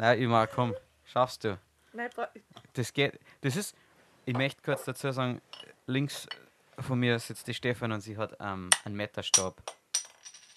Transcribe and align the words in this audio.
anderes. 0.00 0.18
Nein, 0.18 0.22
Ima, 0.22 0.46
komm. 0.46 0.74
Schaffst 1.04 1.44
du. 1.44 1.58
Nein, 1.92 2.10
Das 2.74 2.92
geht. 2.92 3.18
Das 3.40 3.56
ist. 3.56 3.74
Ich 4.26 4.36
möchte 4.36 4.62
kurz 4.62 4.84
dazu 4.84 5.10
sagen, 5.10 5.40
links 5.86 6.28
von 6.78 6.98
mir 6.98 7.18
sitzt 7.18 7.46
die 7.46 7.54
Stefan 7.54 7.92
und 7.92 8.00
sie 8.00 8.16
hat 8.16 8.36
ähm, 8.40 8.70
einen 8.84 8.96
Meterstab. 8.96 9.60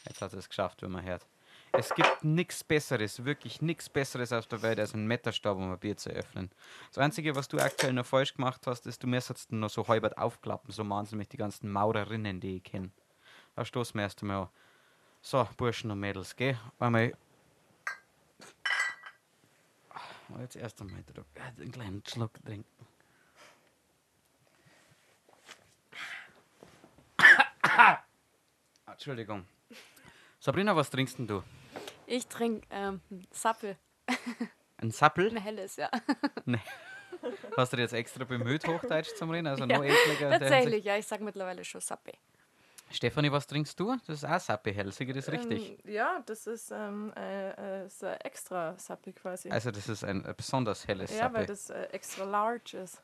Jetzt 0.05 0.21
hat 0.21 0.31
sie 0.31 0.38
es 0.38 0.49
geschafft, 0.49 0.81
wenn 0.81 0.91
man 0.91 1.03
hört. 1.03 1.25
Es 1.71 1.93
gibt 1.95 2.23
nichts 2.23 2.63
Besseres, 2.63 3.25
wirklich 3.25 3.61
nichts 3.61 3.89
Besseres 3.89 4.31
auf 4.31 4.45
der 4.45 4.61
Welt, 4.61 4.79
als 4.79 4.93
einen 4.93 5.07
Meterstab, 5.07 5.57
um 5.57 5.71
ein 5.71 5.80
Bier 5.80 5.97
zu 5.97 6.11
öffnen. 6.11 6.52
Das 6.89 6.99
Einzige, 6.99 7.35
was 7.35 7.47
du 7.47 7.57
aktuell 7.57 7.94
noch 7.94 8.05
falsch 8.05 8.35
gemacht 8.35 8.67
hast, 8.67 8.85
ist, 8.85 9.02
du 9.02 9.07
müsstest 9.07 9.52
noch 9.52 9.71
so 9.71 9.88
halbert 9.88 10.17
aufklappen, 10.19 10.71
so 10.71 10.83
machen 10.83 11.07
sie 11.07 11.16
nämlich 11.16 11.30
die 11.30 11.38
ganzen 11.38 11.71
Maurerinnen, 11.71 12.39
die 12.39 12.57
ich 12.57 12.63
kenne. 12.63 12.91
Da 13.55 13.66
stoßen 13.66 13.95
wir 13.95 14.03
erst 14.03 14.21
einmal 14.21 14.44
an. 14.44 14.49
So, 15.21 15.47
Burschen 15.57 15.89
und 15.89 15.99
Mädels, 15.99 16.35
geh. 16.35 16.55
Einmal. 16.77 17.13
Jetzt 20.39 20.55
erst 20.55 20.81
einmal 20.81 21.03
drauf. 21.03 21.25
einen 21.59 21.71
kleinen 21.71 22.03
Schluck 22.07 22.33
trinken. 22.43 22.85
Entschuldigung. 28.88 29.45
Sabrina, 30.39 30.75
was 30.75 30.89
trinkst 30.89 31.17
denn 31.19 31.27
du? 31.27 31.43
Ich 32.05 32.27
trinke 32.27 32.67
ähm, 32.69 33.02
Sappel. 33.31 33.77
Ein 34.77 34.91
Sappel? 34.91 35.30
Ein 35.30 35.38
helles, 35.38 35.77
ja. 35.77 35.89
Nee. 36.45 36.59
Hast 37.55 37.71
du 37.71 37.77
dich 37.77 37.83
jetzt 37.83 37.93
extra 37.93 38.25
bemüht, 38.25 38.67
Hochdeutsch 38.67 39.15
zu 39.15 39.25
reden? 39.25 39.47
Also 39.47 39.65
ja. 39.65 39.77
noch 39.77 39.85
ekliger. 39.85 40.31
Tatsächlich, 40.31 40.83
ja, 40.83 40.97
ich 40.97 41.08
sage 41.08 41.23
mittlerweile 41.23 41.63
schon 41.63 41.80
Sappe. 41.80 42.11
Stefanie, 42.94 43.31
was 43.31 43.47
trinkst 43.47 43.80
du? 43.80 43.95
Das 44.08 44.17
ist 44.23 44.25
auch 44.25 44.39
Sappe 44.39 44.72
hell, 44.72 44.91
sehe 44.91 45.08
ich 45.08 45.13
das 45.16 45.30
richtig? 45.31 45.80
Ähm, 45.86 45.91
ja, 45.94 46.22
das 46.25 46.47
ist 46.47 46.72
ähm, 46.72 47.11
äh, 47.16 47.83
äh, 47.83 47.89
so 47.89 48.05
extra 48.08 48.77
Sappi 48.77 49.13
quasi. 49.13 49.49
Also 49.49 49.72
das 49.72 49.89
ist 49.89 50.03
ein, 50.03 50.25
ein 50.25 50.36
besonders 50.36 50.88
helles 50.88 51.11
ja, 51.11 51.33
weil 51.33 51.41
Sappe. 51.41 51.45
das 51.47 51.69
äh, 51.69 51.83
extra 51.91 52.23
large 52.25 52.77
ist. 52.77 53.02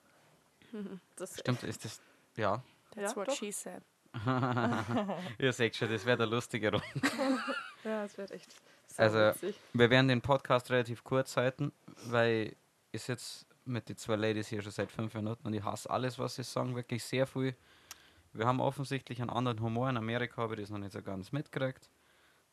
Das 1.15 1.39
Stimmt, 1.39 1.63
ist 1.63 1.83
das... 1.83 1.99
Ja. 2.37 2.61
That's 2.95 3.11
Ja, 3.11 3.15
what 3.17 3.27
doch. 3.27 3.35
she 3.35 3.51
said. 3.51 3.81
Ihr 5.37 5.53
seht 5.53 5.75
schon, 5.75 5.89
das 5.91 6.05
wäre 6.05 6.17
der 6.17 6.27
lustige 6.27 6.71
Rund. 6.71 6.83
Ja, 7.85 8.03
es 8.03 8.17
wird 8.17 8.31
echt 8.31 8.53
Also, 8.97 9.17
witzig. 9.17 9.55
wir 9.71 9.89
werden 9.89 10.09
den 10.09 10.21
Podcast 10.21 10.69
relativ 10.69 11.03
kurz 11.05 11.37
halten, 11.37 11.71
weil 12.05 12.55
ich 12.91 13.01
sitze 13.03 13.45
mit 13.63 13.87
den 13.87 13.95
zwei 13.95 14.17
Ladies 14.17 14.47
hier 14.49 14.61
schon 14.61 14.71
seit 14.73 14.91
fünf 14.91 15.13
Minuten 15.13 15.47
und 15.47 15.53
ich 15.53 15.63
hasse 15.63 15.89
alles, 15.89 16.19
was 16.19 16.35
sie 16.35 16.43
sagen, 16.43 16.75
wirklich 16.75 17.03
sehr 17.03 17.25
viel. 17.25 17.55
Wir 18.39 18.47
haben 18.47 18.61
offensichtlich 18.61 19.19
einen 19.19 19.29
anderen 19.29 19.59
Humor. 19.59 19.89
In 19.89 19.97
Amerika 19.97 20.41
habe 20.41 20.55
ich 20.55 20.61
das 20.61 20.69
noch 20.69 20.77
nicht 20.77 20.93
so 20.93 21.01
ganz 21.01 21.33
mitgekriegt. 21.33 21.89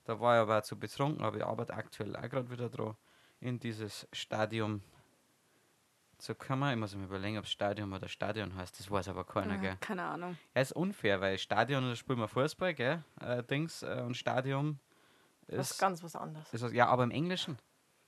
Da 0.03 0.19
war 0.19 0.34
ich 0.37 0.41
aber 0.42 0.61
zu 0.65 0.77
betrunken, 0.77 1.25
aber 1.25 1.37
ich 1.37 1.45
arbeite 1.45 1.75
aktuell 1.75 2.17
auch 2.17 2.29
gerade 2.29 2.51
wieder 2.51 2.69
dran, 2.69 2.97
in 3.39 3.61
dieses 3.61 4.09
Stadium 4.12 4.83
zu 6.19 6.34
kommen. 6.34 6.73
Ich 6.73 6.77
muss 6.77 6.97
mir 6.97 7.05
überlegen, 7.05 7.39
ob 7.39 7.45
es 7.45 7.53
Stadion 7.53 7.92
oder 7.92 8.09
Stadion 8.09 8.57
heißt. 8.57 8.81
Das 8.81 8.91
weiß 8.91 9.07
aber 9.09 9.25
keiner, 9.25 9.59
gell? 9.59 9.77
keine 9.81 10.03
Ahnung. 10.03 10.37
Ja, 10.57 10.62
ist 10.62 10.73
unfair, 10.73 11.20
weil 11.20 11.39
Stadion, 11.39 11.84
da 11.89 11.95
spielen 11.95 12.19
wir 12.19 12.27
Fußball, 12.27 12.75
gell? 12.75 13.05
Äh, 13.20 13.45
Dings, 13.45 13.84
äh, 13.84 14.03
und 14.05 14.17
Stadion 14.17 14.81
Das 15.47 15.67
ist 15.67 15.70
ist, 15.73 15.79
ganz 15.79 16.03
was 16.03 16.17
anderes. 16.17 16.53
ist 16.53 16.63
was, 16.63 16.73
ja, 16.73 16.89
aber 16.89 17.05
im 17.05 17.13
Englischen. 17.13 17.58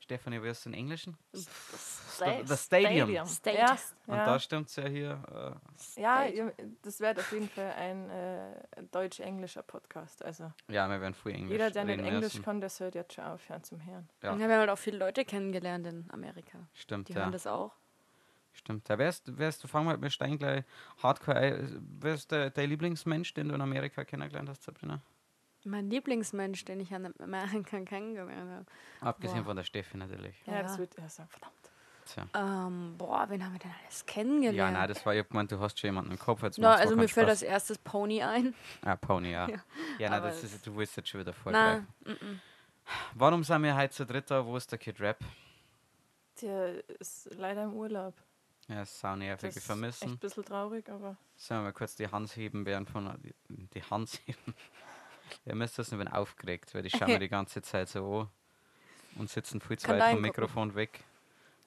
Stefanie, 0.08 0.42
wie 0.42 0.48
ist 0.48 0.60
es 0.60 0.66
im 0.66 0.72
Englischen? 0.72 1.18
Sta- 1.34 2.42
das 2.42 2.64
Stadium. 2.64 3.26
State. 3.26 3.58
Ja, 3.58 3.76
Und 4.06 4.16
ja. 4.16 4.24
da 4.24 4.38
stimmt 4.38 4.68
es 4.70 4.76
ja 4.76 4.88
hier. 4.88 5.22
ja 5.96 6.24
ihr- 6.24 6.54
das 6.80 6.98
wird 7.00 7.18
auf 7.18 7.30
jeden 7.30 7.46
Fall 7.50 7.72
ein 7.72 8.08
äh, 8.08 8.62
deutsch-englischer 8.90 9.62
Podcast. 9.62 10.24
Also 10.24 10.44
Äh, 10.66 10.72
ja, 10.76 10.88
wir 10.88 10.98
werden 11.02 11.12
viel 11.12 11.32
Englisch 11.32 11.50
jeder, 11.52 11.70
der 11.70 11.84
nicht 11.84 11.98
Englisch 11.98 12.22
müssen. 12.22 12.42
kann, 12.42 12.62
das 12.62 12.80
hört 12.80 12.94
jetzt 12.94 13.12
schon 13.12 13.24
aufhören 13.24 13.62
zum 13.62 13.84
Hören. 13.84 14.08
Ja. 14.22 14.32
Und 14.32 14.38
wir 14.38 14.46
haben 14.46 14.52
halt 14.58 14.70
auch 14.70 14.78
viele 14.78 14.96
Leute 14.96 15.26
kennengelernt 15.26 15.86
in 15.86 16.06
Amerika. 16.10 16.58
Stimmt, 16.72 17.08
Die 17.10 17.12
ja. 17.12 17.20
hören 17.20 17.32
das 17.32 17.46
auch. 17.46 17.74
Stimmt. 18.54 18.88
Ja, 18.88 18.96
wer 18.98 19.10
ist, 19.10 19.24
wer 19.38 19.50
ist, 19.50 19.62
fangen 19.68 19.88
wir 19.88 19.98
mit 19.98 20.10
Stein 20.10 20.38
gleich 20.38 20.64
hardcore 21.02 21.36
ein. 21.36 21.86
Wer 22.00 22.14
ist 22.14 22.30
der, 22.32 22.48
der 22.48 22.66
Lieblingsmensch, 22.66 23.34
den 23.34 23.50
du 23.50 23.54
in 23.54 23.60
Amerika 23.60 24.04
kennengelernt 24.06 24.48
hast, 24.48 24.62
Sabrina? 24.62 25.02
Mein 25.68 25.90
Lieblingsmensch, 25.90 26.64
den 26.64 26.80
ich 26.80 26.92
an 26.94 27.12
Amerika 27.20 27.80
kennengelernt 27.80 28.50
habe. 28.50 28.66
Abgesehen 29.00 29.38
Boah. 29.42 29.46
von 29.50 29.56
der 29.56 29.64
Steffi 29.64 29.96
natürlich. 29.96 30.36
Ja, 30.46 30.54
Ja. 30.54 30.62
das 30.62 30.78
wird 30.78 30.96
er 30.98 31.08
sagen, 31.08 31.28
verdammt. 31.28 31.54
Tja. 32.06 32.26
Ähm, 32.34 32.94
boah, 32.96 33.26
wen 33.28 33.44
haben 33.44 33.52
wir 33.52 33.58
denn 33.58 33.70
alles 33.84 34.06
kennengelernt? 34.06 34.56
Ja, 34.56 34.70
nein, 34.70 34.88
das 34.88 35.04
war, 35.04 35.12
ich 35.14 35.20
hab 35.20 35.28
gemeint, 35.28 35.52
du 35.52 35.60
hast 35.60 35.78
schon 35.78 35.88
jemanden 35.88 36.10
im 36.12 36.18
Kopf. 36.18 36.42
Jetzt 36.42 36.58
Na, 36.58 36.68
macht's 36.70 36.82
also 36.82 36.96
mir 36.96 37.06
fällt 37.08 37.28
als 37.28 37.42
erstes 37.42 37.76
Pony 37.76 38.22
ein. 38.22 38.54
Ah, 38.80 38.96
Pony, 38.96 39.32
ja. 39.32 39.46
Ja. 39.50 39.58
Ja, 39.98 40.10
nein, 40.10 40.22
das 40.22 40.42
ist, 40.42 40.66
du 40.66 40.74
willst 40.74 40.96
jetzt 40.96 41.10
schon 41.10 41.20
wieder 41.20 41.34
Nein, 41.44 41.86
vorgreifen. 42.04 42.40
Warum 43.14 43.44
sind 43.44 43.62
wir 43.62 43.76
heute 43.76 43.92
zu 43.92 44.06
dritt 44.06 44.30
da? 44.30 44.44
Wo 44.46 44.56
ist 44.56 44.72
der 44.72 44.78
Kid 44.78 44.98
Rap? 45.00 45.18
Der 46.40 46.88
ist 47.00 47.28
leider 47.34 47.64
im 47.64 47.74
Urlaub. 47.74 48.14
Ja, 48.68 48.82
ist 48.82 48.98
sau 48.98 49.14
nervig. 49.16 49.48
Das 49.48 49.54
Wir 49.56 49.58
ist 49.60 49.66
vermissen. 49.66 50.04
echt 50.04 50.14
ein 50.14 50.18
bisschen 50.18 50.44
traurig, 50.44 50.88
aber 50.88 51.16
Sollen 51.36 51.60
wir 51.60 51.64
mal 51.64 51.72
kurz 51.72 51.96
die 51.96 52.08
Hand 52.08 52.34
heben, 52.36 52.64
während 52.64 52.88
von 52.88 53.18
die, 53.22 53.34
die 53.74 53.82
Hand 53.82 54.20
heben. 54.26 54.54
Ihr 55.44 55.54
müsst 55.54 55.78
das 55.78 55.90
nicht 55.90 56.00
wenn 56.00 56.08
aufgeregt, 56.08 56.74
weil 56.74 56.82
die 56.82 56.90
schauen 56.90 57.08
mir 57.08 57.18
die 57.18 57.28
ganze 57.28 57.62
Zeit 57.62 57.88
so 57.88 58.20
an 58.20 58.28
und 59.16 59.30
sitzen 59.30 59.60
viel 59.60 59.78
zu 59.78 59.88
weit 59.88 60.12
vom. 60.12 60.20
Mikrofon 60.22 60.74
weg. 60.74 61.04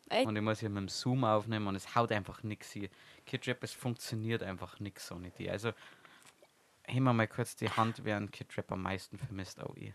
Echt? 0.09 0.27
Und 0.27 0.35
ich 0.35 0.41
muss 0.41 0.59
hier 0.59 0.69
mit 0.69 0.77
dem 0.81 0.89
Zoom 0.89 1.23
aufnehmen 1.23 1.67
und 1.67 1.75
es 1.75 1.95
haut 1.95 2.11
einfach 2.11 2.43
nichts 2.43 2.71
hier. 2.71 2.89
Kid 3.25 3.47
Rap, 3.47 3.63
es 3.63 3.71
funktioniert 3.73 4.43
einfach 4.43 4.79
nichts 4.79 5.11
ohne 5.11 5.31
die. 5.31 5.49
Also 5.49 5.71
heben 6.83 7.05
wir 7.05 7.13
mal 7.13 7.27
kurz 7.27 7.55
die 7.55 7.69
Hand, 7.69 8.03
während 8.03 8.31
Kid 8.31 8.57
Rap 8.57 8.71
am 8.71 8.81
meisten 8.81 9.17
vermisst. 9.17 9.59
Oh, 9.63 9.73
ihr. 9.75 9.93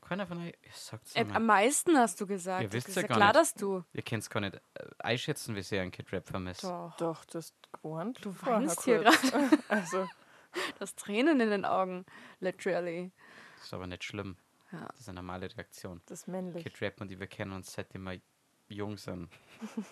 Keiner 0.00 0.26
von 0.26 0.38
euch, 0.38 0.54
ihr 0.62 0.70
sagt's 0.72 1.16
Äh, 1.16 1.24
am 1.32 1.46
meisten 1.46 1.96
hast 1.96 2.20
du 2.20 2.26
gesagt. 2.26 2.62
Ihr 2.62 2.68
Das 2.68 2.74
wisst's 2.74 2.90
ist 2.90 2.96
ja 2.96 3.02
ja 3.02 3.08
gar 3.08 3.16
klar, 3.16 3.28
nicht. 3.28 3.36
dass 3.40 3.54
du. 3.54 3.84
Ihr 3.92 4.02
könnt 4.02 4.22
es 4.22 4.30
gar 4.30 4.40
nicht 4.40 4.54
äh, 4.54 4.60
einschätzen, 4.98 5.56
wie 5.56 5.62
sehr 5.62 5.82
ein 5.82 5.90
Kid 5.90 6.12
Rap 6.12 6.28
vermisst. 6.28 6.62
Doch. 6.64 6.96
doch, 6.96 7.24
das 7.26 7.52
gewarnt. 7.72 8.24
Du 8.24 8.34
weinst 8.42 8.82
hier 8.84 9.02
kurz. 9.02 9.20
gerade. 9.30 9.58
Also, 9.68 10.08
Das 10.78 10.94
Tränen 10.94 11.40
in 11.40 11.50
den 11.50 11.64
Augen. 11.64 12.04
Literally. 12.40 13.10
Das 13.56 13.66
ist 13.66 13.74
aber 13.74 13.86
nicht 13.86 14.04
schlimm. 14.04 14.36
Ja. 14.72 14.86
Das 14.88 15.00
ist 15.00 15.08
eine 15.08 15.16
normale 15.16 15.54
Reaktion. 15.54 16.02
das 16.06 16.20
ist 16.20 16.28
männlich. 16.28 16.62
Kid 16.64 16.80
Rap 16.80 17.00
und 17.00 17.10
die 17.10 17.18
wir 17.18 17.26
kennen 17.26 17.52
uns 17.52 17.72
seitdem 17.72 18.04
wir 18.04 18.20
jung 18.68 18.96
sind. 18.96 19.28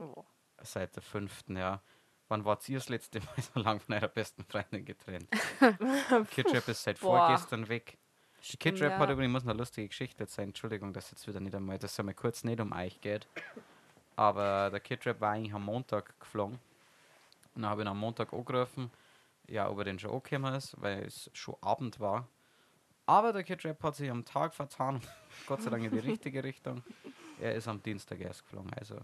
Oh. 0.00 0.24
Seit 0.62 0.94
der 0.94 1.02
fünften, 1.02 1.56
ja. 1.56 1.82
Wann 2.28 2.44
wart 2.44 2.68
ihr 2.68 2.78
das 2.78 2.88
letzte 2.88 3.18
Mal 3.18 3.34
so 3.54 3.58
lang 3.58 3.80
von 3.80 3.96
eurer 3.96 4.06
besten 4.06 4.44
Freundin 4.44 4.84
getrennt? 4.84 5.28
Kid 6.30 6.54
Rap 6.54 6.68
ist 6.68 6.84
seit 6.84 7.00
Boah. 7.00 7.26
vorgestern 7.26 7.68
weg. 7.68 7.98
Die 8.52 8.56
Kid 8.56 8.80
Rap 8.80 8.92
ja. 8.92 8.98
hat 8.98 9.10
übrigens 9.10 9.42
eine 9.42 9.54
lustige 9.54 9.88
Geschichte 9.88 10.24
sein. 10.26 10.50
Entschuldigung, 10.50 10.92
dass 10.92 11.10
jetzt 11.10 11.26
wieder 11.26 11.40
nicht 11.40 11.54
einmal, 11.54 11.78
dass 11.78 11.92
es 11.92 11.98
einmal 11.98 12.14
kurz 12.14 12.44
nicht 12.44 12.60
um 12.60 12.72
euch 12.72 13.00
geht. 13.00 13.26
Aber 14.14 14.70
der 14.70 14.80
Kid 14.80 15.04
Rap 15.06 15.20
war 15.20 15.32
eigentlich 15.32 15.54
am 15.54 15.64
Montag 15.64 16.18
geflogen. 16.20 16.58
Und 17.54 17.62
dann 17.62 17.70
habe 17.70 17.82
ich 17.82 17.86
ihn 17.86 17.90
am 17.90 17.98
Montag 17.98 18.32
angerufen, 18.32 18.90
ja, 19.48 19.68
ob 19.68 19.78
er 19.78 19.84
denn 19.84 19.98
schon 19.98 20.10
angekommen 20.10 20.54
ist, 20.54 20.80
weil 20.80 21.04
es 21.04 21.30
schon 21.32 21.56
Abend 21.60 22.00
war. 22.00 22.28
Aber 23.06 23.32
der 23.32 23.42
Kid 23.42 23.64
Rap 23.64 23.82
hat 23.82 23.96
sich 23.96 24.10
am 24.10 24.24
Tag 24.24 24.54
vertan. 24.54 25.00
Gott 25.46 25.62
sei 25.62 25.70
Dank 25.70 25.82
in 25.84 25.90
die 25.90 25.98
richtige 25.98 26.44
Richtung. 26.44 26.82
Er 27.40 27.54
ist 27.54 27.66
am 27.68 27.82
Dienstag 27.82 28.20
erst 28.20 28.42
geflogen. 28.42 28.70
Also 28.74 28.96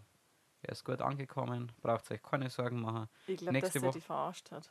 er 0.62 0.72
ist 0.72 0.84
gut 0.84 1.00
angekommen, 1.00 1.72
braucht 1.80 2.10
euch 2.10 2.22
keine 2.22 2.50
Sorgen 2.50 2.80
machen. 2.82 3.08
Ich 3.26 3.38
glaube, 3.38 3.58
dass 3.60 3.82
Woche- 3.82 3.92
dich 3.92 4.04
verarscht 4.04 4.50
hat. 4.50 4.70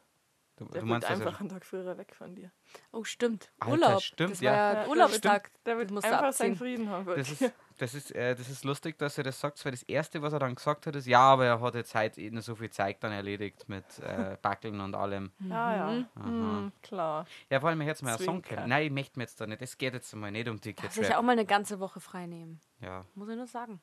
Du, 0.55 0.65
Der 0.65 0.67
du 0.67 0.73
wird 0.81 0.85
meinst, 0.85 1.07
einfach 1.09 1.33
er, 1.33 1.39
einen 1.39 1.49
Tag 1.49 1.65
früher 1.65 1.97
weg 1.97 2.13
von 2.15 2.35
dir. 2.35 2.51
Oh, 2.91 3.03
stimmt. 3.03 3.51
Alter, 3.59 3.71
Urlaub. 3.71 4.01
stimmt, 4.03 4.31
das 4.33 4.39
ja. 4.39 4.51
war 4.51 4.57
ja, 4.57 4.67
Ja, 4.73 4.79
der 4.81 4.89
Urlaubstag. 4.89 5.51
Der 5.65 5.77
wird 5.79 5.89
einfach 5.91 6.11
abziehen. 6.27 6.31
seinen 6.33 6.55
Frieden 6.57 6.89
haben. 6.89 7.05
das 7.07 7.31
ist, 7.31 7.41
das, 7.77 7.93
ist, 7.93 8.11
äh, 8.13 8.35
das 8.35 8.49
ist 8.49 8.63
lustig, 8.63 8.97
dass 8.97 9.17
er 9.17 9.23
das 9.23 9.39
sagt, 9.39 9.63
weil 9.65 9.71
das 9.71 9.83
Erste, 9.83 10.21
was 10.21 10.33
er 10.33 10.39
dann 10.39 10.55
gesagt 10.55 10.87
hat, 10.87 10.95
ist, 10.95 11.07
ja, 11.07 11.19
aber 11.19 11.45
er 11.45 11.61
hat 11.61 11.75
jetzt 11.75 11.93
heute 11.95 12.21
eh 12.21 12.29
nicht 12.29 12.43
so 12.43 12.55
viel 12.55 12.69
Zeit 12.69 13.03
dann 13.03 13.11
erledigt 13.11 13.67
mit 13.69 13.85
äh, 13.99 14.37
Backeln 14.41 14.79
und 14.81 14.95
allem. 14.95 15.31
Ja, 15.39 15.75
ja. 15.75 16.05
Mhm. 16.15 16.23
Hm, 16.25 16.71
klar. 16.81 17.25
Ja, 17.49 17.59
vor 17.59 17.69
allem, 17.69 17.81
ich 17.81 17.87
hätte 17.87 18.05
mir 18.05 18.11
einen 18.11 18.23
Song 18.23 18.41
kennen. 18.41 18.69
Nein, 18.69 18.85
ich 18.85 18.91
möchte 18.91 19.19
mir 19.19 19.23
jetzt 19.23 19.39
da 19.39 19.47
nicht. 19.47 19.61
Es 19.61 19.77
geht 19.77 19.93
jetzt 19.93 20.13
einmal 20.13 20.31
nicht 20.31 20.47
um 20.47 20.59
die 20.59 20.73
Darf 20.73 20.93
sich 20.93 21.13
auch 21.15 21.21
mal 21.21 21.33
eine 21.33 21.45
ganze 21.45 21.79
Woche 21.79 21.99
frei 21.99 22.25
nehmen. 22.27 22.59
Ja. 22.79 23.05
Muss 23.15 23.29
ich 23.29 23.35
nur 23.35 23.47
sagen. 23.47 23.81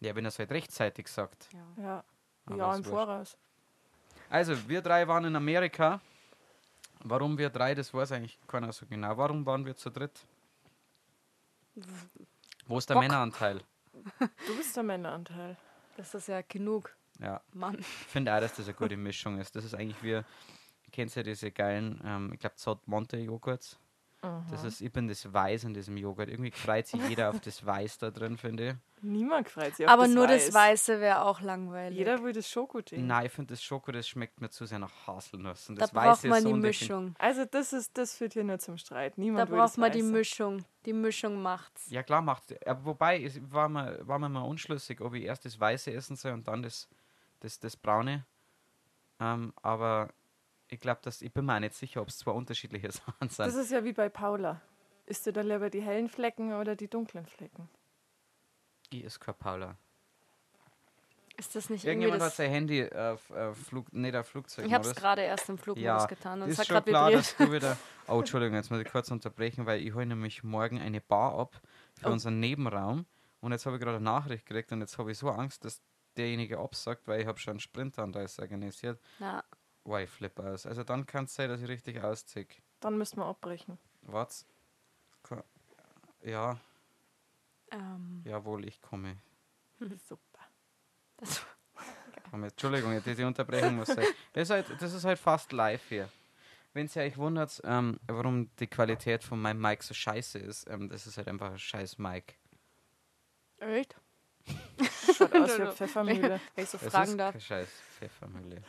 ja, 0.00 0.14
wenn 0.14 0.24
er 0.24 0.28
es 0.28 0.38
halt 0.38 0.50
rechtzeitig 0.50 1.08
sagt. 1.08 1.48
Ja. 1.52 1.82
Ja. 1.82 2.04
Aber 2.46 2.56
ja, 2.56 2.76
im. 2.76 2.84
Voraus. 2.84 3.36
Also, 4.28 4.68
wir 4.68 4.82
drei 4.82 5.06
waren 5.06 5.24
in 5.24 5.36
Amerika. 5.36 6.00
Warum 7.04 7.36
wir 7.36 7.50
drei, 7.50 7.74
das 7.74 7.92
weiß 7.92 8.12
eigentlich 8.12 8.38
keiner 8.46 8.72
so 8.72 8.86
genau. 8.86 9.16
Warum 9.16 9.44
waren 9.44 9.66
wir 9.66 9.76
zu 9.76 9.90
dritt? 9.90 10.26
Wo 12.66 12.78
ist 12.78 12.88
der 12.88 12.94
Bock. 12.94 13.02
Männeranteil? 13.02 13.60
Du 14.46 14.56
bist 14.56 14.76
der 14.76 14.82
Männeranteil. 14.82 15.56
Das 15.96 16.14
ist 16.14 16.28
ja 16.28 16.40
genug. 16.42 16.96
Ja, 17.20 17.40
Mann. 17.52 17.78
ich 17.78 17.86
finde 17.86 18.34
auch, 18.34 18.40
dass 18.40 18.54
das 18.54 18.66
eine 18.66 18.74
gute 18.74 18.96
Mischung 18.96 19.38
ist. 19.38 19.54
Das 19.54 19.64
ist 19.64 19.74
eigentlich 19.74 20.02
wie, 20.02 20.22
kennst 20.90 21.16
du 21.16 21.20
ja 21.20 21.24
diese 21.24 21.50
geilen, 21.50 22.00
ähm, 22.04 22.32
ich 22.32 22.40
glaube, 22.40 22.56
Zott 22.56 22.86
Monte 22.88 23.18
Joghurts? 23.18 23.78
Das 24.50 24.62
ist, 24.62 24.80
ich 24.80 24.92
bin 24.92 25.08
das 25.08 25.32
Weiß 25.32 25.64
in 25.64 25.74
diesem 25.74 25.96
Joghurt. 25.96 26.28
Irgendwie 26.28 26.52
freut 26.52 26.86
sich 26.86 27.00
jeder 27.08 27.30
auf 27.30 27.40
das 27.40 27.66
Weiß 27.66 27.98
da 27.98 28.12
drin, 28.12 28.36
finde 28.38 28.68
ich. 28.68 28.74
Niemand 29.02 29.48
freut 29.48 29.74
sich 29.74 29.84
auf 29.84 29.92
Aber 29.92 30.04
das 30.04 30.14
nur 30.14 30.28
Weiß. 30.28 30.46
das 30.46 30.54
Weiße 30.54 31.00
wäre 31.00 31.22
auch 31.24 31.40
langweilig. 31.40 31.98
Jeder 31.98 32.22
will 32.22 32.32
das 32.32 32.48
Schokoding. 32.48 33.04
Nein, 33.04 33.26
ich 33.26 33.32
finde 33.32 33.54
das 33.54 33.62
Schoko, 33.64 33.90
das 33.90 34.06
schmeckt 34.06 34.40
mir 34.40 34.48
zu 34.48 34.64
sehr 34.64 34.78
nach 34.78 34.92
Haselnuss. 35.08 35.68
Und 35.68 35.74
da 35.74 35.80
das 35.80 35.90
braucht 35.90 36.06
Weiße 36.06 36.28
man 36.28 36.38
ist 36.38 36.44
so 36.44 36.52
die 36.52 36.60
Mischung. 36.60 37.14
Also 37.18 37.44
das 37.46 37.72
ist 37.72 37.98
das 37.98 38.14
führt 38.14 38.34
hier 38.34 38.44
nur 38.44 38.60
zum 38.60 38.78
Streit. 38.78 39.14
Da 39.16 39.22
Niemand 39.22 39.50
will 39.50 39.56
braucht 39.58 39.70
das 39.70 39.76
man 39.78 39.90
die 39.90 40.02
Weiße. 40.02 40.12
Mischung. 40.12 40.64
Die 40.86 40.92
Mischung 40.92 41.42
macht's. 41.42 41.90
Ja, 41.90 42.04
klar 42.04 42.22
macht. 42.22 42.64
Aber 42.64 42.84
wobei, 42.84 43.24
es 43.24 43.40
war 43.50 43.68
mir, 43.68 44.06
war 44.06 44.20
mir 44.20 44.28
mal 44.28 44.42
unschlüssig, 44.42 45.00
ob 45.00 45.14
ich 45.14 45.24
erst 45.24 45.44
das 45.46 45.58
Weiße 45.58 45.92
essen 45.92 46.14
soll 46.14 46.32
und 46.32 46.46
dann 46.46 46.62
das, 46.62 46.88
das, 47.40 47.58
das 47.58 47.76
Braune. 47.76 48.24
Ähm, 49.18 49.52
aber 49.62 50.10
ich 50.72 50.80
glaube, 50.80 51.00
dass 51.02 51.20
ich 51.22 51.32
bin 51.32 51.44
mir 51.44 51.54
auch 51.56 51.60
nicht 51.60 51.74
sicher, 51.74 52.00
ob 52.00 52.08
es 52.08 52.18
zwei 52.18 52.30
unterschiedliche 52.32 52.90
Sachen 52.92 53.28
Das 53.28 53.36
sind. 53.36 53.46
ist 53.62 53.70
ja 53.70 53.84
wie 53.84 53.92
bei 53.92 54.08
Paula. 54.08 54.60
Isst 55.06 55.26
du 55.26 55.32
da 55.32 55.42
lieber 55.42 55.68
die 55.68 55.82
hellen 55.82 56.08
Flecken 56.08 56.54
oder 56.54 56.74
die 56.76 56.88
dunklen 56.88 57.26
Flecken? 57.26 57.68
Ich 58.90 59.04
ist 59.04 59.20
kein 59.20 59.34
Paula. 59.34 59.76
Ist 61.36 61.54
das 61.56 61.70
nicht 61.70 61.84
irgendwie 61.84 62.04
Irgendjemand 62.06 62.22
hat 62.22 62.28
das... 62.28 62.36
sein 62.36 62.50
Handy 62.50 62.88
auf 62.92 63.30
äh, 63.30 63.52
Flug, 63.54 63.92
nicht 63.92 64.14
auf 64.14 64.28
Flugzeug. 64.28 64.66
Ich 64.66 64.72
habe 64.72 64.86
es 64.86 64.94
gerade 64.94 65.22
erst 65.22 65.48
im 65.48 65.58
Flugmodus 65.58 65.84
Ja, 65.84 66.06
getan 66.06 66.42
und 66.42 66.48
ist 66.48 66.54
es 66.54 66.58
hat 66.60 66.68
gerade 66.68 66.90
klar, 66.90 67.10
dass 67.10 67.36
du 67.36 67.50
wieder. 67.52 67.76
Oh, 68.08 68.18
Entschuldigung, 68.18 68.56
jetzt 68.56 68.70
muss 68.70 68.80
ich 68.80 68.88
kurz 68.90 69.10
unterbrechen, 69.10 69.64
weil 69.64 69.80
ich 69.80 69.94
hole 69.94 70.04
nämlich 70.06 70.42
morgen 70.42 70.78
eine 70.80 71.00
Bar 71.00 71.38
ab 71.38 71.60
für 71.94 72.08
Oh. 72.08 72.12
unseren 72.12 72.40
Nebenraum. 72.40 73.06
Und 73.40 73.52
jetzt 73.52 73.64
habe 73.64 73.76
ich 73.76 73.82
gerade 73.82 73.96
eine 73.96 74.04
Nachricht 74.04 74.44
gekriegt 74.46 74.72
und 74.72 74.80
jetzt 74.80 74.98
habe 74.98 75.10
ich 75.12 75.18
so 75.18 75.30
Angst, 75.30 75.64
dass 75.64 75.80
derjenige 76.16 76.58
absagt, 76.58 77.06
weil 77.08 77.20
ich 77.20 77.26
habe 77.26 77.38
schon 77.38 77.52
einen 77.52 77.60
Sprintanreis 77.60 78.38
organisiert. 78.38 79.00
Ja, 79.18 79.42
Ich 79.84 80.10
flippe 80.10 80.42
aus. 80.44 80.66
Also 80.66 80.84
dann 80.84 81.06
kann 81.06 81.24
es 81.24 81.34
sein, 81.34 81.48
dass 81.48 81.60
ich 81.60 81.68
richtig 81.68 82.02
ausziehe. 82.02 82.46
Dann 82.80 82.98
müssen 82.98 83.18
wir 83.18 83.26
abbrechen. 83.26 83.78
Was? 84.02 84.46
Ja, 86.22 86.60
ähm, 87.72 88.22
jawohl, 88.24 88.66
ich 88.66 88.80
komme. 88.82 89.16
Super. 90.08 90.20
das, 91.16 91.42
komme. 92.30 92.48
Entschuldigung, 92.48 92.92
jetzt 92.92 93.06
diese 93.06 93.26
Unterbrechung 93.26 93.76
muss 93.76 93.88
sein. 93.88 94.06
Das 94.32 94.44
ist 94.44 94.50
halt, 94.50 94.66
das 94.82 94.92
ist 94.92 95.04
halt 95.04 95.18
fast 95.18 95.52
live 95.52 95.82
hier. 95.88 96.08
Wenn 96.74 96.88
ihr 96.94 97.02
euch 97.02 97.16
wundert, 97.18 97.60
ähm, 97.64 97.98
warum 98.06 98.54
die 98.56 98.66
Qualität 98.66 99.24
von 99.24 99.40
meinem 99.40 99.60
Mic 99.60 99.82
so 99.82 99.94
scheiße 99.94 100.38
ist, 100.38 100.68
ähm, 100.70 100.88
das 100.88 101.06
ist 101.06 101.16
halt 101.18 101.28
einfach 101.28 101.50
ein 101.50 101.58
scheiß 101.58 101.98
Mic. 101.98 102.34
echt? 103.58 103.96
Schaut 105.16 105.34
aus 105.34 105.58
wie 105.58 105.62
Wenn 105.62 105.72
Pfeffermühle. 105.72 106.40
ich 106.56 106.68
so 106.68 106.78
fragen 106.78 107.10
ist 107.10 107.18
darf. 107.18 107.40
scheiß 107.40 107.68
Pfeffermühle. 107.98 108.62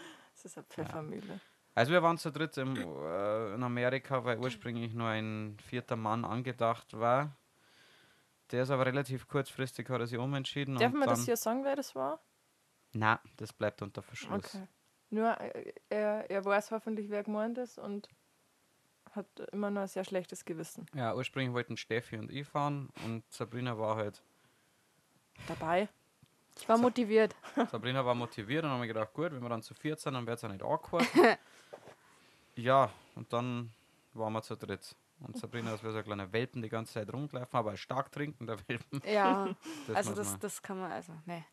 Das 0.43 0.51
ist 0.51 0.57
eine 0.57 0.65
Pfeffermühle. 0.67 1.39
Also 1.75 1.91
wir 1.91 2.03
waren 2.03 2.17
zu 2.17 2.31
dritt 2.31 2.57
im, 2.57 2.75
äh, 2.75 3.53
in 3.55 3.63
Amerika, 3.63 4.23
weil 4.23 4.37
ursprünglich 4.37 4.93
nur 4.93 5.07
ein 5.07 5.57
vierter 5.59 5.95
Mann 5.95 6.23
angedacht 6.23 6.93
war. 6.93 7.35
Der 8.51 8.63
ist 8.63 8.69
aber 8.69 8.85
relativ 8.85 9.27
kurzfristig, 9.27 9.89
hat 9.89 10.01
er 10.01 10.05
sich 10.05 10.19
umentschieden. 10.19 10.75
Darf 10.75 10.93
man 10.93 11.09
das 11.09 11.25
hier 11.25 11.37
sagen, 11.37 11.63
wer 11.63 11.75
das 11.75 11.95
war? 11.95 12.21
Nein, 12.91 13.17
das 13.37 13.51
bleibt 13.53 13.81
unter 13.81 14.03
Verschluss. 14.03 14.53
Okay. 14.53 14.67
Nur 15.09 15.39
äh, 15.39 15.73
er, 15.89 16.29
er 16.29 16.45
weiß 16.45 16.69
hoffentlich, 16.71 17.09
wer 17.09 17.23
gemeint 17.23 17.57
ist 17.57 17.79
und 17.79 18.09
hat 19.11 19.27
immer 19.51 19.71
noch 19.71 19.81
ein 19.81 19.87
sehr 19.87 20.03
schlechtes 20.03 20.45
Gewissen. 20.45 20.85
Ja, 20.93 21.15
ursprünglich 21.15 21.53
wollten 21.53 21.77
Steffi 21.77 22.17
und 22.17 22.31
ich 22.31 22.47
fahren 22.47 22.89
und 23.05 23.23
Sabrina 23.31 23.77
war 23.79 23.95
halt 23.95 24.23
Dabei. 25.47 25.89
Ich 26.59 26.69
war 26.69 26.77
motiviert. 26.77 27.35
Sabrina 27.71 28.05
war 28.05 28.15
motiviert 28.15 28.63
und 28.63 28.69
haben 28.71 28.81
wir 28.81 28.87
gedacht, 28.87 29.13
gut, 29.13 29.31
wenn 29.31 29.41
wir 29.41 29.49
dann 29.49 29.61
zu 29.63 29.73
viert 29.73 29.99
sind, 29.99 30.13
dann 30.13 30.25
wird 30.25 30.37
es 30.37 30.41
ja 30.41 30.49
nicht 30.49 30.63
awkward. 30.63 31.05
ja, 32.55 32.89
und 33.15 33.31
dann 33.33 33.71
waren 34.13 34.33
wir 34.33 34.41
zu 34.41 34.55
dritt. 34.55 34.95
Und 35.19 35.37
Sabrina 35.37 35.73
ist 35.73 35.83
wie 35.83 35.91
so 35.91 35.97
ein 35.97 36.03
kleiner 36.03 36.31
Welpen 36.31 36.61
die 36.61 36.69
ganze 36.69 36.93
Zeit 36.93 37.11
rumgelaufen, 37.11 37.57
aber 37.57 37.77
stark 37.77 38.11
trinkender 38.11 38.57
Welpen. 38.67 39.01
Ja, 39.05 39.47
Das 39.87 39.95
also 39.95 40.13
das, 40.13 40.37
das 40.39 40.61
kann 40.61 40.79
man, 40.79 40.91
also, 40.91 41.13
ne. 41.25 41.45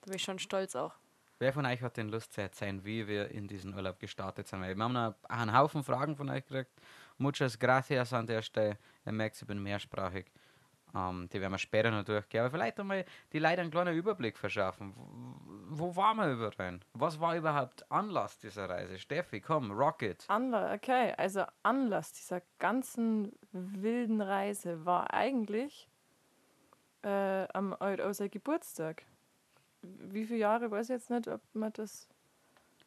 Da 0.00 0.06
bin 0.06 0.16
ich 0.16 0.22
schon 0.22 0.38
stolz 0.38 0.74
auch. 0.74 0.94
Wer 1.38 1.52
von 1.52 1.64
euch 1.66 1.80
hat 1.82 1.96
denn 1.96 2.08
Lust 2.08 2.32
zu 2.32 2.40
erzählen, 2.40 2.84
wie 2.84 3.06
wir 3.06 3.30
in 3.30 3.46
diesen 3.46 3.72
Urlaub 3.72 4.00
gestartet 4.00 4.48
sind? 4.48 4.60
Weil 4.60 4.74
wir 4.74 4.82
haben 4.84 4.92
noch 4.92 5.14
einen 5.28 5.56
Haufen 5.56 5.84
Fragen 5.84 6.16
von 6.16 6.28
euch 6.30 6.44
gekriegt. 6.44 6.70
Muchas 7.16 7.56
gracias 7.58 8.12
an 8.12 8.26
der 8.26 8.42
Stelle. 8.42 8.76
Ihr 9.06 9.12
merkt, 9.12 9.40
ich 9.40 9.46
bin 9.46 9.62
mehrsprachig. 9.62 10.26
Ähm, 10.94 11.28
die 11.32 11.40
werden 11.40 11.52
wir 11.52 11.58
später 11.58 11.90
noch 11.90 12.04
durchgehen. 12.04 12.40
Aber 12.40 12.50
vielleicht 12.50 12.80
einmal 12.80 13.04
die 13.32 13.38
Leute 13.38 13.60
einen 13.60 13.70
kleinen 13.70 13.94
Überblick 13.94 14.38
verschaffen. 14.38 14.94
Wo, 14.96 15.88
wo 15.88 15.96
waren 15.96 16.16
wir 16.16 16.32
überall? 16.32 16.80
Was 16.94 17.20
war 17.20 17.36
überhaupt 17.36 17.90
Anlass 17.90 18.38
dieser 18.38 18.68
Reise? 18.68 18.98
Steffi, 18.98 19.40
komm, 19.40 19.70
rocket. 19.70 20.24
Anlass, 20.28 20.74
okay, 20.74 21.14
also 21.16 21.44
Anlass 21.62 22.12
dieser 22.12 22.42
ganzen 22.58 23.32
wilden 23.52 24.20
Reise 24.20 24.84
war 24.84 25.12
eigentlich 25.12 25.88
äh, 27.02 27.46
am 27.52 27.72
unser 27.72 28.28
Geburtstag. 28.28 29.04
Wie 29.82 30.24
viele 30.24 30.40
Jahre 30.40 30.70
weiß 30.70 30.86
ich 30.86 30.94
jetzt 30.94 31.10
nicht, 31.10 31.28
ob 31.28 31.40
man 31.52 31.72
das. 31.72 32.08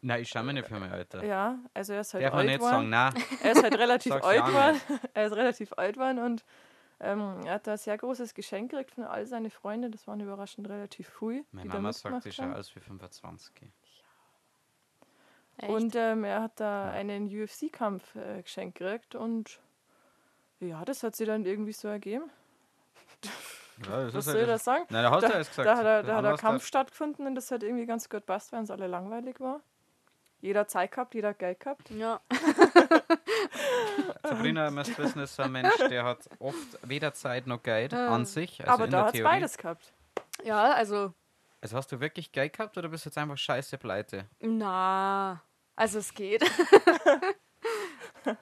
Nein, 0.01 0.21
ich 0.23 0.29
schaue 0.29 0.43
mir 0.43 0.53
nicht 0.53 0.67
für 0.67 0.79
mein 0.79 0.91
Alter. 0.91 1.23
Ja, 1.23 1.59
also 1.73 1.93
er 1.93 2.01
ist 2.01 2.13
halt 2.13 2.23
Darf 2.23 2.33
man 2.33 2.39
alt 2.39 2.49
nicht 2.49 2.61
sagen, 2.61 2.89
nein. 2.89 3.13
Er 3.43 3.51
ist 3.51 3.63
halt 3.63 3.77
relativ 3.77 4.11
alt 4.23 4.45
geworden. 4.45 4.81
Er 5.13 5.27
ist 5.27 5.33
relativ 5.33 5.73
alt 5.77 5.95
geworden 5.95 6.19
und 6.19 6.43
ähm, 7.01 7.41
er 7.45 7.55
hat 7.55 7.67
da 7.67 7.73
ein 7.73 7.77
sehr 7.77 7.97
großes 7.97 8.33
Geschenk 8.33 8.71
gekriegt 8.71 8.91
von 8.91 9.03
all 9.05 9.25
seinen 9.25 9.49
Freunden. 9.49 9.91
Das 9.91 10.07
waren 10.07 10.19
überraschend 10.19 10.69
relativ 10.69 11.09
viel. 11.09 11.45
Meine 11.51 11.69
da 11.69 11.75
Mama 11.75 11.93
sagt, 11.93 12.25
ich 12.25 12.35
schaue 12.35 12.55
aus 12.55 12.75
wie 12.75 12.79
25. 12.79 13.53
Echt? 15.57 15.69
Und 15.69 15.95
ähm, 15.95 16.23
er 16.23 16.41
hat 16.41 16.59
da 16.59 16.87
Ja. 16.87 16.91
einen 16.93 17.27
UFC-Kampf 17.27 18.15
äh, 18.15 18.41
geschenkt 18.41 18.77
gekriegt 18.77 19.15
und 19.15 19.59
ja, 20.59 20.83
das 20.85 21.03
hat 21.03 21.15
sich 21.15 21.27
dann 21.27 21.45
irgendwie 21.45 21.73
so 21.73 21.87
ergeben. 21.87 22.29
Ja, 23.87 24.05
das 24.05 24.13
Was 24.13 24.27
ist 24.27 24.31
soll 24.33 24.41
halt 24.41 24.43
ich 24.43 24.47
da 24.49 24.57
sagen? 24.59 24.85
Nein, 24.89 25.03
da 25.03 25.19
Da, 25.19 25.27
gesagt. 25.37 25.57
da 25.57 25.77
hat, 25.77 25.85
er, 25.85 26.03
da 26.03 26.15
hat 26.17 26.25
ein 26.25 26.37
Kampf 26.37 26.65
stattgefunden 26.65 27.25
und 27.27 27.35
das 27.35 27.49
hat 27.51 27.63
irgendwie 27.63 27.85
ganz 27.85 28.09
gut 28.09 28.25
passt, 28.25 28.51
weil 28.51 28.59
uns 28.59 28.69
alle 28.71 28.87
langweilig 28.87 29.39
war. 29.39 29.61
Jeder 30.41 30.61
hat 30.61 30.69
Zeit 30.71 30.91
gehabt, 30.91 31.13
jeder 31.13 31.29
hat 31.29 31.39
Geld 31.39 31.59
gehabt. 31.59 31.89
ja, 31.91 32.19
Sabrina, 34.23 34.65
ihr 34.65 34.71
müsst 34.71 34.97
wissen, 34.97 35.19
ist 35.21 35.35
so 35.35 35.43
ein 35.43 35.51
Mensch, 35.51 35.75
der 35.89 36.03
hat 36.03 36.29
oft 36.39 36.57
weder 36.83 37.13
Zeit 37.13 37.47
noch 37.47 37.61
Geld 37.61 37.93
Ah. 37.93 38.13
an 38.13 38.25
sich. 38.25 38.59
Also 38.61 38.71
Aber 38.73 38.85
in 38.85 38.91
da 38.91 39.05
hat 39.07 39.15
es 39.15 39.23
beides 39.23 39.57
gehabt. 39.57 39.93
ja, 40.43 40.73
also, 40.73 41.13
Also 41.61 41.77
hast 41.77 41.91
du 41.91 41.99
wirklich 41.99 42.31
Geld 42.31 42.53
gehabt 42.53 42.77
oder 42.77 42.89
bist 42.89 43.05
du 43.05 43.09
jetzt 43.09 43.17
einfach 43.17 43.37
scheiße 43.37 43.77
pleite? 43.77 44.25
na, 44.39 45.41
also 45.75 45.99
es 45.99 46.13
geht. 46.13 46.43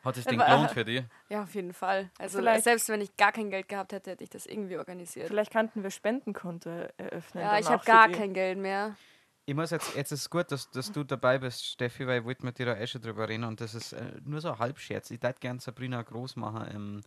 Hat 0.04 0.18
es 0.18 0.26
den 0.26 0.40
gelohnt 0.40 0.72
für 0.72 0.84
dich? 0.86 1.04
Ja, 1.30 1.44
auf 1.44 1.54
jeden 1.56 1.74
Fall. 1.74 2.10
Also 2.18 2.40
Vielleicht- 2.40 2.64
selbst 2.64 2.90
wenn 2.90 3.02
ich 3.02 3.16
gar 3.18 3.32
kein 3.32 3.50
Geld 3.50 3.68
gehabt 3.70 3.94
hätte, 3.94 4.12
hätte 4.12 4.24
ich 4.24 4.30
das 4.30 4.46
irgendwie 4.46 4.78
organisiert. 4.78 5.28
Vielleicht 5.28 5.52
könnten 5.52 5.84
wir 5.84 5.92
Spendenkonto 5.92 6.70
eröffnen. 6.98 7.44
Ja, 7.44 7.58
ich 7.60 7.68
habe 7.70 7.84
gar 7.86 8.10
kein 8.10 8.34
Geld 8.34 8.58
mehr. 8.58 8.96
Ich 9.50 9.56
muss 9.56 9.72
jetzt, 9.72 9.96
jetzt 9.96 10.12
ist 10.12 10.22
es 10.22 10.30
gut, 10.30 10.52
dass, 10.52 10.70
dass 10.70 10.92
du 10.92 11.04
dabei 11.04 11.40
bist, 11.40 11.66
Steffi, 11.66 12.06
weil 12.06 12.20
ich 12.20 12.26
wollte 12.26 12.46
mit 12.46 12.60
dir 12.60 12.68
da 12.68 12.78
eh 12.78 12.86
schon 12.86 13.02
drüber 13.02 13.28
reden 13.28 13.46
und 13.46 13.60
das 13.60 13.74
ist 13.74 13.94
äh, 13.94 14.12
nur 14.24 14.42
so 14.42 14.52
ein 14.52 14.60
Halbscherz. 14.60 15.10
Ich 15.10 15.24
würde 15.24 15.40
gerne 15.40 15.60
Sabrina 15.60 16.04
groß 16.04 16.36
machen 16.36 16.68
im, 16.68 17.02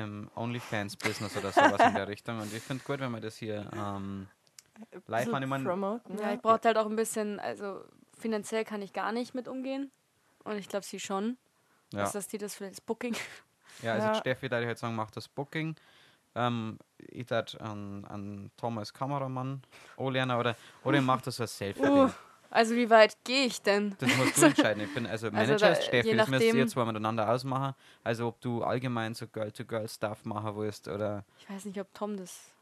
im 0.00 0.30
OnlyFans-Business 0.34 1.36
oder 1.36 1.52
sowas 1.52 1.78
in 1.86 1.94
der 1.94 2.08
Richtung 2.08 2.40
und 2.40 2.50
ich 2.54 2.62
finde 2.62 2.82
gut, 2.82 3.00
wenn 3.00 3.12
wir 3.12 3.20
das 3.20 3.36
hier 3.36 3.70
ähm, 3.74 4.26
live 5.06 5.30
an. 5.34 5.42
Ich 5.42 5.48
mein, 5.50 5.64
promoten. 5.64 6.18
Ja, 6.18 6.32
ich 6.32 6.40
brauche 6.40 6.62
halt 6.64 6.78
auch 6.78 6.86
ein 6.86 6.96
bisschen, 6.96 7.38
also 7.40 7.84
finanziell 8.18 8.64
kann 8.64 8.80
ich 8.80 8.94
gar 8.94 9.12
nicht 9.12 9.34
mit 9.34 9.46
umgehen. 9.46 9.90
Und 10.44 10.56
ich 10.56 10.70
glaube, 10.70 10.86
sie 10.86 10.98
schon. 10.98 11.36
ja. 11.92 12.04
Was 12.04 12.14
ist 12.14 12.32
die 12.32 12.38
das 12.38 12.54
für 12.54 12.70
das 12.70 12.80
Booking? 12.80 13.14
Ja, 13.82 13.92
also 13.92 14.06
Ja. 14.06 14.14
Steffi, 14.14 14.48
da 14.48 14.60
ich 14.60 14.66
halt 14.66 14.78
sagen, 14.78 14.96
macht 14.96 15.14
das 15.14 15.28
Booking. 15.28 15.76
Ähm, 16.36 16.78
ich 16.98 17.26
darf 17.26 17.54
an, 17.60 18.04
an 18.04 18.50
Thomas 18.56 18.92
Kameramann 18.92 19.62
anlernen 19.96 20.36
oder, 20.36 20.56
oder 20.84 20.98
ich 20.98 21.04
mache 21.04 21.24
das 21.24 21.40
als 21.40 21.56
selfie 21.56 21.82
Uh, 21.82 22.10
also 22.50 22.74
wie 22.74 22.88
weit 22.88 23.16
gehe 23.24 23.46
ich 23.46 23.60
denn? 23.60 23.96
Das 23.98 24.16
musst 24.16 24.36
du 24.36 24.46
entscheiden. 24.46 24.82
Ich 24.82 24.94
bin 24.94 25.06
also 25.06 25.30
Manager 25.30 25.56
da, 25.56 25.72
ist 25.72 25.84
Steffi, 25.84 26.14
das 26.16 26.28
müsst 26.28 26.54
ihr 26.54 26.66
zwei 26.68 26.84
miteinander 26.84 27.28
ausmachen. 27.28 27.74
Also 28.04 28.28
ob 28.28 28.40
du 28.40 28.62
allgemein 28.62 29.14
so 29.14 29.26
Girl-to-Girl-Stuff 29.26 30.24
machen 30.24 30.56
willst 30.56 30.88
oder. 30.88 31.24
Ich 31.38 31.50
weiß 31.50 31.64
nicht, 31.64 31.80
ob 31.80 31.92
Tom 31.92 32.16
das 32.16 32.52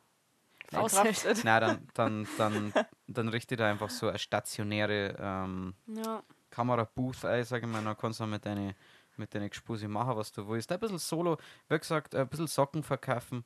aushält. 0.73 1.43
Na, 1.45 1.61
dann, 1.61 1.87
dann, 1.95 2.27
dann, 2.39 2.73
dann 3.07 3.29
richte 3.29 3.57
da 3.57 3.71
einfach 3.71 3.91
so 3.91 4.09
eine 4.09 4.19
stationäre 4.19 5.17
ähm, 5.19 5.75
Ja, 5.87 6.23
Kamerabooth 6.51 7.25
ein, 7.25 7.45
sage 7.45 7.67
ich 7.67 7.73
mal, 7.73 7.83
dann 7.83 7.97
kannst 7.97 8.21
du 8.21 8.27
mit 8.27 8.45
deinen 8.47 8.75
mit 9.17 9.35
deine 9.35 9.49
Gespusi 9.49 9.87
machen, 9.87 10.17
was 10.17 10.33
du 10.33 10.47
willst. 10.49 10.73
Ein 10.73 10.81
bisschen 10.81 10.99
Solo, 10.99 11.37
wie 11.69 11.79
gesagt, 11.79 12.15
ein 12.15 12.29
bisschen 12.29 12.49
Socken 12.49 12.83
verkaufen, 12.83 13.45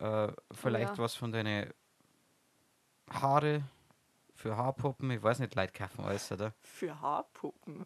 äh, 0.00 0.32
vielleicht 0.52 0.96
ja. 0.96 0.98
was 0.98 1.14
von 1.14 1.32
deinen 1.32 1.72
Haare 3.10 3.62
für 4.34 4.56
Haarpuppen, 4.56 5.10
ich 5.10 5.22
weiß 5.22 5.40
nicht, 5.40 5.54
Leute 5.54 5.72
kaufen 5.72 6.04
alles, 6.04 6.32
oder? 6.32 6.54
Für 6.62 7.00
Haarpuppen. 7.00 7.84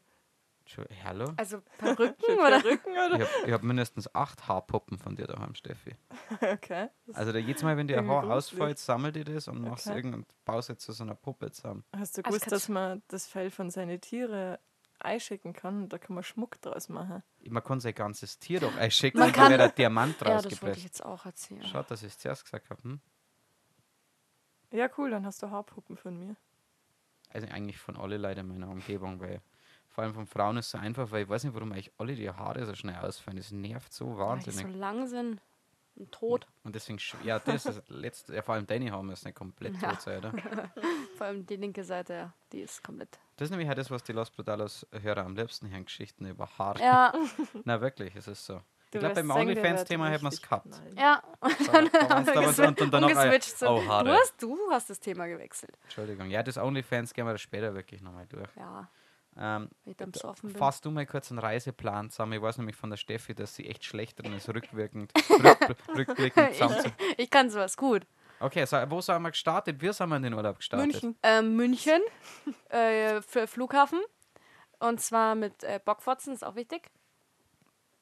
Hallo? 1.04 1.26
also 1.36 1.60
Perücken 1.78 2.38
oder? 2.38 2.60
Perücken, 2.60 2.92
oder? 2.92 3.20
Ich 3.20 3.28
habe 3.28 3.52
hab 3.52 3.62
mindestens 3.64 4.12
acht 4.14 4.48
Haarpuppen 4.48 4.96
von 4.96 5.14
dir 5.14 5.26
daheim, 5.26 5.54
Steffi. 5.54 5.94
Okay. 6.40 6.88
Also 7.12 7.32
da 7.32 7.38
jedes 7.38 7.62
Mal, 7.62 7.76
wenn 7.76 7.86
dir 7.86 7.98
ein 7.98 8.08
Haar 8.08 8.30
ausfällt, 8.30 8.78
sammelt 8.78 9.16
ihr 9.16 9.24
das 9.24 9.48
und 9.48 9.60
machst 9.60 9.86
Okay. 9.86 9.96
irgendein 9.96 10.24
baust 10.44 10.70
jetzt 10.70 10.84
zu 10.84 10.92
so 10.92 11.04
einer 11.04 11.14
Puppe 11.14 11.50
zusammen. 11.50 11.84
Hast 11.94 12.16
du 12.16 12.22
Also 12.22 12.30
gewusst, 12.30 12.44
kannst 12.44 12.52
dass 12.52 12.68
man 12.68 13.02
das 13.08 13.26
Fell 13.26 13.50
von 13.50 13.70
seinen 13.70 14.00
Tieren 14.00 14.56
einschicken 15.04 15.52
kann. 15.52 15.88
Da 15.88 15.98
kann 15.98 16.14
man 16.14 16.24
Schmuck 16.24 16.60
draus 16.60 16.88
machen. 16.88 17.22
Man 17.48 17.62
kann 17.62 17.80
sein 17.80 17.94
ganzes 17.94 18.38
Tier 18.38 18.60
doch 18.60 18.74
einschicken 18.76 19.18
Man 19.20 19.28
und 19.28 19.36
dann 19.36 19.50
wird 19.50 19.60
ein 19.60 19.74
Diamant 19.76 20.20
Ja, 20.20 20.40
das 20.40 20.62
wollte 20.62 20.78
ich 20.78 20.84
jetzt 20.84 21.04
auch 21.04 21.24
erzählen. 21.26 21.64
Schaut, 21.64 21.90
dass 21.90 22.02
ich 22.02 22.08
es 22.08 22.18
zuerst 22.18 22.44
gesagt 22.44 22.70
habe. 22.70 22.82
Hm? 22.82 23.00
Ja, 24.70 24.88
cool, 24.98 25.10
dann 25.10 25.24
hast 25.24 25.42
du 25.42 25.50
Haarpuppen 25.50 25.96
von 25.96 26.18
mir. 26.18 26.36
Also 27.30 27.46
eigentlich 27.48 27.78
von 27.78 27.96
alle 27.96 28.16
Leuten 28.16 28.40
in 28.40 28.48
meiner 28.48 28.68
Umgebung, 28.68 29.20
weil 29.20 29.40
vor 29.88 30.04
allem 30.04 30.14
von 30.14 30.26
Frauen 30.26 30.56
ist 30.56 30.66
es 30.66 30.72
so 30.72 30.78
einfach, 30.78 31.10
weil 31.12 31.24
ich 31.24 31.28
weiß 31.28 31.44
nicht, 31.44 31.54
warum 31.54 31.72
eigentlich 31.72 31.92
alle 31.98 32.14
die 32.16 32.28
Haare 32.30 32.64
so 32.66 32.74
schnell 32.74 32.96
ausfallen. 32.96 33.36
Das 33.36 33.50
nervt 33.52 33.92
so 33.92 34.06
Weil 34.18 34.38
die 34.40 34.50
so 34.50 34.56
wahnsinnig. 34.58 34.76
lang 34.76 35.06
sind 35.06 35.40
und 35.96 36.10
tot. 36.10 36.46
Und 36.64 36.74
deswegen, 36.74 36.98
ja, 37.22 37.38
das 37.38 37.66
ist 37.66 37.66
das 37.66 37.82
letzte, 37.88 38.34
ja, 38.34 38.42
vor 38.42 38.54
allem 38.56 38.66
deine 38.66 38.90
Haare 38.90 39.04
müssen 39.04 39.26
nicht 39.28 39.36
komplett 39.36 39.80
Ja. 39.80 39.90
tot 39.90 40.00
sein, 40.02 40.18
oder? 40.18 40.32
Vor 41.16 41.26
allem 41.28 41.46
die 41.46 41.54
linke 41.54 41.84
Seite, 41.84 42.12
ja, 42.14 42.32
die 42.50 42.62
ist 42.62 42.82
komplett. 42.82 43.20
Das 43.36 43.46
ist 43.46 43.50
nämlich 43.50 43.68
auch 43.68 43.74
das, 43.74 43.90
was 43.90 44.02
die 44.04 44.12
Los 44.12 44.30
Brutalos 44.30 44.86
Hörer 45.02 45.24
am 45.24 45.34
liebsten 45.36 45.68
hören, 45.70 45.84
Geschichten 45.84 46.26
über 46.26 46.48
Haare. 46.58 46.80
Ja, 46.80 47.12
Na 47.64 47.80
wirklich, 47.80 48.14
es 48.16 48.28
ist 48.28 48.44
so. 48.46 48.60
Du 48.90 48.98
ich 48.98 49.00
glaube, 49.00 49.14
beim 49.16 49.30
OnlyFans-Thema 49.32 50.08
hätten 50.08 50.22
wir 50.24 50.28
es 50.28 50.40
gehabt. 50.40 50.68
ja. 50.96 51.20
Da- 51.40 51.82
da- 51.82 52.22
da- 52.22 52.68
und, 52.68 52.80
und 52.80 52.90
dann 52.94 53.02
Umgeswitcht 53.04 53.58
sind. 53.58 53.66
oh, 53.68 53.80
Du 53.80 53.86
Haare. 53.88 54.12
hast, 54.12 54.40
du 54.40 54.56
hast 54.70 54.88
das 54.88 55.00
Thema 55.00 55.26
gewechselt. 55.26 55.76
Entschuldigung. 55.82 56.30
Ja, 56.30 56.44
das 56.44 56.56
OnlyFans 56.58 57.12
gehen 57.12 57.26
wir 57.26 57.36
später 57.38 57.74
wirklich 57.74 58.02
nochmal 58.02 58.26
durch. 58.28 58.48
Ja, 58.56 58.88
Ähm, 59.36 59.68
ich. 59.84 59.96
Fass 60.56 60.80
du 60.80 60.92
mal 60.92 61.06
kurz 61.06 61.32
einen 61.32 61.40
Reiseplan 61.40 62.10
zusammen. 62.10 62.34
Ich 62.34 62.42
weiß 62.42 62.58
nämlich 62.58 62.76
von 62.76 62.88
der 62.90 62.96
Steffi, 62.96 63.34
dass 63.34 63.56
sie 63.56 63.66
echt 63.66 63.84
schlecht 63.84 64.22
drin 64.22 64.32
ist, 64.32 64.48
rückwirkend, 64.48 65.10
rück, 65.28 65.58
rückblickend 65.96 66.52
zusammen 66.52 66.80
zu. 66.82 66.88
Ich 67.16 67.30
kann 67.30 67.50
sowas 67.50 67.76
gut. 67.76 68.06
Okay, 68.44 68.66
so, 68.66 68.76
wo 68.90 69.00
sind 69.00 69.22
wir 69.22 69.30
gestartet? 69.30 69.80
Wir 69.80 69.94
sind 69.94 70.10
wir 70.10 70.16
in 70.16 70.22
den 70.22 70.34
Urlaub 70.34 70.56
gestartet. 70.58 70.86
München. 70.86 71.16
Ähm, 71.22 71.56
München 71.56 72.02
äh, 72.68 73.22
für 73.22 73.46
Flughafen. 73.46 74.02
Und 74.80 75.00
zwar 75.00 75.34
mit 75.34 75.64
äh, 75.64 75.80
Bockfotzen, 75.82 76.34
ist 76.34 76.44
auch 76.44 76.54
wichtig. 76.54 76.90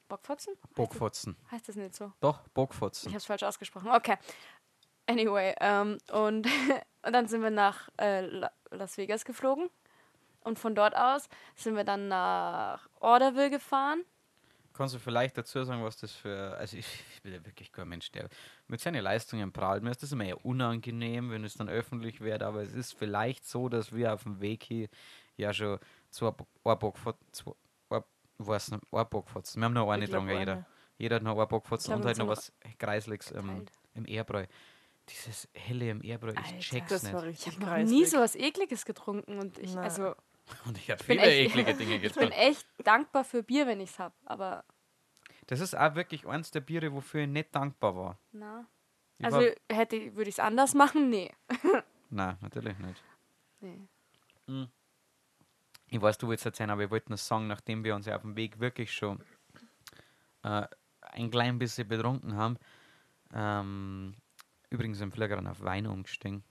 Bockfotzen? 0.09 0.53
Burgfotzen. 0.75 1.37
Heißt 1.49 1.69
das 1.69 1.77
nicht 1.77 1.95
so? 1.95 2.11
Doch, 2.19 2.41
Ich 2.45 2.51
Burgfotzen. 2.51 3.09
habe 3.09 3.17
es 3.17 3.25
falsch 3.25 3.43
ausgesprochen. 3.43 3.89
Okay. 3.89 4.17
Anyway, 5.07 5.55
ähm, 5.61 5.97
und, 6.11 6.45
und 7.03 7.13
dann 7.13 7.27
sind 7.29 7.41
wir 7.41 7.49
nach 7.49 7.87
äh, 7.97 8.21
La 8.25 8.51
Las 8.69 8.97
Vegas 8.97 9.23
geflogen. 9.23 9.69
Und 10.41 10.59
von 10.59 10.75
dort 10.75 10.93
aus 10.93 11.29
sind 11.55 11.77
wir 11.77 11.85
dann 11.85 12.09
nach 12.09 12.89
Orderville 12.99 13.49
gefahren. 13.49 14.03
Kannst 14.73 14.95
du 14.95 14.99
vielleicht 14.99 15.37
dazu 15.37 15.63
sagen, 15.63 15.83
was 15.83 15.97
das 15.97 16.13
für. 16.13 16.57
Also, 16.57 16.77
ich, 16.77 16.87
ich 17.15 17.21
bin 17.21 17.33
ja 17.33 17.45
wirklich 17.45 17.71
kein 17.71 17.87
Mensch, 17.87 18.11
der 18.11 18.27
mit 18.67 18.81
seinen 18.81 19.03
Leistungen 19.03 19.51
prahlt. 19.51 19.83
Mir 19.83 19.91
ist 19.91 20.01
das 20.01 20.11
immer 20.11 20.25
eher 20.25 20.43
unangenehm, 20.43 21.29
wenn 21.29 21.43
es 21.43 21.53
dann 21.55 21.69
öffentlich 21.69 22.21
wird, 22.21 22.41
aber 22.43 22.61
es 22.61 22.73
ist 22.73 22.93
vielleicht 22.93 23.47
so, 23.47 23.69
dass 23.69 23.93
wir 23.93 24.13
auf 24.13 24.23
dem 24.23 24.41
Weg 24.41 24.63
hier 24.63 24.89
ja 25.37 25.53
schon 25.53 25.75
ein 25.75 25.79
Burgfotzen. 29.09 29.61
Wir 29.61 29.65
haben 29.65 29.73
noch 29.73 29.89
eine 29.89 30.07
dran, 30.07 30.27
jeder. 30.27 30.39
eine. 30.39 30.65
Jeder 30.97 31.15
hat 31.17 31.23
noch 31.23 31.37
Ich 31.89 31.93
und 31.95 32.05
halt 32.05 32.17
noch 32.17 32.27
was 32.27 32.53
Kreisliges 32.77 33.31
im, 33.31 33.65
im 33.93 34.05
Ehrbräu. 34.05 34.45
Dieses 35.09 35.49
helle 35.53 35.89
im 35.89 36.01
Ehrbräu, 36.01 36.33
ich 36.57 36.69
check's 36.69 36.89
Das 36.89 37.03
nicht. 37.03 37.13
Ich 37.47 37.47
habe 37.47 37.59
noch 37.59 37.77
nie 37.91 38.05
so 38.05 38.19
was 38.19 38.35
Ekliges 38.35 38.85
getrunken. 38.85 39.37
Und 39.37 39.57
ich, 39.57 39.73
Na. 39.75 39.81
also, 39.81 40.15
Und 40.65 40.77
ich 40.77 40.89
habe 40.91 41.03
viele 41.03 41.21
echt- 41.21 41.51
eklige 41.55 41.73
Dinge 41.75 41.95
ich 42.05 42.13
bin 42.13 42.31
echt 42.31 42.67
dankbar 42.83 43.23
für 43.23 43.43
Bier, 43.43 43.65
wenn 43.67 43.79
ich 43.79 43.89
es 43.91 43.99
habe. 43.99 44.15
Aber 44.25 44.63
Das 45.47 45.59
ist 45.59 45.75
auch 45.75 45.95
wirklich 45.95 46.25
eins 46.27 46.51
der 46.51 46.61
Biere, 46.61 46.91
wofür 46.93 47.21
ich 47.21 47.29
nicht 47.29 47.53
dankbar 47.55 47.95
war. 47.95 48.19
na. 48.31 48.67
Ich 49.19 49.25
Also 49.25 49.37
war, 49.39 49.51
hätte, 49.71 50.15
würde 50.15 50.29
ich 50.29 50.35
es 50.35 50.39
anders 50.39 50.73
machen? 50.73 51.09
Nee. 51.09 51.31
nein, 52.09 52.35
natürlich 52.41 52.77
nicht. 52.79 53.03
nee. 53.61 53.87
Ich 55.87 56.01
weiß, 56.01 56.17
du 56.17 56.27
willst 56.27 56.45
erzählen, 56.45 56.71
aber 56.71 56.83
ich 56.83 56.89
wollte 56.89 57.09
nur 57.09 57.17
sagen, 57.17 57.47
nachdem 57.47 57.83
wir 57.83 57.95
uns 57.95 58.07
ja 58.07 58.15
auf 58.15 58.23
dem 58.23 58.35
Weg 58.35 58.59
wirklich 58.59 58.91
schon 58.91 59.23
äh, 60.41 60.65
ein 61.01 61.29
klein 61.29 61.59
bisschen 61.59 61.87
betrunken 61.87 62.35
haben, 62.35 62.57
ähm, 63.33 64.15
übrigens 64.71 64.99
im 65.01 65.11
Flieger 65.11 65.35
dann 65.35 65.47
auf 65.47 65.61
Wein 65.61 65.85
umgestiegen. 65.85 66.43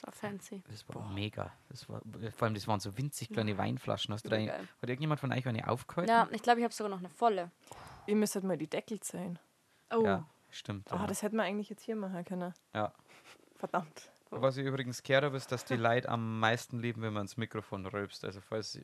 Das 0.00 0.02
war 0.06 0.12
fancy. 0.12 0.62
Das 0.68 0.86
war 0.90 1.08
mega. 1.10 1.50
Das 1.70 1.88
war, 1.88 2.02
vor 2.36 2.44
allem, 2.46 2.54
das 2.54 2.68
waren 2.68 2.80
so 2.80 2.96
winzig 2.98 3.30
kleine 3.30 3.56
Weinflaschen. 3.56 4.12
Hast 4.12 4.26
du 4.26 4.28
da, 4.28 4.36
hat 4.36 4.88
irgendjemand 4.88 5.20
von 5.20 5.32
euch 5.32 5.46
eine 5.48 5.66
aufgehalten? 5.68 6.10
Ja, 6.10 6.28
ich 6.32 6.42
glaube, 6.42 6.60
ich 6.60 6.64
habe 6.64 6.74
sogar 6.74 6.90
noch 6.90 6.98
eine 6.98 7.08
volle. 7.08 7.50
Ihr 8.06 8.16
müsstet 8.16 8.44
mal 8.44 8.58
die 8.58 8.66
Deckel 8.68 9.02
sein. 9.02 9.38
Oh. 9.90 10.04
Ja, 10.04 10.28
stimmt. 10.50 10.92
Ah, 10.92 10.96
ja. 10.96 11.06
das 11.06 11.22
hätten 11.22 11.36
wir 11.36 11.44
eigentlich 11.44 11.70
jetzt 11.70 11.82
hier 11.82 11.96
machen 11.96 12.24
können. 12.24 12.52
ja. 12.74 12.92
Verdammt. 13.56 14.10
Was 14.28 14.58
ich 14.58 14.66
übrigens 14.66 15.02
gehört 15.02 15.24
habe, 15.24 15.36
ist, 15.38 15.50
dass 15.50 15.64
die 15.64 15.76
Leute 15.76 16.10
am 16.10 16.40
meisten 16.40 16.78
lieben, 16.80 17.00
wenn 17.00 17.14
man 17.14 17.22
ins 17.22 17.38
Mikrofon 17.38 17.86
rülpst. 17.86 18.22
Also 18.22 18.42
falls 18.42 18.78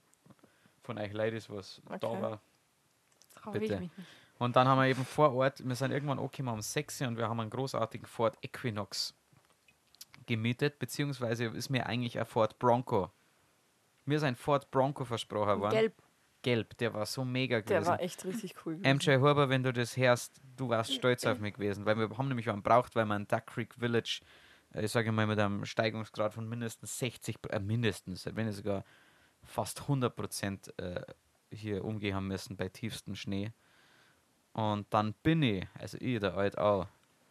von 0.82 0.96
euch 0.96 1.12
Leute 1.12 1.36
ist, 1.36 1.50
was 1.50 1.82
da 2.00 2.08
Okay. 2.08 2.22
war. 2.22 2.40
Traue 3.34 3.56
ich 3.56 3.60
bitte. 3.60 3.80
mich 3.80 3.94
nicht. 3.96 4.08
Und 4.38 4.56
dann 4.56 4.66
haben 4.66 4.78
wir 4.78 4.86
eben 4.86 5.04
vor 5.04 5.34
Ort, 5.34 5.62
wir 5.66 5.74
sind 5.74 5.90
irgendwann 5.90 6.18
angekommen 6.18 6.48
um 6.54 6.62
6 6.62 7.02
Uhr 7.02 7.08
und 7.08 7.18
wir 7.18 7.28
haben 7.28 7.38
einen 7.38 7.50
großartigen 7.50 8.06
Ford 8.06 8.38
Equinox 8.40 9.14
gemietet, 10.36 10.78
beziehungsweise 10.78 11.46
ist 11.46 11.68
mir 11.70 11.86
eigentlich 11.86 12.18
ein 12.18 12.26
Ford 12.26 12.58
Bronco. 12.58 13.10
Mir 14.04 14.16
ist 14.16 14.22
ein 14.24 14.36
Ford 14.36 14.70
Bronco 14.70 15.04
versprochen 15.04 15.60
worden. 15.60 15.72
Gelb. 15.72 15.94
Gelb, 16.42 16.76
der 16.78 16.92
war 16.92 17.06
so 17.06 17.24
mega 17.24 17.60
Der 17.60 17.78
gewesen. 17.78 17.90
war 17.90 18.00
echt 18.00 18.24
richtig 18.24 18.54
cool. 18.66 18.76
gewesen. 18.76 18.96
MJ 18.96 19.16
Huber, 19.18 19.48
wenn 19.48 19.62
du 19.62 19.72
das 19.72 19.96
hörst, 19.96 20.40
du 20.56 20.68
warst 20.68 20.92
stolz 20.92 21.24
auf 21.24 21.38
mich 21.38 21.54
gewesen, 21.54 21.86
weil 21.86 21.96
wir 21.96 22.10
haben 22.18 22.28
nämlich 22.28 22.50
einen 22.50 22.62
braucht, 22.62 22.96
weil 22.96 23.08
in 23.12 23.28
Duck 23.28 23.46
Creek 23.46 23.74
Village, 23.74 24.22
äh, 24.74 24.84
ich 24.84 24.90
sage 24.90 25.12
mal 25.12 25.26
mit 25.26 25.38
einem 25.38 25.64
Steigungsgrad 25.64 26.34
von 26.34 26.48
mindestens 26.48 26.98
60, 26.98 27.38
äh, 27.50 27.60
mindestens, 27.60 28.26
wenn 28.26 28.46
nicht 28.46 28.56
sogar 28.56 28.84
fast 29.44 29.82
100 29.82 30.14
Prozent 30.16 30.74
äh, 30.78 31.02
hier 31.50 31.84
umgehen 31.84 32.16
haben 32.16 32.26
müssen 32.26 32.56
bei 32.56 32.68
tiefstem 32.68 33.14
Schnee. 33.14 33.52
Und 34.52 34.92
dann 34.92 35.14
bin 35.22 35.42
ich, 35.42 35.66
also 35.78 35.96
ich, 36.00 36.18
der 36.18 36.34
alt 36.36 36.58
auch, 36.58 36.88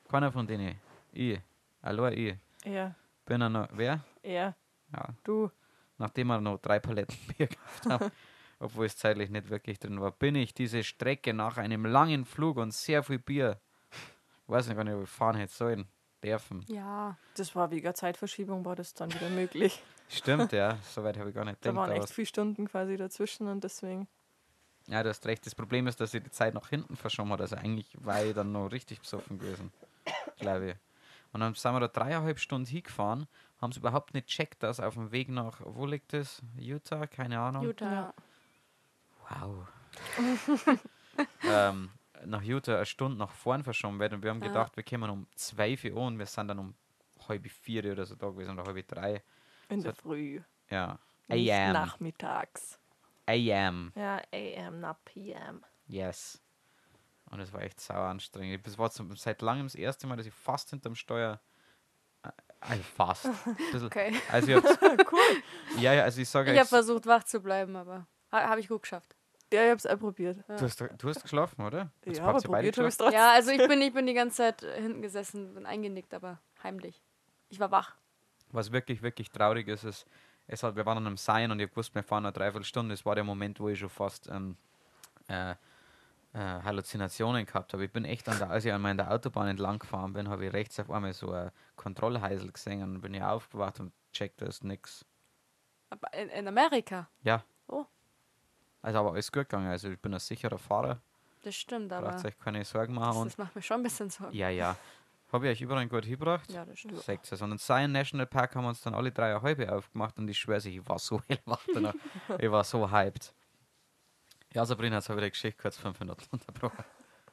keiner 0.09 0.31
von 0.31 0.47
denen, 0.47 0.79
ich, 1.11 1.39
allein 1.81 2.13
ich, 2.13 2.35
Er, 2.63 2.95
bin 3.25 3.41
er 3.41 3.49
noch, 3.49 3.67
wer? 3.73 4.03
er, 4.23 4.55
Ja, 4.93 5.09
du. 5.23 5.49
nachdem 5.97 6.27
wir 6.27 6.39
noch 6.41 6.57
drei 6.59 6.79
Paletten 6.79 7.17
Bier 7.37 7.47
gekauft 7.47 7.85
haben, 7.87 8.11
obwohl 8.59 8.85
es 8.85 8.95
zeitlich 8.97 9.29
nicht 9.29 9.49
wirklich 9.49 9.79
drin 9.79 9.99
war, 9.99 10.11
bin 10.11 10.35
ich 10.35 10.53
diese 10.53 10.83
Strecke 10.83 11.33
nach 11.33 11.57
einem 11.57 11.85
langen 11.85 12.25
Flug 12.25 12.57
und 12.57 12.73
sehr 12.73 13.03
viel 13.03 13.19
Bier, 13.19 13.59
weiß 14.47 14.67
nicht, 14.67 14.75
gar 14.77 14.83
nicht, 14.83 14.93
ob 14.93 15.03
ich 15.03 15.09
fahren 15.09 15.35
hätte 15.37 15.53
sollen, 15.53 15.87
dürfen. 16.23 16.63
Ja. 16.67 17.17
Das 17.35 17.55
war 17.55 17.71
wegen 17.71 17.93
Zeitverschiebung, 17.95 18.65
war 18.65 18.75
das 18.75 18.93
dann 18.93 19.13
wieder 19.13 19.29
möglich. 19.29 19.81
Stimmt, 20.09 20.51
ja, 20.51 20.77
soweit 20.83 21.17
habe 21.17 21.29
ich 21.29 21.35
gar 21.35 21.45
nicht 21.45 21.65
Da 21.65 21.69
gedacht. 21.71 21.87
waren 21.87 21.91
aber 21.95 22.03
echt 22.03 22.13
viele 22.13 22.25
Stunden 22.27 22.67
quasi 22.67 22.97
dazwischen 22.97 23.47
und 23.47 23.63
deswegen. 23.63 24.07
Ja, 24.87 25.01
du 25.03 25.09
hast 25.09 25.25
recht. 25.25 25.45
Das 25.45 25.55
Problem 25.55 25.87
ist, 25.87 26.01
dass 26.01 26.13
ich 26.13 26.21
die 26.21 26.31
Zeit 26.31 26.53
nach 26.53 26.67
hinten 26.67 26.97
verschoben 26.97 27.31
habe. 27.31 27.43
Also 27.43 27.55
eigentlich 27.55 27.87
war 28.03 28.23
ich 28.25 28.33
dann 28.33 28.51
noch 28.51 28.67
richtig 28.71 28.99
besoffen 28.99 29.39
gewesen, 29.39 29.71
glaube 30.37 30.71
ich. 30.71 30.75
Und 31.33 31.39
dann 31.41 31.53
sind 31.53 31.73
wir 31.73 31.79
da 31.79 31.87
dreieinhalb 31.87 32.39
Stunden 32.39 32.67
hingefahren, 32.67 33.27
haben 33.61 33.71
es 33.71 33.77
überhaupt 33.77 34.13
nicht 34.13 34.27
checkt, 34.27 34.63
dass 34.63 34.79
auf 34.79 34.95
dem 34.95 35.11
Weg 35.11 35.29
nach, 35.29 35.61
wo 35.63 35.85
liegt 35.85 36.13
das? 36.13 36.41
Utah? 36.57 37.07
Keine 37.07 37.39
Ahnung. 37.39 37.63
Utah. 37.63 38.13
Ja. 39.29 39.43
Wow. 39.45 39.67
ähm, 41.43 41.89
nach 42.25 42.41
Utah 42.43 42.75
eine 42.77 42.85
Stunde 42.85 43.17
nach 43.17 43.31
vorn 43.31 43.63
verschoben 43.63 43.99
wird 43.99 44.13
und 44.13 44.23
wir 44.23 44.29
haben 44.29 44.41
Ja. 44.41 44.47
gedacht, 44.47 44.75
wir 44.75 44.83
kommen 44.83 45.09
um 45.09 45.27
zwei 45.35 45.77
Uhr 45.85 45.91
an 46.01 46.07
und 46.13 46.19
wir 46.19 46.25
sind 46.25 46.47
dann 46.49 46.59
um 46.59 46.75
halb 47.27 47.47
vier 47.49 47.91
oder 47.91 48.05
so 48.05 48.15
da 48.15 48.27
gewesen 48.29 48.57
oder 48.59 48.65
halb 48.71 48.87
drei. 48.87 49.23
In 49.69 49.81
der 49.81 49.91
hat- 49.93 49.97
Früh. 50.01 50.41
Ja. 50.69 50.99
Nicht 51.27 51.51
AM. 51.51 51.73
nachmittags. 51.73 52.77
AM. 53.27 53.93
Ja, 53.95 54.21
AM, 54.33 54.81
not 54.81 54.97
PM. 55.05 55.63
Yes. 55.87 56.41
Und 57.31 57.39
es 57.39 57.53
war 57.53 57.61
echt 57.61 57.79
sauer 57.79 58.07
anstrengend. 58.07 58.65
Das 58.67 58.77
war 58.77 58.91
zum, 58.91 59.15
seit 59.15 59.41
langem 59.41 59.65
das 59.65 59.75
erste 59.75 60.05
Mal, 60.07 60.17
dass 60.17 60.25
ich 60.25 60.33
fast 60.33 60.69
hinterm 60.69 60.95
Steuer. 60.95 61.39
äh, 62.23 62.29
Also 62.59 62.83
fast. 62.83 63.29
Okay. 63.85 64.13
Also 64.31 64.49
ich 64.49 64.55
hab's, 64.57 64.77
cool. 65.11 65.19
ja, 65.79 65.93
ja, 65.93 66.03
also 66.03 66.21
ich 66.21 66.29
sage 66.29 66.51
Ich 66.51 66.59
habe 66.59 66.67
versucht, 66.67 67.05
wach 67.05 67.23
zu 67.23 67.39
bleiben, 67.39 67.75
aber 67.75 68.05
ha, 68.31 68.49
habe 68.49 68.59
ich 68.59 68.67
gut 68.67 68.81
geschafft. 68.83 69.15
Ja, 69.53 69.65
ich 69.65 69.71
hab's 69.71 69.85
auch 69.85 69.97
probiert. 69.99 70.37
du 70.47 70.61
hast, 70.61 70.79
du 70.79 71.09
hast 71.09 71.21
geschlafen, 71.23 71.61
oder? 71.65 71.91
Jetzt 72.05 72.19
Ja, 72.19 72.25
aber 72.25 72.39
probiert 72.41 72.77
habe 72.77 72.87
trotzdem. 72.89 73.11
Ja, 73.13 73.31
also 73.33 73.51
ich 73.51 73.57
bin, 73.67 73.81
ich 73.81 73.93
bin 73.93 74.05
die 74.05 74.13
ganze 74.13 74.37
Zeit 74.37 74.63
äh, 74.63 74.81
hinten 74.81 75.01
gesessen, 75.01 75.53
bin 75.53 75.65
eingenickt, 75.65 76.13
aber 76.13 76.39
heimlich. 76.63 77.01
Ich 77.49 77.59
war 77.59 77.71
wach. 77.71 77.95
Was 78.49 78.71
wirklich, 78.71 79.01
wirklich 79.01 79.29
traurig 79.29 79.67
ist, 79.67 79.83
ist, 79.85 80.05
es 80.47 80.63
hat, 80.63 80.75
wir 80.75 80.85
waren 80.85 80.97
an 80.97 81.07
einem 81.07 81.17
Sein 81.17 81.51
und 81.51 81.59
ich 81.59 81.73
wusste, 81.75 81.95
wir 81.95 82.03
fahren 82.03 82.25
eine 82.25 82.33
Dreiviertelstunde. 82.33 82.93
Das 82.93 83.05
war 83.05 83.15
der 83.15 83.23
Moment, 83.23 83.59
wo 83.59 83.69
ich 83.69 83.79
schon 83.79 83.89
fast 83.89 84.27
ähm, 84.29 84.57
äh, 85.27 85.55
äh, 86.33 86.39
Halluzinationen 86.39 87.45
gehabt 87.45 87.73
habe. 87.73 87.85
Ich 87.85 87.91
bin 87.91 88.05
echt, 88.05 88.27
an 88.29 88.37
der, 88.39 88.49
als 88.49 88.65
ich 88.65 88.71
einmal 88.71 88.91
an 88.91 88.97
der 88.97 89.11
Autobahn 89.11 89.47
entlang 89.47 89.79
gefahren 89.79 90.13
bin, 90.13 90.29
habe 90.29 90.45
ich 90.45 90.53
rechts 90.53 90.79
auf 90.79 90.89
einmal 90.89 91.13
so 91.13 91.31
ein 91.31 91.51
Kontrollheisel 91.75 92.51
gesehen 92.51 92.83
und 92.83 93.01
bin 93.01 93.13
ich 93.13 93.23
aufgewacht 93.23 93.79
und 93.79 93.93
checkt, 94.13 94.41
da 94.41 94.45
ist 94.45 94.63
nichts. 94.63 95.05
In, 96.13 96.29
in 96.29 96.47
Amerika. 96.47 97.09
Ja. 97.23 97.43
Oh. 97.67 97.85
Also 98.81 98.99
aber 98.99 99.11
alles 99.11 99.31
gut 99.31 99.49
gegangen. 99.49 99.67
Also 99.67 99.89
ich 99.89 99.99
bin 99.99 100.13
ein 100.13 100.19
sicherer 100.19 100.57
Fahrer. 100.57 101.01
Das 101.43 101.55
stimmt, 101.55 101.91
aber 101.91 102.11
Braucht 102.11 102.25
euch 102.25 102.37
keine 102.37 102.63
Sorgen 102.63 102.93
machen. 102.93 103.23
das, 103.23 103.35
das 103.35 103.37
macht 103.37 103.55
mir 103.55 103.61
schon 103.61 103.77
ein 103.77 103.83
bisschen 103.83 104.09
Sorgen. 104.09 104.35
ja, 104.35 104.49
ja. 104.49 104.77
Habe 105.31 105.47
ich 105.47 105.51
euch 105.53 105.61
überall 105.61 105.87
gut 105.87 106.03
hingebracht? 106.03 106.51
Ja, 106.51 106.65
das 106.65 106.79
stimmt. 106.79 107.07
Es. 107.07 107.41
Und 107.41 107.53
in 107.53 107.57
Zion 107.57 107.93
National 107.93 108.27
Park 108.27 108.53
haben 108.55 108.65
wir 108.65 108.69
uns 108.69 108.81
dann 108.81 108.93
alle 108.93 109.11
drei 109.11 109.33
halbe 109.39 109.71
aufgemacht 109.71 110.17
und 110.17 110.27
ich 110.27 110.37
schwöre, 110.37 110.67
ich 110.67 110.87
war 110.87 110.99
so 110.99 111.21
hellwach 111.27 111.65
danach. 111.73 111.93
ich 112.37 112.51
war 112.51 112.63
so 112.65 112.91
hyped. 112.91 113.33
Ja, 114.53 114.65
Sabrina, 114.65 114.97
jetzt 114.97 115.09
habe 115.09 115.19
ich 115.21 115.25
die 115.25 115.31
Geschichte 115.31 115.61
kurz 115.61 115.77
fünf 115.77 115.99
Minuten 115.99 116.23
unterbrochen. 116.31 116.83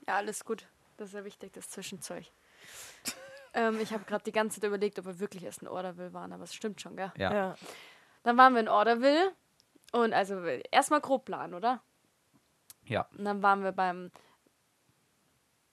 Ja, 0.06 0.16
alles 0.16 0.44
gut. 0.44 0.66
Das 0.96 1.08
ist 1.08 1.14
ja 1.14 1.24
wichtig, 1.24 1.52
das 1.52 1.68
Zwischenzeug. 1.70 2.26
ähm, 3.54 3.80
ich 3.80 3.92
habe 3.92 4.04
gerade 4.04 4.24
die 4.24 4.32
ganze 4.32 4.60
Zeit 4.60 4.68
überlegt, 4.68 4.98
ob 4.98 5.06
wir 5.06 5.18
wirklich 5.20 5.42
erst 5.44 5.62
in 5.62 5.68
Orderville 5.68 6.12
waren, 6.12 6.32
aber 6.32 6.44
es 6.44 6.54
stimmt 6.54 6.80
schon, 6.80 6.96
gell? 6.96 7.12
Ja. 7.16 7.32
Ja. 7.32 7.54
Dann 8.22 8.36
waren 8.36 8.52
wir 8.54 8.60
in 8.60 8.68
Orderville 8.68 9.32
und 9.92 10.12
also 10.12 10.42
erstmal 10.44 11.00
grob 11.00 11.24
planen, 11.26 11.54
oder? 11.54 11.82
Ja. 12.84 13.08
Und 13.16 13.24
dann 13.24 13.42
waren 13.42 13.62
wir 13.62 13.72
beim 13.72 14.10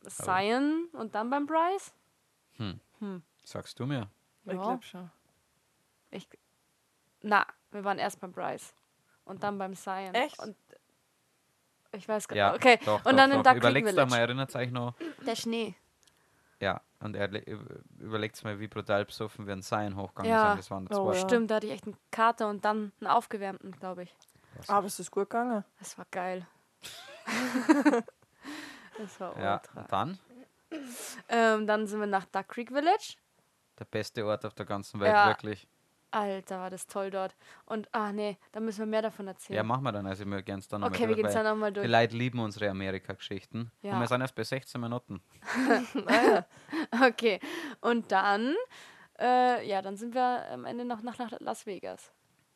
Cyan 0.08 0.86
und 0.94 1.16
dann 1.16 1.30
beim 1.30 1.46
Bryce. 1.48 1.94
Sagst 3.44 3.80
du 3.80 3.86
mir? 3.86 4.10
Ich 4.46 4.54
Ja. 4.54 4.62
glaube 4.62 4.84
schon. 4.84 5.12
Ich, 6.12 6.28
na, 7.22 7.46
wir 7.72 7.84
waren 7.84 8.00
erst 8.00 8.20
beim 8.20 8.32
Bryce 8.32 8.74
und 9.26 9.44
dann 9.44 9.58
beim 9.58 9.74
Cyan. 9.76 10.14
Echt? 10.14 10.40
Und 10.40 10.56
ich 11.96 12.08
weiß 12.08 12.28
gar 12.28 12.36
Ja. 12.38 12.52
nicht. 12.52 12.58
Okay, 12.64 12.80
Doch, 12.86 12.98
und 13.00 13.06
doch, 13.06 13.12
dann 13.18 13.32
in 13.32 13.38
doch. 13.38 13.44
Duck 13.44 13.52
Creek 13.54 13.58
Überlegst 13.64 13.90
Village. 13.92 14.10
mal, 14.12 14.18
erinnert 14.20 14.56
euch 14.56 14.72
noch? 14.72 14.94
Der 15.26 15.36
Schnee. 15.36 15.76
Ja. 16.60 16.82
Und 17.02 17.16
er 17.16 17.30
überlegt 18.00 18.42
mal, 18.44 18.60
wie 18.60 18.68
brutal 18.68 19.06
besoffen 19.06 19.46
wir 19.46 19.54
in 19.54 19.62
Seien 19.62 19.96
hochgegangen 19.96 20.32
Ja. 20.32 20.50
sind. 20.50 20.60
Das 20.60 20.72
waren 20.72 20.88
Oh, 20.92 21.12
zwei. 21.12 21.20
Stimmt, 21.20 21.52
da 21.52 21.56
hatte 21.56 21.68
ich 21.68 21.74
echt 21.74 21.86
einen 21.86 21.98
Kater 22.12 22.48
und 22.50 22.64
dann 22.66 22.92
einen 23.00 23.08
aufgewärmten, 23.08 23.72
glaube 23.74 24.04
ich. 24.04 24.16
Aber 24.68 24.88
es 24.88 25.00
ist 25.00 25.12
gut 25.12 25.30
gegangen. 25.30 25.64
Das 25.80 25.98
war 25.98 26.06
geil. 26.12 26.48
das 28.98 29.20
war 29.20 29.38
Ja, 29.40 29.54
ultra. 29.56 29.82
und 29.82 29.92
dann 29.92 30.20
Ähm, 31.30 31.68
dann 31.68 31.88
sind 31.88 32.00
wir 32.00 32.08
nach 32.08 32.26
Duck 32.26 32.48
Creek 32.50 32.70
Village. 32.70 33.16
der 33.80 33.86
beste 33.86 34.26
Ort 34.26 34.46
auf 34.46 34.54
der 34.54 34.66
ganzen 34.66 35.00
Welt, 35.00 35.14
Ja. 35.14 35.28
wirklich. 35.28 35.68
Alter, 36.12 36.60
war 36.60 36.70
das 36.70 36.88
toll 36.88 37.10
dort. 37.12 37.36
Und, 37.66 37.88
ah 37.94 38.12
nee, 38.12 38.38
da 38.52 38.60
müssen 38.60 38.80
wir 38.80 38.86
mehr 38.86 39.02
davon 39.02 39.28
erzählen. 39.28 39.58
Ja, 39.58 39.64
machen 39.64 39.84
wir 39.84 39.92
dann. 39.92 40.08
Also, 40.08 40.26
wir 40.26 40.42
gehen 40.42 40.60
es 40.60 40.68
dann 40.68 40.82
nochmal 40.82 40.96
okay, 40.96 41.08
wir 41.10 41.16
gehen 41.16 41.26
es 41.26 41.34
dann 41.34 41.46
nochmal 41.46 41.72
Die 41.72 41.82
durch. 41.82 41.88
Leute 41.90 42.16
lieben 42.16 42.40
unsere 42.40 42.70
Amerika-Geschichten. 42.70 43.72
Ja. 43.82 43.94
Und 43.94 44.00
wir 44.00 44.08
sind 44.08 44.22
erst 44.22 44.36
bei 44.36 44.44
16 44.44 44.80
Minuten. 44.80 45.22
Okay, 47.06 47.40
und 47.82 48.12
dann, 48.12 48.56
äh, 49.20 49.68
ja, 49.68 49.82
dann 49.82 49.98
sind 49.98 50.14
wir 50.14 50.50
am 50.52 50.66
Ende 50.66 50.86
noch 50.86 51.02
nach, 51.02 51.18
nach 51.18 51.32
Las 51.40 51.66
Vegas. 51.66 52.12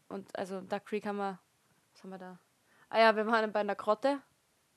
Und 0.08 0.36
also 0.38 0.62
Duck 0.62 0.86
Creek 0.86 1.06
haben 1.06 1.18
wir, 1.18 1.40
was 1.94 2.04
haben 2.04 2.10
wir 2.12 2.18
da? 2.18 2.40
Ah 2.90 3.00
ja, 3.00 3.16
wir 3.16 3.26
waren 3.28 3.52
bei 3.52 3.60
einer 3.60 3.76
Grotte. 3.76 4.20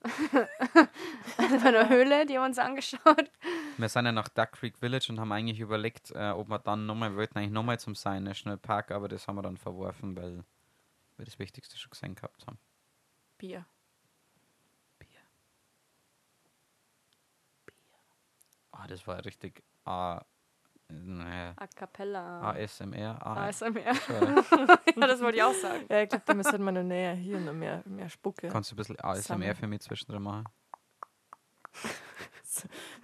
also 0.03 1.59
bei 1.63 1.69
einer 1.69 1.89
Höhle, 1.89 2.27
die 2.27 2.35
haben 2.35 2.43
wir 2.43 2.47
uns 2.47 2.59
angeschaut. 2.59 3.31
Wir 3.79 3.89
sind 3.89 4.05
ja 4.05 4.13
nach 4.13 4.29
Duck 4.29 4.53
Creek 4.53 4.79
Village 4.79 5.07
und 5.11 5.19
haben 5.19 5.33
eigentlich 5.33 5.61
überlegt, 5.61 6.11
äh, 6.13 6.31
ob 6.31 6.49
wir 6.49 6.59
dann 6.59 6.87
nochmal, 6.87 7.11
wir 7.11 7.17
wollten 7.17 7.39
eigentlich 7.39 7.53
nochmal 7.53 7.81
zum 7.81 7.95
Sein 7.95 8.23
National 8.23 8.59
Park, 8.59 8.91
aber 8.91 9.09
das 9.09 9.27
haben 9.27 9.37
wir 9.37 9.43
dann 9.43 9.57
verworfen, 9.57 10.17
weil 10.17 10.45
wir 11.17 11.25
das 11.25 11.39
Wichtigste 11.39 11.79
schon 11.79 11.91
gesehen 11.91 12.15
gehabt 12.15 12.47
haben. 12.47 12.59
Bier. 13.39 13.67
Ah, 18.73 18.87
das 18.87 19.07
war 19.07 19.25
richtig 19.25 19.63
A, 19.85 20.25
naja, 20.89 21.55
A 21.57 21.67
Cappella. 21.69 22.51
ASMR. 22.51 23.25
A, 23.25 23.47
ASMR. 23.47 23.95
Sorry. 23.95 24.35
ja, 24.97 25.07
das 25.07 25.21
wollte 25.21 25.37
ich 25.37 25.43
auch 25.43 25.55
sagen. 25.55 25.85
Ja, 25.89 26.03
ich 26.03 26.09
glaube, 26.09 26.25
da 26.27 26.35
müsste 26.35 26.59
man 26.59 26.75
noch 26.75 26.83
näher 26.83 27.15
hier 27.15 27.39
noch 27.39 27.53
mehr, 27.53 27.83
mehr 27.87 28.09
Spucke. 28.09 28.49
Kannst 28.49 28.71
du 28.71 28.75
ein 28.75 28.77
bisschen 28.77 29.01
ASMR 29.01 29.23
Sammeln. 29.23 29.55
für 29.55 29.67
mich 29.67 29.81
zwischendrin 29.83 30.23
machen? 30.23 30.45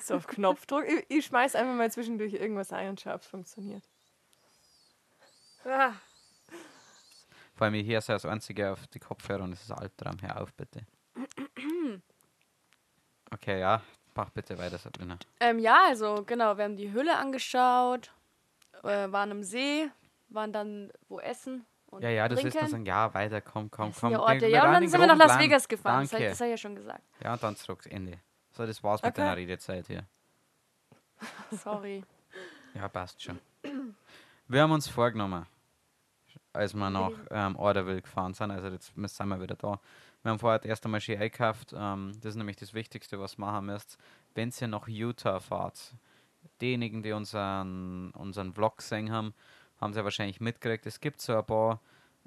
So 0.08 0.14
auf 0.16 0.26
Knopfdruck. 0.26 0.84
Ich, 0.88 1.04
ich 1.08 1.26
schmeiß 1.26 1.54
einfach 1.54 1.74
mal 1.74 1.90
zwischendurch 1.90 2.32
irgendwas 2.34 2.72
ein 2.72 2.88
und 2.90 3.00
schau, 3.00 3.14
ob 3.14 3.20
es 3.20 3.26
funktioniert. 3.26 3.84
Ah, 5.64 5.92
Vor 7.54 7.66
allem 7.66 7.74
hier 7.74 7.98
ist 7.98 8.08
ja 8.08 8.14
das 8.14 8.24
einzige 8.24 8.72
auf 8.72 8.86
die 8.86 8.98
Kopfhörer 9.00 9.42
und 9.44 9.52
es 9.52 9.62
ist 9.62 9.70
Albtraum. 9.72 10.16
Hör 10.22 10.40
auf, 10.40 10.52
bitte. 10.54 10.80
Okay, 13.30 13.60
ja. 13.60 13.82
Mach 14.14 14.30
bitte 14.30 14.56
weiter, 14.58 14.78
Sabrina. 14.78 15.18
Ähm, 15.38 15.58
ja, 15.58 15.78
also 15.86 16.24
genau, 16.26 16.56
wir 16.56 16.64
haben 16.64 16.76
die 16.76 16.90
Höhle 16.92 17.16
angeschaut, 17.18 18.10
äh, 18.82 19.12
waren 19.12 19.30
im 19.30 19.44
See, 19.44 19.90
waren 20.30 20.50
dann 20.52 20.90
wo 21.08 21.20
essen 21.20 21.66
und 21.86 22.02
Ja, 22.02 22.08
ja, 22.08 22.26
das 22.26 22.40
trinken. 22.40 22.56
ist 22.56 22.62
dann 22.62 22.70
sagen, 22.70 22.86
ja, 22.86 23.12
weiter, 23.12 23.42
komm, 23.42 23.70
komm, 23.70 23.92
komm. 23.92 24.12
ja, 24.12 24.20
Orte. 24.20 24.40
Wir 24.40 24.48
ja, 24.48 24.64
und 24.66 24.72
dann 24.72 24.88
sind 24.88 24.98
wir 24.98 25.06
nach 25.06 25.16
Las. 25.18 25.38
Vegas 25.38 25.68
gefahren. 25.68 26.04
Das, 26.04 26.12
hab 26.14 26.20
ich- 26.20 26.26
habe 26.26 26.44
ich 26.46 26.50
ja 26.50 26.56
schon 26.56 26.74
gesagt. 26.74 27.02
Ja, 27.22 27.34
und 27.34 27.42
dann 27.42 27.54
zurück, 27.54 27.84
Ende. 27.90 28.18
So, 28.58 28.66
das 28.66 28.82
war's 28.82 29.00
mit 29.00 29.12
Okay. 29.12 29.20
deiner 29.20 29.36
Redezeit 29.36 29.86
hier. 29.86 30.04
Sorry. 31.52 32.02
Ja, 32.74 32.88
passt 32.88 33.22
schon. 33.22 33.38
Wir 34.48 34.62
haben 34.62 34.72
uns 34.72 34.88
vorgenommen, 34.88 35.46
als 36.52 36.74
wir 36.74 36.90
nach 36.90 37.12
ähm, 37.30 37.54
Orderville 37.54 38.02
gefahren 38.02 38.34
sind, 38.34 38.50
also 38.50 38.66
jetzt 38.66 38.96
müssen- 38.96 39.14
sind 39.14 39.28
wir 39.28 39.40
wieder 39.40 39.54
da. 39.54 39.78
Wir 40.24 40.32
haben 40.32 40.40
vorher 40.40 40.64
erst 40.64 40.84
einmal 40.84 41.00
Ski 41.00 41.16
eingekauft. 41.16 41.72
Ähm, 41.72 42.10
das 42.16 42.30
ist 42.30 42.34
nämlich 42.34 42.56
das 42.56 42.74
Wichtigste, 42.74 43.20
was 43.20 43.38
machen 43.38 43.66
müsst. 43.66 43.96
Wenn 44.34 44.52
ihr 44.60 44.66
nach 44.66 44.88
Utah 44.88 45.38
fahrt, 45.38 45.94
diejenigen, 46.60 47.04
die 47.04 47.12
unseren, 47.12 48.10
unseren 48.10 48.52
Vlog 48.52 48.78
gesehen 48.78 49.12
haben, 49.12 49.34
haben 49.80 49.92
sie 49.92 50.00
ja 50.00 50.04
wahrscheinlich 50.04 50.40
mitgekriegt. 50.40 50.84
Es 50.84 50.98
gibt 50.98 51.20
so 51.20 51.36
ein 51.38 51.46
paar 51.46 51.80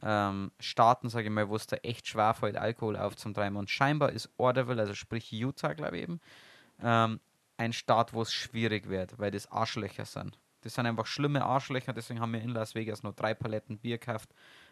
ähm, 0.03 0.51
Staaten, 0.59 1.09
sage 1.09 1.25
ich 1.25 1.31
mal, 1.31 1.49
wo 1.49 1.55
es 1.55 1.67
da 1.67 1.77
echt 1.77 2.07
schwer 2.07 2.33
fällt, 2.33 2.57
Alkohol 2.57 2.97
aufzutreiben. 2.97 3.57
Und 3.57 3.69
scheinbar 3.69 4.11
ist 4.11 4.29
Orderville, 4.37 4.81
also 4.81 4.93
sprich 4.93 5.31
Utah, 5.31 5.73
glaube 5.73 5.97
ich 5.97 6.03
eben, 6.03 6.19
ähm, 6.81 7.19
ein 7.57 7.73
Staat, 7.73 8.13
wo 8.13 8.21
es 8.21 8.33
schwierig 8.33 8.89
wird, 8.89 9.19
weil 9.19 9.31
das 9.31 9.51
Arschlöcher 9.51 10.05
sind. 10.05 10.39
Das 10.61 10.75
sind 10.75 10.85
einfach 10.85 11.05
schlimme 11.07 11.43
Arschlöcher, 11.43 11.93
deswegen 11.93 12.19
haben 12.19 12.33
wir 12.33 12.41
in 12.41 12.49
Las 12.49 12.75
Vegas 12.75 13.03
nur 13.03 13.13
drei 13.13 13.33
Paletten 13.33 13.79
Bier 13.79 13.97
gekauft, 13.97 14.29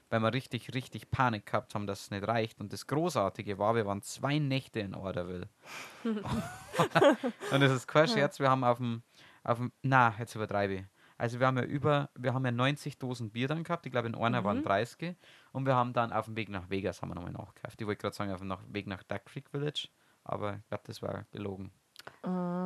weil 0.10 0.20
wir 0.20 0.34
richtig, 0.34 0.74
richtig 0.74 1.10
Panik 1.12 1.48
gehabt 1.48 1.74
haben, 1.74 1.88
dass 1.88 2.02
es 2.02 2.12
nicht 2.12 2.28
reicht. 2.28 2.60
Und 2.60 2.74
das 2.74 2.88
Großartige 2.88 3.58
war, 3.58 3.76
wir 3.76 3.86
waren 3.86 4.02
zwei 4.02 4.40
Nächte 4.40 4.80
in 4.80 4.96
Orderville. 4.96 5.50
Und 6.04 7.62
das 7.62 7.72
ist 7.72 7.88
kein 7.88 8.08
Scherz, 8.08 8.40
wir 8.40 8.50
haben 8.50 8.64
auf 8.64 8.78
dem, 8.78 9.04
auf 9.44 9.58
dem, 9.58 9.72
na, 9.82 10.16
jetzt 10.20 10.36
übertreibe 10.36 10.74
ich. 10.76 10.84
Also 11.20 11.40
wir 11.42 11.48
haben 11.48 11.58
ja 11.58 11.66
über, 11.66 12.10
wir 12.16 12.34
haben 12.34 12.46
ja 12.46 12.52
90 12.52 12.98
Dosen 12.98 13.30
Bier 13.30 13.50
dann 13.50 13.64
gehabt, 13.64 13.86
ich 13.86 13.92
glaube 13.92 14.08
in 14.08 14.16
einer 14.16 14.44
waren 14.46 14.64
30 14.64 15.16
und 15.52 15.66
wir 15.66 15.76
haben 15.76 15.92
dann 15.92 16.14
auf 16.14 16.26
dem 16.26 16.38
Weg 16.38 16.48
nach 16.50 16.70
Vegas 16.70 17.02
haben 17.02 17.10
wir 17.10 17.16
nochmal 17.16 17.34
nachgekauft. 17.34 17.80
Ich 17.80 17.86
wollte 17.86 18.02
gerade 18.02 18.16
sagen, 18.16 18.32
auf 18.32 18.40
dem 18.40 18.74
Weg 18.74 18.88
nach 18.88 19.04
Duck 19.04 19.26
Creek 19.26 19.50
Village, 19.50 19.90
aber 20.24 20.56
ich 20.56 20.68
glaube, 20.70 20.84
das 20.88 21.02
war 21.02 21.26
gelogen. 21.32 21.72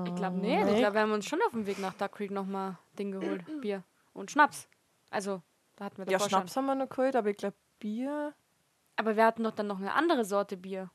Ich 0.05 0.15
glaube 0.15 0.37
nicht. 0.37 0.67
Ich 0.69 0.77
glaube, 0.77 0.93
wir 0.93 1.01
haben 1.01 1.11
uns 1.13 1.25
schon 1.25 1.39
auf 1.47 1.51
dem 1.51 1.65
Weg 1.65 1.79
nach 1.79 1.95
Duck 1.95 2.11
Creek 2.11 2.29
nochmal 2.29 2.77
Ding 2.97 3.11
geholt. 3.11 3.43
Bier 3.61 3.83
und 4.13 4.29
Schnaps. 4.29 4.69
Also, 5.09 5.41
da 5.75 5.85
hatten 5.85 5.97
wir 5.97 6.11
Ja, 6.11 6.19
Schnaps 6.19 6.53
schon. 6.53 6.61
haben 6.67 6.77
wir 6.77 6.85
noch 6.85 6.89
geholt, 6.89 7.15
aber 7.15 7.31
ich 7.31 7.37
glaube, 7.37 7.55
Bier. 7.79 8.33
Aber 8.95 9.15
wir 9.15 9.25
hatten 9.25 9.43
doch 9.43 9.51
dann 9.51 9.65
noch 9.65 9.79
eine 9.79 9.93
andere 9.95 10.25
Sorte 10.25 10.57
Bier. 10.57 10.91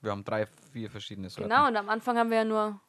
Wir 0.00 0.10
haben 0.10 0.24
drei, 0.24 0.46
vier 0.72 0.90
verschiedene 0.90 1.30
Sorten. 1.30 1.48
Genau, 1.48 1.68
und 1.68 1.76
am 1.76 1.88
Anfang 1.88 2.18
haben 2.18 2.30
wir 2.30 2.38
ja 2.38 2.44
nur. 2.44 2.80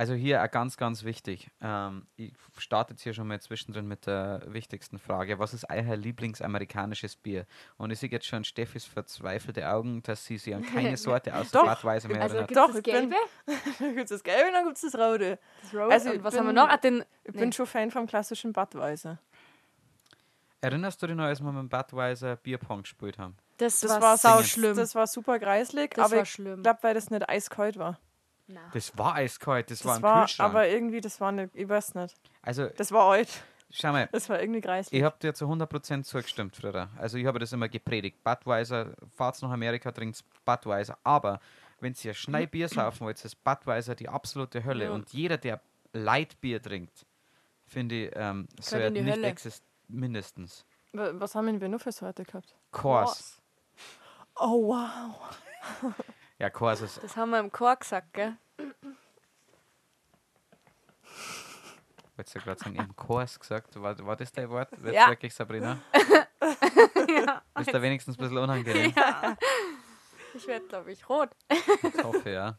Also 0.00 0.14
hier 0.14 0.38
ganz, 0.48 0.78
ganz 0.78 1.04
wichtig. 1.04 1.50
Ähm, 1.60 2.06
ich 2.16 2.32
starte 2.56 2.94
jetzt 2.94 3.02
hier 3.02 3.12
schon 3.12 3.26
mal 3.28 3.38
zwischendrin 3.38 3.86
mit 3.86 4.06
der 4.06 4.40
wichtigsten 4.46 4.98
Frage. 4.98 5.38
Was 5.38 5.52
ist 5.52 5.68
euer 5.68 5.94
Lieblingsamerikanisches 5.94 7.16
Bier? 7.16 7.44
Und 7.76 7.90
ich 7.90 7.98
sehe 7.98 8.08
jetzt 8.08 8.24
schon 8.24 8.42
Steffis 8.44 8.86
verzweifelte 8.86 9.68
Augen, 9.68 10.02
dass 10.02 10.24
sie 10.24 10.38
sich 10.38 10.54
an 10.54 10.64
keine 10.64 10.96
Sorte 10.96 11.36
aus 11.36 11.50
Doch. 11.50 11.66
Budweiser 11.66 12.08
mehr 12.08 12.22
Also, 12.22 12.36
erinnert. 12.36 12.48
gibt 12.48 12.58
Doch, 12.58 12.68
es 12.70 12.74
das 12.76 12.82
Gelbe? 12.82 13.14
Dann 13.78 13.94
gibt 13.94 14.04
es 14.04 14.08
das 14.08 14.22
Gelbe 14.22 14.48
und 14.48 14.54
dann 14.54 14.64
gibt 14.64 14.76
es 14.78 14.90
das 14.90 14.94
Rote. 14.98 15.38
Das 15.60 15.74
Rose? 15.74 15.92
Also, 15.92 16.24
was 16.24 16.32
bin- 16.32 16.40
haben 16.40 16.46
wir 16.46 16.52
noch? 16.54 16.68
Ah, 16.70 16.76
den, 16.78 17.04
Ich 17.24 17.34
Nee. 17.34 17.40
bin 17.40 17.52
schon 17.52 17.66
Fan 17.66 17.90
vom 17.90 18.06
klassischen 18.06 18.54
Budweiser. 18.54 19.18
Erinnerst 20.62 21.02
du 21.02 21.08
dich 21.08 21.16
noch, 21.16 21.24
als 21.24 21.40
wir 21.40 21.52
mit 21.52 21.60
dem 21.60 21.68
Budweiser 21.68 22.36
Bierpong 22.36 22.82
gespielt 22.82 23.18
haben? 23.18 23.36
das, 23.58 23.80
Das 23.80 23.90
war, 23.90 24.00
war 24.00 24.16
sau 24.16 24.42
schlimm. 24.42 24.76
Das 24.76 24.94
war 24.94 25.06
super 25.06 25.38
greislig, 25.38 25.90
Das 25.94 26.06
aber 26.06 26.16
war 26.16 26.22
ich 26.22 26.32
glaube, 26.34 26.78
weil 26.80 26.94
das 26.94 27.10
nicht 27.10 27.28
eiskalt 27.28 27.78
war. 27.78 27.98
Na. 28.52 28.60
Das 28.72 28.96
war 28.98 29.14
eiskalt, 29.14 29.70
das, 29.70 29.84
war 29.84 29.92
Das 29.92 29.98
im 29.98 30.02
war, 30.02 30.20
Kühlschrank. 30.24 30.50
aber 30.50 30.68
irgendwie, 30.68 31.00
das 31.00 31.20
war 31.20 31.30
nicht, 31.32 31.54
ich 31.54 31.68
weiß 31.68 31.94
nicht. 31.94 32.16
also, 32.42 32.66
Das 32.76 32.90
war 32.90 33.10
alt. 33.10 33.28
schau 33.70 33.92
mal, 33.92 34.08
Das 34.12 34.28
war 34.28 34.40
irgendwie 34.40 34.60
greislich. 34.60 34.98
ich 34.98 35.04
habe 35.04 35.16
dir 35.20 35.32
zu 35.34 35.46
100% 35.46 36.02
zugestimmt, 36.02 36.56
früher. 36.56 36.88
Also 36.98 37.16
ich 37.18 37.26
habe 37.26 37.38
das 37.38 37.52
immer 37.52 37.68
gepredigt. 37.68 38.22
Budweiser, 38.24 38.94
fahrt 39.14 39.40
nach 39.42 39.50
Amerika, 39.50 39.92
trinkt 39.92 40.24
Budweiser. 40.44 40.98
Aber 41.04 41.38
wenn 41.80 41.94
ihr 42.02 42.14
Schneibier 42.14 42.68
saufen 42.68 43.04
wollt, 43.06 43.24
ist 43.24 43.42
Budweiser 43.44 43.94
die 43.94 44.08
absolute 44.08 44.64
Hölle. 44.64 44.86
Ja. 44.86 44.90
Und 44.90 45.12
jeder, 45.12 45.36
der 45.38 45.60
Lightbier 45.92 46.60
trinkt, 46.60 47.06
finde 47.68 48.06
ich, 48.06 48.12
ähm, 48.16 48.48
soll 48.60 48.90
nicht 48.90 49.06
Hölle. 49.06 49.26
exist 49.28 49.62
mindestens. 49.88 50.64
Wa- 50.92 51.12
Was 51.14 51.34
haben 51.36 51.60
wir 51.60 51.68
nur 51.68 51.78
für 51.78 51.92
Sorte 51.92 52.24
gehabt? 52.24 52.56
Kors. 52.72 53.40
Oh, 54.34 54.68
wow. 54.74 55.36
Ja, 56.40 56.48
Kors 56.50 56.80
ist, 56.80 57.02
Das 57.02 57.16
haben 57.16 57.30
wir 57.30 57.38
im 57.38 57.52
Chor 57.52 57.76
gesagt, 57.76 58.14
gell? 58.14 58.36
wolltest 62.16 62.34
du 62.36 62.40
gerade 62.40 62.58
sagen, 62.58 62.76
im 62.76 62.96
Kors 62.96 63.38
gesagt. 63.38 63.80
War, 63.80 63.98
war 64.06 64.16
das 64.16 64.32
dein 64.32 64.48
Wort? 64.50 64.70
Jetzt 64.82 64.94
Ja. 64.94 65.08
wirklich, 65.08 65.34
Sabrina? 65.34 65.78
Ist 67.60 67.74
da 67.74 67.82
wenigstens 67.82 68.16
ein 68.16 68.20
bisschen 68.22 68.38
unangenehm? 68.38 68.92
Ich 70.34 70.46
werde, 70.46 70.66
glaube 70.66 70.92
ich, 70.92 71.06
rot. 71.08 71.30
Ich 71.50 72.02
hoffe, 72.04 72.30
ja. 72.30 72.56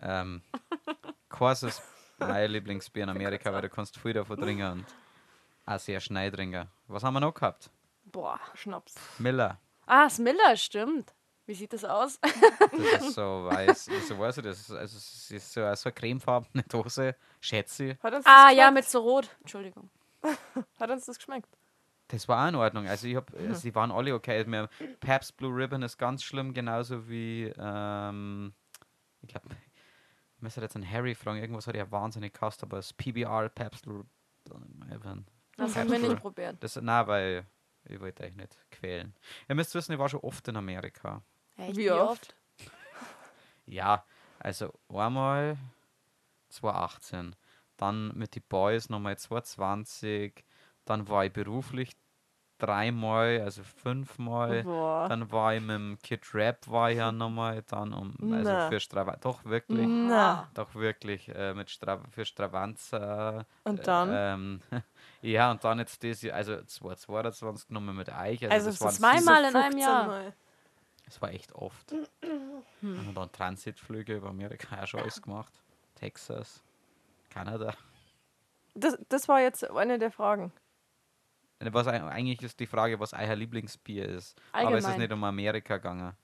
ähm, 0.00 0.42
Kors 1.28 1.62
ist 1.62 1.82
mein 2.18 2.50
Lieblingsbier 2.50 3.04
in 3.04 3.10
Amerika, 3.10 3.52
weil 3.52 3.62
du 3.62 3.68
kannst 3.68 3.98
viel 3.98 4.14
davon 4.14 4.40
trinken 4.40 4.72
und 4.72 4.84
auch 5.66 5.78
sehr 5.78 6.00
schnell 6.00 6.30
trinken. 6.32 6.68
Was 6.88 7.04
haben 7.04 7.14
wir 7.14 7.20
noch 7.20 7.34
gehabt? 7.34 7.70
Boah. 8.04 8.40
Schnaps. 8.54 8.94
Miller. 9.18 9.58
Ah, 9.86 10.04
das 10.04 10.18
Miller, 10.18 10.56
stimmt. 10.56 11.12
Wie 11.48 11.54
sieht 11.54 11.72
das 11.72 11.82
aus? 11.82 12.20
Das 12.20 13.02
ist 13.06 13.14
so 13.14 13.46
weiß, 13.46 13.88
wieso 13.90 14.18
weiß 14.18 14.36
ich 14.36 14.44
das? 14.44 14.60
ist- 14.60 14.70
Also 14.70 14.98
es 14.98 15.30
ist 15.30 15.50
so, 15.54 15.60
so 15.74 15.88
eine 15.88 15.92
cremefarbene 15.94 16.62
Dose, 16.68 17.16
schätze 17.40 17.84
ich. 17.92 18.02
Hat 18.02 18.12
uns 18.12 18.24
das 18.26 18.32
ah, 18.34 18.50
ja, 18.50 18.66
geschmeckt? 18.66 18.74
mit 18.74 18.84
so 18.90 19.00
rot. 19.00 19.30
Entschuldigung. 19.40 19.88
Hat 20.78 20.90
uns 20.90 21.06
das 21.06 21.16
geschmeckt? 21.16 21.48
Das 22.08 22.28
war 22.28 22.44
auch 22.44 22.48
in 22.50 22.54
Ordnung. 22.56 22.86
Also 22.86 23.06
ich 23.06 23.16
hab, 23.16 23.32
also 23.34 23.62
die 23.62 23.74
waren 23.74 23.90
alle 23.90 24.14
okay. 24.14 24.36
Also 24.38 24.50
Mir, 24.50 24.68
Pabst 25.00 25.38
Blue 25.38 25.54
Ribbon 25.54 25.80
ist 25.82 25.96
ganz 25.96 26.22
schlimm, 26.22 26.52
genauso 26.52 27.08
wie, 27.08 27.50
ähm, 27.58 28.52
ich 29.22 29.28
glaube, 29.28 29.48
ich 30.36 30.42
müsste 30.42 30.60
jetzt 30.60 30.76
einen 30.76 30.90
Harry 30.90 31.14
fragen, 31.14 31.38
irgendwas 31.40 31.66
hat 31.66 31.76
er 31.76 31.90
wahnsinnig 31.90 32.34
gekostet, 32.34 32.64
aber 32.64 32.76
das 32.76 32.92
PBR 32.92 33.48
Pabst 33.48 33.84
Blue 33.86 34.04
Ribbon. 34.90 35.26
Das 35.56 35.74
haben 35.76 35.90
wir 35.90 35.98
Blue- 35.98 36.10
nicht 36.10 36.20
probiert. 36.20 36.56
Das, 36.62 36.76
nein, 36.76 37.06
weil 37.06 37.46
ich 37.84 37.98
wollte 38.00 38.24
euch 38.24 38.34
nicht 38.36 38.54
quälen. 38.70 39.14
Ihr 39.48 39.54
müsst 39.54 39.74
wissen, 39.74 39.92
ich 39.92 39.98
war 39.98 40.10
schon 40.10 40.20
oft 40.20 40.46
in 40.48 40.56
Amerika. 40.56 41.22
Echt? 41.58 41.76
Wie 41.76 41.90
oft? 41.90 42.34
Ja, 43.66 44.02
also 44.38 44.72
einmal 44.88 45.58
2018, 46.48 47.36
dann 47.76 48.16
mit 48.16 48.34
den 48.34 48.42
Boys 48.48 48.88
nochmal 48.88 49.18
2020, 49.18 50.42
dann 50.86 51.06
war 51.06 51.26
ich 51.26 51.32
beruflich 51.34 51.94
dreimal, 52.56 53.42
also 53.42 53.62
fünfmal. 53.62 54.64
Boah. 54.64 55.06
Dann 55.08 55.30
war 55.30 55.54
ich 55.54 55.60
mit 55.60 55.70
dem 55.76 55.98
Kid 56.02 56.34
Rap 56.34 56.66
war 56.68 56.90
ich 56.90 56.96
ja 56.98 57.12
nochmal 57.12 57.62
dann 57.68 57.92
um 57.92 58.14
also 58.32 58.52
Na. 58.52 58.68
für 58.68 58.80
Strava 58.80 59.16
doch 59.16 59.44
wirklich 59.44 59.86
Na. 59.86 60.48
doch 60.54 60.74
wirklich 60.74 61.28
äh, 61.28 61.54
mit 61.54 61.70
Stra 61.70 62.00
für 62.10 62.24
Stravanza 62.24 63.44
Und 63.64 63.86
dann? 63.86 64.08
ähm, 64.12 64.60
ja 65.22 65.50
und 65.50 65.62
dann 65.62 65.78
jetzt 65.78 66.02
das 66.02 66.22
Jahr, 66.22 66.36
also 66.36 66.62
2022 66.62 67.70
nochmal 67.70 67.94
mit 67.94 68.08
euch 68.08 68.16
also, 68.44 68.46
Also 68.48 68.66
das 68.66 68.74
es 68.76 68.80
waren 68.80 68.94
zweimal 68.94 69.40
in 69.44 69.56
einem 69.56 69.62
15 69.72 69.78
Jahr. 69.78 70.06
Mal. 70.06 70.32
Das 71.08 71.20
war 71.22 71.30
echt 71.32 71.52
oft 71.52 71.92
und 72.82 73.14
dann 73.14 73.32
Transitflüge 73.32 74.16
über 74.16 74.28
Amerika 74.28 74.82
auch 74.82 74.86
schon 74.86 75.00
alles 75.00 75.20
gemacht 75.22 75.52
Texas 75.94 76.62
Kanada 77.30 77.74
Das, 78.74 78.98
das 79.08 79.26
war 79.28 79.40
jetzt 79.40 79.68
eine 79.70 79.98
der 79.98 80.10
Fragen. 80.12 80.52
was 81.60 81.86
eig- 81.86 82.06
eigentlich 82.08 82.42
ist 82.42 82.60
die 82.60 82.66
Frage 82.66 83.00
was 83.00 83.12
euer 83.14 83.34
Lieblingsbier 83.34 84.06
ist 84.08 84.38
aber 84.52 84.72
es 84.72 84.80
ist 84.80 84.84
Allgemein. 84.86 85.00
nicht 85.00 85.12
um 85.12 85.24
Amerika 85.24 85.76
gegangen 85.78 86.14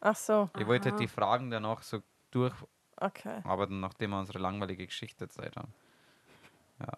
Ach 0.00 0.16
so, 0.16 0.48
ich 0.58 0.66
wollte 0.66 0.88
Aha. 0.90 0.96
die 0.96 1.08
Fragen 1.08 1.50
danach 1.50 1.82
so 1.82 2.02
durch 2.30 2.54
okay. 2.96 3.40
Aber 3.44 3.66
nachdem 3.66 4.10
wir 4.10 4.18
unsere 4.20 4.38
langweilige 4.38 4.86
Geschichte 4.86 5.24
erzählt 5.24 5.56
haben. 5.56 5.74
Ja. 6.80 6.96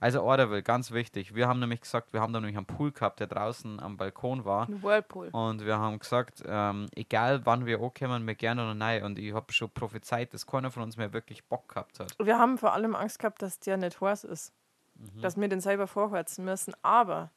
Also 0.00 0.22
Orderville, 0.22 0.62
ganz 0.62 0.90
wichtig. 0.90 1.34
Wir 1.34 1.48
haben 1.48 1.60
nämlich 1.60 1.80
gesagt, 1.80 2.12
wir 2.12 2.20
haben 2.20 2.32
da 2.32 2.40
nämlich 2.40 2.56
einen 2.56 2.66
Pool 2.66 2.92
gehabt, 2.92 3.20
der 3.20 3.26
draußen 3.26 3.80
am 3.80 3.96
Balkon 3.96 4.44
war. 4.44 4.68
Ein 4.68 4.82
Whirlpool. 4.82 5.28
Und 5.32 5.64
wir 5.64 5.78
haben 5.78 5.98
gesagt, 5.98 6.42
ähm, 6.46 6.88
egal 6.94 7.44
wann 7.46 7.66
wir 7.66 7.80
ankommen, 7.80 8.26
wir 8.26 8.34
gerne 8.34 8.62
oder 8.62 8.74
nein. 8.74 9.02
Und 9.04 9.18
ich 9.18 9.32
habe 9.32 9.52
schon 9.52 9.70
prophezeit, 9.70 10.34
dass 10.34 10.46
keiner 10.46 10.70
von 10.70 10.82
uns 10.82 10.96
mehr 10.96 11.12
wirklich 11.12 11.44
Bock 11.46 11.68
gehabt 11.68 12.00
hat. 12.00 12.14
Wir 12.22 12.38
haben 12.38 12.58
vor 12.58 12.72
allem 12.72 12.94
Angst 12.94 13.18
gehabt, 13.18 13.42
dass 13.42 13.58
der 13.60 13.76
nicht 13.76 14.00
heiß 14.00 14.24
ist. 14.24 14.52
Mhm. 14.94 15.20
Dass 15.22 15.36
wir 15.36 15.48
den 15.48 15.60
selber 15.60 15.86
vorheizen 15.86 16.44
müssen. 16.44 16.74
Aber 16.82 17.30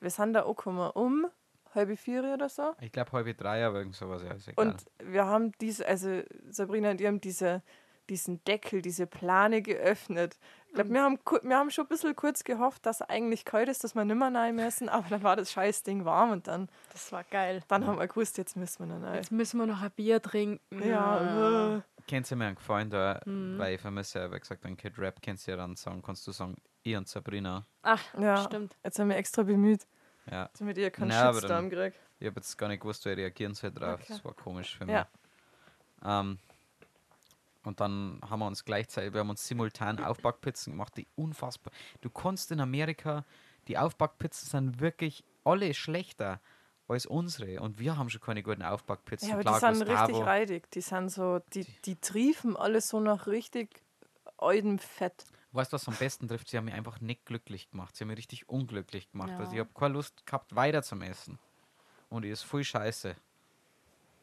wir 0.00 0.10
sind 0.10 0.32
da 0.32 0.42
angekommen 0.42 0.90
um 0.92 1.26
halb 1.74 1.98
vier 1.98 2.24
oder 2.34 2.48
so. 2.48 2.74
Ich 2.80 2.92
glaube 2.92 3.12
halb 3.12 3.36
drei, 3.36 3.64
aber 3.64 3.78
irgend 3.78 3.94
sowas, 3.94 4.22
ja, 4.22 4.32
ist 4.32 4.48
egal. 4.48 4.68
Und 4.68 4.84
wir 5.04 5.26
haben 5.26 5.52
diese, 5.60 5.86
also 5.86 6.22
Sabrina 6.48 6.90
und 6.90 7.00
ich 7.00 7.06
haben 7.06 7.20
diese, 7.20 7.62
diesen 8.10 8.44
Deckel, 8.44 8.82
diese 8.82 9.06
Plane 9.06 9.62
geöffnet. 9.62 10.38
Ich 10.68 10.74
glaube, 10.74 10.90
wir, 10.90 11.02
haben, 11.02 11.18
wir 11.42 11.56
haben 11.56 11.70
schon 11.70 11.86
ein 11.86 11.88
bisschen 11.88 12.14
kurz 12.14 12.44
gehofft, 12.44 12.84
dass 12.86 13.00
es 13.00 13.08
eigentlich 13.08 13.44
kalt 13.44 13.68
ist, 13.68 13.82
dass 13.82 13.94
wir 13.94 14.04
nimmer 14.04 14.32
rein 14.32 14.54
müssen, 14.56 14.88
aber 14.88 15.08
dann 15.08 15.22
war 15.22 15.34
das 15.36 15.50
scheiß 15.50 15.82
Ding 15.82 16.04
warm 16.04 16.30
und 16.30 16.46
dann, 16.46 16.68
Das 16.92 17.10
war 17.10 17.24
geil. 17.24 17.62
dann 17.68 17.86
haben 17.86 17.98
wir 17.98 18.06
gewusst, 18.06 18.38
jetzt 18.38 18.56
müssen 18.56 18.86
wir 18.88 18.94
noch 18.96 19.04
rein. 19.06 19.16
Jetzt 19.16 19.32
müssen 19.32 19.58
wir 19.58 19.66
noch 19.66 19.80
ein 19.82 19.90
Bier 19.92 20.20
trinken. 20.22 20.60
Ja, 20.88 21.76
äh, 21.76 21.80
Kennst 22.06 22.30
du 22.30 22.36
mir 22.36 22.46
einen 22.46 22.56
Gefallen 22.56 22.90
da, 22.90 23.20
Mhm. 23.24 23.58
weil 23.58 23.74
ich 23.74 23.80
vermisse 23.80 24.18
ja, 24.20 24.32
wie 24.32 24.38
gesagt, 24.38 24.64
einen 24.64 24.76
Kid 24.76 24.98
Rap 24.98 25.20
kennst 25.22 25.46
du 25.46 25.52
ja 25.52 25.56
dann 25.56 25.74
sagen, 25.76 26.02
kannst 26.02 26.26
du 26.26 26.32
sagen, 26.32 26.56
ich 26.82 26.96
und 26.96 27.08
Sabrina. 27.08 27.66
Ach, 27.82 28.02
ja. 28.18 28.36
stimmt. 28.44 28.76
Jetzt 28.84 28.98
haben 28.98 29.08
wir 29.08 29.16
extra 29.16 29.42
bemüht, 29.42 29.86
Ja. 30.30 30.50
damit 30.58 30.78
ihr 30.78 30.90
keinen 30.90 31.10
aber 31.12 31.34
Shitstorm 31.40 31.68
kriegt. 31.70 31.96
Ich 32.20 32.26
habe 32.26 32.36
jetzt 32.40 32.56
gar 32.56 32.68
nicht 32.68 32.80
gewusst, 32.80 33.04
wie 33.06 33.10
ich 33.10 33.16
reagieren 33.16 33.54
soll 33.54 33.72
drauf. 33.72 33.94
Okay. 34.00 34.04
Das 34.08 34.24
war 34.24 34.34
komisch 34.34 34.76
für 34.78 34.84
mich. 34.86 34.94
Ja. 34.94 35.06
Ähm, 36.04 36.38
und 37.70 37.80
dann 37.80 38.20
haben 38.28 38.40
wir 38.40 38.46
uns 38.46 38.64
gleichzeitig, 38.64 39.12
wir 39.14 39.20
haben 39.20 39.30
uns 39.30 39.46
simultan 39.46 39.98
Aufbackpizzen 40.02 40.72
gemacht, 40.72 40.96
die 40.96 41.06
unfassbar. 41.14 41.72
Du 42.00 42.10
kannst 42.10 42.50
in 42.50 42.60
Amerika, 42.60 43.24
die 43.68 43.78
Aufbackpizzen 43.78 44.48
sind 44.48 44.80
wirklich 44.80 45.24
alle 45.44 45.72
schlechter 45.72 46.40
als 46.88 47.06
unsere. 47.06 47.60
Und 47.60 47.78
wir 47.78 47.96
haben 47.96 48.10
schon 48.10 48.20
keine 48.20 48.42
guten 48.42 48.62
Aufbackpizzen. 48.64 49.28
Ja, 49.28 49.34
aber 49.36 49.42
Klar, 49.44 49.60
die 49.72 49.76
sind 49.78 49.86
Gustavo- 49.88 50.06
richtig 50.06 50.26
reidig. 50.26 50.70
Die 50.72 50.80
sind 50.80 51.08
so, 51.10 51.38
die, 51.54 51.64
die 51.84 51.96
triefen 51.96 52.56
alles 52.56 52.88
so 52.88 52.98
nach 52.98 53.26
richtig 53.28 53.82
altem 54.36 54.78
Fett. 54.80 55.24
Weißt 55.52 55.72
du, 55.72 55.74
was 55.74 55.86
am 55.88 55.94
besten 55.94 56.26
trifft? 56.28 56.48
Sie 56.48 56.56
haben 56.56 56.64
mich 56.64 56.74
einfach 56.74 57.00
nicht 57.00 57.24
glücklich 57.26 57.70
gemacht. 57.70 57.94
Sie 57.96 58.02
haben 58.02 58.08
mich 58.08 58.18
richtig 58.18 58.48
unglücklich 58.48 59.10
gemacht. 59.12 59.30
Also 59.38 59.52
ich 59.52 59.58
Ja. 59.58 59.64
habe 59.64 59.74
keine 59.74 59.94
Lust 59.94 60.26
gehabt, 60.26 60.54
weiter 60.56 60.82
zum 60.82 61.02
Essen. 61.02 61.38
Und 62.08 62.22
die 62.22 62.28
ist 62.30 62.42
voll 62.42 62.64
scheiße. 62.64 63.14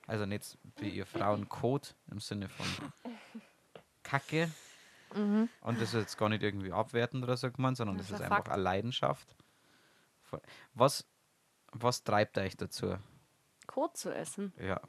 Also 0.08 0.26
nicht 0.26 0.58
wie 0.78 0.90
ihr 0.90 1.06
Frauencode 1.06 1.96
im 2.10 2.20
Sinne 2.20 2.48
von 2.50 2.66
Kacke. 4.04 4.50
Mhm. 5.14 5.50
Und 5.62 5.82
das 5.82 5.90
ist 5.94 6.00
jetzt 6.00 6.18
gar 6.18 6.30
nicht 6.30 6.44
irgendwie 6.44 6.72
abwertend 6.72 7.24
oder 7.24 7.36
so 7.38 7.52
gemeint, 7.52 7.78
sondern 7.78 7.98
das, 7.98 8.08
Das 8.08 8.16
ist 8.16 8.20
ist 8.22 8.26
ein 8.26 8.32
einfach 8.32 8.46
Fakt. 8.46 8.54
eine 8.54 8.64
Leidenschaft. 8.64 9.36
Was, 10.74 11.06
was 11.72 12.04
treibt 12.04 12.38
euch 12.38 12.56
dazu? 12.58 12.98
Kot 13.68 13.98
zu 13.98 14.14
essen. 14.14 14.54
Ja. 14.58 14.80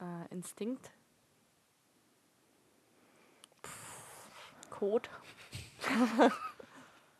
Äh, 0.00 0.26
Instinkt. 0.30 0.90
Kot. 4.70 5.08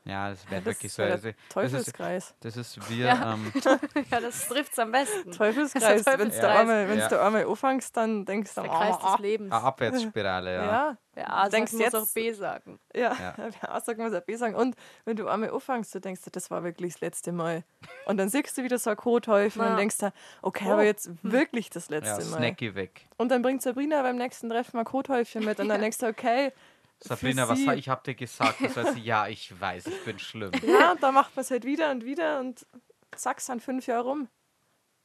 Ja, 0.07 0.31
das 0.31 0.49
wäre 0.51 0.63
das 0.63 0.75
wirklich 0.75 0.93
so. 0.93 1.03
ja 1.03 1.09
Also, 1.11 1.23
der 1.25 1.33
das, 1.35 1.43
ist, 1.43 1.53
Teufelskreis. 1.53 2.35
das 2.41 2.57
ist 2.57 2.91
wir. 2.91 3.07
Ja. 3.07 3.33
Ähm, 3.35 3.53
ja, 4.11 4.21
das 4.21 4.49
trifft's 4.49 4.79
am 4.79 4.93
besten. 4.93 5.33
Teufelskreis. 5.33 6.01
Ist 6.01 6.07
Wenn 6.07 6.13
du 6.13 6.25
Teufelskreis. 6.25 6.59
einmal, 6.61 6.89
wenn's 6.89 7.03
Ja. 7.03 7.09
du 7.09 7.21
einmal 7.23 7.45
anfängst, 7.47 7.97
dann 7.97 8.25
denkst 8.25 8.55
du, 8.55 8.61
Der 8.63 8.71
Kreis 8.71 8.97
ah, 9.01 9.13
des 9.17 9.21
Lebens. 9.23 9.53
eine 9.53 9.63
Abwärtsspirale, 9.63 10.55
ja. 10.55 10.65
ja. 10.65 10.97
Wer 11.15 11.33
A 11.33 11.49
Denkst 11.49 11.73
sagt, 11.73 11.83
muss 11.83 11.93
jetzt- 11.93 12.11
auch 12.11 12.15
B 12.15 12.33
sagen. 12.33 12.79
Ja, 12.95 13.15
Ja. 13.19 13.35
ja. 13.39 13.69
A 13.71 13.81
sagen, 13.81 14.05
was 14.05 14.13
er 14.13 14.21
B 14.21 14.37
sagen. 14.37 14.55
Und 14.55 14.77
wenn 15.07 15.17
du 15.17 15.27
einmal 15.29 15.51
anfängst, 15.51 15.95
du 15.95 15.99
denkst, 16.01 16.21
du, 16.23 16.31
das 16.31 16.51
war 16.51 16.63
wirklich 16.63 16.93
das 16.93 17.01
letzte 17.01 17.33
Mal. 17.33 17.65
Und 18.05 18.19
dann 18.19 18.29
siehst 18.29 18.57
du 18.59 18.63
wieder 18.63 18.79
so 18.79 18.91
ein 18.91 18.97
Kothäufchen 18.97 19.61
und 19.63 19.67
Ja. 19.67 19.71
dann 19.71 19.79
denkst 19.79 19.99
du, 19.99 20.13
okay, 20.43 20.67
Oh. 20.69 20.73
aber 20.75 20.85
jetzt 20.85 21.11
wirklich 21.23 21.71
das 21.71 21.89
Ja, 21.89 21.97
letzte 21.97 22.25
Mal. 22.27 22.37
Snacky 22.39 22.75
weg. 22.75 23.09
Und 23.17 23.31
dann 23.31 23.41
bringt 23.43 23.63
Sabrina 23.63 24.03
beim 24.03 24.17
nächsten 24.17 24.51
Treffen 24.51 24.79
ein 24.79 24.85
Kothäufchen 24.85 25.43
mit 25.45 25.59
und 25.59 25.69
dann 25.69 25.81
denkst 25.81 25.99
du, 25.99 26.07
okay, 26.07 26.53
Sabrina, 27.01 27.49
was 27.49 27.61
ich 27.61 27.89
hab 27.89 28.05
dir 28.05 28.15
gesagt? 28.15 28.61
Das 28.63 28.77
heißt, 28.77 28.97
ja, 28.99 29.29
ich 29.29 29.59
weiß, 29.61 29.87
ich 29.87 30.05
bin 30.05 30.19
schlimm. 30.19 30.53
ja, 30.67 30.93
und 30.93 31.03
dann 31.03 31.15
macht 31.15 31.35
man 31.37 31.43
es 31.43 31.51
halt 31.51 31.65
wieder 31.65 31.91
und 31.91 32.05
wieder 32.05 32.41
und 32.41 32.67
zack, 33.15 33.41
sind 33.41 33.63
fünf 33.63 33.87
Jahre 33.87 34.05
rum 34.05 34.29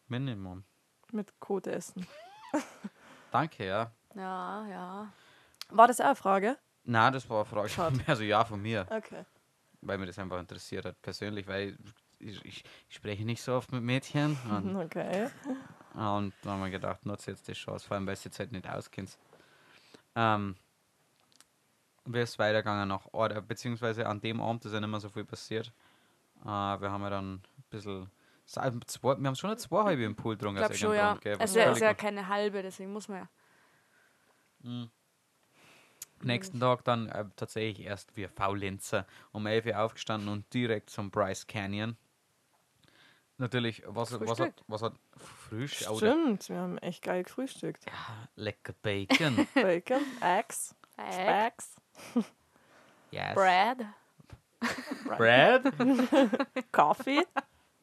Minimum. 0.08 0.64
mit 1.12 1.38
Kot 1.40 1.68
essen. 1.68 2.06
Danke, 3.32 3.66
ja. 3.66 3.92
Ja, 4.16 4.68
ja. 4.68 5.14
War 5.70 5.88
das 5.88 6.02
auch 6.02 6.06
eine 6.06 6.16
Frage? 6.16 6.58
Na, 6.84 7.12
das 7.12 7.30
war 7.30 7.38
eine 7.42 7.46
Frage. 7.46 7.70
Schade. 7.70 8.00
Also 8.08 8.24
ja, 8.24 8.44
von 8.44 8.62
mir. 8.62 8.86
Okay. 8.90 9.26
Weil 9.82 9.98
mir 9.98 10.06
das 10.06 10.20
einfach 10.20 10.40
interessiert 10.40 10.86
hat, 10.86 11.02
persönlich, 11.02 11.48
weil 11.48 11.78
ich, 12.20 12.44
ich, 12.46 12.64
ich 12.90 12.96
spreche 12.96 13.24
nicht 13.24 13.42
so 13.42 13.54
oft 13.54 13.72
mit 13.72 13.84
Mädchen. 13.84 14.38
Und, 14.50 14.76
Okay. 14.86 15.30
und 15.94 16.34
dann 16.42 16.52
haben 16.52 16.62
wir 16.64 16.70
gedacht, 16.70 17.06
nutze 17.06 17.32
jetzt 17.32 17.48
die 17.48 17.54
Chance, 17.54 17.88
vor 17.88 17.96
allem 17.96 18.06
weil 18.08 18.16
du 18.16 18.22
jetzt 18.26 18.38
halt 18.40 18.52
nicht 18.52 18.68
auskennst. 18.70 19.18
Ähm, 20.16 20.56
ist 22.06 22.30
es 22.32 22.40
weitergegangen 22.40 22.88
nach 22.88 23.06
Order, 23.14 23.42
beziehungsweise 23.42 24.06
an 24.08 24.20
dem 24.22 24.42
Abend 24.42 24.66
ist 24.66 24.74
ja 24.74 24.80
nicht 24.80 24.90
mehr 24.90 25.00
so 25.00 25.10
viel 25.10 25.26
passiert. 25.26 25.72
Äh, 26.44 26.46
wir 26.48 26.92
haben 26.92 27.04
ja 27.04 27.10
dann 27.10 27.34
ein 27.36 27.42
bisschen. 27.70 28.10
sa- 28.46 28.72
Zwei, 28.88 29.18
wir 29.18 29.28
haben 29.28 29.36
schon 29.36 29.52
eine 29.52 29.58
zweihalbe 29.58 30.04
im 30.04 30.16
Pool 30.16 30.36
getrunken. 30.36 30.58
Ich 30.58 30.62
glaube 30.62 30.74
aus 30.74 30.80
schon, 30.80 30.96
ja. 30.96 31.14
Gell, 31.16 31.38
Es 31.40 31.52
ist 31.52 31.56
ja, 31.56 31.72
ist 31.72 31.80
ja 31.82 31.94
keine 31.94 32.28
halbe, 32.28 32.62
deswegen 32.62 32.92
muss 32.94 33.08
man 33.08 33.28
ja. 34.64 34.88
Nächsten 36.24 36.60
Tag 36.60 36.84
dann 36.84 37.08
äh, 37.10 37.26
tatsächlich 37.36 37.86
erst 37.86 38.16
wir 38.16 38.30
Faulenzer 38.30 39.08
um 39.32 39.48
11 39.48 39.66
Uhr 39.66 39.80
aufgestanden 39.80 40.30
und 40.30 40.52
direkt 40.54 40.92
zum 40.92 41.10
Bryce 41.10 41.48
Canyon. 41.48 41.98
Natürlich, 43.38 43.82
was, 43.88 44.20
was 44.20 44.40
hat, 44.40 44.54
was 44.68 44.84
hat 44.84 44.94
Frühstück? 45.18 45.98
Stimmt, 45.98 46.48
wir 46.50 46.60
haben 46.60 46.78
echt 46.78 47.02
geil 47.04 47.24
gefrühstückt. 47.24 47.86
lecker 48.36 48.74
Bacon. 48.84 49.48
Bacon, 49.56 50.02
Eggs, 50.22 50.76
Egg, 50.98 51.14
Specs, 51.14 51.76
yes. 53.12 53.34
Bread. 53.34 53.86
Bread? 55.18 55.64
Kaffee, 56.72 57.26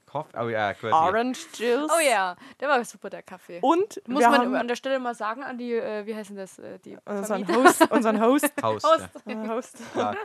Kaffee? 0.08 0.38
Oh 0.38 0.48
ja, 0.48 0.70
ja. 0.70 0.74
Orange 0.92 1.38
Juice. 1.54 1.90
Oh 1.94 2.00
ja, 2.00 2.34
der 2.60 2.68
war 2.68 2.84
super, 2.84 3.10
der 3.10 3.22
Kaffee. 3.22 3.58
Und 3.60 4.00
Muss 4.08 4.22
man 4.22 4.32
haben 4.32 4.54
an 4.54 4.68
der 4.68 4.76
Stelle 4.76 4.98
mal 4.98 5.14
sagen 5.14 5.42
an 5.42 5.58
die, 5.58 5.74
äh, 5.74 6.06
wie 6.06 6.14
heißen 6.14 6.36
das, 6.36 6.58
äh, 6.58 6.78
die 6.78 6.96
unseren? 7.04 7.46
Host, 7.48 7.90
unseren 7.90 8.20
Host, 8.20 8.52
Haus. 8.62 8.82
Host. 8.84 9.08
Ja. 9.26 9.44
äh, 9.44 9.48
Host. 9.48 9.76
Klar. 9.92 10.16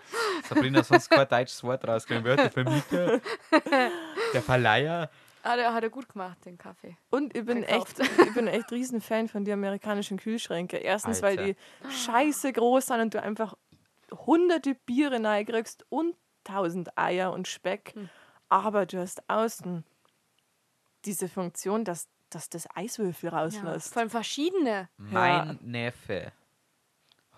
Sabrina 0.48 0.80
hat 0.80 0.86
sonst 0.86 1.10
kein 1.10 1.28
deutsches 1.28 1.64
Wort 1.64 1.86
rausgekriegt. 1.88 2.26
Wer 2.26 2.34
hat 2.34 2.40
Der 2.40 2.52
Vermieter, 2.52 3.22
der 4.34 4.42
Verleiher. 4.42 5.10
Hat 5.44 5.60
er, 5.60 5.74
hat 5.74 5.84
er 5.84 5.90
gut 5.90 6.08
gemacht, 6.10 6.38
den 6.46 6.58
Kaffee. 6.58 6.98
Und 7.10 7.36
ich 7.36 7.46
bin 7.46 7.62
Gekauft. 7.62 8.00
echt, 8.00 8.12
ich 8.28 8.34
bin 8.34 8.48
echt 8.48 8.72
riesen 8.72 9.02
Fan 9.02 9.28
von 9.28 9.44
den 9.44 9.56
amerikanischen 9.56 10.18
Kühlschränken. 10.18 10.80
Erstens, 10.80 11.22
weil 11.22 11.38
Alter. 11.38 11.54
die 11.54 11.92
scheiße 11.92 12.54
groß 12.54 12.86
sind 12.88 13.02
und 13.02 13.14
du 13.14 13.22
einfach 13.22 13.56
hunderte 14.26 14.74
Biere 14.76 15.22
reingriegst 15.22 15.86
und 15.90 16.16
tausend 16.46 16.98
Eier 16.98 17.34
und 17.34 17.48
Speck. 17.48 17.94
Hm. 17.94 18.10
Aber 18.50 18.86
du 18.86 19.00
hast 19.00 19.28
außen 19.30 19.84
diese 21.06 21.28
Funktion, 21.28 21.84
dass, 21.84 22.08
dass 22.30 22.50
das 22.50 22.68
Eiswürfel 22.76 23.30
Ja, 23.32 23.40
rauslässt. 23.40 23.92
vor 23.92 24.02
allem 24.02 24.10
verschiedene. 24.10 24.90
Mein 24.98 25.60
Neffe 25.62 26.32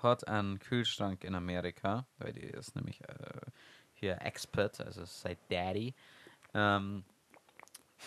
hat 0.04 0.28
einen 0.28 0.60
Kühlschrank 0.60 1.24
in 1.24 1.34
Amerika, 1.34 2.06
weil 2.20 2.34
die 2.34 2.42
ist 2.42 2.76
nämlich 2.76 3.02
äh, 3.02 3.42
hier 3.94 4.22
Expert, 4.22 4.80
also 4.82 5.06
sein 5.06 5.38
Daddy. 5.50 5.96
Ähm, 6.54 7.04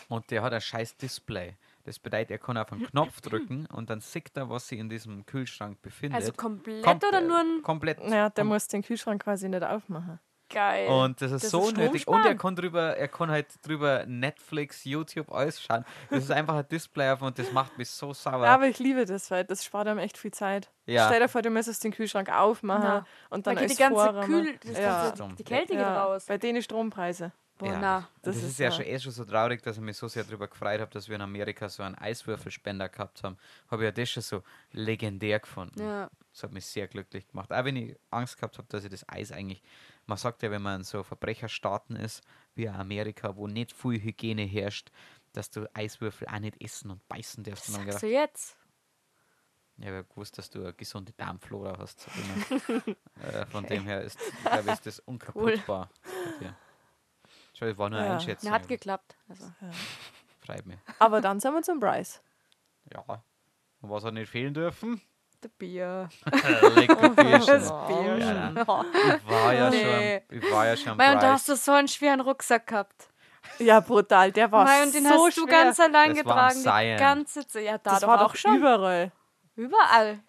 und 0.09 0.31
der 0.31 0.43
hat 0.43 0.53
ein 0.53 0.61
scheiß 0.61 0.97
Display. 0.97 1.57
Das 1.85 1.99
bedeutet, 1.99 2.31
er 2.33 2.39
kann 2.39 2.57
auf 2.59 2.71
einen 2.73 2.87
Knopf 2.87 3.21
drücken 3.23 3.67
und 3.73 3.89
dann 3.91 4.01
sieht 4.01 4.37
er, 4.37 4.49
was 4.51 4.69
sich 4.69 4.79
in 4.79 4.89
diesem 4.91 5.25
Kühlschrank 5.27 5.81
befindet. 5.83 6.17
Also 6.21 6.33
komplett 6.33 6.85
Kom- 6.85 7.09
oder 7.09 7.21
nur 7.21 7.39
ein 7.39 7.63
Komplett. 7.63 8.05
Naja, 8.05 8.29
der 8.31 8.45
kom- 8.45 8.49
muss 8.49 8.69
den 8.69 8.83
Kühlschrank 8.83 9.23
quasi 9.25 9.49
nicht 9.49 9.63
aufmachen. 9.65 10.19
geil. 10.51 10.89
Und 10.89 11.21
das 11.23 11.33
ist 11.33 11.45
Das 11.45 11.51
so 11.51 11.69
ist 11.69 11.77
nötig. 11.77 12.07
Und 12.09 12.25
er 12.27 12.35
kann 12.35 12.57
drüber, 12.57 12.97
er 12.97 13.09
kann 13.09 13.31
halt 13.31 13.47
drüber 13.67 14.05
Netflix, 14.07 14.85
YouTube 14.85 15.31
alles 15.33 15.61
schauen. 15.63 15.85
Das 16.11 16.25
ist 16.25 16.31
einfach 16.31 16.57
ein 16.57 16.69
Display 16.69 17.11
auf 17.11 17.23
und 17.23 17.39
das 17.39 17.53
macht 17.53 17.77
mich 17.79 17.89
so 17.91 18.13
sauer. 18.15 18.45
Ja, 18.45 18.55
aber 18.55 18.67
ich 18.67 18.79
liebe 18.79 19.05
das, 19.07 19.31
weil 19.31 19.45
das 19.45 19.65
spart 19.65 19.89
einem 19.89 19.99
echt 19.99 20.17
viel 20.19 20.31
Zeit. 20.33 20.71
Ja. 20.87 21.07
Stell 21.07 21.21
dir 21.21 21.29
vor, 21.29 21.43
du 21.43 21.51
müsstest 21.51 21.85
den 21.85 21.93
Kühlschrank 21.93 22.31
aufmachen 22.31 22.83
Na, 22.85 23.07
und 23.31 23.47
da 23.47 23.53
dann 23.53 23.63
geht 23.63 23.71
als 23.71 23.77
die 23.77 23.83
ganze 23.83 23.95
Vorrahmen. 24.05 24.27
Kühl, 24.27 24.59
das 24.63 24.79
Ja. 24.79 25.11
ganze, 25.11 25.37
die 25.37 25.45
Kälte 25.45 25.73
geht 25.73 25.81
ja, 25.81 26.05
raus. 26.05 26.25
Bei 26.27 26.37
denen 26.39 26.63
Strompreise. 26.63 27.33
Boah, 27.59 27.67
ja, 27.73 27.79
na. 27.81 28.09
das, 28.23 28.37
das 28.37 28.45
ist, 28.45 28.51
ist 28.53 28.59
ja 28.61 28.67
ja- 28.67 28.73
schon 28.73 28.85
eh 28.87 28.99
schon 29.01 29.13
so 29.13 29.25
traurig, 29.25 29.63
dass 29.63 29.77
ich 29.77 29.83
mich 29.83 29.97
so 29.97 30.07
sehr 30.09 30.23
darüber 30.25 30.47
gefreut 30.49 30.81
habe, 30.81 30.91
dass 30.93 31.09
wir 31.09 31.17
in 31.17 31.23
Amerika 31.23 31.69
so 31.69 31.83
einen 31.83 31.97
Eiswürfelspender 31.97 32.89
gehabt 32.89 33.23
haben. 33.25 33.37
Habe 33.69 33.83
ich 33.83 33.87
ja 33.87 33.93
das 33.93 34.09
schon 34.11 34.23
so 34.23 34.43
legendär 34.73 35.41
gefunden. 35.41 35.81
Ja. 35.81 36.09
Das 36.33 36.45
hat 36.45 36.53
mich 36.53 36.67
sehr 36.67 36.87
glücklich 36.87 37.27
gemacht. 37.27 37.53
Auch 37.53 37.65
wenn 37.65 37.75
ich 37.77 37.97
Angst 38.11 38.37
gehabt 38.37 38.59
habe, 38.59 38.69
dass 38.69 38.85
ich 38.85 38.91
das 38.91 39.09
Eis 39.09 39.33
eigentlich. 39.33 39.61
Man 40.07 40.17
sagt 40.19 40.43
ja, 40.43 40.51
wenn 40.53 40.63
man 40.63 40.81
in 40.81 40.85
so 40.85 41.03
Verbrecherstaaten 41.03 41.97
ist, 41.97 42.23
wie 42.55 42.69
Amerika, 42.69 43.35
wo 43.37 43.47
nicht 43.49 43.73
viel 43.73 44.01
Hygiene 44.01 44.43
herrscht, 44.43 44.91
dass 45.33 45.51
du 45.51 45.69
Eiswürfel 45.75 46.29
auch 46.29 46.39
nicht 46.39 46.63
essen 46.63 46.91
und 46.93 47.07
beißen 47.09 47.43
darfst. 47.45 47.69
Und 47.69 47.75
hab 47.75 47.83
ich 47.87 47.93
Sagst 47.93 48.01
gedacht, 48.03 48.03
du 48.03 48.07
jetzt? 48.21 48.57
ja, 49.79 49.91
ich 49.91 49.97
hab 49.99 50.09
gewusst, 50.09 50.39
dass 50.39 50.49
du 50.51 50.61
eine 50.61 50.73
gesunde 50.75 51.13
Darmflora 51.13 51.77
hast. 51.79 52.07
Äh, 53.21 53.45
von 53.47 53.67
dem 53.67 53.83
her 53.83 54.03
ist, 54.03 54.17
glaube 54.43 54.63
ich, 54.69 54.73
ist 54.75 54.87
das 54.87 55.01
unkaputtbar. 55.01 55.91
bei 56.41 56.55
das 57.61 57.79
war 57.79 57.91
nur 57.91 58.01
Ja. 58.01 58.15
Einschätzung. 58.15 58.51
Na, 58.51 58.57
hat 58.57 58.69
geklappt. 58.69 59.17
Also. 59.29 59.45
Freut 60.45 60.67
mich. 60.67 60.79
Aber 60.99 61.21
dann 61.21 61.41
sind 61.41 61.53
wir 61.55 61.63
zum 61.63 61.81
Bryce. 61.81 62.21
Ja. 62.93 63.03
Und 63.81 63.91
was 63.91 64.05
hat 64.05 64.15
nicht 64.15 64.31
fehlen 64.31 64.55
dürfen? 64.55 65.01
Der 65.43 65.49
Bier. 65.51 66.09
Lecker 66.75 67.09
Bierchen. 67.11 67.61
Bier. 67.87 68.19
Ja, 68.19 68.65
Oh. 68.67 68.83
Ich 68.93 69.31
war 69.31 69.55
ja 69.55 69.71
Nee. 69.71 70.23
schon, 70.29 70.39
ich 70.39 70.53
war 70.53 70.67
ja 70.67 70.77
schon 70.77 70.97
Mei, 70.97 71.13
und 71.13 71.23
da 71.23 71.33
hast 71.35 71.49
du 71.49 71.55
so 71.55 71.73
einen 71.73 71.87
schweren 71.89 72.21
Rucksack 72.21 72.67
gehabt. 72.67 73.09
Ja, 73.59 73.79
brutal. 73.81 74.33
Der 74.33 74.51
war 74.51 74.65
Mei, 74.65 74.83
und 74.83 74.93
den 74.95 75.05
so 75.05 75.11
hast 75.27 75.35
schwer. 75.35 75.45
du 75.45 75.51
ganz 75.51 75.79
allein 75.81 76.15
Das 76.15 76.25
war 76.25 76.35
getragen. 76.49 76.55
Die 76.57 76.61
Seien. 76.63 76.99
ganze 76.99 77.47
Zeit. 77.47 77.65
Ja, 77.65 77.79
da 77.79 77.91
das 77.91 78.01
doch 78.01 78.09
war 78.09 78.19
doch 78.19 78.35
schon. 78.35 78.57
überall. 78.57 79.13
Überall. 79.55 80.21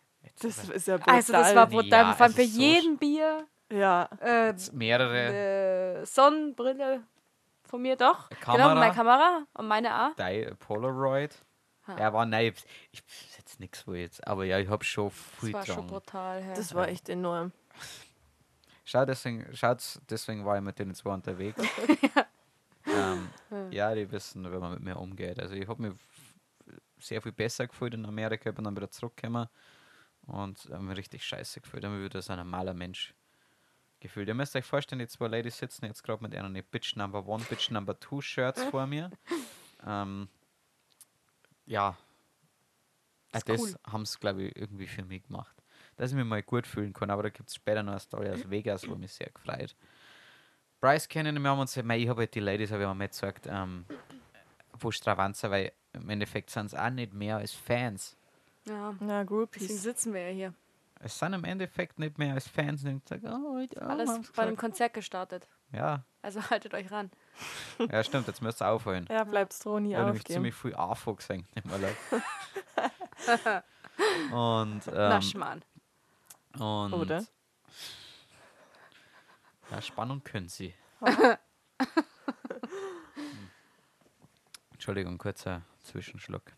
Das 0.41 0.69
ist 0.69 0.87
ja 0.87 0.97
brutal. 0.97 1.15
Also, 1.15 1.33
das 1.33 1.55
war 1.55 1.67
brutal. 1.67 1.89
Ja, 2.05 2.13
Vor 2.13 2.25
allem 2.27 2.35
ist 2.37 2.53
so 2.53 2.59
jeden 2.61 2.97
Bier. 2.97 3.47
Ja, 3.71 4.09
Äh, 4.21 4.53
mehrere 4.73 5.99
äh, 6.01 6.05
Sonnenbrille 6.05 7.03
von 7.69 7.81
mir 7.81 7.95
doch. 7.95 8.29
Genau, 8.29 8.41
Kamera. 8.57 8.75
meine 8.75 8.93
Kamera 8.93 9.43
und 9.53 9.67
meine 9.67 10.05
auch. 10.07 10.15
Di- 10.15 10.53
Polaroid. 10.59 11.35
Ha. 11.87 11.97
Ja, 11.97 12.13
war 12.13 12.25
nein, 12.25 12.53
ich, 12.53 12.63
ich 12.91 13.37
jetzt 13.37 13.59
nichts 13.59 13.87
wo 13.87 13.93
jetzt, 13.93 14.25
aber 14.27 14.45
ja, 14.45 14.59
ich 14.59 14.67
habe 14.69 14.83
schon 14.83 15.09
viel 15.11 15.51
Das 15.51 15.67
war 15.67 15.75
schon 15.75 15.87
dran. 15.87 15.87
brutal. 15.87 16.41
Ja. 16.43 16.53
das 16.53 16.73
war 16.75 16.87
echt 16.87 17.09
enorm. 17.09 17.51
Schau, 18.85 19.05
deswegen, 19.05 19.45
schaut's, 19.55 19.99
deswegen 20.09 20.45
war 20.45 20.57
ich 20.57 20.63
mit 20.63 20.77
denen 20.79 20.93
zwei 20.95 21.13
unterwegs. 21.13 21.61
ähm, 22.87 23.29
ja, 23.71 23.93
die 23.93 24.11
wissen, 24.11 24.51
wenn 24.51 24.59
man 24.59 24.73
mit 24.73 24.81
mir 24.81 24.97
umgeht. 24.97 25.39
Also 25.39 25.53
ich 25.55 25.67
habe 25.67 25.81
mich 25.81 25.93
sehr 26.97 27.21
viel 27.21 27.31
besser 27.31 27.67
gefühlt 27.67 27.93
in 27.93 28.05
Amerika, 28.05 28.51
bin 28.51 28.65
dann 28.65 28.75
wieder 28.75 28.89
zurückgekommen 28.89 29.47
und 30.27 30.67
habe 30.71 30.83
mich 30.83 30.97
richtig 30.97 31.23
scheiße 31.25 31.61
gefühlt. 31.61 31.83
mich 31.83 32.03
wieder 32.03 32.21
so 32.21 32.33
ein 32.33 32.39
normaler 32.39 32.73
Mensch 32.73 33.13
gefühlt. 33.99 34.27
Ihr 34.27 34.33
müsst 34.33 34.55
euch 34.55 34.65
vorstellen, 34.65 34.99
die 34.99 35.07
zwei 35.07 35.27
Ladies 35.27 35.57
sitzen 35.57 35.85
jetzt 35.85 36.03
gerade 36.03 36.21
mit 36.23 36.35
einer 36.35 36.61
Bitch 36.61 36.95
Number 36.95 37.25
One, 37.27 37.43
Bitch 37.49 37.69
Number 37.71 37.99
Two 37.99 38.21
Shirts 38.21 38.63
vor 38.65 38.87
mir. 38.87 39.09
Ähm, 39.85 40.27
ja. 41.65 41.97
Äh, 43.31 43.37
Ist 43.37 43.49
Das 43.49 43.61
cool. 43.61 43.75
haben 43.85 44.05
sie, 44.05 44.19
glaube 44.19 44.43
ich, 44.43 44.55
irgendwie 44.55 44.87
für 44.87 45.03
mich 45.03 45.23
gemacht. 45.23 45.55
Dass 45.97 46.11
ich 46.11 46.17
mich 46.17 46.25
mal 46.25 46.41
gut 46.43 46.65
fühlen 46.65 46.93
kann. 46.93 47.09
Aber 47.09 47.23
da 47.23 47.29
gibt 47.29 47.49
es 47.49 47.55
später 47.55 47.83
noch 47.83 47.91
eine 47.91 47.99
Story 47.99 48.29
aus 48.29 48.49
Vegas, 48.49 48.87
wo 48.87 48.95
mich 48.95 49.13
sehr 49.13 49.29
gefreut. 49.29 49.75
Bryce 50.81 51.07
kennen 51.09 51.41
wir 51.41 51.49
haben 51.49 51.59
uns, 51.59 51.75
mei, 51.83 51.97
ich 51.99 52.07
habe 52.07 52.21
halt 52.21 52.33
die 52.35 52.39
Ladies, 52.39 52.71
habe 52.71 52.83
ich 52.83 52.87
mal 52.93 53.07
gesagt, 53.07 53.47
ähm, 53.49 53.85
wo 54.79 54.91
Stravanzer, 54.91 55.51
weil 55.51 55.73
im 55.93 56.09
Endeffekt 56.09 56.49
sind 56.49 56.67
es 56.67 56.73
auch 56.73 56.89
nicht 56.89 57.13
mehr 57.13 57.37
als 57.37 57.51
Fans. 57.53 58.15
ja. 58.65 58.93
Deswegen 58.99 59.25
Groupies. 59.25 59.83
sitzen 59.83 60.13
wir 60.13 60.29
ja 60.29 60.33
hier. 60.33 60.53
Es 60.99 61.17
sind 61.17 61.33
im 61.33 61.45
Endeffekt 61.45 61.97
nicht 61.97 62.17
mehr 62.17 62.33
als 62.33 62.47
Fans. 62.47 62.83
Und 62.83 63.07
sagen, 63.07 63.27
oh, 63.27 63.57
ja, 63.59 63.81
Alles 63.81 64.31
bei 64.35 64.43
einem. 64.43 64.57
Konzert 64.57 64.93
gestartet. 64.93 65.47
ja, 65.71 66.03
Also 66.21 66.41
haltet 66.49 66.73
euch 66.73 66.91
ran. 66.91 67.09
ja, 67.91 68.03
stimmt, 68.03 68.27
jetzt 68.27 68.41
müsst 68.41 68.61
ihr 68.61 68.67
aufholen. 68.67 69.05
Ja, 69.09 69.23
bleibt's 69.23 69.59
droh 69.59 69.79
nie 69.79 69.91
Ich 69.91 69.95
habe 69.95 70.05
nämlich 70.07 70.23
aufgeben. 70.23 70.35
ziemlich 70.35 70.55
viel 70.55 70.75
AFO 70.75 71.15
gesehen 71.15 71.47
im 71.55 71.71
Urlaub. 71.71 71.95
und, 74.33 74.81
Na, 74.87 75.15
ähm, 75.15 75.21
Schmarrn. 75.21 75.63
und 76.57 76.93
Oder? 76.93 77.23
Ja, 79.71 79.81
Spannung 79.81 80.21
können 80.23 80.49
sie. 80.49 80.73
Hm. 81.01 81.37
Entschuldigung, 84.71 85.17
kurzer 85.17 85.61
Zwischenschluck. 85.79 86.53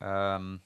Ähm, 0.00 0.60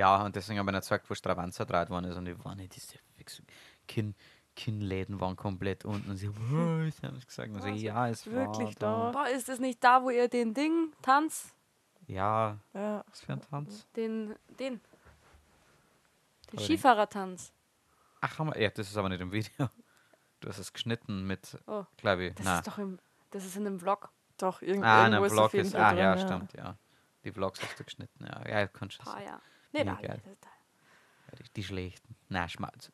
ja, 0.00 0.24
und 0.24 0.34
deswegen 0.34 0.58
habe 0.58 0.70
ich 0.70 0.74
nicht 0.74 0.82
gesagt, 0.82 1.08
wo 1.10 1.14
Stravanzer 1.14 1.66
draht 1.66 1.90
worden 1.90 2.06
ist. 2.06 2.16
Und 2.16 2.24
die 2.24 2.44
waren 2.44 2.56
nicht 2.56 2.74
diese 2.74 2.98
fix- 3.16 3.42
Kinn, 3.86 4.14
Kinnläden 4.56 5.20
waren 5.20 5.36
komplett 5.36 5.84
unten. 5.84 6.10
Und 6.10 6.16
sie 6.16 6.28
haben 6.28 6.90
sie 7.20 7.26
gesagt. 7.26 7.50
Und 7.52 7.60
so, 7.62 7.68
ja, 7.68 8.08
es 8.08 8.24
Wirklich 8.26 8.80
war 8.80 9.10
da? 9.10 9.10
Boah, 9.12 9.28
ist 9.28 9.48
das 9.48 9.58
nicht 9.58 9.82
da, 9.84 10.02
wo 10.02 10.10
ihr 10.10 10.28
den 10.28 10.54
Ding, 10.54 10.92
Tanz, 11.02 11.54
Ja, 12.06 12.58
Ja. 12.72 13.04
was 13.08 13.20
für 13.20 13.32
ein 13.34 13.40
Tanz? 13.42 13.86
den, 13.96 14.34
den, 14.58 14.80
den 16.52 16.58
Skifahrertanz. 16.58 17.52
Ach, 18.22 18.38
haben 18.38 18.48
wir, 18.54 18.60
ja, 18.60 18.70
das 18.70 18.88
ist 18.90 18.96
aber 18.96 19.08
nicht 19.08 19.20
im 19.20 19.32
Video. 19.32 19.68
Du 20.40 20.48
hast 20.48 20.58
es 20.58 20.72
geschnitten 20.72 21.26
mit, 21.26 21.58
Oh, 21.66 21.84
glaube 21.98 22.24
ich, 22.26 22.34
das 22.34 22.44
na. 22.46 22.58
ist 22.58 22.66
doch 22.66 22.78
im, 22.78 22.98
das 23.30 23.44
ist 23.44 23.56
in 23.56 23.66
einem 23.66 23.78
Vlog. 23.78 24.10
Doch, 24.38 24.62
irgend, 24.62 24.84
Ah, 24.84 25.02
irgendwo 25.04 25.22
ein 25.22 25.26
ist 25.26 25.32
Vlog 25.32 25.54
ist, 25.54 25.72
Fall 25.72 25.80
ah, 25.82 25.90
drin, 25.90 25.98
ja, 25.98 26.18
stimmt, 26.18 26.52
ja. 26.54 26.76
Die 27.24 27.32
Vlogs 27.32 27.60
hast 27.62 27.78
du 27.78 27.84
geschnitten, 27.84 28.24
ja. 28.24 28.48
Ja, 28.48 28.66
kannst 28.66 28.98
du 28.98 29.02
Paar, 29.04 29.22
ja. 29.22 29.40
Nee, 29.72 29.78
Ja, 29.80 29.84
da, 29.84 29.94
geil. 29.94 30.20
das, 30.24 30.38
da. 30.40 30.48
Ja, 31.38 31.44
die, 31.56 31.64
schlechten. 31.64 32.16
Nein, 32.28 32.48
schmalz. 32.48 32.90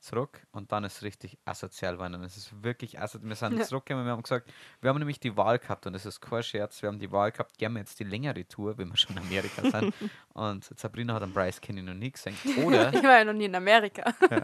Zurück 0.00 0.44
und 0.50 0.72
dann 0.72 0.82
ist 0.82 0.96
es 0.96 1.02
richtig 1.04 1.38
asozial. 1.44 1.94
Und 1.96 2.24
es 2.24 2.36
ist 2.36 2.64
wirklich 2.64 2.98
asozial. 2.98 3.28
Wir 3.28 3.36
sind 3.36 3.56
Ja. 3.58 3.64
zurückgekommen, 3.64 4.04
wir 4.04 4.10
haben 4.10 4.22
gesagt, 4.24 4.52
wir 4.80 4.90
haben 4.90 4.98
nämlich 4.98 5.20
die 5.20 5.36
Wahl 5.36 5.60
gehabt 5.60 5.86
und 5.86 5.92
das 5.92 6.04
ist 6.06 6.20
kein 6.20 6.42
Scherz, 6.42 6.82
wir 6.82 6.88
haben 6.88 6.98
die 6.98 7.12
Wahl 7.12 7.30
gehabt, 7.30 7.56
gehen 7.56 7.72
wir 7.74 7.78
jetzt 7.78 8.00
die 8.00 8.04
längere 8.04 8.44
Tour, 8.48 8.76
wenn 8.78 8.88
wir 8.88 8.96
schon 8.96 9.16
in 9.16 9.22
Amerika 9.22 9.62
sind. 9.70 9.94
und 10.34 10.64
Sabrina 10.76 11.14
hat 11.14 11.22
einen 11.22 11.32
Bryce 11.32 11.60
Kenny 11.60 11.82
noch 11.82 11.94
nie 11.94 12.10
gesehen. 12.10 12.36
Oder, 12.64 12.92
Ich 12.92 13.02
war 13.04 13.18
ja 13.18 13.24
noch 13.24 13.32
nie 13.32 13.44
in 13.44 13.54
Amerika. 13.54 14.12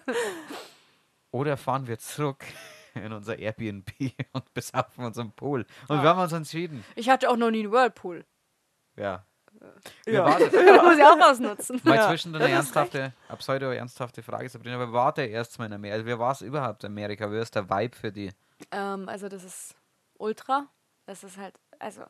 oder 1.33 1.57
fahren 1.57 1.89
wir 1.89 1.99
zurück 1.99 2.45
in 2.95 3.13
unser 3.13 3.37
Airbnb 3.37 3.91
und 4.33 4.55
besaufen 4.55 5.05
uns 5.05 5.19
am 5.19 5.33
Pool. 5.33 5.67
Und 5.89 6.03
wir 6.03 6.09
haben 6.09 6.21
uns 6.21 6.33
entschieden. 6.33 6.85
Ich 6.95 7.09
hatte 7.11 7.29
auch 7.29 7.37
noch 7.37 7.51
nie 7.51 7.65
einen 7.65 7.73
Whirlpool. 7.73 8.25
Ja. 8.99 9.25
Ja. 9.61 9.73
Wir 10.05 10.25
warten, 10.25 10.45
Muss 10.85 10.99
ich 10.99 11.05
auch 11.05 11.31
ausnutzen. 11.31 11.81
Mal 11.85 11.97
Ja, 11.97 12.09
zwischen 12.09 12.35
eine 12.35 12.49
ernsthafte, 12.49 13.13
eine 13.29 13.37
pseudo-ernsthafte 13.37 14.23
Frage, 14.23 14.49
Sabrina, 14.49 14.77
aber 14.77 14.93
war 14.93 15.13
der 15.13 15.31
erste 15.31 15.59
Mal 15.59 15.67
in 15.67 15.73
Amerika? 15.73 15.95
Also, 15.95 16.07
wer 16.07 16.19
war 16.19 16.33
es 16.33 16.43
überhaupt 16.43 16.85
in 16.85 16.93
Amerika? 16.93 17.31
Wie 17.31 17.39
ist 17.39 17.55
der 17.55 17.69
Vibe 17.69 17.97
für 17.97 18.13
die? 18.13 18.31
Ähm, 18.71 19.09
also 19.09 19.29
das 19.29 19.45
ist 19.45 19.75
Ultra. 20.19 20.67
Das 21.07 21.25
ist 21.25 21.39
halt, 21.39 21.55
also 21.79 22.03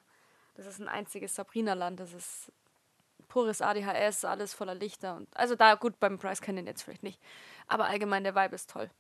das 0.55 0.67
ist 0.67 0.81
ein 0.81 0.89
einziges 0.89 1.35
Sabrina-Land. 1.35 2.01
Das 2.01 2.13
ist 2.13 2.53
pures 3.29 3.63
ADHS, 3.63 4.25
alles 4.25 4.55
voller 4.55 4.75
Lichter. 4.75 5.17
Und, 5.17 5.29
also 5.37 5.55
da 5.55 5.75
gut, 5.75 5.99
beim 6.01 6.19
Price 6.19 6.41
Canyon 6.41 6.67
jetzt 6.67 6.83
vielleicht 6.83 7.03
nicht. 7.03 7.21
Aber 7.67 7.87
allgemein 7.87 8.25
der 8.25 8.35
Vibe 8.35 8.55
ist 8.55 8.71
toll. 8.71 8.91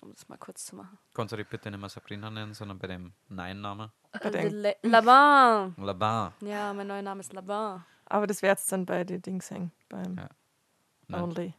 Um 0.00 0.10
das 0.12 0.28
mal 0.28 0.36
kurz 0.38 0.64
zu 0.66 0.76
machen. 0.76 0.98
Kannst 1.14 1.32
du 1.32 1.36
dich 1.36 1.48
bitte 1.48 1.70
nicht 1.70 1.80
mehr 1.80 1.88
Sabrina 1.88 2.30
nennen, 2.30 2.52
sondern 2.54 2.78
bei 2.78 2.86
dem 2.86 3.12
Nein-Namen? 3.28 3.90
Le- 4.22 4.76
Laban. 4.82 5.74
Laban. 5.78 6.32
Ja, 6.40 6.72
mein 6.74 6.86
neuer 6.86 7.02
Name 7.02 7.20
ist 7.20 7.32
Laban. 7.32 7.84
Aber 8.04 8.26
das 8.26 8.42
wär's 8.42 8.66
dann 8.66 8.84
bei 8.86 9.04
den 9.04 9.22
Dings 9.22 9.50
hängen. 9.50 9.72
Beim 9.88 10.16
Ja. 11.08 11.22
Only. 11.22 11.54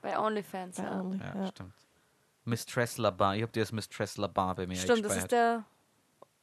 Bei 0.00 0.18
OnlyFans. 0.18 0.76
Bei 0.76 0.84
Ja. 0.84 1.00
Only. 1.00 1.18
Ja, 1.18 1.34
Ja. 1.36 1.46
stimmt. 1.48 1.74
Mistress 2.44 2.96
La 2.98 3.10
Bar. 3.10 3.36
Ich 3.36 3.42
hab 3.42 3.52
dir 3.52 3.60
das 3.62 3.72
Mistress 3.72 4.16
La 4.16 4.26
Bar 4.28 4.54
bei 4.54 4.66
mir 4.66 4.76
Stimmt, 4.76 5.04
das 5.04 5.16
ist 5.16 5.30
der. 5.32 5.64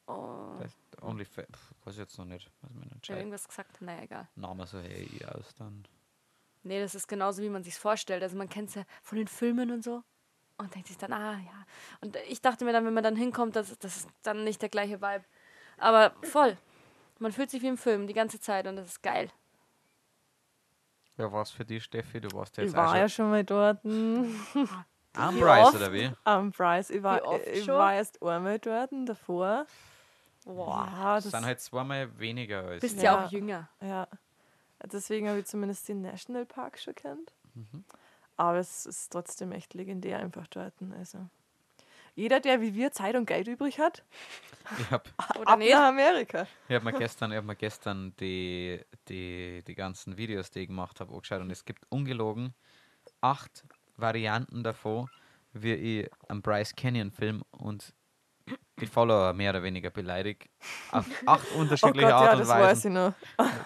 Oh, 0.06 0.56
Das 0.60 0.68
ist 0.72 1.02
Only 1.02 1.26
Fa- 1.26 1.42
pf, 1.44 1.74
weiß 1.86 1.94
ich 1.96 2.00
jetzt 2.00 2.18
noch 2.18 2.26
nicht. 2.26 2.50
Was 2.62 2.72
mir 2.74 2.86
ich 3.02 3.10
habe 3.10 3.20
irgendwas 3.20 3.48
gesagt. 3.48 3.82
Naja, 3.82 4.04
egal. 4.04 4.28
Name 4.36 4.66
so 4.68 4.80
hey 4.80 5.10
aus 5.34 5.54
dann. 5.56 5.86
Nee, 6.64 6.80
das 6.82 6.94
ist 6.96 7.08
genauso, 7.08 7.42
wie 7.42 7.50
man 7.50 7.64
sich 7.64 7.76
vorstellt. 7.76 8.22
Also 8.24 8.36
man 8.38 8.50
kennt 8.50 8.70
es 8.70 8.76
ja 8.76 8.84
von 9.02 9.18
den 9.18 9.28
Filmen 9.28 9.72
und 9.72 9.84
so. 9.84 10.04
Und 10.58 10.74
denkt 10.74 10.88
sich 10.88 10.98
dann, 10.98 11.14
ah 11.14 11.34
ja. 11.34 11.66
Und 12.02 12.16
ich 12.28 12.42
dachte 12.42 12.66
mir 12.66 12.74
dann, 12.74 12.84
wenn 12.86 12.94
man 12.94 13.04
dann 13.04 13.16
hinkommt, 13.16 13.56
das, 13.56 13.78
das 13.80 13.98
ist 13.98 14.10
dann 14.24 14.44
nicht 14.44 14.62
der 14.62 14.70
gleiche 14.70 15.02
Vibe. 15.02 15.24
Aber 15.78 16.14
voll. 16.24 16.58
Man 17.20 17.32
fühlt 17.32 17.50
sich 17.52 17.62
wie 17.62 17.68
im 17.68 17.78
Film 17.78 18.08
die 18.08 18.14
ganze 18.14 18.40
Zeit 18.40 18.66
und 18.68 18.76
das 18.76 18.88
ist 18.88 19.04
geil. 19.04 19.30
Ja, 21.18 21.32
was 21.32 21.52
für 21.52 21.66
dich, 21.66 21.84
Steffi? 21.84 22.22
Du 22.22 22.32
warst 22.36 22.58
ja 22.58 22.64
jetzt 22.64 22.72
Ich 22.72 22.78
war 22.78 22.92
auch 22.92 22.96
ja 22.96 23.10
schon 23.10 23.30
mal 23.30 23.44
dort. 23.44 23.84
am 23.86 25.36
Wie 25.36 25.44
oft? 25.44 25.76
oder 25.76 25.92
wie? 25.94 26.12
Am 26.24 26.52
Preis. 26.52 26.90
Ich 26.92 27.02
war, 27.02 27.22
ich 27.48 27.64
schon? 27.66 27.76
war 27.76 27.94
erst 27.96 28.22
einmal 28.22 28.60
dort 28.60 28.92
davor. 29.06 29.66
Boah. 30.46 30.88
Ja, 30.92 31.16
Das 31.16 31.24
das, 31.26 31.34
sind 31.34 31.46
halt 31.46 31.60
zweimal 31.60 32.18
weniger 32.20 32.64
als. 32.64 32.82
Bist 32.82 32.98
ja, 32.98 33.04
Ja. 33.16 33.26
auch 33.26 33.32
jünger. 33.32 33.70
ja. 33.82 34.08
Deswegen 34.84 35.28
habe 35.28 35.40
ich 35.40 35.48
zumindest 35.48 35.90
den 35.90 36.04
Nationalpark 36.04 36.78
schon 36.78 36.94
kennt. 36.94 37.34
Mhm. 37.56 37.84
Aber 38.38 38.58
es 38.60 38.86
ist 38.86 39.12
trotzdem 39.12 39.52
echt 39.52 39.74
legendär 39.74 40.20
einfach 40.20 40.48
dort. 40.48 40.74
Also. 40.98 41.28
Jeder, 42.16 42.40
der 42.40 42.62
wie 42.62 42.74
wir 42.74 42.92
Zeit 42.92 43.16
und 43.16 43.26
Geld 43.28 43.48
übrig 43.48 43.80
hat, 43.80 44.04
Ich 44.80 44.90
hab, 44.92 45.08
Oder 45.40 45.52
ab 45.52 45.60
nicht? 45.60 45.72
nach 45.72 45.90
Amerika. 45.90 46.48
ich 46.68 46.76
hab 46.76 46.84
mir 46.84 46.94
gestern, 46.94 47.32
ich 47.32 47.38
hab 47.38 47.46
mir 47.46 47.56
gestern 47.56 48.16
die, 48.20 48.84
die, 49.08 49.64
die 49.68 49.76
ganzen 49.76 50.18
Videos, 50.18 50.50
die 50.50 50.62
ich 50.62 50.68
gemacht 50.68 51.00
habe, 51.00 51.14
angeschaut 51.14 51.42
und 51.42 51.52
es 51.52 51.64
gibt 51.66 51.84
ungelogen 51.90 52.54
acht 53.22 53.64
Varianten 53.98 54.64
davon, 54.64 55.10
wie 55.54 55.74
ich 55.74 56.10
einen 56.28 56.42
Bryce 56.42 56.76
Canyon 56.76 57.12
Film 57.12 57.44
und 57.52 57.94
die 58.80 58.88
Follower 58.88 59.34
mehr 59.34 59.52
oder 59.52 59.64
weniger 59.64 59.90
beleidigt. 59.90 60.50
Auf 60.92 61.06
acht 61.26 61.48
Oh 61.54 61.54
Gott, 61.54 61.60
unterschiedliche 61.62 62.10
ja, 62.10 62.18
Art 62.18 62.34
und 62.34 62.40
das 62.40 62.48
weiß 62.50 62.62
Weise. 62.62 62.88
ich 62.90 62.94
noch. 62.94 63.14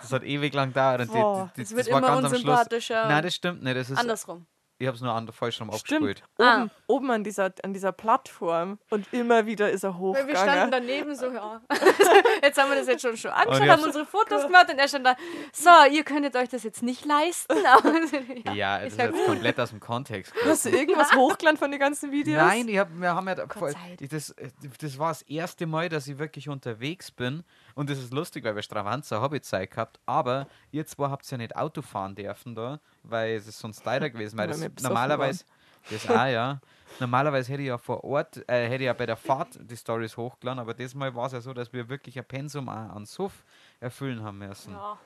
Das 0.01 0.11
hat 0.11 0.23
ewig 0.23 0.53
lang 0.53 0.69
gedauert. 0.69 1.01
Und 1.01 1.11
Boah, 1.11 1.51
die, 1.55 1.55
die, 1.55 1.61
Es 1.61 1.69
die, 1.69 1.75
wird 1.75 1.87
das 1.87 1.91
war 1.91 1.99
immer 1.99 2.07
ganz 2.07 2.25
am 2.25 2.35
Schluss. 2.35 2.41
unsympathischer. 2.43 3.07
Nein, 3.07 3.23
das 3.23 3.35
stimmt 3.35 3.63
nicht. 3.63 3.75
Das 3.77 3.89
ist, 3.89 3.97
Andersrum. 3.97 4.45
Ich 4.81 4.87
habe 4.87 4.95
es 4.95 5.01
nur 5.01 5.13
an, 5.13 5.27
falsch 5.31 5.61
rum 5.61 5.71
Stimmt. 5.73 6.01
abgespielt. 6.19 6.23
Oben, 6.37 6.47
Ah. 6.47 6.67
oben 6.87 7.11
an, 7.11 7.23
dieser, 7.23 7.53
an 7.63 7.73
dieser 7.73 7.91
Plattform 7.91 8.79
und 8.89 9.11
immer 9.13 9.45
wieder 9.45 9.69
ist 9.71 9.83
er 9.83 9.93
Weil 9.99 10.27
wir 10.27 10.35
standen 10.35 10.71
hochgegangen. 10.71 10.71
daneben 10.71 11.15
so, 11.15 11.27
ja. 11.31 11.61
jetzt 12.41 12.61
haben 12.61 12.69
wir 12.71 12.77
das 12.77 12.87
jetzt 12.87 13.01
schon, 13.01 13.15
schon 13.15 13.31
angeschaut, 13.31 13.61
Und 13.61 13.69
haben 13.69 13.83
unsere 13.83 14.05
Fotos 14.05 14.43
gemacht 14.43 14.71
und 14.71 14.79
er 14.79 14.87
stand 14.87 15.05
da, 15.05 15.15
so, 15.53 15.69
ihr 15.91 16.03
könntet 16.03 16.35
euch 16.35 16.49
das 16.49 16.63
jetzt 16.63 16.83
nicht 16.83 17.05
leisten. 17.05 17.55
Ja. 18.45 18.53
Ja, 18.53 18.79
das 18.79 18.93
ist 18.93 18.99
jetzt 18.99 19.13
gut. 19.13 19.25
komplett 19.25 19.59
aus 19.59 19.69
dem 19.69 19.79
Kontext. 19.79 20.33
Hast 20.45 20.65
du 20.65 20.69
irgendwas 20.69 21.13
hochgeladen 21.13 21.57
von 21.57 21.69
den 21.71 21.79
ganzen 21.79 22.11
Videos? 22.11 22.41
Nein, 22.41 22.67
ich 22.67 22.77
hab, 22.77 22.89
wir 22.93 23.13
haben 23.13 23.27
ja 23.27 23.35
da 23.35 23.47
voll, 23.47 23.73
das, 24.09 24.29
äh, 24.31 24.49
das 24.79 24.97
war 24.97 25.09
das 25.09 25.21
erste 25.23 25.67
Mal, 25.67 25.89
dass 25.89 26.07
ich 26.07 26.17
wirklich 26.17 26.49
unterwegs 26.49 27.11
bin. 27.11 27.43
Und 27.75 27.89
das 27.89 27.97
ist 27.99 28.13
lustig, 28.13 28.43
weil 28.43 28.55
wir 28.55 28.61
Stravanza 28.61 29.21
habe 29.21 29.37
ich 29.37 29.43
Zeit 29.43 29.71
gehabt. 29.71 29.99
Aber 30.05 30.47
ihr 30.71 30.85
zwei 30.85 31.09
habt 31.09 31.29
ja 31.29 31.37
nicht 31.37 31.55
Auto 31.55 31.81
fahren 31.81 32.15
dürfen 32.15 32.55
da, 32.55 32.79
weil 33.03 33.35
es 33.35 33.47
ist 33.47 33.59
sonst 33.59 33.83
leider 33.85 34.09
gewesen. 34.09 34.37
Weil 34.37 34.49
Weil 34.49 34.69
das 34.69 34.83
normalerweise, 34.83 35.45
das 35.89 36.09
auch 36.09 36.25
ja. 36.25 36.59
Normalerweise 36.99 37.51
hätte 37.53 37.61
ich 37.61 37.69
ja 37.69 37.77
vor 37.77 38.03
Ort, 38.03 38.37
äh, 38.49 38.65
hätte 38.67 38.83
ich 38.83 38.87
ja 38.87 38.93
bei 38.93 39.05
der 39.05 39.15
Fahrt 39.15 39.57
die 39.59 39.77
Stories 39.77 40.17
hochgeladen, 40.17 40.59
aber 40.59 40.73
diesmal 40.73 41.15
war 41.15 41.27
es 41.27 41.31
ja 41.31 41.39
so, 41.41 41.53
dass 41.53 41.71
wir 41.71 41.87
wirklich 41.87 42.17
ein 42.19 42.25
Pensum 42.25 42.67
auch 42.67 42.73
an 42.73 43.05
Suff 43.05 43.45
erfüllen 43.79 44.21
haben 44.23 44.39
müssen. 44.39 44.73
Ja. 44.73 44.97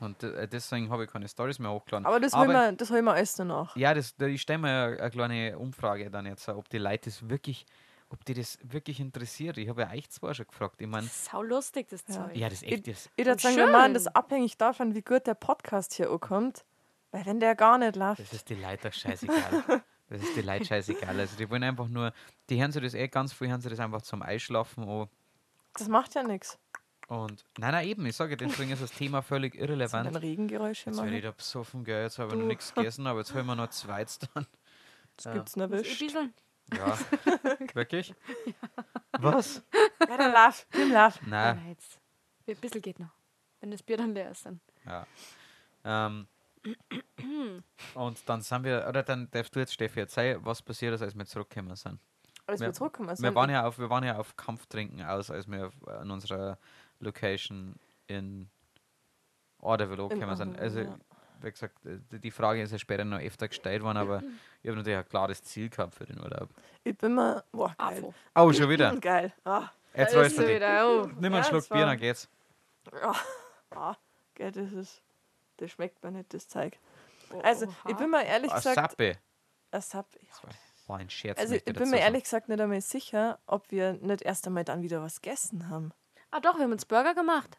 Und 0.00 0.22
äh, 0.24 0.48
deswegen 0.48 0.90
habe 0.90 1.04
ich 1.04 1.10
keine 1.10 1.28
Stories 1.28 1.58
mehr 1.58 1.70
hochgeladen. 1.70 2.06
Aber 2.06 2.18
das 2.18 2.34
holen 2.34 2.50
wir, 2.50 2.72
das 2.72 2.90
wir 2.90 3.12
alles 3.12 3.34
danach. 3.36 3.76
Ja, 3.76 3.94
das, 3.94 4.16
da- 4.16 4.26
ich 4.26 4.40
stelle 4.42 4.58
mir 4.58 4.68
eine, 4.68 5.00
eine 5.00 5.10
kleine 5.10 5.58
Umfrage 5.58 6.10
dann 6.10 6.26
jetzt, 6.26 6.48
ob 6.48 6.68
die 6.70 6.78
Leute 6.78 7.10
das 7.10 7.28
wirklich, 7.28 7.64
ob 8.14 8.24
die 8.24 8.34
das 8.34 8.58
wirklich 8.62 9.00
interessiert. 9.00 9.58
Ich 9.58 9.68
habe 9.68 9.82
ja 9.82 9.90
euch 9.90 10.08
zwar 10.08 10.34
schon 10.34 10.46
gefragt. 10.46 10.80
Ich 10.80 10.86
meine, 10.86 11.06
Sau 11.08 11.42
lustig, 11.42 11.88
das 11.88 12.04
Ja. 12.08 12.14
Zeug. 12.26 12.36
ja, 12.36 12.48
das 12.48 12.62
ist 12.62 12.72
echt 12.72 12.86
das. 12.88 13.10
Ich 13.16 13.26
würde 13.26 13.40
sagen, 13.40 13.56
wir 13.56 13.66
machen 13.66 13.92
das 13.94 14.06
abhängig 14.06 14.56
davon, 14.56 14.94
wie 14.94 15.02
gut 15.02 15.26
der 15.26 15.34
Podcast 15.34 15.92
hier 15.94 16.10
ankommt. 16.10 16.64
Weil 17.10 17.26
wenn 17.26 17.38
der 17.40 17.54
gar 17.54 17.78
nicht 17.78 17.94
läuft, 17.96 18.20
Das 18.20 18.32
ist 18.32 18.48
die 18.48 18.54
Leute 18.56 18.88
doch 18.88 18.92
scheißegal. 18.94 19.82
Das 20.08 20.22
ist 20.22 20.36
die 20.36 20.42
Leute 20.42 20.64
scheißegal. 20.64 21.18
Also 21.18 21.36
die 21.36 21.48
wollen 21.48 21.62
einfach 21.62 21.88
nur, 21.88 22.12
die 22.50 22.60
hören 22.60 22.72
sich 22.72 22.82
das 22.82 22.94
eh 22.94 23.08
ganz 23.08 23.32
viel, 23.32 23.48
hören 23.48 23.60
sich 23.60 23.70
das 23.70 23.80
einfach 23.80 24.02
zum 24.02 24.22
Einschlafen 24.22 24.88
an. 24.88 25.08
das 25.74 25.88
macht 25.88 26.14
ja 26.14 26.22
nichts. 26.22 26.58
Und 27.08 27.44
nein, 27.58 27.72
nein, 27.72 27.86
eben, 27.88 28.06
ich 28.06 28.16
sage, 28.16 28.36
deswegen 28.36 28.70
ist 28.70 28.82
das 28.82 28.90
Thema 28.90 29.22
völlig 29.22 29.54
irrelevant. 29.54 30.14
Regengeräusche 30.22 30.90
Jetzt 30.90 30.96
werde 30.98 31.08
ich 31.10 31.14
machen. 31.16 31.22
da 31.22 31.30
besoffen, 31.32 31.84
gell, 31.84 32.02
jetzt 32.02 32.18
habe 32.18 32.32
ich 32.32 32.38
noch 32.40 32.46
nichts 32.46 32.72
gegessen, 32.74 33.06
aber 33.06 33.18
jetzt 33.20 33.34
haben 33.34 33.46
wir 33.46 33.54
noch 33.54 33.68
zweites 33.70 34.18
dann. 34.20 34.46
Das 35.16 35.24
Ja. 35.26 35.32
gibt's 35.34 35.52
ich 35.52 35.56
nervös. 35.56 35.82
bisschen? 35.98 36.34
Ja, 36.72 36.98
wirklich? 37.74 38.14
Was? 39.20 39.62
Ja, 40.08 40.16
dann 40.16 40.32
lauf. 40.32 40.66
Nimm 40.74 40.92
lauf. 40.92 41.20
Nein. 41.26 41.60
Ja, 41.64 41.68
jetzt. 41.70 42.00
Ein 42.46 42.56
bisschen 42.56 42.82
geht 42.82 42.98
noch. 42.98 43.10
Wenn 43.60 43.70
das 43.70 43.82
Bier 43.82 43.96
dann 43.96 44.14
leer 44.14 44.30
ist, 44.30 44.44
dann. 44.46 44.60
Ja. 44.86 45.06
Ähm, 45.84 46.26
und 47.94 48.28
dann 48.28 48.40
sind 48.40 48.64
wir, 48.64 48.86
oder 48.88 49.02
dann 49.02 49.30
darfst 49.30 49.54
du 49.54 49.60
jetzt, 49.60 49.72
Steffi, 49.74 50.00
erzählen, 50.00 50.40
was 50.44 50.62
passiert 50.62 50.94
ist, 50.94 51.02
als 51.02 51.14
wir 51.16 51.24
zurückgekommen 51.26 51.76
sind. 51.76 51.98
Als 52.46 52.60
Wir- 52.60 52.68
wir 52.68 52.72
zurückkommen. 52.72 53.08
Wir 53.18 53.34
waren, 53.34 53.50
ja 53.50 53.66
auf, 53.66 53.78
wir 53.78 53.88
waren 53.90 54.04
ja 54.04 54.18
auf 54.18 54.36
Kampftrinken 54.36 55.02
aus, 55.02 55.30
als 55.30 55.46
wir 55.48 55.70
an 55.86 56.10
unserer 56.10 56.58
Location 57.00 57.76
in 58.06 58.50
Orderville 59.58 60.02
angekommen 60.02 60.36
sind. 60.36 60.58
Also, 60.58 60.80
ja. 60.80 60.98
Wie 61.44 61.50
gesagt, 61.50 61.84
äh, 61.86 61.98
die- 62.18 62.30
Frage 62.30 62.62
ist 62.62 62.72
ja 62.72 62.78
später 62.78 63.04
noch 63.04 63.20
öfter 63.20 63.48
gestellt 63.48 63.82
worden, 63.82 63.98
aber 63.98 64.22
ich 64.62 64.68
habe 64.68 64.78
natürlich 64.78 64.98
ein 64.98 65.08
klares 65.08 65.42
Ziel 65.44 65.68
gehabt 65.68 65.94
für 65.94 66.04
den 66.06 66.18
Urlaub. 66.20 66.48
Ich 66.82 66.96
bin 66.96 67.14
mal. 67.14 67.42
Boah, 67.52 67.74
geil. 67.78 67.98
Afo. 67.98 68.14
Oh, 68.34 68.52
schon 68.52 68.68
wieder. 68.68 68.94
Geil. 68.96 69.32
Ah, 69.44 69.68
Jetzt 69.94 70.14
ist 70.14 70.38
du 70.38 70.48
wieder. 70.48 70.88
Oh. 70.88 71.06
Nimm 71.06 71.24
einen 71.26 71.34
Ja, 71.36 71.44
Schluck 71.44 71.68
Bier, 71.68 71.86
dann 71.86 71.98
geht's. 71.98 72.28
ah, 73.70 73.96
geil, 74.34 74.52
das 74.52 74.72
ist. 74.72 75.02
Das 75.58 75.70
schmeckt 75.70 76.02
mir 76.02 76.10
nicht, 76.10 76.34
das 76.34 76.48
Zeug. 76.48 76.76
Also, 77.42 77.66
ich 77.66 77.90
Oha. 77.92 77.98
bin 77.98 78.10
mir 78.10 78.24
ehrlich 78.24 78.50
Ah, 78.50 78.56
gesagt. 78.56 78.74
Sappe. 78.74 79.16
ein 79.70 79.80
Sap, 79.80 80.06
Das 80.12 80.42
war, 80.42 80.50
war 80.88 80.98
ein 80.98 81.10
Scherz. 81.10 81.38
Also, 81.38 81.54
ich 81.54 81.64
bin 81.64 81.90
mir 81.90 81.98
ehrlich 82.00 82.24
gesagt 82.24 82.48
nicht 82.48 82.60
einmal 82.60 82.80
sicher, 82.80 83.38
ob 83.46 83.70
wir 83.70 83.94
nicht 83.94 84.22
erst 84.22 84.46
einmal 84.46 84.64
dann 84.64 84.82
wieder 84.82 85.00
was 85.02 85.20
gegessen 85.22 85.68
haben. 85.68 85.92
Ah 86.30 86.40
doch, 86.40 86.56
wir 86.56 86.64
haben 86.64 86.72
uns 86.72 86.84
Burger 86.84 87.14
gemacht. 87.14 87.56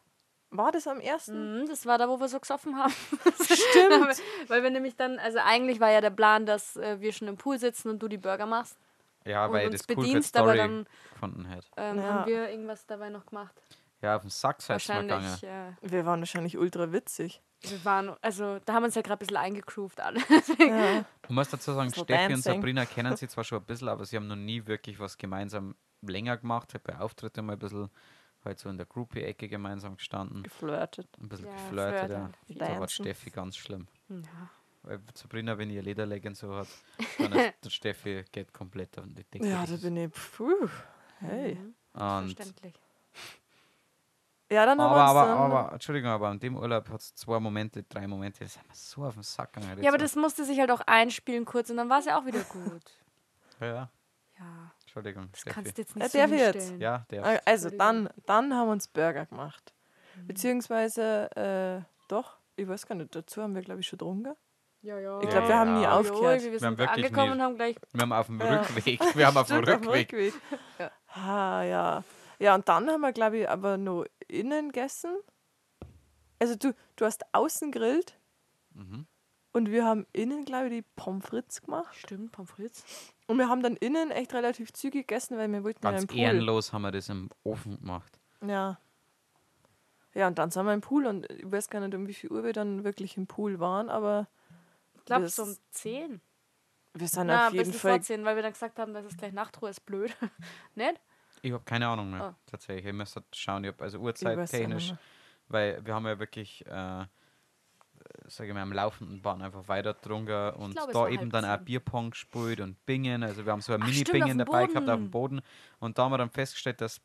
War 0.57 0.71
das 0.71 0.87
am 0.87 0.99
ersten? 0.99 1.61
Mhm, 1.61 1.67
das 1.67 1.85
war 1.85 1.97
da, 1.97 2.07
wo 2.09 2.19
wir 2.19 2.27
so 2.27 2.39
gesoffen 2.39 2.77
haben. 2.77 2.93
Stimmt. 3.43 4.21
Weil 4.47 4.63
wir 4.63 4.69
nämlich 4.69 4.95
dann, 4.95 5.19
also 5.19 5.39
eigentlich 5.43 5.79
war 5.79 5.91
ja 5.91 6.01
der 6.01 6.09
Plan, 6.09 6.45
dass 6.45 6.75
äh, 6.77 6.99
wir 7.01 7.13
schon 7.13 7.27
im 7.27 7.37
Pool 7.37 7.59
sitzen 7.59 7.89
und 7.89 7.99
du 7.99 8.07
die 8.07 8.17
Burger 8.17 8.45
machst 8.45 8.77
Ja, 9.25 9.45
und 9.45 9.53
weil 9.53 9.67
uns 9.67 9.85
das 9.85 9.89
cool 9.97 10.03
bedienst, 10.03 10.35
aber 10.37 10.53
Story 10.53 10.57
dann 10.57 10.85
gefunden 11.13 11.49
hat. 11.49 11.65
ähm, 11.77 11.97
Ja. 11.97 12.03
haben 12.03 12.25
wir 12.29 12.49
irgendwas 12.49 12.85
dabei 12.85 13.09
noch 13.09 13.25
gemacht. 13.25 13.53
Ja, 14.01 14.15
auf 14.17 14.21
den 14.21 14.29
Sack. 14.29 14.57
Wahrscheinlich, 14.67 15.43
äh, 15.43 15.71
Wir 15.81 16.05
waren 16.05 16.19
wahrscheinlich 16.19 16.57
ultra 16.57 16.91
witzig. 16.91 17.41
wir 17.61 17.83
waren, 17.85 18.15
also 18.21 18.59
da 18.65 18.73
haben 18.73 18.83
wir 18.83 18.87
uns 18.87 18.95
ja 18.95 19.01
gerade 19.01 19.15
ein 19.15 19.19
bisschen 19.19 19.37
eingegroovt 19.37 19.99
alle. 19.99 20.19
Ja. 20.59 21.05
Ich 21.23 21.29
muss 21.29 21.49
dazu 21.49 21.73
sagen, 21.73 21.89
So 21.89 22.03
Steffi 22.03 22.25
und 22.25 22.31
dancing. 22.33 22.53
Sabrina 22.55 22.85
kennen 22.85 23.15
sie 23.17 23.27
zwar 23.27 23.43
schon 23.43 23.59
ein 23.59 23.65
bisschen, 23.65 23.87
aber 23.87 24.05
sie 24.05 24.17
haben 24.17 24.27
noch 24.27 24.35
nie 24.35 24.67
wirklich 24.67 24.99
was 24.99 25.17
gemeinsam 25.17 25.75
länger 26.01 26.37
gemacht. 26.37 26.73
Bei 26.83 26.99
Auftritten 26.99 27.45
mal 27.47 27.53
ein 27.53 27.59
bisschen 27.59 27.89
halt 28.45 28.59
so 28.59 28.69
in 28.69 28.77
der 28.77 28.85
Groupie-Ecke 28.85 29.47
gemeinsam 29.47 29.97
gestanden, 29.97 30.43
Geflirtet. 30.43 31.07
ein 31.19 31.27
bisschen 31.29 31.47
Ja, 31.47 31.53
geflirtet. 31.53 32.09
Ja. 32.11 32.29
Da 32.67 32.79
war. 32.79 32.87
Steffi 32.87 33.29
ganz 33.29 33.57
schlimm. 33.57 33.87
ja. 34.09 34.49
Weil 34.83 35.01
Sabrina, 35.15 35.57
wenn 35.57 35.71
ihr 35.71 35.81
Lederleggings 35.81 36.37
so 36.39 36.55
hat, 36.55 36.67
dann 37.17 37.31
ist 37.33 37.53
der 37.63 37.69
Steffi 37.71 38.23
geht 38.31 38.53
komplett 38.53 38.97
auf 38.99 39.05
die 39.07 39.23
Decke. 39.23 39.47
Ja, 39.47 39.61
Das 39.61 39.69
da 39.69 39.75
ist- 39.77 39.81
bin 39.81 39.97
ich. 39.97 40.11
Puh. 40.13 40.69
Hey. 41.21 41.55
Mhm, 41.55 41.73
und, 41.93 42.33
Verständlich. 42.35 42.75
Ja, 44.51 44.63
dann 44.67 44.79
haben 44.79 44.91
aber, 44.91 45.01
aber, 45.01 45.25
dann, 45.25 45.37
aber, 45.51 45.73
Entschuldigung, 45.73 46.11
aber 46.11 46.27
an 46.27 46.39
dem 46.39 46.55
Urlaub 46.55 46.87
hat 46.89 47.01
es 47.01 47.15
zwei 47.15 47.39
Momente, 47.39 47.81
drei 47.81 48.07
Momente, 48.07 48.43
das 48.43 48.59
haben 48.59 48.67
wir 48.69 48.75
so 48.75 49.03
auf 49.03 49.15
den 49.15 49.23
Sack 49.23 49.53
gegangen. 49.53 49.81
Ja, 49.81 49.89
aber 49.89 49.97
das 49.97 50.15
musste 50.15 50.45
sich 50.45 50.59
halt 50.59 50.69
auch 50.69 50.81
einspielen 50.81 51.45
kurz 51.45 51.71
und 51.71 51.77
dann 51.77 51.89
war 51.89 51.97
es 51.99 52.05
ja 52.05 52.19
auch 52.19 52.25
wieder 52.25 52.43
gut. 52.43 52.83
Ja, 53.61 53.65
ja, 53.67 53.89
Ja, 54.37 54.71
Entschuldigung, 54.95 55.29
das 55.31 55.41
Steffi. 55.41 55.53
kannst 55.53 55.77
du 55.77 55.81
jetzt 55.81 55.95
nicht 55.95 56.11
so 56.11 56.17
ich 56.17 56.29
jetzt? 56.31 56.53
hinstellen. 56.55 56.81
Ja, 56.81 57.05
der. 57.09 57.25
Ah, 57.25 57.39
Also 57.45 57.69
dann, 57.69 58.09
dann 58.25 58.53
haben 58.53 58.67
wir 58.67 58.71
uns 58.71 58.87
Burger 58.87 59.25
gemacht. 59.25 59.73
Mhm. 60.15 60.27
Beziehungsweise, 60.27 61.29
äh, 61.35 61.85
doch, 62.07 62.37
ich 62.55 62.67
weiß 62.67 62.87
gar 62.87 62.95
nicht, 62.95 63.13
dazu 63.15 63.41
haben 63.41 63.55
wir, 63.55 63.61
glaube 63.61 63.81
ich, 63.81 63.87
schon 63.87 63.97
getrunken. 63.99 64.35
Ja, 64.81 64.99
ja. 64.99 65.19
Ich 65.21 65.29
glaube, 65.29 65.47
wir 65.47 65.57
haben 65.57 65.73
nie 65.77 65.83
Ja. 65.83 65.97
aufgehört. 65.97 66.43
Wir 66.43 66.51
Wir 66.51 66.59
sind 66.59 66.67
haben 66.67 66.77
wirklich 66.77 67.05
angekommen 67.07 67.27
nie- 67.31 67.33
und 67.37 67.41
haben 67.41 67.55
gleich. 67.55 67.75
Wir 67.91 68.01
haben 68.03 68.13
auf 68.13 68.27
dem 68.27 68.39
Ja. 68.39 68.59
Rückweg, 68.61 69.15
wir 69.15 69.27
haben 69.27 69.37
auf 69.37 69.47
dem 69.47 69.65
dem 69.65 69.83
Rückweg. 69.87 70.33
Ja. 70.79 70.91
Ah, 71.07 71.63
ja. 71.63 72.03
Ja, 72.39 72.55
und 72.55 72.67
dann 72.69 72.89
haben 72.89 73.01
wir, 73.01 73.11
glaube 73.11 73.37
ich, 73.39 73.49
aber 73.49 73.77
noch 73.77 74.05
innen 74.27 74.71
gegessen. 74.71 75.15
Also 76.39 76.55
du, 76.55 76.73
du 76.97 77.05
hast 77.05 77.23
außen 77.33 77.71
grillt 77.71 78.17
Mhm. 78.73 79.07
und 79.53 79.71
wir 79.71 79.85
haben 79.85 80.05
innen, 80.13 80.43
glaube 80.45 80.67
ich, 80.67 80.71
die 80.73 80.81
Pommes 80.95 81.25
frites 81.25 81.61
gemacht. 81.61 81.95
Stimmt, 81.95 82.31
Pommes 82.33 82.51
frites. 82.51 82.83
Und 83.27 83.37
wir 83.39 83.49
haben 83.49 83.63
dann 83.63 83.75
innen 83.77 84.11
echt 84.11 84.33
relativ 84.33 84.71
zügig 84.73 85.07
gegessen, 85.07 85.37
weil 85.37 85.51
wir 85.51 85.63
wollten 85.63 85.83
ja 85.83 85.91
Ganz 85.91 86.03
im 86.03 86.07
Pool. 86.07 86.17
ehrenlos 86.19 86.73
haben 86.73 86.83
wir 86.83 86.91
das 86.91 87.09
im 87.09 87.29
Ofen 87.43 87.79
gemacht. 87.79 88.19
Ja. 88.45 88.79
Ja, 90.13 90.27
und 90.27 90.37
dann 90.37 90.51
sind 90.51 90.65
wir 90.65 90.73
im 90.73 90.81
Pool 90.81 91.05
und 91.07 91.29
ich 91.29 91.51
weiß 91.51 91.69
gar 91.69 91.79
nicht, 91.81 91.93
um 91.95 92.07
wie 92.07 92.13
viel 92.13 92.31
Uhr 92.31 92.43
wir 92.43 92.53
dann 92.53 92.83
wirklich 92.83 93.17
im 93.17 93.27
Pool 93.27 93.59
waren, 93.59 93.89
aber 93.89 94.27
Ich 94.97 95.05
glaube, 95.05 95.27
so 95.27 95.43
um 95.43 95.55
10. 95.71 96.21
Wir 96.93 97.07
sind 97.09 97.27
Na, 97.27 97.47
auf 97.47 97.47
ein 97.49 97.53
jeden 97.55 97.65
bisschen 97.65 97.79
Fall. 97.81 97.91
vorziehen, 97.95 98.23
weil 98.23 98.35
wir 98.37 98.43
dann 98.43 98.53
gesagt 98.53 98.79
haben, 98.79 98.93
dass 98.93 99.05
es 99.05 99.17
gleich 99.17 99.33
Nachtruhe 99.33 99.69
ist 99.69 99.85
blöd. 99.85 100.15
nicht? 100.75 101.01
Ich 101.41 101.51
habe 101.51 101.63
keine 101.65 101.87
Ahnung 101.87 102.11
mehr, 102.11 102.33
Oh. 102.33 102.41
tatsächlich. 102.45 102.85
Ich 102.85 102.93
müsste 102.93 103.23
schauen, 103.33 103.65
ob, 103.67 103.81
also 103.81 103.97
Ich 103.97 104.03
weiß 104.03 104.23
auch 104.23 104.29
nicht 104.29 104.37
uhrzeittechnisch, 104.39 104.89
mehr. 104.91 104.99
weil 105.49 105.85
wir 105.85 105.93
haben 105.93 106.05
ja 106.05 106.17
wirklich, 106.17 106.65
äh, 106.65 107.05
sage 108.27 108.49
ich 108.49 108.53
mal, 108.53 108.61
am 108.61 108.73
laufenden 108.73 109.21
Band 109.21 109.41
einfach 109.43 109.67
weiter 109.67 109.93
getrunken 109.93 110.51
und 110.55 110.71
glaube, 110.73 110.91
es 110.91 110.93
da 110.93 111.07
eben 111.09 111.29
dann 111.29 111.45
auch. 111.45 111.57
Bierpong 111.57 112.11
gespielt 112.11 112.59
und 112.59 112.83
Bingen. 112.85 113.23
Also 113.23 113.45
wir 113.45 113.51
haben 113.51 113.61
so 113.61 113.73
ein 113.73 113.81
Ach, 113.83 113.87
Mini-Bingen 113.87 114.37
dabei 114.37 114.67
gehabt 114.67 114.89
auf 114.89 114.97
dem 114.97 115.11
Boden. 115.11 115.41
Und 115.79 115.97
da 115.97 116.03
haben 116.03 116.11
wir 116.11 116.17
dann 116.17 116.29
festgestellt, 116.29 116.81
dass 116.81 117.01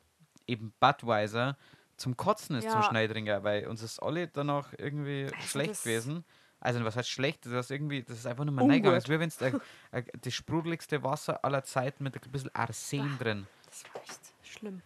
eben 0.47 0.73
Budweiser 0.79 1.57
zum 1.97 2.17
Kotzen 2.17 2.55
ist 2.55 2.69
zum 2.69 2.81
Ja. 2.81 2.83
Schneiddringer, 2.89 3.43
weil 3.43 3.67
uns 3.67 3.83
ist 3.83 3.99
alle 3.99 4.27
danach 4.27 4.73
irgendwie 4.77 5.29
schlecht 5.47 5.71
das- 5.71 5.83
gewesen. 5.83 6.23
Also 6.59 6.83
was 6.85 6.95
heißt 6.95 7.09
schlecht? 7.09 7.45
Das 7.47 7.53
ist 7.65 7.71
irgendwie, 7.71 8.03
das 8.03 8.17
ist 8.19 8.27
einfach 8.27 8.45
nur 8.45 8.53
mal 8.53 8.61
reingegangen. 8.65 8.97
Es 8.97 9.05
ist 9.05 9.09
wie 9.09 9.19
wenn 9.19 9.29
es 9.29 9.41
äh, 9.91 10.03
das 10.21 10.33
sprudeligste 10.33 11.01
Wasser 11.03 11.43
aller 11.43 11.63
Zeiten 11.63 12.03
mit 12.03 12.15
ein 12.15 12.31
bisschen 12.31 12.53
Arsen 12.53 13.17
drin. 13.17 13.47
Das 13.65 13.83
war 13.93 14.01
echt 14.03 14.19
schlimm. 14.43 14.81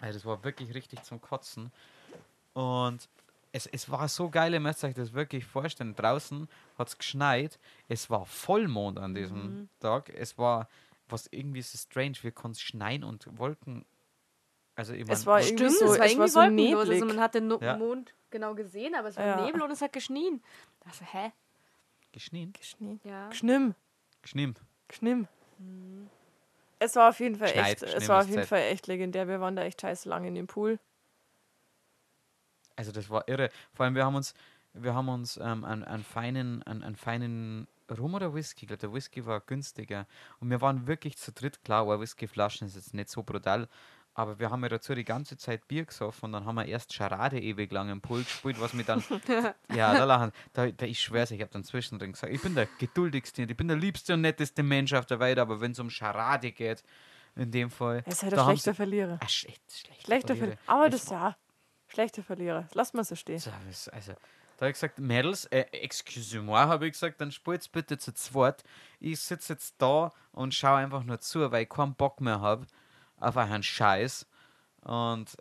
Also 0.00 0.18
das 0.18 0.24
war 0.26 0.42
wirklich 0.42 0.74
richtig 0.74 1.02
zum 1.04 1.20
Kotzen. 1.20 1.70
Und 2.52 3.08
es, 3.54 3.66
es 3.66 3.88
war 3.90 4.08
so 4.08 4.28
geil, 4.30 4.52
ihr 4.52 4.60
müsst 4.60 4.82
euch 4.84 4.94
das 4.94 5.12
wirklich 5.12 5.44
vorstellen. 5.46 5.94
Draußen 5.94 6.48
hat 6.76 6.88
es 6.88 6.98
geschneit. 6.98 7.58
Es 7.88 8.10
war 8.10 8.26
Vollmond 8.26 8.98
an 8.98 9.14
diesem 9.14 9.42
Mhm. 9.60 9.68
Tag. 9.80 10.10
Es 10.10 10.36
war, 10.36 10.68
was 11.08 11.28
irgendwie 11.30 11.62
so 11.62 11.78
strange, 11.78 12.14
wie 12.22 12.32
konnte 12.32 12.56
es 12.56 12.62
schneien 12.62 13.04
und 13.04 13.26
Wolken. 13.38 13.84
Also 14.76 14.92
ich 14.92 15.02
Es 15.08 15.20
mein, 15.20 15.26
war 15.26 15.38
was- 15.38 15.46
irgendwie 15.50 15.64
Stimmt, 15.72 15.78
so, 15.78 15.84
es 15.94 15.98
war 16.00 16.06
es 16.06 16.12
irgendwie 16.12 16.20
war 16.20 16.28
so 16.28 16.40
wolkenlos. 16.40 16.88
Also 16.90 17.06
man 17.06 17.20
hat 17.20 17.34
den 17.34 17.46
no 17.46 17.58
Ja. 17.60 17.76
Mond 17.76 18.12
genau 18.30 18.54
gesehen, 18.56 18.94
aber 18.96 19.08
es 19.08 19.16
war 19.16 19.24
Ja. 19.24 19.44
Nebel 19.46 19.62
und 19.62 19.70
es 19.70 19.80
hat 19.80 19.92
geschnien. 19.92 20.42
Also, 20.84 21.04
hä? 21.04 21.30
geschnien. 22.12 22.52
Geschnien. 22.52 23.00
Ja. 23.04 23.28
Geschnimm. 23.28 23.74
Geschnien. 24.22 24.54
Geschnimm. 24.88 25.28
Es 26.80 26.96
war 26.96 27.08
auf 27.10 27.20
jeden 27.20 27.36
Fall 27.36 27.50
echt, 27.54 27.82
es 27.82 28.08
war 28.08 28.20
auf 28.20 28.26
jeden 28.26 28.40
Zeit. 28.40 28.48
Fall 28.48 28.60
echt 28.62 28.86
legendär. 28.88 29.28
Wir 29.28 29.40
waren 29.40 29.56
da 29.56 29.62
echt 29.62 29.80
scheiße 29.80 30.08
lang 30.08 30.24
in 30.24 30.34
dem 30.34 30.46
Pool. 30.46 30.78
Also 32.76 32.92
das 32.92 33.08
war 33.10 33.28
irre. 33.28 33.50
Vor 33.72 33.84
allem 33.84 33.94
wir 33.94 34.04
haben 34.04 34.16
uns, 34.16 34.34
wir 34.72 34.94
haben 34.94 35.08
uns 35.08 35.36
ähm, 35.36 35.64
einen, 35.64 35.84
einen 35.84 36.04
feinen, 36.04 36.62
einen, 36.64 36.82
einen 36.82 36.96
feinen 36.96 37.68
Rum 37.90 38.14
oder 38.14 38.34
Whisky, 38.34 38.64
ich 38.64 38.68
glaube 38.68 38.80
der 38.80 38.92
Whisky 38.92 39.24
war 39.26 39.40
günstiger. 39.40 40.06
Und 40.40 40.50
wir 40.50 40.60
waren 40.60 40.86
wirklich 40.86 41.16
zu 41.18 41.32
dritt, 41.32 41.62
klar, 41.64 41.86
eine 41.88 42.00
Whiskyflaschen 42.00 42.66
ist 42.66 42.76
jetzt 42.76 42.94
nicht 42.94 43.10
so 43.10 43.22
brutal, 43.22 43.68
aber 44.14 44.38
wir 44.38 44.50
haben 44.50 44.62
ja 44.62 44.68
dazu 44.70 44.94
die 44.94 45.04
ganze 45.04 45.36
Zeit 45.36 45.68
Bier 45.68 45.84
gesoffen 45.84 46.26
und 46.26 46.32
dann 46.32 46.44
haben 46.46 46.54
wir 46.54 46.64
erst 46.66 46.94
Charade 46.94 47.40
ewig 47.40 47.70
lang 47.72 47.90
im 47.90 48.00
Pool 48.00 48.22
gespielt, 48.22 48.58
was 48.60 48.72
mir 48.72 48.84
dann, 48.84 49.02
ja, 49.74 49.92
da 49.92 50.04
lachen, 50.04 50.32
da, 50.54 50.70
da 50.70 50.86
ich 50.86 51.00
schwör's, 51.00 51.30
ich 51.30 51.40
habe 51.42 51.50
dann 51.52 51.62
zwischendrin 51.64 52.12
gesagt, 52.12 52.32
ich 52.32 52.40
bin 52.40 52.54
der 52.54 52.66
geduldigste, 52.78 53.42
und 53.42 53.50
ich 53.50 53.56
bin 53.56 53.68
der 53.68 53.76
liebste 53.76 54.14
und 54.14 54.22
netteste 54.22 54.62
Mensch 54.62 54.92
auf 54.94 55.04
der 55.06 55.18
Welt, 55.20 55.38
aber 55.38 55.60
wenn 55.60 55.72
es 55.72 55.78
um 55.78 55.90
Charade 55.90 56.52
geht, 56.52 56.82
in 57.36 57.50
dem 57.50 57.68
Fall, 57.70 58.02
Er 58.06 58.12
ist 58.12 58.22
halt 58.22 58.32
ein 58.34 58.44
schlechter 58.44 58.74
Verlierer. 58.74 59.18
Ah, 59.20 59.28
schlecht, 59.28 59.60
schlecht. 59.72 60.02
Schlechter 60.04 60.28
Verlierer. 60.36 60.56
Verlierer. 60.56 60.60
Aber 60.78 60.88
das 60.88 61.10
war- 61.10 61.30
ja. 61.30 61.36
Schlechter 61.94 62.22
Verlierer. 62.22 62.66
Lass 62.74 62.92
mal 62.92 63.04
so 63.04 63.14
stehen. 63.14 63.40
also, 63.92 64.12
da 64.56 64.60
habe 64.60 64.70
ich 64.70 64.74
gesagt, 64.74 64.98
Mädels, 64.98 65.46
äh, 65.46 65.64
excuse-moi, 65.72 66.58
habe 66.66 66.86
ich 66.86 66.92
gesagt, 66.92 67.20
dann 67.20 67.32
spielt's 67.32 67.68
bitte 67.68 67.98
zu 67.98 68.12
zweit. 68.12 68.64
Ich 69.00 69.20
sitze 69.20 69.52
jetzt 69.52 69.76
da 69.78 70.12
und 70.32 70.54
schaue 70.54 70.78
einfach 70.78 71.04
nur 71.04 71.20
zu, 71.20 71.50
weil 71.50 71.62
ich 71.62 71.68
keinen 71.68 71.94
Bock 71.94 72.20
mehr 72.20 72.40
habe 72.40 72.66
auf 73.18 73.36
einen 73.36 73.62
Scheiß. 73.62 74.26
Und, 74.82 75.36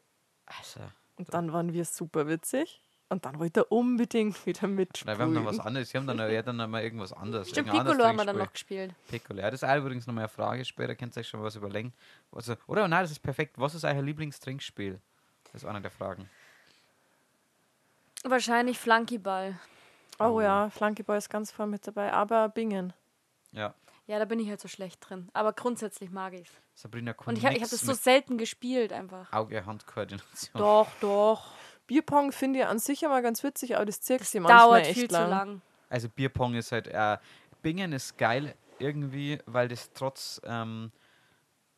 also, 0.45 0.79
Und 1.17 1.33
dann 1.33 1.51
waren 1.53 1.73
wir 1.73 1.85
super 1.85 2.27
witzig. 2.27 2.79
Und 3.09 3.25
dann 3.25 3.37
wollte 3.37 3.59
er 3.61 3.71
unbedingt 3.71 4.43
wieder 4.47 4.63
nein, 4.63 4.75
mitspielen. 4.75 5.17
wir 5.17 5.23
haben 5.23 5.35
dann 5.35 5.45
was 5.45 5.59
anderes. 5.59 5.93
Wir 5.93 5.99
haben 5.99 6.07
dann, 6.07 6.19
hat 6.19 6.47
dann 6.47 6.55
noch 6.55 6.67
mal 6.67 6.81
irgendwas 6.81 7.13
anderes. 7.13 7.49
Stimmt, 7.49 7.67
irgendein 7.67 7.81
anderes 7.81 7.97
Piccolo 7.97 8.09
haben 8.09 8.17
wir 8.17 8.25
dann 8.25 8.37
noch 8.37 8.51
gespielt. 8.51 8.95
Piccolo, 9.07 9.41
ja, 9.41 9.51
das 9.51 9.61
ist 9.61 9.75
übrigens 9.75 10.07
noch 10.07 10.13
mal 10.15 10.21
eine 10.21 10.29
Frage. 10.29 10.65
Später 10.65 10.95
könnt 10.95 11.15
ihr 11.15 11.19
euch 11.19 11.27
schon 11.27 11.43
was 11.43 11.55
überlegen. 11.55 11.93
Also, 12.31 12.55
oder 12.65 12.87
nein, 12.87 13.03
das 13.03 13.11
ist 13.11 13.19
perfekt. 13.19 13.59
Was 13.59 13.75
ist 13.75 13.83
euer 13.83 14.01
Lieblingstrinkspiel? 14.01 14.99
Das 15.51 15.61
ist 15.61 15.69
eine 15.69 15.81
der 15.81 15.91
Fragen. 15.91 16.27
Wahrscheinlich 18.23 18.79
Flunkyball. 18.79 19.57
Oh 20.19 20.39
ja, 20.41 20.69
Flankeball 20.69 21.17
ist 21.17 21.29
ganz 21.29 21.51
vorne 21.51 21.71
mit 21.71 21.85
dabei. 21.87 22.13
Aber 22.13 22.49
Bingen. 22.49 22.93
Ja, 23.51 23.73
Ja, 24.05 24.19
da 24.19 24.25
bin 24.25 24.39
ich 24.39 24.49
halt 24.49 24.59
so 24.59 24.67
schlecht 24.67 25.07
drin. 25.07 25.29
Aber 25.33 25.53
grundsätzlich 25.53 26.09
mag 26.09 26.33
ich's. 26.33 26.51
Sabrina 26.75 27.13
Und 27.25 27.37
ich 27.37 27.45
habe 27.45 27.55
ich 27.55 27.63
hab 27.63 27.69
das 27.69 27.81
so 27.81 27.93
selten 27.93 28.37
gespielt 28.37 28.91
einfach. 28.91 29.31
Auge-Hand-Koordination. 29.31 30.59
Doch, 30.59 30.87
doch. 31.01 31.51
Bierpong 31.87 32.31
finde 32.31 32.59
ich 32.59 32.65
an 32.65 32.79
sich 32.79 33.03
immer 33.03 33.21
ganz 33.21 33.43
witzig, 33.43 33.75
aber 33.75 33.85
das 33.85 34.01
zirkt 34.01 34.25
sie 34.25 34.39
manchmal 34.39 34.61
dauert 34.61 34.87
echt 34.87 34.99
viel 34.99 35.11
lang. 35.11 35.23
zu 35.23 35.29
lang. 35.29 35.61
Also 35.89 36.09
Bierpong 36.09 36.55
ist 36.55 36.71
halt, 36.71 36.87
äh, 36.87 37.17
Bingen 37.61 37.93
ist 37.93 38.17
geil 38.17 38.55
irgendwie, 38.79 39.39
weil 39.45 39.67
das 39.67 39.91
trotz, 39.93 40.41
ähm, 40.45 40.91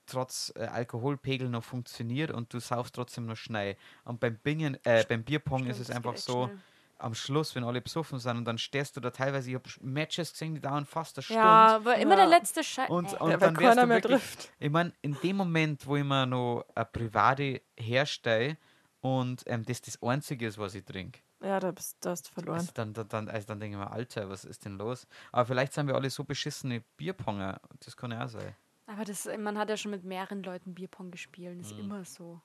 trotz 0.06 0.52
äh, 0.56 0.66
Alkoholpegel 0.66 1.50
noch 1.50 1.64
funktioniert 1.64 2.32
und 2.32 2.54
du 2.54 2.60
saufst 2.60 2.96
trotzdem 2.96 3.26
noch 3.26 3.36
schnell. 3.38 3.76
Und 4.04 4.20
beim 4.20 4.38
Bingen, 4.38 4.78
äh, 4.86 5.06
beim 5.08 5.24
Bierpong 5.24 5.60
Stimmt, 5.64 5.72
ist 5.72 5.80
es 5.80 5.90
einfach 5.90 6.18
so, 6.18 6.46
schnell. 6.46 6.60
am 6.98 7.14
Schluss, 7.14 7.54
wenn 7.56 7.64
alle 7.64 7.82
besoffen 7.82 8.20
sind 8.20 8.38
und 8.38 8.46
dann 8.46 8.58
stehst 8.58 8.96
du 8.96 9.02
da 9.02 9.10
teilweise, 9.12 9.50
ich 9.50 9.56
habe 9.56 9.70
Matches 9.82 10.32
gesehen, 10.32 10.56
die 10.56 10.62
dauern 10.62 10.86
fast 10.86 11.18
eine 11.18 11.24
Stunde. 11.24 11.40
Ja, 11.42 11.76
aber 11.76 11.96
immer 11.98 12.16
der 12.16 12.26
Ja. 12.26 12.30
letzte 12.30 12.64
Scheiß. 12.64 12.90
Und, 12.90 13.12
äh. 13.12 13.18
und 13.18 13.32
Ja, 13.32 13.40
weil 13.40 13.40
dann 13.40 13.60
wärst 13.60 13.70
keiner 13.70 13.82
du 13.82 13.88
mehr 13.88 13.98
wirklich, 13.98 14.22
trifft. 14.22 14.52
ich 14.60 14.70
meine, 14.70 14.94
in 15.02 15.18
dem 15.22 15.36
Moment, 15.36 15.86
wo 15.88 15.98
ich 15.98 16.04
mir 16.04 16.26
noch 16.26 16.66
eine 16.74 16.86
private 16.86 17.62
herstelle 17.78 18.58
und 19.02 19.44
ähm, 19.46 19.64
das 19.66 19.82
das 19.82 20.02
Einzige 20.02 20.48
ist, 20.48 20.58
was 20.58 20.74
ich 20.76 20.86
trinke, 20.86 21.20
Ja, 21.44 21.60
da, 21.60 21.72
bist, 21.72 21.98
da 22.00 22.12
hast 22.12 22.30
du 22.30 22.32
verloren. 22.34 22.58
also 22.60 22.72
dann, 22.74 22.94
dann, 22.94 23.08
dann, 23.10 23.30
also 23.30 23.46
dann 23.48 23.60
denke 23.60 23.78
ich 23.78 23.84
mir, 23.84 23.92
Alter, 23.92 24.30
was 24.30 24.46
ist 24.46 24.64
denn 24.66 24.78
los? 24.78 25.06
Aber 25.32 25.46
vielleicht 25.46 25.74
sind 25.74 25.88
wir 25.88 25.96
alle 25.96 26.10
so 26.10 26.24
beschissene 26.24 26.82
Bierponger. 26.98 27.60
Das 27.84 27.96
kann 27.98 28.12
ja 28.12 28.24
auch 28.26 28.30
sein. 28.30 28.56
Aber 28.88 29.04
das, 29.04 29.28
man 29.38 29.58
hat 29.58 29.70
ja 29.70 29.78
schon 29.78 29.92
mit 29.92 30.04
mehreren 30.04 30.44
Leuten 30.44 30.74
Bierpong 30.74 31.12
gespielt. 31.12 31.56
Mhm. 31.56 31.62
Das 31.62 31.72
ist 31.72 31.80
immer 31.80 32.06
so. 32.06 32.42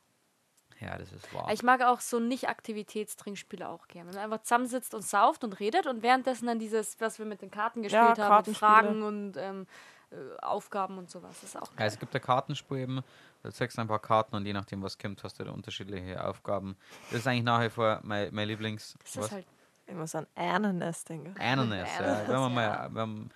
Ja, 0.81 0.97
das 0.97 1.13
ist 1.13 1.33
wahr. 1.35 1.51
Ich 1.53 1.63
mag 1.63 1.83
auch 1.83 2.01
so 2.01 2.19
Nicht-Aktivitätstrinkspiele 2.19 3.69
auch 3.69 3.87
gerne. 3.87 4.09
Wenn 4.09 4.15
man 4.15 4.25
einfach 4.25 4.43
zusammensitzt 4.43 4.95
und 4.95 5.03
sauft 5.03 5.45
und 5.45 5.61
redet 5.61 5.87
und 5.87 6.03
währenddessen 6.03 6.47
dann 6.47 6.59
dieses, 6.59 6.99
was 7.01 7.19
wir 7.19 7.27
mit 7.27 7.43
den 7.43 7.51
Karten 7.51 7.83
gespielt 7.83 8.19
haben, 8.19 8.47
mit. 8.47 8.57
Fragen 8.57 9.03
und 9.03 9.37
ähm, 9.37 9.67
äh, 10.11 10.17
Aufgaben 10.41 10.97
und 10.99 11.11
sowas. 11.11 11.37
Das 11.41 11.51
ist 11.51 11.57
auch 11.57 11.71
ja, 11.73 11.77
geil. 11.77 11.89
es 11.89 11.99
gibt 11.99 12.15
ein 12.15 12.21
Kartenspiel 12.21 12.79
eben, 12.79 13.03
da 13.43 13.51
zeigst 13.51 13.77
du 13.77 13.83
ein 13.83 13.89
paar 13.89 14.01
Karten 14.01 14.35
und 14.35 14.47
je 14.47 14.53
nachdem, 14.53 14.83
was 14.83 14.99
kommt, 14.99 15.23
hast 15.23 15.39
du 15.39 15.45
da 15.45 15.53
unterschiedliche 15.53 16.25
Aufgaben. 16.25 16.77
Das 17.11 17.21
ist 17.21 17.27
eigentlich 17.27 17.45
nach 17.45 17.61
wie 17.63 17.71
vor 17.71 18.01
mein, 18.03 18.35
mein 18.35 18.49
Lieblings. 18.49 18.97
Das 19.05 19.17
was? 19.19 19.27
ist 19.27 19.33
halt 19.33 19.47
Ich 19.87 19.95
muss 19.95 20.15
an 20.15 20.27
Ananas 20.35 21.05
denken. 21.05 21.35
Ananas, 21.39 21.89
ja. 21.99 22.05
Ananas, 22.05 22.29
Wenn 22.29 22.37
man 22.37 22.55
ja. 22.55 22.89
mal, 22.89 22.95
wenn, 22.95 23.31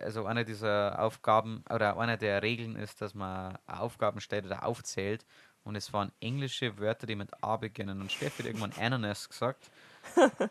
also 0.00 0.26
eine 0.26 0.44
dieser 0.44 0.98
Aufgaben 0.98 1.64
oder 1.70 1.98
eine 1.98 2.18
der 2.18 2.42
Regeln 2.42 2.76
ist, 2.76 3.00
dass 3.00 3.14
man 3.14 3.58
Aufgaben 3.66 4.20
stellt 4.20 4.46
oder 4.46 4.64
aufzählt 4.64 5.24
und 5.64 5.76
es 5.76 5.92
waren 5.92 6.10
englische 6.20 6.78
Wörter, 6.78 7.06
die 7.06 7.14
mit 7.14 7.30
A 7.42 7.56
beginnen 7.56 8.00
und 8.00 8.10
Steffi 8.10 8.42
hat 8.42 8.46
irgendwann 8.46 8.72
Ananas 8.78 9.28
gesagt. 9.28 9.70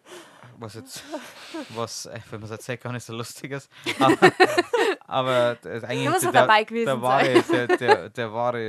Was 0.58 0.76
jetzt, 0.76 1.04
was, 1.76 2.06
äh, 2.06 2.20
wenn 2.30 2.40
man 2.40 2.46
es 2.46 2.52
erzählt, 2.52 2.82
gar 2.82 2.94
nicht 2.94 3.04
so 3.06 3.14
lustig 3.14 3.52
ist. 3.52 3.70
Aber, 4.00 4.32
aber 5.08 5.58
das 5.62 5.78
ist 5.78 5.84
eigentlich 5.86 6.22
der, 6.22 6.32
dabei 6.32 6.64
gewesen 6.64 6.86
der 6.86 7.02
wahre, 7.02 7.42
der, 7.42 7.68
der, 7.68 8.10
der 8.10 8.34
wahre 8.34 8.68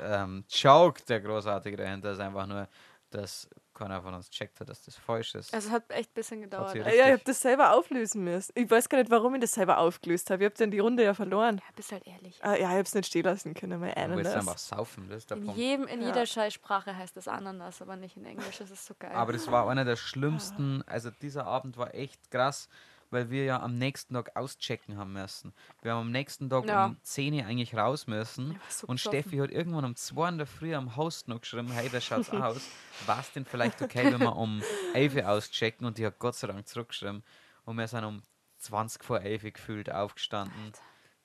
äh, 0.00 0.14
ähm, 0.14 0.44
Joke, 0.48 1.02
der 1.06 1.20
großartige 1.20 1.76
dahinter 1.76 2.12
ist 2.12 2.18
einfach 2.20 2.46
nur, 2.46 2.66
dass 3.10 3.48
keiner 3.80 4.02
von 4.02 4.14
uns 4.14 4.30
checkt 4.30 4.60
hat, 4.60 4.68
dass 4.68 4.82
das 4.84 4.96
falsch 4.96 5.34
ist. 5.34 5.52
Also 5.54 5.68
es 5.68 5.72
hat 5.74 5.90
echt 5.90 6.10
ein 6.10 6.14
bisschen 6.14 6.42
gedauert. 6.42 6.74
Ja. 6.74 6.88
Ja, 6.88 7.06
ich 7.06 7.12
habe 7.12 7.22
das 7.24 7.40
selber 7.40 7.74
auflösen 7.74 8.22
müssen. 8.24 8.52
Ich 8.54 8.70
weiß 8.70 8.88
gar 8.88 8.98
nicht, 8.98 9.10
warum 9.10 9.34
ich 9.34 9.40
das 9.40 9.52
selber 9.52 9.78
aufgelöst 9.78 10.30
habe. 10.30 10.44
Ich 10.44 10.46
habe 10.50 10.56
dann 10.58 10.70
die 10.70 10.78
Runde 10.78 11.02
ja 11.02 11.14
verloren. 11.14 11.60
bist 11.74 11.92
halt 11.92 12.06
ehrlich. 12.06 12.38
Ah, 12.42 12.50
ja, 12.54 12.56
ich 12.56 12.64
habe 12.66 12.80
es 12.82 12.94
nicht 12.94 13.06
stehen 13.06 13.24
lassen 13.24 13.54
können. 13.54 13.80
Mein 13.80 14.10
Du 14.10 14.16
willst 14.16 14.34
einfach 14.34 14.58
saufen, 14.58 15.08
das 15.08 15.18
ist 15.18 15.30
der 15.30 15.38
In, 15.38 15.44
Punkt. 15.46 15.58
jedem, 15.58 15.86
in 15.86 16.00
Ja. 16.02 16.08
jeder 16.08 16.26
Scheißsprache 16.26 16.94
heißt 16.96 17.16
das 17.16 17.26
Ananas, 17.28 17.80
aber 17.82 17.96
nicht 17.96 18.16
in 18.16 18.26
Englisch. 18.26 18.58
Das 18.58 18.70
ist 18.70 18.84
so 18.86 18.94
geil. 18.98 19.12
Aber 19.12 19.32
das 19.32 19.50
war 19.50 19.68
einer 19.68 19.84
der 19.84 19.96
schlimmsten, 19.96 20.82
also 20.86 21.10
dieser 21.10 21.46
Abend 21.46 21.76
war 21.78 21.94
echt 21.94 22.30
krass, 22.30 22.68
weil 23.10 23.30
wir 23.30 23.44
ja 23.44 23.60
am 23.60 23.76
nächsten 23.76 24.14
Tag 24.14 24.36
auschecken 24.36 24.96
haben 24.96 25.12
müssen. 25.12 25.52
Wir 25.82 25.92
haben 25.92 26.00
am 26.06 26.10
nächsten 26.10 26.48
Tag 26.48 26.66
Ja. 26.66 26.86
um 26.86 26.96
10 27.02 27.34
Uhr 27.34 27.44
eigentlich 27.46 27.74
raus 27.74 28.06
müssen 28.06 28.58
so 28.68 28.86
und 28.86 28.96
besoffen. 28.96 29.20
Steffi 29.22 29.36
hat 29.38 29.50
irgendwann 29.50 29.84
um 29.84 29.96
2 29.96 30.28
in 30.28 30.38
der 30.38 30.46
Früh 30.46 30.74
am 30.74 30.96
Host 30.96 31.28
noch 31.28 31.40
geschrieben, 31.40 31.70
hey, 31.72 31.88
wer 31.90 32.00
schaut's 32.00 32.30
aus? 32.30 32.62
War 33.06 33.20
es 33.20 33.32
denn 33.32 33.44
vielleicht 33.44 33.82
okay, 33.82 34.12
wenn 34.12 34.20
wir 34.20 34.36
um 34.36 34.62
11 34.94 35.16
Uhr 35.16 35.28
auschecken? 35.28 35.86
Und 35.86 35.98
die 35.98 36.06
hat 36.06 36.18
Gott 36.18 36.34
sei 36.36 36.46
Dank 36.46 36.66
zurückgeschrieben 36.66 37.22
und 37.64 37.76
wir 37.76 37.88
sind 37.88 38.04
um 38.04 38.22
20 38.58 39.02
vor 39.04 39.20
11 39.20 39.44
Uhr 39.44 39.50
gefühlt 39.52 39.90
aufgestanden. 39.92 40.72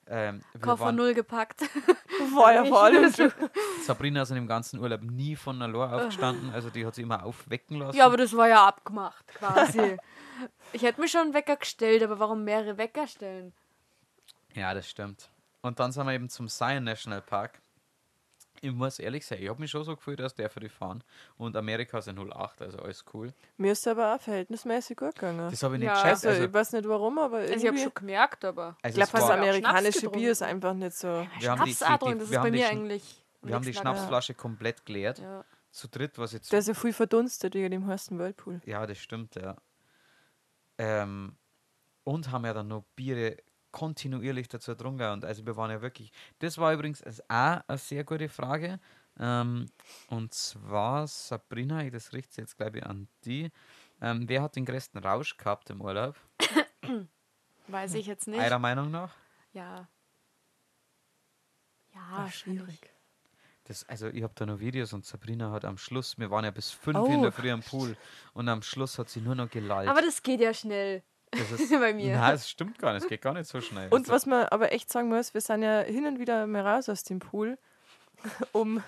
Ähm, 0.08 0.42
Koffer 0.60 0.86
waren, 0.86 0.96
null 0.96 1.14
gepackt. 1.14 1.62
War 2.34 2.54
ja 2.54 2.64
vor 2.64 2.84
allem. 2.84 3.12
Sabrina 3.82 4.22
ist 4.22 4.30
in 4.30 4.36
dem 4.36 4.46
ganzen 4.46 4.78
Urlaub 4.78 5.02
nie 5.02 5.34
von 5.34 5.60
allein 5.60 5.92
aufgestanden, 5.92 6.50
also 6.52 6.70
die 6.70 6.86
hat 6.86 6.94
sie 6.94 7.02
immer 7.02 7.24
aufwecken 7.24 7.78
lassen. 7.78 7.96
Ja, 7.96 8.06
aber 8.06 8.16
das 8.16 8.36
war 8.36 8.48
ja 8.48 8.66
abgemacht, 8.66 9.26
quasi. 9.34 9.96
ich 10.72 10.82
hätte 10.82 11.00
mir 11.00 11.08
schon 11.08 11.22
einen 11.22 11.34
Wecker 11.34 11.56
gestellt, 11.56 12.02
aber 12.04 12.20
warum 12.20 12.44
mehrere 12.44 12.78
Wecker 12.78 13.08
stellen? 13.08 13.52
Ja, 14.54 14.74
das 14.74 14.88
stimmt. 14.88 15.28
Und 15.60 15.80
dann 15.80 15.90
sind 15.90 16.06
wir 16.06 16.12
eben 16.12 16.28
zum 16.28 16.48
Zion 16.48 16.84
National 16.84 17.20
Park. 17.20 17.60
Ich 18.62 18.72
muss 18.72 18.98
ehrlich 18.98 19.24
sein, 19.26 19.40
ich 19.42 19.48
habe 19.48 19.60
mich 19.60 19.70
schon 19.70 19.84
so 19.84 19.94
gefühlt, 19.96 20.20
dass 20.20 20.34
der 20.34 20.48
für 20.50 20.60
die 20.60 20.68
fahren. 20.68 21.02
Und 21.36 21.56
Amerika 21.56 21.98
ist 21.98 22.08
ein 22.08 22.18
08, 22.18 22.62
also 22.62 22.78
alles 22.78 23.04
cool. 23.14 23.32
Mir 23.56 23.72
ist 23.72 23.86
aber 23.88 24.14
auch 24.14 24.20
verhältnismäßig 24.20 24.96
gut 24.96 25.14
gegangen. 25.14 25.50
Das 25.50 25.62
habe 25.62 25.74
ich 25.76 25.80
nicht 25.80 25.86
Ja, 25.88 25.94
geschafft. 25.94 26.12
Also, 26.26 26.28
Also, 26.28 26.44
ich 26.44 26.52
weiß 26.52 26.72
nicht 26.72 26.88
warum, 26.88 27.18
aber 27.18 27.36
Also 27.38 27.46
ich 27.54 27.62
irgendwie... 27.64 27.68
habe 27.68 27.78
schon 27.90 27.94
gemerkt, 27.94 28.44
aber. 28.44 28.76
ich 28.80 28.84
also 28.84 28.96
glaube, 28.96 29.10
es 29.18 29.20
das 29.20 29.30
amerikanische. 29.30 30.10
Bier 30.10 30.30
ist 30.32 30.42
einfach 30.42 30.74
nicht 30.74 30.96
so... 30.96 31.26
Wir 31.38 31.50
haben 31.50 31.64
die- 31.64 31.70
die- 31.70 31.76
die- 31.76 32.18
das 32.18 32.30
wir 32.30 32.38
ist 32.38 32.42
bei 32.42 32.50
mir 32.50 32.68
eigentlich. 32.68 33.24
wir 33.42 33.54
haben 33.54 33.64
die. 33.64 33.74
Schnapsflasche 33.74 34.34
komplett 34.34 34.84
geleert. 34.86 35.18
Ja. 35.18 35.44
Zu 35.70 35.88
dritt, 35.88 36.16
was 36.18 36.32
jetzt. 36.32 36.50
Der 36.52 36.60
ist 36.60 36.68
ja 36.68 36.74
viel 36.74 36.92
verdunstet 36.94 37.54
wegen 37.54 37.70
dem 37.70 37.86
heißen 37.86 38.18
Whirlpool. 38.18 38.62
Ja, 38.64 38.86
das 38.86 38.96
stimmt, 38.98 39.34
ja. 39.34 39.56
Ähm, 40.78 41.36
und 42.04 42.30
haben 42.30 42.44
ja 42.44 42.54
dann 42.54 42.68
noch 42.68 42.84
Biere 42.94 43.36
kontinuierlich 43.76 44.48
dazu 44.48 44.70
getrunken. 44.72 45.10
Und 45.12 45.24
also 45.24 45.44
wir 45.44 45.54
waren 45.56 45.70
ja 45.70 45.82
wirklich. 45.82 46.10
Das 46.38 46.56
war 46.56 46.72
übrigens 46.72 47.02
auch 47.28 47.60
eine 47.68 47.78
sehr 47.78 48.04
gute 48.04 48.28
Frage. 48.30 48.80
Ähm, 49.18 49.66
und 50.08 50.32
zwar, 50.32 51.06
Sabrina, 51.06 51.82
ich- 51.84 51.92
das 51.92 52.12
richtet 52.14 52.38
jetzt, 52.38 52.56
glaube 52.56 52.78
ich, 52.78 52.86
an 52.86 53.08
die. 53.24 53.50
Ähm, 54.00 54.28
wer 54.28 54.42
hat 54.42 54.56
den 54.56 54.64
größten 54.64 55.02
Rausch 55.02 55.36
gehabt 55.36 55.68
im 55.70 55.80
Urlaub? 55.82 56.16
Weiß 57.68 57.94
ich 57.94 58.06
jetzt 58.06 58.26
nicht. 58.28 58.40
Eurer 58.40 58.58
Meinung 58.58 58.90
nach? 58.90 59.12
Ja. 59.52 59.88
Ja, 61.94 62.00
Ach, 62.12 62.32
schwierig. 62.32 62.78
Das, 63.64 63.84
also 63.88 64.06
ich 64.08 64.22
habe 64.22 64.32
da 64.36 64.46
noch 64.46 64.60
Videos 64.60 64.92
und 64.92 65.04
Sabrina 65.04 65.50
hat 65.50 65.64
am 65.64 65.76
Schluss, 65.76 66.16
wir 66.18 66.30
waren 66.30 66.44
ja 66.44 66.50
bis 66.52 66.70
fünf 66.70 66.98
Oh. 66.98 67.06
in 67.06 67.22
der 67.22 67.32
Früh 67.32 67.50
am 67.50 67.62
Pool 67.62 67.96
und 68.32 68.48
am 68.48 68.62
Schluss 68.62 68.98
hat 68.98 69.08
sie 69.08 69.20
nur 69.20 69.34
noch 69.34 69.50
gelallt. 69.50 69.88
Aber 69.88 70.02
das 70.02 70.22
geht 70.22 70.40
ja 70.40 70.54
schnell 70.54 71.02
das 71.30 71.50
ist, 71.60 71.70
bei 71.70 71.92
mir. 71.92 72.16
Nein, 72.16 72.32
das 72.32 72.48
stimmt 72.48 72.78
gar 72.78 72.92
nicht, 72.92 73.02
es 73.04 73.08
geht 73.08 73.22
gar 73.22 73.32
nicht 73.34 73.48
so 73.48 73.60
schnell. 73.60 73.88
Und 73.90 74.08
was 74.08 74.26
man 74.26 74.46
aber 74.46 74.72
echt 74.72 74.90
sagen 74.90 75.08
muss, 75.08 75.34
wir 75.34 75.40
sind 75.40 75.62
ja 75.62 75.80
hin 75.80 76.06
und 76.06 76.18
wieder 76.18 76.46
mal 76.46 76.66
raus 76.66 76.88
aus 76.88 77.04
dem 77.04 77.18
Pool, 77.18 77.58
um, 78.52 78.82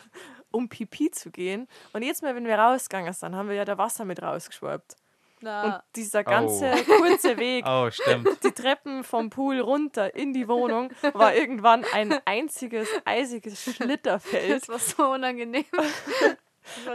um 0.51 0.69
Pipi 0.69 1.11
zu 1.11 1.31
gehen. 1.31 1.69
Und 1.93 2.03
jetzt 2.03 2.23
mal, 2.23 2.35
wenn 2.35 2.47
wir 2.47 2.59
rausgegangen 2.59 3.13
sind, 3.13 3.35
haben 3.35 3.49
wir 3.49 3.57
ja 3.57 3.65
da 3.65 3.77
Wasser 3.79 4.05
mit 4.05 4.23
rausgeschwappt. 4.23 4.97
Und 5.41 5.45
Na, 5.45 5.85
dieser 5.95 6.25
ganze 6.25 6.71
kurze 6.87 7.37
Weg, 7.39 7.65
Oh, 7.65 7.89
stimmt. 7.93 8.43
die 8.43 8.51
Treppen 8.51 9.05
vom 9.05 9.31
Pool 9.31 9.61
runter 9.61 10.13
in 10.17 10.33
die 10.33 10.49
Wohnung, 10.49 10.91
war 11.13 11.33
irgendwann 11.35 11.85
ein 11.93 12.19
einziges 12.25 12.89
eisiges 13.05 13.63
Schlitterfeld. 13.63 14.63
das 14.63 14.69
war 14.69 14.79
so 14.81 15.13
unangenehm. 15.13 15.65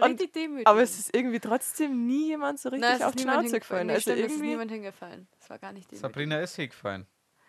Und-. 0.02 0.68
Aber 0.68 0.82
es 0.82 0.98
ist 1.00 1.16
irgendwie 1.16 1.40
trotzdem 1.40 2.06
nie 2.08 2.28
jemand 2.28 2.60
so 2.60 2.70
richtig 2.70 2.82
Nein, 2.82 2.94
es 2.96 3.00
ist 3.02 3.06
auf 3.08 3.16
die 3.16 3.24
Schnauze 3.24 3.60
gefallen. 3.60 3.88
Nee, 3.88 3.94
Also 3.94 4.02
stimmt, 4.12 4.18
es 4.20 4.26
ist 4.26 4.32
irgendwie. 4.34 4.48
niemand 4.50 4.72
hingefallen. 4.72 5.28
Das 5.40 5.50
war 5.50 5.60
gar 5.60 5.72
nicht 5.74 5.92
demütigend. 5.92 6.02
Sabrina 6.14 6.40
ist 6.40 6.56
hingefallen. 6.56 7.08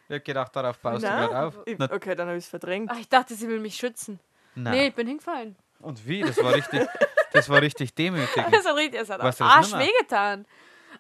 Ich 0.09 0.17
hab 0.17 0.25
gedacht, 0.25 0.55
darauf 0.57 0.79
baust 0.79 1.03
Na? 1.03 1.23
du 1.23 1.29
gerade 1.29 1.47
auf. 1.47 1.55
Ich- 1.67 1.79
Na, 1.79 1.91
Okay, 1.91 2.15
dann 2.15 2.29
habe 2.29 2.37
ich 2.39 2.45
es 2.45 2.51
verdrängt. 2.51 2.91
Ach, 2.93 2.99
ich 2.99 3.09
dachte, 3.09 3.35
sie 3.35 3.49
will 3.49 3.61
mich 3.61 3.77
schützen. 3.77 4.21
na. 4.55 4.71
Nee, 4.71 4.89
ich 4.89 4.95
bin 4.95 5.07
hingefallen. 5.07 5.57
Und 5.81 6.07
wie? 6.07 6.21
Das 6.23 6.37
war 6.43 6.55
richtig, 6.55 6.87
das 7.33 7.49
war 7.49 7.61
richtig 7.63 7.95
demütigend. 7.95 8.53
Das 8.55 8.67
hat 8.67 8.77
richtig, 8.77 9.01
es 9.01 9.11
hat 9.11 9.21
Arsch 9.21 9.73
wehgetan. 9.73 10.47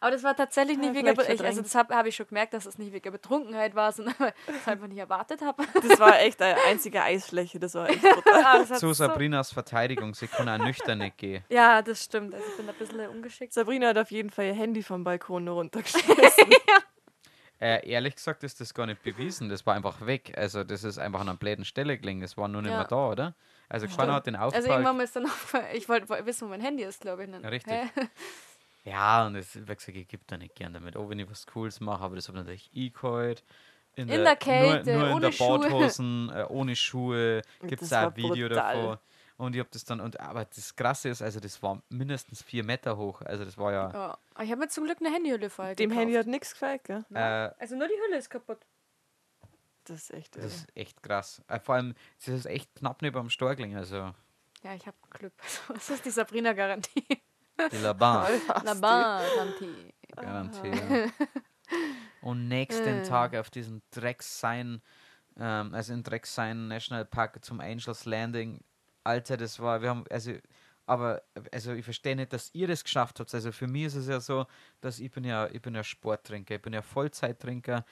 Aber 0.04 0.10
das 0.10 0.22
war 0.22 0.36
tatsächlich 0.36 0.76
nicht 0.76 0.88
Ja, 0.88 0.94
wegen, 0.96 1.14
vielleicht 1.14 1.40
ich, 1.40 1.46
also 1.46 1.62
das 1.62 1.74
habe 1.74 1.96
hab 1.96 2.04
ich 2.04 2.14
schon 2.14 2.26
gemerkt, 2.26 2.52
dass 2.52 2.66
es 2.66 2.76
nicht 2.76 2.92
wegen 2.92 3.10
Betrunkenheit 3.10 3.74
war, 3.74 3.90
sondern 3.90 4.14
weil 4.18 4.34
ich 4.48 4.54
es 4.56 4.68
einfach 4.68 4.86
nicht 4.86 4.98
erwartet 4.98 5.40
habe. 5.40 5.64
Das 5.88 5.98
war 5.98 6.20
echt 6.20 6.42
eine 6.42 6.60
einzige 6.68 7.02
Eisfläche. 7.02 7.58
Das 7.58 7.72
war 7.74 7.88
echt 7.88 8.02
brutal. 8.02 8.44
Ah, 8.44 8.58
das 8.58 8.80
Zu 8.80 8.88
so- 8.88 8.92
Sabrinas 8.92 9.50
Verteidigung, 9.50 10.12
sie 10.14 10.26
kann 10.26 10.46
auch 10.46 10.58
nüchtern 10.58 10.98
nicht 10.98 11.16
gehen. 11.16 11.42
Ja, 11.48 11.80
das 11.80 12.04
stimmt. 12.04 12.34
Also 12.34 12.46
ich 12.46 12.56
bin 12.58 12.68
ein 12.68 12.74
bisschen 12.74 13.08
ungeschickt. 13.08 13.54
Sabrina 13.54 13.88
hat 13.88 13.96
auf 13.98 14.10
jeden 14.10 14.28
Fall 14.28 14.44
ihr 14.44 14.54
Handy 14.54 14.82
vom 14.82 15.04
Balkon 15.04 15.44
nur 15.44 15.54
runtergeschmissen. 15.54 16.50
Äh, 17.60 17.88
ehrlich 17.88 18.16
gesagt 18.16 18.42
ist 18.44 18.60
das 18.60 18.74
gar 18.74 18.84
nicht 18.84 19.02
bewiesen, 19.02 19.48
das 19.48 19.64
war 19.64 19.74
einfach 19.74 20.04
weg. 20.04 20.34
Also 20.36 20.64
das 20.64 20.84
ist 20.84 20.98
einfach 20.98 21.20
an 21.20 21.28
einer 21.30 21.38
bläden 21.38 21.64
Stelle 21.64 21.96
gelegen, 21.96 22.20
das 22.20 22.36
war 22.36 22.48
nur 22.48 22.60
nicht 22.60 22.72
Ja. 22.72 22.78
mehr 22.78 22.86
da, 22.88 23.08
oder? 23.08 23.34
Also 23.70 23.86
keiner 23.86 24.12
hat 24.14 24.26
den 24.26 24.36
Also 24.36 24.48
aufgepackt. 24.58 24.80
irgendwann 24.80 25.00
ist 25.04 25.16
dann 25.16 25.24
aufgefallen, 25.24 25.66
ich 25.72 25.88
wollte 25.88 26.26
wissen, 26.26 26.46
wo 26.46 26.50
mein 26.50 26.60
Handy 26.60 26.82
ist, 26.82 27.00
glaube 27.00 27.24
ich. 27.24 27.30
Dann, 27.30 27.42
Ja, 27.42 27.48
richtig. 27.48 27.72
Hä? 27.72 27.88
Ja, 28.84 29.26
und 29.26 29.34
das, 29.34 29.54
wie 29.54 29.60
gesagt, 29.64 29.88
ich 29.88 30.08
gebe 30.08 30.22
da 30.26 30.36
nicht 30.36 30.54
gern 30.54 30.74
damit. 30.74 30.96
Auch 30.96 31.08
wenn 31.08 31.18
ich 31.18 31.30
was 31.30 31.46
Cooles 31.46 31.80
mache, 31.80 32.04
aber 32.04 32.16
das 32.16 32.28
habe 32.28 32.38
ich 32.38 32.44
natürlich 32.44 32.70
eingeholt. 32.74 33.42
In, 33.96 34.08
der 34.08 34.36
Kälte, 34.36 34.90
nur, 34.92 34.98
nur 34.98 35.06
in 35.08 35.14
ohne 35.14 35.26
der 35.26 35.32
Schuhe. 35.32 35.58
Badhosen, 35.60 36.28
äh, 36.30 36.44
ohne 36.48 36.74
Schuhe, 36.76 37.42
gibt 37.62 37.80
es 37.82 37.92
auch 37.92 38.08
ein 38.08 38.16
Video 38.16 38.48
brutal. 38.48 38.76
davon. 38.76 38.98
Und 39.36 39.54
ich 39.54 39.60
habe 39.60 39.68
das 39.72 39.84
dann, 39.84 40.00
und 40.00 40.18
aber 40.20 40.44
das 40.44 40.74
Krasse 40.76 41.08
ist, 41.08 41.22
also 41.22 41.40
das 41.40 41.60
war 41.62 41.82
mindestens 41.88 42.42
vier 42.42 42.64
Meter 42.64 42.96
hoch. 42.96 43.20
Also 43.22 43.44
das 43.44 43.56
war 43.56 43.72
ja, 43.72 43.90
Ja. 43.92 44.18
Aber 44.34 44.44
Ich 44.44 44.50
habe 44.50 44.60
mir 44.60 44.68
zum 44.68 44.84
Glück 44.84 44.98
eine 45.00 45.12
Handyhülle 45.12 45.48
vorher 45.50 45.74
Dem 45.74 45.90
gekauft. 45.90 46.02
Handy 46.02 46.14
hat 46.16 46.26
nichts 46.26 46.52
gefällt, 46.52 46.84
gell? 46.84 47.04
äh, 47.14 47.50
Also 47.58 47.76
nur 47.76 47.88
die 47.88 47.94
Hülle 48.06 48.18
ist 48.18 48.30
kaputt. 48.30 48.58
Das 49.84 50.02
ist 50.02 50.14
echt. 50.14 50.36
das 50.36 50.44
irre. 50.44 50.52
ist 50.54 50.76
echt 50.76 51.02
krass. 51.02 51.42
Äh, 51.48 51.60
vor 51.60 51.74
allem, 51.76 51.94
das 52.18 52.28
ist 52.28 52.46
echt 52.46 52.74
knapp 52.76 53.02
neben 53.02 53.16
am 53.18 53.30
Storgling, 53.30 53.76
also 53.76 54.12
Ja, 54.62 54.74
ich 54.74 54.86
habe 54.86 54.96
Glück. 55.10 55.34
Das 55.68 55.90
ist 55.90 56.04
die 56.04 56.10
Sabrina-Garantie. 56.10 57.04
Die 57.72 57.76
Laban. 57.76 58.40
La 58.64 58.74
Garantie. 58.74 59.94
Garantiert. 60.16 61.12
Und 62.20 62.48
nächsten 62.48 63.00
Äh. 63.00 63.02
Tag 63.02 63.34
auf 63.34 63.50
diesen 63.50 63.82
Drecksein, 63.90 64.80
ähm, 65.38 65.74
also 65.74 65.92
in 65.92 66.02
Drecksein 66.02 66.68
National 66.68 67.04
Park 67.04 67.44
zum 67.44 67.60
Angels 67.60 68.04
Landing. 68.04 68.60
Alter, 69.02 69.36
das 69.36 69.60
war, 69.60 69.82
wir 69.82 69.90
haben, 69.90 70.04
also, 70.10 70.32
aber, 70.86 71.22
also 71.52 71.72
ich 71.72 71.84
verstehe 71.84 72.16
nicht, 72.16 72.32
dass 72.32 72.50
ihr 72.54 72.68
das 72.68 72.84
geschafft 72.84 73.20
habt. 73.20 73.34
Also 73.34 73.52
für 73.52 73.66
mich 73.66 73.84
ist 73.84 73.96
es 73.96 74.08
ja 74.08 74.20
so, 74.20 74.46
dass 74.80 74.98
ich 74.98 75.10
bin 75.10 75.24
ja, 75.24 75.48
ich 75.48 75.60
bin 75.60 75.74
ja 75.74 75.84
Sporttrinker, 75.84 76.54
ich 76.54 76.62
bin 76.62 76.72
ja 76.72 76.82
Vollzeittrinker, 76.82 77.84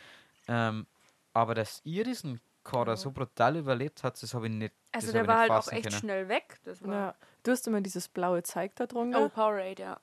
ähm, 0.48 0.86
aber 1.34 1.54
dass 1.54 1.80
ihr 1.84 2.04
diesen 2.04 2.40
Kader 2.64 2.96
so 2.96 3.10
brutal 3.10 3.56
überlebt 3.56 4.02
habt, 4.04 4.22
das 4.22 4.34
habe 4.34 4.46
ich 4.46 4.52
nicht. 4.52 4.74
Also 4.92 5.06
das 5.08 5.12
der 5.12 5.22
ich 5.22 5.28
war 5.28 5.38
halt 5.38 5.50
auch 5.50 5.72
echt 5.72 5.82
können. 5.84 5.98
schnell 5.98 6.28
weg. 6.28 6.58
Das 6.64 6.82
war 6.82 6.94
Ja. 6.94 7.14
Du 7.42 7.50
hast 7.50 7.66
immer 7.66 7.80
dieses 7.80 8.08
blaue 8.08 8.42
Zeug 8.42 8.72
da 8.76 8.86
drunter. 8.86 9.20
Oh, 9.24 9.28
Powerade, 9.28 9.82
ja. 9.82 10.00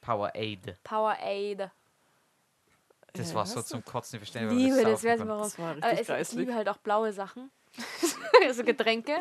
Powerade. 0.00 0.78
Powerade. 0.84 1.70
Das 3.12 3.28
Ja, 3.30 3.34
war 3.36 3.46
so 3.46 3.60
zum 3.60 3.84
Kotzen, 3.84 4.16
ich 4.16 4.20
verstehe 4.20 4.46
Ich 4.48 4.52
nicht, 4.54 4.64
liebe 4.74 4.76
das, 4.82 5.04
weiß 5.04 5.18
saufen 5.18 5.18
nicht 5.18 5.28
warum. 5.28 5.42
Das 5.42 5.58
war 5.58 5.74
richtig 5.76 6.18
ich 6.18 6.32
liebe 6.32 6.54
halt 6.54 6.68
auch 6.68 6.78
blaue 6.78 7.12
Sachen. 7.12 7.50
also 8.46 8.64
Getränke, 8.64 9.12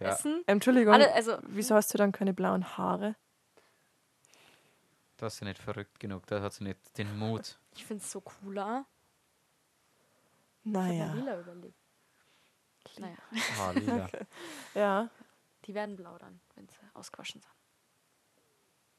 Ja. 0.00 0.08
Essen. 0.08 0.42
Entschuldigung, 0.46 0.94
Alle, 0.94 1.12
also, 1.12 1.36
wieso 1.48 1.74
hast 1.74 1.92
du 1.92 1.98
dann 1.98 2.10
keine 2.12 2.32
blauen 2.32 2.64
Haare? 2.78 3.16
Da 5.18 5.26
ist 5.26 5.36
sie 5.36 5.44
nicht 5.44 5.58
verrückt 5.58 6.00
genug, 6.00 6.26
da 6.26 6.40
hat 6.40 6.54
sie 6.54 6.64
nicht 6.64 6.78
den 6.98 7.18
Mut. 7.18 7.58
ich 7.76 7.84
finde 7.84 8.02
es 8.02 8.10
so 8.10 8.20
cooler. 8.22 8.86
Ich 10.64 10.72
Naja. 10.72 11.08
habe 11.08 11.18
lila 11.18 11.40
überlegt. 11.40 11.78
Naja, 13.00 13.16
Ah, 13.60 13.70
lila. 13.72 14.08
Ja. 14.74 15.10
die 15.66 15.74
werden 15.74 15.96
blau 15.96 16.16
dann, 16.18 16.40
wenn 16.54 16.68
sie 16.68 16.74
ausgewaschen 16.94 17.40
sind. 17.40 17.50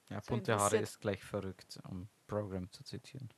Ja, 0.09 0.21
So 0.21 0.33
bunte 0.33 0.55
Haare 0.57 0.77
ist 0.77 0.99
gleich 0.99 1.23
verrückt, 1.23 1.79
um 1.89 2.07
Programm 2.27 2.71
zu 2.71 2.83
zitieren. 2.83 3.29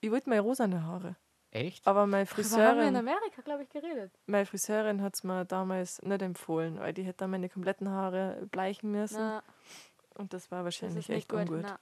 Ich 0.00 0.10
wollte 0.10 0.28
mal 0.30 0.38
rosane 0.38 0.82
Haare. 0.84 1.16
Echt? 1.52 1.84
Aber 1.86 2.06
meine 2.06 2.26
Darüber 2.26 2.42
haben 2.44 2.78
wir 2.78 2.88
in 2.88 2.94
Friseurin, 2.94 2.96
Amerika, 2.96 3.42
glaube 3.42 3.62
ich, 3.64 3.68
geredet. 3.70 4.16
meine 4.26 4.46
Friseurin 4.46 5.02
hat 5.02 5.14
es 5.16 5.24
mir 5.24 5.44
damals 5.44 6.00
nicht 6.02 6.22
empfohlen, 6.22 6.78
weil 6.78 6.94
die 6.94 7.02
hätte 7.02 7.18
dann 7.18 7.30
meine 7.30 7.48
kompletten 7.48 7.88
Haare 7.88 8.46
bleichen 8.52 8.92
müssen. 8.92 9.18
Na, 9.18 9.42
Und 10.14 10.32
das 10.32 10.50
war 10.52 10.58
das 10.60 10.66
wahrscheinlich 10.66 11.08
nicht 11.08 11.16
echt 11.16 11.28
gut. 11.28 11.40
ungut. 11.40 11.62
Na. 11.62 11.80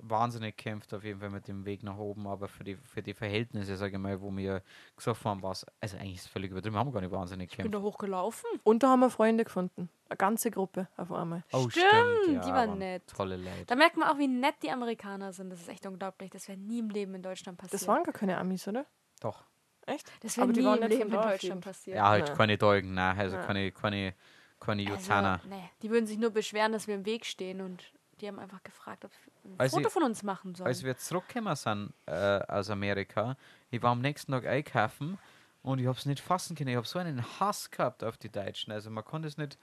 Ja. 0.00 0.10
Wahnsinnig 0.10 0.56
kämpft 0.56 0.94
auf 0.94 1.02
jeden 1.04 1.18
Fall 1.20 1.30
mit 1.30 1.48
dem 1.48 1.64
Weg 1.64 1.82
nach 1.82 1.96
oben, 1.98 2.26
aber 2.28 2.46
für 2.48 2.62
die, 2.64 2.76
für 2.76 3.02
die 3.02 3.14
Verhältnisse, 3.14 3.76
sage 3.76 3.92
ich 3.96 3.98
mal, 3.98 4.20
wo 4.20 4.34
wir 4.36 4.62
gesagt 4.96 5.24
haben, 5.24 5.42
war 5.42 5.52
es, 5.52 5.66
also 5.80 5.96
eigentlich 5.96 6.16
ist 6.16 6.26
es 6.26 6.28
völlig 6.28 6.50
übertrieben, 6.52 6.74
wir 6.76 6.80
haben 6.80 6.92
gar 6.92 7.00
nicht 7.00 7.10
wahnsinnig 7.10 7.50
Ich 7.50 7.56
bin 7.56 7.64
gekämpft. 7.66 7.74
da 7.84 7.86
hochgelaufen. 7.86 8.48
Und 8.64 8.82
da 8.82 8.88
haben 8.90 9.00
wir 9.00 9.10
Freunde 9.10 9.44
gefunden. 9.44 9.88
Eine 10.08 10.16
ganze 10.16 10.50
Gruppe 10.50 10.88
auf 10.96 11.12
einmal. 11.12 11.42
Oh, 11.52 11.68
Stimmt, 11.68 11.84
ja, 12.32 12.40
die 12.40 12.50
waren 12.50 12.78
nett. 12.78 13.06
Tolle 13.08 13.36
Leute. 13.36 13.64
Da 13.66 13.74
merkt 13.74 13.96
man 13.96 14.08
auch, 14.08 14.18
wie 14.18 14.28
nett 14.28 14.54
die 14.62 14.70
Amerikaner 14.70 15.32
sind. 15.32 15.50
Das 15.50 15.60
ist 15.60 15.68
echt 15.68 15.84
unglaublich. 15.84 16.30
Das 16.30 16.48
wäre 16.48 16.56
nie 16.58 16.78
im 16.78 16.88
Leben 16.90 17.14
in 17.14 17.22
Deutschland 17.22 17.58
passiert. 17.58 17.74
Das 17.74 17.86
waren 17.88 18.04
gar 18.04 18.14
keine 18.14 18.38
Amis, 18.38 18.66
oder? 18.68 18.86
Doch. 19.20 19.44
Echt? 19.84 20.10
das 20.20 20.36
wäre 20.36 20.44
aber 20.44 20.52
die 20.52 20.60
nie 20.60 20.66
im 20.66 20.80
nicht 20.80 20.88
Leben 20.90 21.12
in 21.12 21.20
Deutschland 21.20 21.60
passiert. 21.64 21.96
Ja, 21.96 22.08
halt 22.08 22.26
Nein. 22.28 22.36
keine 22.36 22.58
Dolgen, 22.58 22.94
nein, 22.94 23.18
also 23.18 23.36
Ja. 23.36 23.42
keine, 23.42 23.72
keine, 23.72 24.14
keine 24.60 24.82
Also, 24.90 24.94
Jutaner. 25.02 25.40
nee, 25.48 25.70
die 25.82 25.90
würden 25.90 26.06
sich 26.06 26.18
nur 26.18 26.30
beschweren, 26.30 26.72
dass 26.72 26.86
wir 26.86 26.94
im 26.94 27.04
Weg 27.06 27.24
stehen 27.24 27.60
und 27.62 27.82
die 28.20 28.28
haben 28.28 28.38
einfach 28.38 28.62
gefragt, 28.62 29.04
ob 29.04 29.10
wir 29.44 29.64
ein 29.66 29.70
Foto 29.70 29.84
sie- 29.88 29.90
von 29.92 30.02
uns 30.02 30.22
machen 30.22 30.54
sollen. 30.54 30.66
Als 30.68 30.82
wir 30.84 30.96
zurückgekommen 30.96 31.54
sind 31.56 31.92
äh, 32.06 32.12
aus 32.48 32.70
Amerika, 32.70 33.36
ich 33.70 33.82
war 33.82 33.92
am 33.92 34.00
nächsten 34.00 34.32
Tag 34.32 34.46
einkaufen 34.46 35.18
und 35.62 35.78
ich 35.78 35.86
habe 35.86 35.98
es 35.98 36.06
nicht 36.06 36.20
fassen 36.20 36.56
können. 36.56 36.70
Ich 36.70 36.76
habe 36.76 36.86
so 36.86 36.98
einen 36.98 37.24
Hass 37.40 37.70
gehabt 37.70 38.02
auf 38.04 38.16
die 38.16 38.30
Deutschen. 38.30 38.72
Also 38.72 38.90
man 38.90 39.04
konnte 39.04 39.28
es 39.28 39.36
nicht. 39.38 39.58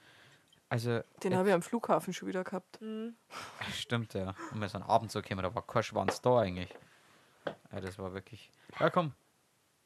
Also 0.68 1.00
Den 1.22 1.36
habe 1.36 1.48
ich 1.48 1.54
am 1.54 1.62
Flughafen 1.62 2.12
schon 2.12 2.26
wieder 2.28 2.42
gehabt. 2.42 2.80
Mhm. 2.80 3.14
Stimmt, 3.72 4.14
ja. 4.14 4.34
Und 4.50 4.60
wir 4.60 4.68
sind 4.68 4.82
abends 4.82 5.12
so 5.12 5.22
gekommen, 5.22 5.42
da 5.42 5.54
war 5.54 5.64
kein 5.64 5.82
Schwanz 5.84 6.20
da 6.20 6.40
eigentlich. 6.40 6.74
Ja, 7.72 7.80
das 7.80 7.98
war 8.00 8.12
wirklich. 8.12 8.50
Ja, 8.80 8.90
komm, 8.90 9.12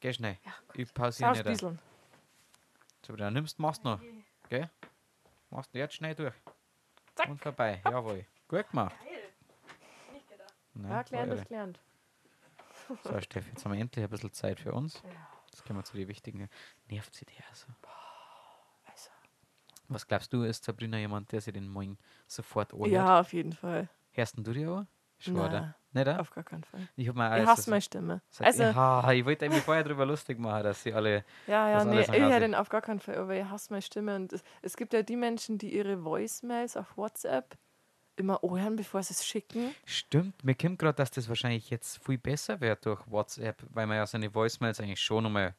geh 0.01 0.13
schnell. 0.13 0.39
Ich 0.75 0.93
pausiere 0.95 1.31
nicht. 1.33 1.45
Sauspieseln. 1.61 1.79
So, 3.07 3.15
dann 3.17 3.35
nimmst, 3.35 3.59
machst 3.59 3.85
noch. 3.85 4.01
Gell? 4.49 4.71
Machst 5.51 5.75
jetzt 5.75 5.95
schnell 5.95 6.15
durch. 6.15 6.35
Und 7.29 7.39
vorbei. 7.43 7.83
Jawohl. 7.85 8.25
Gut 8.51 8.69
gemacht. 8.69 8.97
Nein, 10.75 10.91
Ja, 10.91 10.97
war 10.97 11.05
gelernt 11.05 11.33
ist 11.35 11.47
gelernt. 11.49 11.81
So, 13.05 13.21
Steffi, 13.21 13.49
jetzt 13.51 13.65
haben 13.65 13.73
wir 13.75 13.81
endlich 13.81 14.05
ein 14.05 14.11
bisschen 14.11 14.33
Zeit 14.33 14.59
für 14.59 14.73
uns. 14.73 15.01
Jetzt 15.53 15.65
kommen 15.65 15.79
wir 15.79 15.85
zu 15.85 15.97
den 15.97 16.09
wichtigen. 16.09 16.49
Nervt 16.89 17.15
sie 17.15 17.25
dir 17.25 17.43
also? 17.49 17.67
Also, 18.91 19.11
Was 19.87 20.05
glaubst 20.09 20.33
du, 20.33 20.43
ist 20.43 20.65
Sabrina 20.65 20.99
jemand, 20.99 21.31
der 21.31 21.41
sich 21.41 21.53
den 21.55 21.69
Moing 21.69 21.97
sofort 22.27 22.73
anhört? 22.75 22.91
Ja, 22.91 23.21
auf 23.21 23.33
jeden 23.33 23.53
Fall. 23.53 23.89
Hörst 24.11 24.37
denn 24.37 24.43
du 24.43 24.53
die 24.53 24.67
auch? 24.67 24.85
Oder? 25.29 25.77
Nicht, 25.93 26.03
oder? 26.03 26.19
Auf 26.21 26.31
gar 26.31 26.43
keinen 26.43 26.65
Fall. 26.65 26.89
Ich 26.97 27.07
hab 27.09 27.15
Ich 27.15 27.23
alles 27.23 27.49
hasse 27.49 27.63
so- 27.63 27.71
meine 27.71 27.83
Stimme. 27.83 28.21
Sag, 28.31 28.47
Also, 28.49 28.63
ja, 28.65 29.13
ich 29.13 29.25
wollte 29.25 29.49
mich 29.49 29.61
vorher 29.63 29.85
darüber 29.85 30.07
lustig 30.07 30.41
machen, 30.41 30.65
dass 30.65 30.83
sie 30.83 30.93
alle. 30.93 31.25
ja, 31.47 31.69
ja, 31.69 31.85
nee, 31.85 32.01
ich 32.01 32.11
höre 32.11 32.41
den 32.41 32.57
auf 32.57 32.69
gar 32.69 32.81
keinen 32.83 32.99
Fall, 33.01 33.17
aber 33.17 33.37
ich 33.37 33.45
hasse 33.45 33.73
meine 33.73 33.83
Stimme. 33.83 34.17
Und 34.17 34.33
es, 34.33 34.43
es 34.63 34.77
gibt 34.77 34.93
ja 34.93 35.03
die 35.03 35.17
Menschen, 35.17 35.59
die 35.59 35.73
ihre 35.73 36.05
Voicemails 36.05 36.77
auf 36.77 36.97
WhatsApp 36.97 37.57
immer 38.17 38.43
anhören, 38.45 38.77
bevor 38.77 39.03
sie 39.03 39.13
es 39.15 39.25
schicken. 39.25 39.75
Stimmt, 39.85 40.45
mir 40.45 40.55
kommt 40.55 40.79
gerade, 40.79 40.97
dass 40.97 41.11
das 41.11 41.29
wahrscheinlich 41.29 41.71
jetzt 41.71 42.05
viel 42.05 42.19
besser 42.19 42.61
wird 42.61 42.85
durch 42.87 43.01
WhatsApp, 43.11 43.63
weil 43.71 43.87
man 43.87 43.97
ja 43.97 44.07
seine 44.07 44.35
Voicemails 44.35 44.81
eigentlich 44.81 45.01
schon 45.01 45.25
nochmal, 45.25 45.55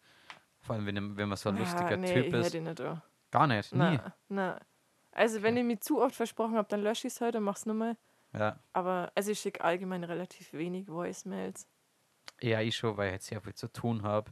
vor 0.62 0.76
allem 0.76 0.86
wenn, 0.86 1.18
wenn 1.18 1.30
man 1.30 1.38
so 1.38 1.49
ein 1.49 1.58
lustiger 1.58 1.91
ja, 1.91 1.97
nee, 1.97 2.14
Typ 2.14 2.28
ich 2.28 2.34
ist. 2.34 2.54
die 2.54 2.62
nicht 2.62 2.82
an. 2.82 3.02
Gar 3.32 3.47
nicht, 3.47 3.72
nie. 3.74 3.80
Nein, 3.80 4.14
nein. 4.30 4.60
Also, 5.14 5.41
wenn 5.43 5.58
ich 5.58 5.64
mich 5.66 5.82
zu 5.82 6.02
oft 6.02 6.16
versprochen 6.16 6.56
habe, 6.56 6.68
dann 6.70 6.82
lösche 6.82 7.08
ich 7.08 7.14
es 7.14 7.22
halt 7.22 7.36
und 7.36 7.43
mache 7.43 7.58
es 7.58 7.66
nochmal. 7.66 7.97
Ja. 8.34 8.58
Aber 8.72 9.12
also 9.14 9.32
ich 9.32 9.39
schicke 9.39 9.62
allgemein 9.62 10.04
relativ 10.06 10.54
wenig 10.54 10.88
Voicemails. 10.88 11.68
ja, 12.41 12.62
ich 12.62 12.76
schon, 12.78 12.95
weil 12.95 13.08
ich 13.08 13.12
halt 13.14 13.24
sehr 13.24 13.41
viel 13.41 13.54
zu 13.54 13.68
tun 13.68 14.04
habe. 14.04 14.32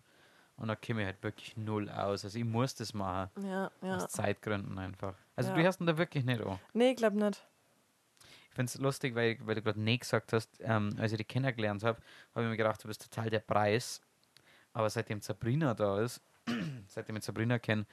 Und 0.55 0.67
da 0.69 0.75
komme 0.75 1.01
ich 1.01 1.05
halt 1.07 1.21
wirklich 1.23 1.55
null 1.57 1.89
aus. 1.89 2.23
Also 2.25 2.37
ich 2.39 2.45
muss 2.45 2.75
das 2.75 2.93
machen, 2.93 3.29
Ja, 3.45 3.71
ja. 3.81 3.95
aus 3.97 4.07
Zeitgründen 4.09 4.77
einfach. 4.77 5.15
Also 5.35 5.49
Ja. 5.51 5.55
du 5.57 5.63
hörst 5.63 5.79
ihn 5.81 5.87
da 5.87 5.97
wirklich 5.97 6.23
nicht 6.25 6.41
an. 6.41 6.59
Nee, 6.73 6.91
ich 6.91 6.97
glaube 6.97 7.17
nicht. 7.17 7.45
Ich 8.59 8.61
finde 8.61 8.73
es 8.73 8.79
lustig, 8.79 9.15
weil, 9.15 9.37
weil 9.43 9.55
du 9.55 9.61
gerade 9.61 9.79
nicht 9.79 10.01
gesagt 10.01 10.33
hast, 10.33 10.49
ähm, 10.59 10.93
als 10.99 11.13
ich 11.13 11.17
die 11.17 11.23
kennengelernt 11.23 11.81
habe, 11.81 11.97
habe 12.35 12.43
ich 12.43 12.49
mir 12.49 12.57
gedacht, 12.57 12.83
du 12.83 12.89
bist 12.89 13.01
total 13.01 13.29
der 13.29 13.39
Preis. 13.39 14.01
Aber 14.73 14.89
seitdem 14.89 15.21
Sabrina 15.21 15.73
da 15.73 16.01
ist, 16.01 16.21
seitdem 16.87 17.15
ich 17.15 17.23
Sabrina 17.23 17.57
kenne, 17.57 17.85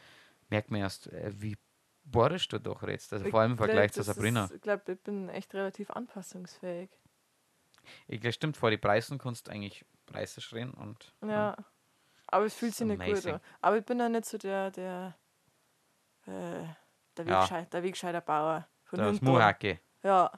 merkt 0.51 0.73
man 0.73 0.81
erst, 0.81 1.07
äh, 1.13 1.31
wie 1.37 1.57
borisch 2.03 2.49
du 2.49 2.59
doch 2.59 2.83
redest. 2.83 3.13
Also 3.13 3.31
vor 3.31 3.43
allem 3.43 3.53
im 3.53 3.55
Ich 3.55 3.65
Vergleich 3.65 3.93
zu 3.93 4.03
Sabrina. 4.03 4.47
Ist, 4.47 4.55
ich 4.55 4.61
glaube, 4.61 4.91
ich 4.91 5.01
bin 5.03 5.29
echt 5.29 5.55
relativ 5.55 5.89
anpassungsfähig. 5.93 6.91
Ich 8.09 8.21
glaube, 8.21 8.33
stimmt, 8.33 8.57
vor 8.57 8.71
die 8.71 8.77
Preisen 8.77 9.19
kannst 9.19 9.47
du 9.47 9.53
eigentlich 9.53 9.85
Preise 10.05 10.41
schreien 10.41 10.73
und 10.73 11.15
Ja. 11.25 11.57
Aber 12.27 12.45
es 12.45 12.55
fühlt 12.55 12.75
sich 12.75 12.89
nicht 12.89 13.05
gut 13.05 13.25
an. 13.25 13.41
Aber 13.61 13.79
ich 13.79 13.85
bin 13.85 14.01
da 14.01 14.09
nicht 14.09 14.25
so 14.25 14.37
der, 14.37 14.73
der, 14.73 15.17
äh, 16.27 16.65
der, 17.17 17.25
Ja. 17.25 17.43
Wegschei 17.43 17.65
der 17.67 17.83
Wegscheider 17.85 18.21
Bauer. 18.21 18.67
Von 18.83 18.99
an. 18.99 19.17
Muhacke. 19.23 19.79
Ja, 20.03 20.33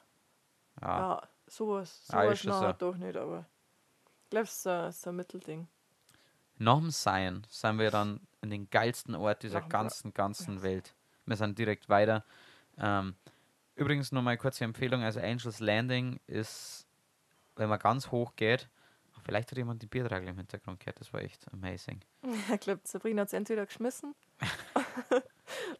Ja. 0.80 0.98
ja, 0.98 1.28
sowas, 1.46 2.06
sowas 2.06 2.44
nah 2.44 2.60
so. 2.60 2.72
doch 2.72 2.96
nicht, 2.96 3.16
aber 3.16 3.46
ich 4.24 4.30
glaube, 4.30 4.44
es 4.44 4.66
ist 4.66 5.08
ein 5.08 5.16
Mittelding. 5.16 5.68
Nach 6.58 6.78
dem 6.78 6.90
Sein 6.90 7.46
sind 7.48 7.78
wir 7.78 7.90
dann 7.90 8.20
in 8.42 8.50
den 8.50 8.68
geilsten 8.68 9.14
Ort 9.14 9.42
dieser 9.42 9.60
Nach 9.60 9.68
ganzen, 9.68 10.12
ganzen 10.12 10.62
Welt. 10.62 10.94
Wir 11.24 11.36
sind 11.36 11.58
direkt 11.58 11.88
weiter. 11.88 12.24
Ähm, 12.78 13.14
übrigens 13.74 14.12
noch 14.12 14.22
mal 14.22 14.30
eine 14.30 14.38
kurze 14.38 14.64
Empfehlung: 14.64 15.02
Also, 15.02 15.20
Angels 15.20 15.60
Landing 15.60 16.20
ist, 16.26 16.86
wenn 17.56 17.68
man 17.68 17.78
ganz 17.78 18.10
hoch 18.10 18.34
geht, 18.36 18.68
vielleicht 19.28 19.50
hat 19.50 19.58
jemand 19.58 19.82
die 19.82 19.86
Biertragel 19.86 20.28
im 20.28 20.36
Hintergrund 20.38 20.80
gehört, 20.80 21.00
das 21.00 21.12
war 21.12 21.20
echt 21.20 21.52
amazing. 21.52 22.00
Ich 22.54 22.60
glaube, 22.60 22.80
Sabrina 22.84 23.22
hat 23.22 23.28
es 23.28 23.34
entweder 23.34 23.66
geschmissen 23.66 24.14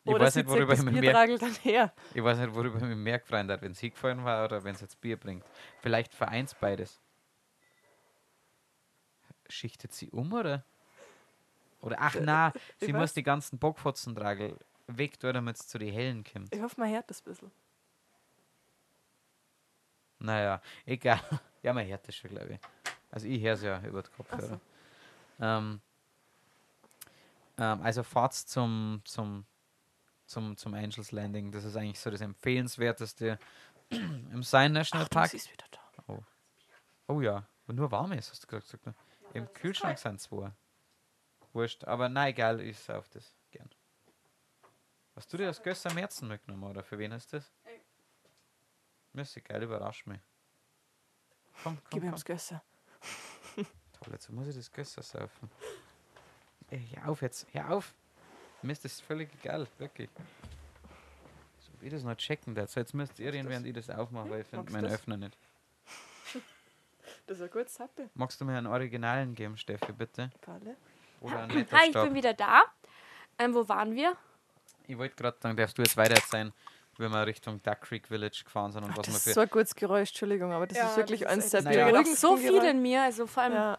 Ich 0.03 0.15
oder 0.15 0.25
weiß 0.25 0.33
sie 0.33 0.41
nicht, 0.41 0.49
worüber 0.49 0.73
ich 0.73 0.83
mich 0.83 0.95
mehr, 0.99 1.93
ich 2.15 2.25
weiß 2.25 2.39
nicht, 2.39 2.55
worüber 2.55 2.79
ich 2.79 2.85
mich 2.85 2.97
mehr 2.97 3.19
gefreut 3.19 3.51
habe, 3.51 3.61
wenn 3.61 3.73
es 3.73 3.81
hingefallen 3.81 4.25
war 4.25 4.47
oder 4.47 4.65
wenn 4.65 4.75
es 4.75 4.81
jetzt 4.81 4.99
Bier 4.99 5.19
bringt. 5.19 5.45
Vielleicht 5.83 6.15
vereint 6.15 6.57
beides. 6.59 6.99
Schichtet 9.47 9.93
sie 9.93 10.09
um, 10.11 10.33
oder? 10.33 10.65
Oder, 11.83 11.97
ach 12.01 12.17
na, 12.21 12.53
ich 12.81 12.87
sie 12.87 12.95
weiß. 12.95 13.01
muss 13.01 13.13
die 13.13 13.23
ganzen 13.23 13.59
Bockfotzentragel 13.59 14.57
weg, 14.87 15.21
damit 15.21 15.57
es 15.57 15.69
zu 15.69 15.79
den 15.79 15.93
Hellen 15.93 16.25
kommt. 16.25 16.55
Ich 16.55 16.63
hoffe, 16.63 16.81
man 16.81 16.91
hört 16.91 17.11
das 17.11 17.21
ein 17.21 17.25
bisschen. 17.25 17.51
Naja, 20.19 20.61
egal. 20.87 21.21
Ja, 21.61 21.73
man 21.73 21.85
hört 21.85 22.07
das 22.07 22.15
schon, 22.15 22.31
glaube 22.31 22.53
ich. 22.53 22.61
Also 23.11 23.27
ich 23.27 23.43
höre 23.43 23.55
es 23.55 23.63
ja 23.63 23.81
über 23.83 24.01
den 24.01 24.13
Kopfhörer. 24.13 24.47
so. 24.47 24.61
Ähm, 25.41 25.81
ähm, 27.59 27.83
also 27.83 28.03
fahrt 28.03 28.35
zum, 28.35 29.03
zum, 29.05 29.45
zum, 30.27 30.57
zum 30.57 30.75
Angels 30.75 31.13
Landing. 31.13 31.53
Das 31.53 31.65
ist 31.65 31.77
eigentlich 31.77 32.01
so 32.01 32.11
das 32.11 32.21
empfehlenswerteste 32.21 33.39
im 33.91 34.43
Sein 34.43 34.73
National 34.73 35.07
Ach, 35.07 35.11
Park. 35.11 35.33
da. 35.73 35.79
Oh 37.11 37.23
ja, 37.23 37.47
und 37.67 37.77
nur 37.77 37.91
warm 37.91 38.13
ist, 38.13 38.31
hast 38.31 38.43
du 38.45 38.47
gesagt. 38.47 38.85
ne? 38.85 38.95
Im 39.33 39.51
Kühlschrank 39.53 39.99
sind 39.99 40.21
zwei. 40.21 40.53
Wurscht, 41.55 41.85
aber 41.85 42.09
nein, 42.11 42.29
egal, 42.29 42.61
ich 42.61 42.79
sauf 42.79 43.09
das 43.09 43.35
gern. 43.51 43.71
Hast 45.17 45.33
du 45.33 45.39
dir 45.39 45.47
das 45.47 45.63
Gösser 45.63 45.93
Märzen 45.95 46.29
mitgenommen 46.29 46.65
oder 46.65 46.83
für 46.83 46.99
wen 46.99 47.13
ist 47.13 47.33
das? 47.33 47.51
Mir 49.15 49.23
ist 49.23 49.37
egal, 49.39 49.63
überrasch 49.63 50.05
mich. 50.07 50.21
Komm, 51.63 51.77
komm, 51.79 51.91
Gib 51.91 52.03
komm. 52.03 52.13
das 52.13 52.25
Gösser. 52.25 52.63
Toll, 53.57 54.13
jetzt 54.13 54.31
muss 54.31 54.47
ich 54.49 54.55
das 54.57 54.71
Gösser 54.71 55.03
saufen. 55.03 55.51
Ey, 56.71 56.89
hör 56.95 57.09
auf 57.09 57.23
jetzt, 57.23 57.47
hör 57.53 57.71
auf! 57.71 57.95
Mir 58.63 58.73
ist 58.73 58.85
das 58.85 59.01
völlig 59.01 59.29
egal, 59.43 59.67
wirklich. 59.79 60.11
So 61.61 61.71
wie 61.81 61.89
das 61.89 62.03
noch 62.03 62.17
checken 62.17 62.55
das. 62.55 62.75
Jetzt 62.75 62.93
müsst 62.93 63.19
ihr 63.21 63.33
reden, 63.33 63.49
während 63.49 63.67
ich 63.67 63.73
das 63.75 63.89
aufmache, 63.91 64.29
weil 64.31 64.41
ich 64.43 64.47
finde 64.47 64.71
meinen 64.73 64.85
das? 64.85 64.95
Öffner 64.95 65.17
nicht. 65.17 65.37
Das 67.27 67.39
ist 67.39 67.43
ein 67.43 67.51
gutes 67.51 67.75
Sappe. 67.75 68.11
Magst 68.15 68.39
du 68.41 68.45
mir 68.45 68.57
einen 68.59 68.67
Originalen 68.67 69.35
geben, 69.35 69.57
Steffi, 69.57 69.93
bitte? 69.93 70.31
Palle. 70.43 70.77
Oder 71.21 71.43
einen 71.43 71.51
Hi, 71.53 71.63
ich 71.63 71.71
Meterstab? 71.71 72.05
bin 72.05 72.15
wieder 72.15 72.35
da. 72.35 72.63
Ähm, 73.39 73.55
wo 73.55 73.67
waren 73.67 73.95
wir? 73.95 74.15
Ich 74.87 74.97
wollte 74.99 75.15
gerade 75.17 75.39
sagen, 75.41 75.57
darfst 75.57 75.77
du 75.79 75.83
jetzt 75.83 75.97
weiter 75.97 76.15
erzählen, 76.17 76.53
wie 76.99 77.09
wir 77.09 77.27
Richtung 77.27 77.63
Duck 77.63 77.81
Creek 77.83 78.09
Village 78.09 78.43
gefahren 78.45 78.73
sind 78.73 78.85
und 78.85 78.91
Ach, 78.93 78.99
was 78.99 79.07
wir 79.07 79.13
das 79.15 79.23
für. 79.25 79.31
ist 79.31 79.35
so 79.37 79.41
ein 79.41 79.49
gutes 79.49 79.75
Geräusch, 79.75 80.11
Entschuldigung, 80.11 80.53
aber 80.53 80.67
das 80.67 80.77
Ja, 80.79 80.87
ist 80.91 80.97
wirklich 80.99 81.21
das 81.23 81.37
ist 81.39 81.55
eins 81.55 81.65
der 81.65 81.87
Naja. 81.87 82.05
So 82.15 82.37
viel 82.37 82.63
in 82.65 82.83
mir, 82.83 83.03
also 83.03 83.27
vor 83.27 83.43
allem 83.45 83.55
Ja. 83.55 83.79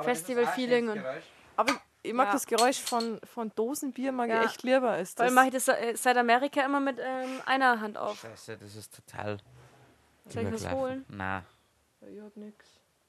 Festival-Feeling 0.00 0.88
und 0.90 1.04
Aber 1.56 1.80
ich 2.02 2.12
mag 2.12 2.26
Ja. 2.28 2.32
das 2.32 2.46
Geräusch 2.46 2.80
von, 2.80 3.20
von 3.24 3.50
Dosenbier, 3.54 4.12
mag 4.12 4.28
Ja. 4.28 4.40
ich 4.42 4.50
echt 4.50 4.62
lieber 4.62 4.80
vor 4.88 4.96
das. 4.98 5.16
allem 5.18 5.34
mache 5.34 5.46
ich 5.46 5.52
das 5.52 5.68
äh, 5.68 5.94
seit 5.96 6.16
Amerika 6.16 6.64
immer 6.64 6.80
mit 6.80 6.98
ähm, 7.00 7.40
einer 7.46 7.80
Hand 7.80 7.96
auf. 7.98 8.20
Scheiße, 8.20 8.56
das 8.58 8.74
ist 8.76 8.94
total. 8.94 9.38
Soll 10.26 10.42
ich 10.44 10.52
was 10.52 10.60
übergelaufen. 10.62 10.78
holen? 10.78 11.04
Na. 11.08 11.44
Ich 12.02 12.20
hab 12.20 12.36
nix. 12.36 12.66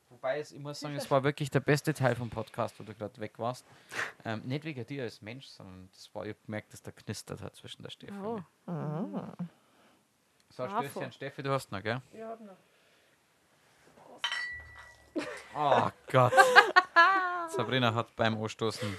Wobei, 0.09 0.39
es, 0.39 0.51
ich 0.51 0.59
muss 0.59 0.79
sagen, 0.81 0.95
es 0.95 1.09
war 1.09 1.23
wirklich 1.23 1.49
der 1.49 1.61
beste 1.61 1.93
Teil 1.93 2.15
vom 2.15 2.29
Podcast, 2.29 2.77
wo 2.79 2.83
du 2.83 2.93
gerade 2.93 3.19
weg 3.21 3.37
warst. 3.39 3.65
Ähm, 4.23 4.41
nicht 4.45 4.63
wegen 4.65 4.85
dir 4.85 5.01
als 5.01 5.19
Mensch, 5.23 5.47
sondern 5.47 5.89
das 5.91 6.13
war, 6.13 6.25
ich 6.27 6.35
hab 6.35 6.45
gemerkt, 6.45 6.71
dass 6.73 6.81
da 6.83 6.91
knistert 6.91 7.41
hat 7.41 7.55
zwischen 7.55 7.81
der 7.81 7.89
Steffi. 7.89 8.13
Oh. 8.23 8.39
So. 10.51 10.67
Stößchen, 10.67 11.11
Steffi, 11.11 11.41
du 11.41 11.49
hast 11.51 11.71
noch, 11.71 11.81
gell? 11.81 12.01
Ich 12.13 12.21
hab 12.21 12.39
noch. 12.39 12.57
Oh 15.55 15.89
Gott. 16.11 16.33
Sabrina 17.55 17.93
hat 17.93 18.15
beim 18.15 18.41
Anstoßen 18.41 18.97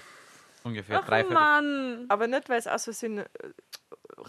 ungefähr 0.64 1.00
Ach 1.03 1.07
drei. 1.07 1.24
Mann. 1.24 2.07
Aber 2.09 2.26
nicht, 2.26 2.48
weil 2.48 2.59
es 2.59 2.66
aus 2.66 2.84
Versehen 2.84 3.18
äh, 3.18 3.26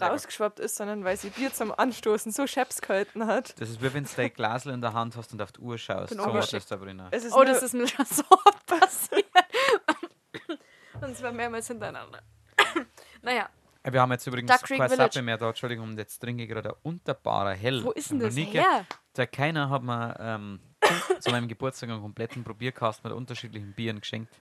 rausgeschwappt 0.00 0.60
ist, 0.60 0.76
sondern 0.76 1.04
weil 1.04 1.16
sie 1.16 1.30
Bier 1.30 1.52
zum 1.52 1.72
Anstoßen 1.72 2.32
so 2.32 2.46
scheps 2.46 2.80
gehalten 2.80 3.26
hat. 3.26 3.58
Das 3.60 3.70
ist 3.70 3.82
wie 3.82 3.92
wenn 3.94 4.04
du 4.04 4.10
dein 4.16 4.32
Glasl 4.32 4.70
in 4.70 4.80
der 4.80 4.92
Hand 4.92 5.16
hast 5.16 5.32
und 5.32 5.40
auf 5.42 5.52
die 5.52 5.60
Uhr 5.60 5.78
schaust. 5.78 6.10
Bin 6.10 6.18
So 6.18 6.32
geschickt. 6.32 6.54
das 6.54 6.68
Sabrina. 6.68 7.08
Es 7.10 7.24
ist 7.24 7.34
Oh, 7.34 7.44
das 7.44 7.62
ist 7.62 7.74
mir 7.74 7.86
schon 7.86 8.04
so 8.06 8.24
passiert. 8.66 9.24
Und 11.00 11.16
zwar 11.16 11.32
mehrmals 11.32 11.66
hintereinander. 11.66 12.22
naja, 13.22 13.48
Äh, 13.82 13.92
Wir 13.92 14.00
haben 14.00 14.12
jetzt 14.12 14.26
übrigens 14.26 14.50
keine. 14.62 14.88
Sappe 14.88 15.20
mehr 15.20 15.36
da, 15.36 15.48
Entschuldigung, 15.48 15.88
und 15.90 15.98
jetzt 15.98 16.18
trinke 16.18 16.44
ich 16.44 16.48
gerade 16.48 16.70
ein 16.70 16.76
unterbarer 16.82 17.52
Hell. 17.52 17.84
wo 17.84 17.90
ist 17.90 18.10
denn 18.10 18.20
das 18.20 18.34
her? 18.36 18.86
Der 19.16 19.26
Keiner 19.26 19.68
hat 19.68 19.82
mir 19.82 20.16
ähm, 20.18 20.60
zu 21.20 21.30
meinem 21.30 21.48
Geburtstag 21.48 21.90
einen 21.90 22.00
kompletten 22.00 22.44
Probierkasten 22.44 23.08
mit 23.08 23.16
unterschiedlichen 23.16 23.72
Bieren 23.72 24.00
geschenkt. 24.00 24.34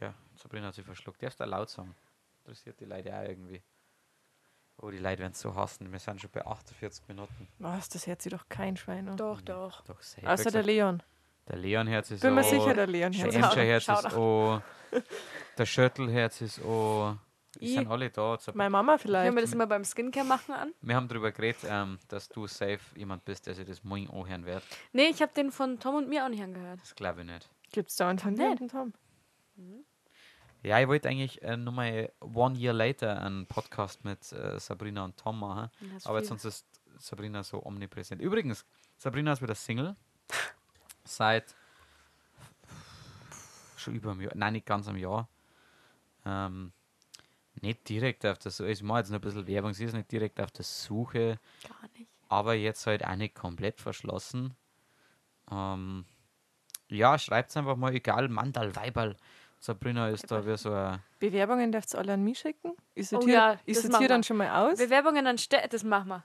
Ja, 0.00 0.14
Sabrina 0.36 0.68
hat 0.68 0.74
sich 0.74 0.84
verschluckt. 0.84 1.22
Darfst 1.22 1.40
du 1.40 1.44
laut 1.44 1.70
sagen? 1.70 1.94
Interessiert 2.44 2.80
die 2.80 2.84
Leute 2.84 3.16
auch 3.16 3.22
irgendwie. 3.22 3.62
Oh, 4.78 4.90
die 4.90 4.98
Leute 4.98 5.20
werden 5.20 5.32
es 5.32 5.40
so 5.40 5.54
hassen. 5.54 5.92
Wir 5.92 5.98
sind 5.98 6.20
schon 6.20 6.30
bei 6.30 6.44
48 6.44 7.06
Minuten. 7.08 7.48
Was, 7.58 7.88
das 7.88 8.06
hört 8.06 8.22
sie 8.22 8.30
doch 8.30 8.48
kein 8.48 8.76
Schwein 8.76 9.08
an. 9.08 9.16
Doch, 9.16 9.40
doch. 9.40 9.82
Doch. 9.84 10.00
Außer 10.24 10.50
der 10.50 10.62
Leon. 10.62 11.02
der 11.48 11.56
Leonherz 11.56 12.10
ist 12.10 12.22
Bin 12.22 12.34
mir 12.34 12.40
oh, 12.40 12.50
sicher, 12.50 12.74
der 12.74 12.86
Leon 12.86 13.12
Der 13.12 13.24
hört 13.24 13.34
Schau- 13.34 13.46
Emscherherz 13.46 13.84
schau 13.84 14.00
ist 14.00 14.16
oh, 14.16 14.60
der 15.58 15.66
Schöttelherz 15.66 16.40
ist 16.40 16.60
oh. 16.62 17.16
Die 17.62 17.68
Ich- 17.68 17.74
sind 17.74 17.86
alle 17.86 18.10
da. 18.10 18.36
Sab- 18.40 18.56
Meine 18.56 18.70
Mama 18.70 18.98
vielleicht. 18.98 19.26
Hören 19.26 19.36
wir 19.36 19.42
das 19.42 19.52
immer 19.52 19.68
beim 19.68 19.84
Skincare 19.84 20.26
machen 20.26 20.52
an? 20.52 20.72
Wir 20.80 20.96
haben 20.96 21.06
darüber 21.06 21.30
geredet, 21.30 21.60
ähm, 21.64 21.96
dass 22.08 22.28
du 22.28 22.48
safe 22.48 22.80
jemand 22.96 23.24
bist, 23.24 23.46
der 23.46 23.54
sich 23.54 23.64
das 23.64 23.84
morgen 23.84 24.10
anhören 24.10 24.44
wird. 24.44 24.64
Nee, 24.92 25.06
ich 25.10 25.22
habe 25.22 25.32
den 25.32 25.52
von 25.52 25.78
Tom 25.78 25.94
und 25.94 26.08
mir 26.08 26.24
auch 26.24 26.28
nicht 26.28 26.42
angehört. 26.42 26.80
Das 26.82 26.92
glaube 26.96 27.20
ich 27.20 27.26
nicht. 27.28 27.48
Gibt 27.70 27.88
es 27.90 27.94
da 27.96 28.08
einen 28.08 28.18
von 28.18 28.34
und 28.34 28.68
Tom? 28.68 28.92
Ja, 30.64 30.80
ich 30.80 30.88
wollte 30.88 31.08
eigentlich 31.08 31.40
äh, 31.42 31.56
nochmal 31.56 32.10
One 32.20 32.58
Year 32.58 32.72
Later 32.72 33.20
einen 33.22 33.46
Podcast 33.46 34.04
mit 34.04 34.32
äh, 34.32 34.58
Sabrina 34.58 35.04
und 35.04 35.16
Tom 35.16 35.38
machen, 35.38 35.70
aber 36.04 36.24
sonst 36.24 36.44
ist 36.44 36.66
Sabrina 36.98 37.44
so 37.44 37.64
omnipräsent. 37.64 38.20
Übrigens, 38.20 38.64
Sabrina 38.96 39.32
ist 39.34 39.42
wieder 39.42 39.54
Single. 39.54 39.94
Seit 41.04 41.54
schon 43.76 43.94
über 43.94 44.10
einem 44.10 44.20
Jahr, 44.22 44.32
nein, 44.34 44.52
nicht 44.54 44.66
ganz 44.66 44.88
einem 44.88 44.98
Jahr. 44.98 45.28
Ähm, 46.24 46.72
Nicht 47.62 47.88
direkt 47.88 48.26
auf 48.26 48.38
der 48.38 48.50
Suche. 48.50 48.70
Ich 48.70 48.82
mache 48.82 48.98
jetzt 48.98 49.10
noch 49.10 49.18
ein 49.18 49.22
bisschen 49.22 49.46
Werbung. 49.46 49.72
Sie 49.72 49.84
ist 49.84 49.94
nicht 49.94 50.10
direkt 50.12 50.40
auf 50.40 50.50
der 50.50 50.64
Suche, 50.64 51.38
Gar 51.66 51.88
nicht. 51.96 52.10
aber 52.28 52.54
jetzt 52.54 52.86
halt 52.86 53.04
auch 53.06 53.16
nicht 53.16 53.34
komplett 53.34 53.80
verschlossen. 53.80 54.54
Ähm, 55.50 56.04
ja, 56.88 57.18
schreibt 57.18 57.56
einfach 57.56 57.76
mal, 57.76 57.94
egal, 57.94 58.28
Mandal, 58.28 58.74
Weiberl. 58.76 59.16
Sabrina 59.60 60.08
ist 60.08 60.28
da 60.28 60.44
wie 60.44 60.56
so 60.56 60.72
ein. 60.72 61.00
Bewerbungen 61.20 61.70
dürft 61.70 61.94
ihr 61.94 61.98
alle 62.00 62.14
an 62.14 62.24
mich 62.24 62.40
schicken. 62.40 62.72
Ich 62.96 63.12
Oh 63.12 63.20
ja, 63.28 63.58
ich 63.64 63.76
das 63.76 63.88
machen 63.88 64.08
dann 64.08 64.24
schon 64.24 64.36
mal 64.38 64.50
aus. 64.50 64.78
Bewerbungen 64.78 65.24
an 65.28 65.38
Städte, 65.38 65.68
das 65.68 65.84
machen 65.84 66.08
wir. 66.08 66.24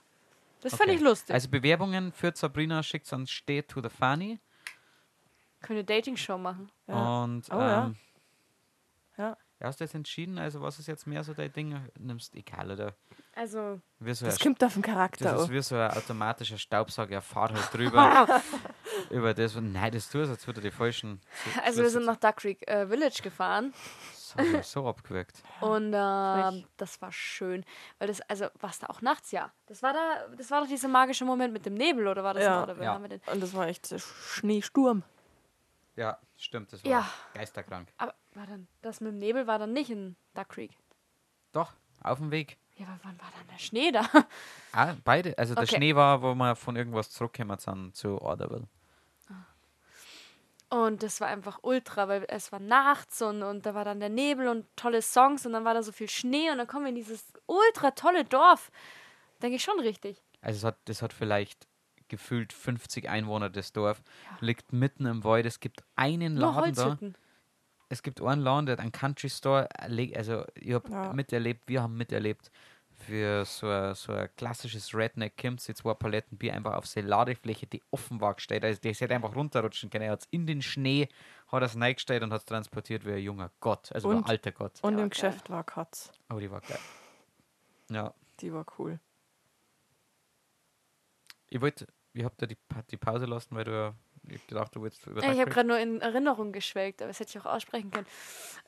Das 0.60 0.72
fand 0.74 0.88
Okay. 0.90 0.96
ich 0.96 1.00
lustig. 1.00 1.32
Also 1.34 1.48
Bewerbungen 1.48 2.12
für 2.12 2.32
Sabrina 2.34 2.82
schickt 2.82 3.12
an 3.12 3.28
Steh 3.28 3.62
to 3.62 3.80
the 3.80 3.88
Funny. 3.88 4.40
Können 5.60 5.78
eine 5.78 5.84
Dating-Show 5.84 6.36
machen. 6.36 6.68
Ja. 6.88 7.22
Und 7.22 7.44
Oh 7.52 7.60
ja. 7.60 7.84
ähm, 7.86 7.96
Ja. 9.16 9.36
Hast 9.66 9.80
du 9.80 9.84
jetzt 9.84 9.94
entschieden? 9.94 10.38
Also 10.38 10.60
was 10.60 10.78
ist 10.78 10.86
jetzt 10.86 11.06
mehr 11.06 11.24
so 11.24 11.34
dein 11.34 11.52
Ding? 11.52 11.80
Nimmst 11.98 12.34
egal, 12.36 12.70
oder? 12.70 12.94
Also, 13.34 13.80
so 14.00 14.24
Das 14.26 14.38
kommt 14.38 14.62
auf 14.64 14.74
den 14.74 14.82
Charakter 14.82 15.24
Das 15.32 15.42
ist 15.42 15.50
wie 15.50 15.60
so 15.62 15.76
ein 15.76 15.90
automatischer 15.92 16.58
Staubsauger, 16.58 17.14
er 17.16 17.22
fährt 17.22 17.52
halt 17.52 17.68
drüber. 17.74 18.40
über 19.10 19.34
das. 19.34 19.56
Und 19.56 19.72
nein, 19.72 19.92
das 19.92 20.08
tust 20.08 20.26
du, 20.26 20.30
als 20.30 20.46
würde 20.46 20.60
die 20.60 20.70
falschen. 20.70 21.20
also 21.64 21.82
wir 21.82 21.90
sind 21.90 22.04
nach 22.04 22.16
Duck 22.16 22.36
Creek 22.36 22.66
äh, 22.68 22.86
Village 22.86 23.20
gefahren 23.22 23.72
So, 24.14 24.38
so 24.62 24.88
abgewürgt. 24.88 25.42
und 25.60 25.92
äh, 25.94 26.64
das 26.76 27.00
war 27.00 27.12
schön. 27.12 27.64
Weil 27.98 28.08
das, 28.08 28.20
also, 28.22 28.46
was 28.60 28.78
da 28.78 28.88
auch 28.88 29.00
nachts, 29.02 29.30
ja. 29.30 29.52
Das 29.66 29.82
war 29.82 29.92
da, 29.92 30.26
das 30.36 30.50
war 30.50 30.60
doch 30.62 30.68
dieser 30.68 30.88
magische 30.88 31.24
Moment 31.24 31.52
mit 31.52 31.64
dem 31.66 31.74
Nebel, 31.74 32.06
oder 32.08 32.22
war 32.24 32.34
das 32.34 32.44
Ja. 32.44 32.60
Orderville? 32.60 32.86
Ja. 32.86 32.94
Haben 32.94 33.02
wir 33.02 33.08
den? 33.08 33.20
Und 33.32 33.40
das 33.42 33.54
war 33.54 33.66
echt 33.68 33.86
so 33.86 33.98
Schneesturm. 33.98 35.02
Ja, 35.96 36.16
stimmt, 36.36 36.72
das 36.72 36.84
war 36.84 36.90
Ja. 36.90 37.08
geisterkrank. 37.34 37.88
Aber 37.98 38.14
war 38.38 38.46
dann, 38.46 38.68
das 38.82 39.00
mit 39.00 39.12
dem 39.12 39.18
Nebel 39.18 39.46
war 39.46 39.58
dann 39.58 39.72
nicht 39.72 39.90
in 39.90 40.16
Duck 40.34 40.48
Creek. 40.50 40.70
Doch, 41.52 41.72
auf 42.02 42.18
dem 42.18 42.30
Weg. 42.30 42.56
Ja, 42.76 42.86
aber 42.86 42.98
wann 43.02 43.18
war 43.20 43.30
dann 43.36 43.46
der 43.48 43.58
Schnee 43.58 43.90
da? 43.92 44.02
Ah, 44.72 44.94
beide. 45.02 45.36
Also 45.38 45.54
der 45.54 45.64
Okay. 45.64 45.76
Schnee 45.76 45.94
war, 45.94 46.22
wo 46.22 46.34
wir 46.34 46.54
von 46.54 46.76
irgendwas 46.76 47.10
zurückgekommen 47.10 47.58
sind 47.58 47.96
zu 47.96 48.20
Orderville. 48.20 48.68
Und 50.70 51.02
das 51.02 51.20
war 51.22 51.28
einfach 51.28 51.60
ultra, 51.62 52.08
weil 52.08 52.26
es 52.28 52.52
war 52.52 52.60
nachts 52.60 53.22
und, 53.22 53.42
und 53.42 53.64
da 53.64 53.74
war 53.74 53.86
dann 53.86 54.00
der 54.00 54.10
Nebel 54.10 54.48
und 54.48 54.66
tolle 54.76 55.00
Songs 55.00 55.46
und 55.46 55.54
dann 55.54 55.64
war 55.64 55.72
da 55.72 55.82
so 55.82 55.92
viel 55.92 56.10
Schnee 56.10 56.50
und 56.50 56.58
dann 56.58 56.66
kommen 56.66 56.84
wir 56.84 56.90
in 56.90 56.94
dieses 56.94 57.24
ultra 57.46 57.92
tolle 57.92 58.24
Dorf. 58.26 58.70
Denke 59.40 59.56
ich 59.56 59.62
schon 59.64 59.80
richtig. 59.80 60.22
Also 60.42 60.58
es 60.58 60.64
hat, 60.64 60.76
das 60.84 61.00
hat 61.00 61.14
vielleicht 61.14 61.66
gefühlt 62.08 62.52
50 62.52 63.08
Einwohner, 63.08 63.48
das 63.48 63.72
Dorf. 63.72 64.02
Liegt 64.40 64.74
mitten 64.74 65.06
im 65.06 65.24
Wald. 65.24 65.46
Es 65.46 65.60
gibt 65.60 65.84
einen 65.96 66.34
Nur 66.34 66.52
Laden 66.52 66.74
da. 66.74 66.98
Es 67.88 68.02
gibt 68.02 68.20
einen 68.20 68.42
Laden, 68.42 68.66
der 68.66 68.74
hat 68.74 68.80
einen 68.80 68.92
Country 68.92 69.30
Store, 69.30 69.68
erle- 69.80 70.14
also 70.16 70.44
ich 70.54 70.74
habe 70.74 70.90
Ja. 70.90 71.12
miterlebt, 71.12 71.62
wir 71.68 71.82
haben 71.82 71.96
miterlebt, 71.96 72.50
für 73.06 73.44
so 73.44 73.68
ein, 73.68 73.94
so 73.94 74.12
ein 74.12 74.28
klassisches 74.36 74.92
Redneck 74.92 75.40
kommt 75.40 75.60
sie 75.60 75.72
zwei 75.72 75.94
Paletten 75.94 76.36
Bier 76.36 76.52
einfach 76.54 76.74
auf 76.74 76.84
seine 76.86 77.06
Ladefläche, 77.06 77.66
die 77.66 77.80
offen 77.92 78.20
war 78.20 78.34
gestellt, 78.34 78.64
also 78.64 78.80
der 78.80 78.92
hätte 78.92 79.14
einfach 79.14 79.34
runterrutschen 79.36 79.88
können, 79.88 80.04
er 80.06 80.12
hat 80.12 80.22
es 80.22 80.28
in 80.32 80.46
den 80.46 80.60
Schnee, 80.62 81.08
hat 81.46 81.62
es 81.62 81.76
reingestellt 81.80 82.22
und 82.24 82.32
hat 82.32 82.40
es 82.40 82.44
transportiert 82.44 83.06
wie 83.06 83.12
ein 83.12 83.18
junger 83.22 83.50
Gott, 83.60 83.92
also 83.92 84.08
wie 84.10 84.14
ein 84.14 84.18
Und- 84.18 84.28
alter 84.28 84.50
Gott. 84.52 84.72
Und 84.82 84.94
Ja, 84.94 84.98
im 84.98 85.02
geil. 85.04 85.10
Geschäft 85.10 85.48
war 85.48 85.62
Katz. 85.64 86.12
Aber 86.28 86.40
die 86.40 86.50
war 86.50 86.60
geil. 86.60 86.80
Ja, 87.90 88.12
Die 88.40 88.52
war 88.52 88.66
cool. 88.78 88.98
ich 91.48 91.60
wollte, 91.60 91.86
ich 92.12 92.24
habe 92.24 92.34
da 92.36 92.46
die, 92.46 92.58
die 92.90 92.96
Pause 92.96 93.26
lassen, 93.26 93.54
weil 93.54 93.64
du 93.64 93.70
ja, 93.72 93.94
ich 94.30 94.46
gedacht, 94.46 94.74
du 94.74 94.82
willst 94.82 95.06
über 95.06 95.22
Ja, 95.22 95.32
ich 95.32 95.38
habe 95.40 95.50
gerade 95.50 95.68
nur 95.68 95.78
in 95.78 96.00
Erinnerung 96.00 96.52
geschwelgt, 96.52 97.00
aber 97.02 97.08
das 97.08 97.20
hätte 97.20 97.30
ich 97.30 97.38
auch 97.44 97.46
aussprechen 97.50 97.90
können, 97.90 98.06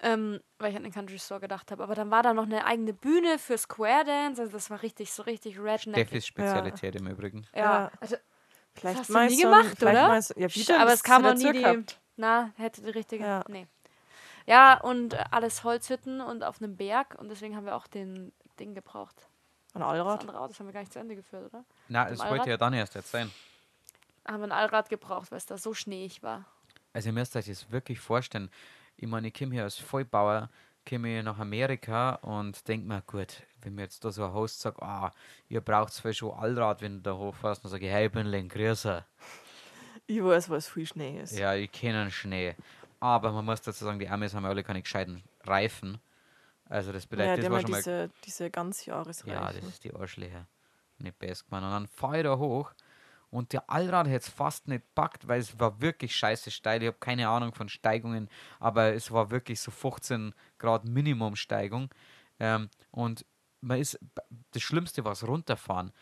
ähm, 0.03 0.41
weil 0.59 0.71
ich 0.71 0.77
an 0.77 0.83
den 0.83 0.93
Country 0.93 1.19
Store 1.19 1.41
gedacht 1.41 1.71
habe. 1.71 1.83
Aber 1.83 1.95
dann 1.95 2.11
war 2.11 2.23
da 2.23 2.33
noch 2.35 2.45
eine 2.45 2.65
eigene 2.65 2.93
Bühne 2.93 3.39
für 3.39 3.57
Square 3.59 4.05
Dance, 4.05 4.41
also 4.43 4.53
das 4.53 4.71
war 4.71 4.83
richtig, 4.83 5.13
so 5.13 5.23
richtig 5.23 5.59
Redneck. 5.59 6.07
Steffis 6.09 6.27
Spezialität 6.27 6.97
im 6.97 7.07
Übrigen. 7.07 7.47
Ja, 7.55 7.61
Ja. 7.61 7.91
also, 8.01 8.17
Vielleicht 8.75 9.01
hast 9.01 9.09
du 9.09 9.13
mal 9.15 9.27
nie 9.29 9.35
so 9.35 9.49
ein- 9.49 9.53
gemacht, 9.63 9.77
vielleicht 9.79 10.05
oder? 10.05 10.23
so- 10.23 10.35
ja, 10.37 10.55
wieder, 10.55 10.75
aber 10.77 10.85
das 10.91 10.95
es 10.95 11.03
kam 11.03 11.25
auch 11.27 11.35
nie 11.35 11.53
die, 11.53 11.61
gehabt. 11.63 12.01
na, 12.17 12.51
hätte 12.57 12.83
die 12.83 12.91
richtige, 12.91 13.25
Ja. 13.25 13.43
nee. 13.49 13.67
Ja, 14.47 14.81
und 14.81 15.15
äh, 15.15 15.25
alles 15.31 15.65
Holzhütten 15.65 16.21
und 16.21 16.43
auf 16.45 16.63
einem 16.63 16.77
Berg 16.77 17.17
und 17.19 17.29
deswegen 17.29 17.57
haben 17.57 17.67
wir 17.67 17.75
auch 17.77 17.87
den 17.87 18.33
Ding 18.59 18.75
gebraucht. 18.75 19.29
Ein 19.75 19.81
Das 19.81 19.89
Allrad. 19.91 20.21
andere 20.23 20.39
Auto 20.41 20.49
das 20.49 20.59
haben 20.61 20.67
wir 20.67 20.73
gar 20.73 20.81
nicht 20.81 20.93
zu 20.93 20.99
Ende 20.99 21.15
geführt, 21.15 21.47
oder? 21.53 21.65
Na, 21.89 22.07
das 22.09 22.19
wollte 22.29 22.49
ja 22.51 22.57
dann 22.57 22.73
erst 22.73 22.97
erzählen. 22.97 23.31
Haben 24.27 24.41
wir 24.41 24.49
ein 24.49 24.53
Allrad 24.53 24.89
gebraucht, 24.89 25.31
weil 25.31 25.39
es 25.39 25.47
da 25.47 25.59
so 25.59 25.75
schneeig 25.75 26.23
war. 26.23 26.45
Also 26.93 27.09
ihr 27.09 27.13
müsst 27.13 27.37
euch 27.37 27.47
das 27.47 27.71
wirklich 27.71 27.99
vorstellen. 28.01 28.51
Ich 28.97 29.07
meine, 29.07 29.29
ich 29.29 29.35
komme 29.35 29.53
hier 29.55 29.65
als 29.65 29.79
Vollbauer, 29.79 30.51
komme 30.89 31.19
ich 31.19 31.25
nach 31.25 31.39
Amerika 31.39 32.17
und 32.17 32.67
denke 32.69 32.87
mir, 32.87 33.03
gut, 33.07 33.43
wenn 33.63 33.75
mir 33.75 33.83
jetzt 33.83 34.05
da 34.05 34.11
so 34.11 34.25
ein 34.25 34.33
Host 34.33 34.61
sagt, 34.61 34.83
ah, 34.83 35.11
ihr 35.49 35.61
braucht 35.61 35.93
zwar 35.93 36.13
schon 36.13 36.33
Allrad, 36.33 36.83
wenn 36.83 36.97
du 36.97 37.03
da 37.03 37.15
hochfährst, 37.15 37.65
dann 37.65 37.71
sage 37.71 37.87
ich, 37.87 37.93
hey, 37.93 38.07
ich 38.07 38.13
bin 38.13 38.27
Lenkgrößer. 38.27 39.05
Ich 40.07 40.23
weiß, 40.23 40.51
was 40.51 40.69
viel 40.69 40.87
Schnee 40.87 41.21
ist. 41.21 41.39
Ja, 41.39 41.55
ich 41.55 41.71
kenne 41.71 42.11
Schnee. 42.11 42.57
Aber 42.99 43.33
man 43.33 43.45
muss 43.45 43.63
dazu 43.63 43.85
sagen, 43.85 43.99
die 43.99 44.09
Amis 44.09 44.35
haben 44.35 44.45
ja 44.45 44.51
alle 44.51 44.65
keine 44.65 44.83
gescheiten 44.83 45.23
Reifen. 45.45 45.99
Also 46.69 46.93
das 46.93 47.05
Ja, 47.05 47.09
bedeutet, 47.11 47.37
die 47.39 47.41
das 47.43 47.45
haben 47.47 47.53
war 47.53 47.59
ja 47.59 47.63
schon 47.63 47.71
mal 47.71 47.77
diese, 47.79 48.11
diese 48.25 48.51
Ganzjahresreifen. 48.51 49.33
Ja, 49.33 49.53
das 49.53 49.65
ist 49.65 49.85
die 49.85 49.95
Arschlöcher. 49.95 50.47
Nicht 50.99 51.19
best 51.19 51.47
gemacht. 51.49 51.65
Und 51.65 51.71
dann 51.71 51.87
fahre 51.87 52.19
ich 52.19 52.25
da 52.25 52.37
hoch 52.37 52.73
und 53.31 53.53
der 53.53 53.71
Allrad 53.71 54.09
hat 54.09 54.23
es 54.23 54.29
fast 54.29 54.67
nicht 54.67 54.95
packt, 54.95 55.29
weil 55.29 55.41
es 55.41 55.59
war 55.59 55.81
wirklich 55.81 56.15
scheiße 56.17 56.51
steil. 56.51 56.83
Ich 56.83 56.89
habe 56.89 56.99
keine 56.99 57.29
Ahnung 57.29 57.55
von 57.55 57.69
Steigungen, 57.69 58.29
aber 58.59 58.93
es 58.93 59.11
war 59.13 59.31
wirklich 59.31 59.61
so 59.61 59.71
15 59.71 60.35
Grad 60.59 60.85
Minimumsteigung. 60.85 61.91
Ähm, 62.41 62.69
und 62.91 63.25
man 63.61 63.79
ist, 63.79 63.99
das 64.53 64.63
Schlimmste 64.63 65.05
war 65.05 65.13
das 65.13 65.27
Runterfahren, 65.27 65.93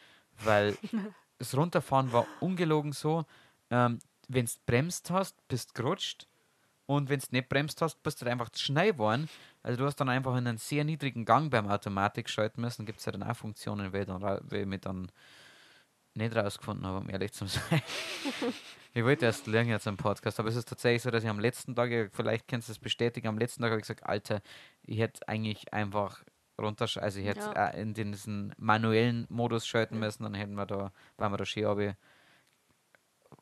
weil 0.43 0.76
das 1.39 1.55
Runterfahren 1.57 2.12
war 2.12 2.26
ungelogen 2.41 2.93
so, 2.93 3.26
ähm, 3.70 3.99
wenn 4.29 4.47
du 4.47 4.53
bremst 4.64 5.11
hast, 5.11 5.37
bist 5.49 5.70
du 5.70 5.83
gerutscht. 5.83 6.26
Und 6.87 7.11
wenn 7.11 7.20
du 7.20 7.26
nicht 7.33 7.51
bremst 7.51 7.83
hast, 7.83 8.03
bist 8.03 8.20
du 8.20 8.24
halt 8.24 8.33
einfach 8.33 8.49
zu 8.49 8.64
schnell 8.64 8.93
geworden. 8.93 9.29
Also 9.62 9.76
du 9.76 9.85
hast 9.85 9.97
dann 9.97 10.09
einfach 10.09 10.35
in 10.39 10.47
einen 10.47 10.57
sehr 10.57 10.85
niedrigen 10.85 11.26
Gang 11.26 11.51
beim 11.51 11.68
Automatik 11.68 12.31
schalten 12.31 12.62
müssen. 12.62 12.87
Gibt 12.87 13.01
es 13.01 13.05
ja 13.05 13.12
dann 13.12 13.22
auch 13.22 13.37
Funktionen, 13.37 13.93
wie 13.93 14.07
dann, 14.07 14.22
wie 14.49 14.64
mich 14.64 14.81
dann 14.81 15.12
nicht 16.19 16.37
rausgefunden 16.37 16.87
habe, 16.87 16.99
um 16.99 17.09
ehrlich 17.09 17.33
zu 17.33 17.47
sein. 17.47 17.83
ich 18.95 19.05
wollte 19.05 19.25
erst 19.27 19.47
lernen 19.47 19.71
jetzt 19.71 19.87
im 19.87 19.97
Podcast, 19.97 20.39
aber 20.39 20.49
es 20.51 20.57
ist 20.57 20.69
tatsächlich 20.69 21.03
so, 21.03 21.11
dass 21.11 21.23
ich 21.25 21.29
am 21.31 21.41
letzten 21.41 21.75
Tag, 21.75 21.91
vielleicht 22.12 22.47
kannst 22.49 22.69
du 22.69 22.73
es 22.73 22.79
bestätigen, 22.79 23.29
am 23.29 23.39
letzten 23.39 23.62
Tag 23.62 23.71
habe 23.71 23.81
ich 23.81 23.87
gesagt, 23.87 24.05
Alter, 24.07 24.43
ich 24.83 24.99
hätte 24.99 25.27
eigentlich 25.29 25.73
einfach 25.73 26.23
runter, 26.61 26.87
also 27.01 27.21
ich 27.21 27.27
hätte 27.27 27.53
Ja. 27.55 27.69
in 27.69 27.95
diesen 27.95 28.53
manuellen 28.59 29.27
Modus 29.31 29.66
schalten 29.66 29.99
müssen, 29.99 30.25
dann 30.25 30.35
hätten 30.35 30.55
wir 30.55 30.66
da, 30.66 30.93
weil 31.16 31.31
wir 31.31 31.37
da 31.37 31.45
Ski 31.47 31.62
habe, 31.62 31.97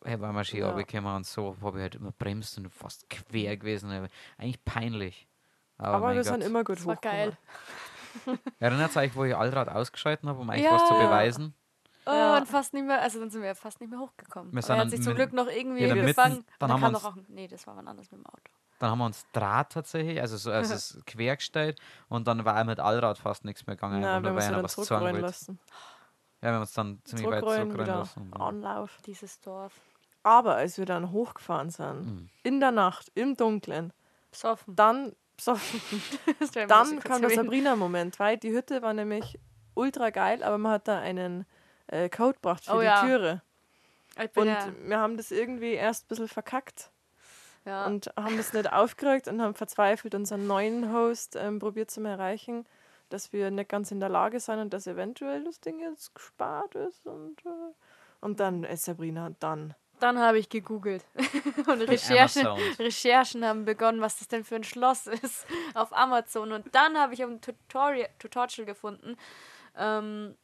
hey, 0.04 0.20
weil 0.20 0.32
wir 0.32 0.44
Ski 0.44 0.58
Ja. 0.58 0.72
gekommen 0.72 1.16
und 1.16 1.26
so, 1.26 1.56
habe 1.62 1.78
ich 1.78 1.82
halt 1.82 1.94
immer 1.96 2.12
bremst 2.12 2.58
und 2.58 2.68
fast 2.72 3.08
quer 3.08 3.56
gewesen. 3.56 3.90
Eigentlich 4.38 4.64
peinlich. 4.64 5.26
Aber, 5.78 5.96
Aber 5.96 6.08
wir 6.14 6.16
Gott. 6.22 6.24
sind 6.26 6.42
immer 6.42 6.64
gut 6.64 6.78
Das 6.78 6.86
war 6.86 6.96
geil. 6.96 7.36
Erinnert 8.58 8.96
euch, 8.96 9.14
wo 9.14 9.24
ich 9.24 9.36
Allrad 9.36 9.68
ausgeschalten 9.68 10.28
habe, 10.28 10.40
um 10.40 10.48
eigentlich 10.50 10.64
Ja. 10.64 10.72
was 10.72 10.86
zu 10.86 10.94
beweisen? 10.94 11.54
Oh, 12.08 12.12
Ja. 12.12 12.36
und 12.38 12.46
fast 12.46 12.72
nicht 12.72 12.86
mehr, 12.86 13.00
also 13.02 13.18
dann 13.18 13.30
sind 13.30 13.42
wir 13.42 13.54
fast 13.54 13.80
nicht 13.80 13.90
mehr 13.90 13.98
hochgekommen. 13.98 14.52
Wir 14.52 14.62
er 14.62 14.68
dann 14.68 14.78
hat 14.78 14.90
sich 14.90 15.02
zum 15.02 15.14
Glück 15.14 15.32
noch 15.32 15.48
irgendwie 15.48 15.82
Ja, 15.82 15.88
dann 15.88 15.98
mitten- 15.98 16.06
gefangen. 16.08 16.36
Und 16.38 16.46
dann 16.60 16.68
dann 16.68 16.70
haben 16.72 16.80
kam 16.80 16.92
wir 16.92 16.98
doch 17.00 17.04
auch, 17.06 17.16
nee, 17.28 17.48
das 17.48 17.66
war 17.66 17.76
wann 17.76 17.88
anders 17.88 18.10
mit 18.12 18.20
dem 18.20 18.26
Auto. 18.26 18.40
Dann 18.78 18.90
haben 18.90 18.98
wir 18.98 19.06
uns 19.06 19.26
Draht 19.32 19.72
tatsächlich, 19.72 20.20
also, 20.20 20.36
so, 20.36 20.50
also 20.52 20.74
es 20.74 20.90
ist 20.92 21.06
quer 21.06 21.36
gestellt 21.36 21.80
und 22.08 22.26
dann 22.28 22.44
war 22.44 22.60
auch 22.60 22.64
mit 22.64 22.78
Allrad 22.78 23.18
fast 23.18 23.44
nichts 23.44 23.66
mehr 23.66 23.76
gegangen. 23.76 24.00
Nein, 24.00 24.10
haben 24.14 24.24
weil 24.24 24.32
uns 24.34 24.44
einer 24.44 24.54
dann 24.56 24.64
was 24.64 24.74
zurückrollen 24.74 25.20
lassen. 25.20 25.58
Ja, 26.42 26.48
wir 26.50 26.54
haben 26.54 26.60
uns 26.60 26.72
dann 26.74 27.00
ziemlich 27.04 27.26
weit 27.26 27.40
Zurückrollen, 27.40 27.86
lassen. 27.86 28.30
und- 28.32 28.40
Anlauf. 28.40 28.98
Dieses 29.06 29.40
Dorf. 29.40 29.72
Aber 30.22 30.56
als 30.56 30.76
wir 30.78 30.84
dann 30.86 31.10
hochgefahren 31.12 31.70
sind, 31.70 32.04
Mhm. 32.06 32.28
in 32.42 32.60
der 32.60 32.70
Nacht, 32.72 33.10
im 33.14 33.36
Dunkeln, 33.36 33.92
Besoffen. 34.30 34.76
dann, 34.76 35.14
muss 35.46 35.46
dann 36.68 37.00
kam 37.00 37.22
der. 37.22 37.30
Sabrina-Moment, 37.30 38.18
weil 38.18 38.36
die 38.36 38.50
Hütte 38.52 38.82
war 38.82 38.92
nämlich 38.92 39.38
ultra 39.74 40.10
geil, 40.10 40.42
aber 40.42 40.58
man 40.58 40.72
hat 40.72 40.88
da 40.88 40.98
einen 40.98 41.46
äh, 41.88 42.08
Code 42.08 42.34
gebracht 42.34 42.64
für 42.64 42.74
Oh 42.74 42.80
die 42.80 42.84
ja. 42.84 43.04
Türe. 43.04 43.42
Und 44.34 44.46
ja, 44.46 44.72
wir 44.82 44.98
haben 44.98 45.16
das 45.16 45.30
irgendwie 45.30 45.74
erst 45.74 46.04
ein 46.04 46.08
bisschen 46.08 46.28
verkackt 46.28 46.90
ja. 47.66 47.84
und 47.86 48.10
haben 48.16 48.36
das 48.36 48.52
nicht 48.52 48.72
aufgeregt 48.72 49.28
und 49.28 49.42
haben 49.42 49.54
verzweifelt 49.54 50.14
unseren 50.14 50.46
neuen 50.46 50.92
Host 50.92 51.36
ähm, 51.36 51.58
probiert 51.58 51.90
zu 51.90 52.00
erreichen, 52.02 52.66
dass 53.10 53.32
wir 53.32 53.50
nicht 53.50 53.68
ganz 53.68 53.90
in 53.90 54.00
der 54.00 54.08
Lage 54.08 54.40
sind 54.40 54.58
und 54.58 54.72
dass 54.72 54.86
eventuell 54.86 55.44
das 55.44 55.60
Ding 55.60 55.80
jetzt 55.80 56.14
gespart 56.14 56.74
ist. 56.74 57.06
Und, 57.06 57.44
äh, 57.44 57.74
und 58.20 58.40
dann, 58.40 58.64
äh, 58.64 58.76
Sabrina, 58.76 59.32
dann. 59.40 59.74
Dann 60.00 60.18
habe 60.18 60.38
ich 60.38 60.48
gegoogelt. 60.48 61.04
und 61.66 61.82
Recherchen. 61.82 62.46
Recherchen 62.78 63.44
haben 63.44 63.64
begonnen, 63.64 64.00
was 64.00 64.18
das 64.18 64.28
denn 64.28 64.44
für 64.44 64.56
ein 64.56 64.64
Schloss 64.64 65.06
ist 65.22 65.46
auf 65.74 65.96
Amazon. 65.96 66.52
Und 66.52 66.74
dann 66.74 66.98
habe 66.98 67.14
ich 67.14 67.22
ein 67.22 67.40
Tutorial, 67.40 68.08
Tutorial 68.18 68.66
gefunden, 68.66 69.16
ähm, 69.76 70.36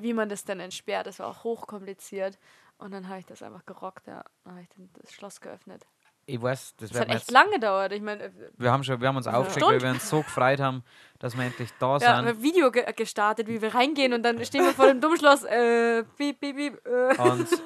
wie 0.00 0.12
man 0.12 0.28
das 0.28 0.44
denn 0.44 0.60
entsperrt. 0.60 1.06
Das 1.06 1.18
war 1.18 1.28
auch 1.28 1.44
hochkompliziert. 1.44 2.38
Und 2.78 2.92
dann 2.92 3.08
habe 3.08 3.20
ich 3.20 3.26
das 3.26 3.42
einfach 3.42 3.64
gerockt, 3.66 4.06
ja. 4.06 4.24
Dann 4.44 4.54
habe 4.54 4.62
ich 4.62 4.68
dann 4.76 4.88
das 5.00 5.12
Schloss 5.12 5.40
geöffnet. 5.40 5.86
Ich 6.24 6.40
weiß, 6.40 6.76
das 6.76 6.90
Das 6.90 7.00
hat 7.00 7.08
wir 7.08 7.16
echt 7.16 7.30
lange 7.30 7.50
gedauert. 7.52 7.92
Ich 7.92 8.00
meine, 8.00 8.24
äh, 8.24 8.30
Wir 8.56 8.70
haben, 8.70 8.84
schon, 8.84 9.00
wir 9.00 9.08
haben 9.08 9.16
uns 9.16 9.26
aufgeregt, 9.26 9.66
weil 9.66 9.82
wir 9.82 9.90
uns 9.90 10.08
so 10.08 10.22
gefreut 10.22 10.60
haben, 10.60 10.84
dass 11.18 11.36
wir 11.36 11.44
endlich 11.44 11.70
da 11.80 11.98
ja, 11.98 12.16
sind. 12.16 12.28
ein 12.28 12.42
Video 12.42 12.70
ge 12.70 12.90
gestartet, 12.92 13.48
wie 13.48 13.60
wir 13.60 13.74
reingehen 13.74 14.12
und 14.12 14.22
dann 14.22 14.42
stehen 14.44 14.64
wir 14.64 14.72
vor 14.72 14.86
dem 14.86 15.00
Dummschloss. 15.00 15.42
Äh, 15.44 16.04
piep, 16.16 16.40
piep, 16.40 16.56
piep. 16.56 16.86
Äh. 16.86 17.20
Und 17.20 17.50
die, 17.50 17.56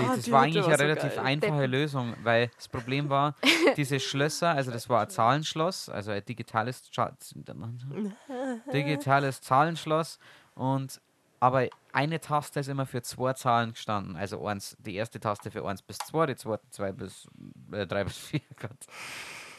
Ah, 0.00 0.12
das 0.16 0.30
war 0.30 0.42
eigentlich 0.42 0.64
eine 0.64 0.76
so 0.76 0.82
relativ 0.82 1.16
geil. 1.16 1.24
einfache 1.24 1.52
Deppen. 1.52 1.70
Lösung, 1.70 2.14
weil 2.22 2.50
das 2.56 2.68
Problem 2.68 3.10
war, 3.10 3.34
diese 3.76 4.00
Schlösser, 4.00 4.50
also 4.50 4.70
das 4.70 4.88
war 4.88 5.02
ein 5.02 5.10
Zahlenschloss, 5.10 5.88
also 5.88 6.10
ein 6.10 6.24
digitales, 6.24 6.90
digitales 8.72 9.40
Zahlenschloss 9.40 10.18
und 10.54 11.00
aber 11.44 11.68
eine 11.92 12.20
Taste 12.20 12.60
ist 12.60 12.68
immer 12.68 12.86
für 12.86 13.02
zwei 13.02 13.34
Zahlen 13.34 13.72
gestanden. 13.72 14.16
Also 14.16 14.46
eins, 14.46 14.76
die 14.80 14.94
erste 14.94 15.20
Taste 15.20 15.50
für 15.50 15.64
1 15.66 15.82
bis 15.82 15.98
2, 15.98 16.26
die 16.26 16.36
zweite 16.36 16.68
2 16.70 16.92
bis 16.92 17.28
äh, 17.72 17.86
3 17.86 18.04
bis 18.04 18.18
4. 18.18 18.40
Gott. 18.60 18.70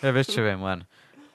Ihr 0.01 0.15
wisst 0.15 0.33
schon, 0.33 0.43
wer 0.45 0.55
ich 0.55 0.59
meine. 0.59 0.87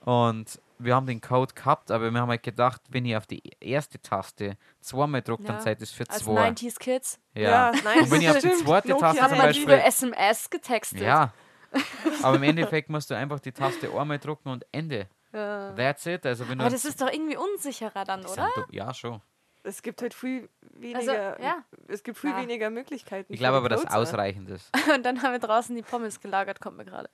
Und 0.05 0.61
wir 0.79 0.95
haben 0.97 1.07
den 1.07 1.21
Code 1.21 1.55
gehabt, 1.55 1.91
aber 1.91 2.11
wir 2.11 2.21
haben 2.21 2.31
halt 2.31 2.43
gedacht, 2.43 2.81
wenn 2.89 3.05
ihr 3.05 3.19
auf 3.19 3.27
die 3.27 3.43
erste 3.61 4.01
Taste 4.01 4.57
zweimal 4.81 5.23
dann 5.23 5.37
Ja. 5.45 5.61
seid 5.61 5.81
es 5.83 5.91
für 5.93 6.09
Als 6.09 6.25
zwei. 6.25 6.49
90s 6.51 6.79
Kids 6.79 7.21
Ja. 7.35 7.71
nein, 7.85 8.01
Und 8.01 8.11
wenn 8.11 8.21
ihr 8.23 8.31
auf 8.31 8.39
die 8.39 8.49
stimmt. 8.49 8.63
zweite 8.67 8.89
Nokia 8.89 9.07
Taste 9.09 9.23
hat 9.23 9.29
zum 9.31 9.39
man. 9.39 9.47
Beispiel 9.47 9.67
früher 9.67 9.85
SMS 9.85 10.51
getextet. 10.51 11.01
ja. 11.03 11.33
Aber 12.23 12.37
im 12.37 12.43
Endeffekt 12.43 12.91
musst 12.91 13.09
du 13.11 13.15
einfach 13.15 13.39
die 13.39 13.53
Taste 13.53 13.89
einmal 13.97 14.19
drucken 14.19 14.49
und 14.49 14.67
Ende. 14.73 15.07
Ja. 15.33 15.73
That's 15.75 16.05
it. 16.07 16.27
Also 16.27 16.49
wenn 16.49 16.59
du 16.59 16.65
Aber 16.65 16.73
das 16.73 16.85
ist 16.85 17.01
doch 17.01 17.09
irgendwie 17.13 17.37
unsicherer 17.37 18.05
dann, 18.05 18.25
oder? 18.27 18.49
ja, 18.71 18.93
schon. 18.93 19.21
Es 19.63 19.83
gibt 19.83 20.01
halt 20.03 20.15
viel 20.15 20.49
Also, 20.63 20.81
weniger, 20.81 21.41
ja. 21.41 21.65
es 21.89 22.03
gibt 22.03 22.19
viel 22.19 22.31
Ja. 22.31 22.39
weniger 22.39 22.71
Möglichkeiten. 22.71 23.33
Ich 23.33 23.39
glaube 23.39 23.57
die 23.57 23.59
aber, 23.59 23.69
dass 23.69 23.87
ausreichend 23.87 24.49
ist. 24.51 24.71
Und 24.95 25.05
dann 25.05 25.23
haben 25.23 25.33
wir 25.33 25.39
draußen 25.39 25.75
die 25.77 25.83
Pommes 25.83 26.21
gelagert, 26.21 26.61
kommt 26.61 26.79
mir 26.79 26.85
gerade. 26.85 27.11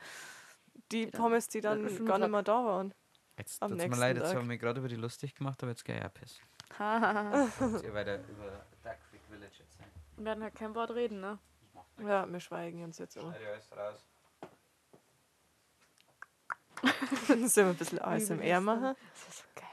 Die 0.93 1.09
Pommes, 1.09 1.49
die 1.49 1.61
dann 1.61 1.89
Fünf 1.89 2.07
gar 2.07 2.19
nicht 2.19 2.31
mehr 2.31 2.43
da 2.43 2.65
waren. 2.65 2.95
Jetzt 3.37 3.61
Am 3.63 3.71
tut 3.71 3.79
mir 3.79 3.85
nächsten 3.85 4.01
leid, 4.01 4.17
jetzt 4.17 4.27
Tag. 4.27 4.33
habe 4.35 4.43
ich 4.43 4.49
mich 4.49 4.61
gerade 4.61 4.79
über 4.79 4.89
die 4.89 4.95
lustig 4.97 5.35
gemacht, 5.35 5.61
aber 5.63 5.73
jetzt 5.73 5.85
gehe 5.85 5.97
ich 5.99 6.05
auch. 6.05 6.11
Jetzt 6.21 6.41
ihr 7.85 7.95
weiter 7.95 8.19
über 8.29 8.65
wir 10.17 10.25
werden 10.25 10.43
halt 10.45 10.55
kein 10.55 10.75
Wort 10.75 10.91
reden, 10.93 11.21
ne? 11.21 11.39
Ja, 12.01 12.27
wir 12.27 12.41
schweigen 12.41 12.83
uns 12.83 12.99
jetzt 12.99 13.17
um. 13.19 13.31
Raus. 13.77 14.07
Sollen 17.27 17.51
wir 17.53 17.67
ein 17.67 17.77
bisschen 17.77 18.01
ASMR 18.01 18.61
machen? 18.61 18.95
Das 19.13 19.29
ist 19.29 19.39
so 19.39 19.45
geil. 19.55 19.66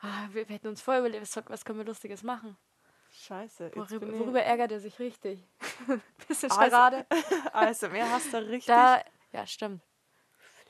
Ah, 0.00 0.28
wir, 0.32 0.48
wir 0.48 0.54
hätten 0.54 0.68
uns 0.68 0.80
vorher 0.80 1.00
überlegt, 1.00 1.22
was, 1.22 1.44
was 1.48 1.64
können 1.64 1.78
wir 1.78 1.84
Lustiges 1.86 2.22
machen. 2.22 2.56
Scheiße. 3.12 3.72
Worüber, 3.74 4.18
worüber 4.18 4.42
ärgert 4.42 4.72
er 4.72 4.80
sich 4.80 4.98
richtig? 4.98 5.46
Bisschen 6.28 6.50
Also, 6.50 6.70
Scharade. 6.70 7.06
ich, 7.12 7.54
ASMR 7.54 8.10
hast 8.10 8.32
du 8.32 8.38
richtig. 8.38 8.66
Da, 8.66 9.02
ja, 9.32 9.46
stimmt. 9.46 9.82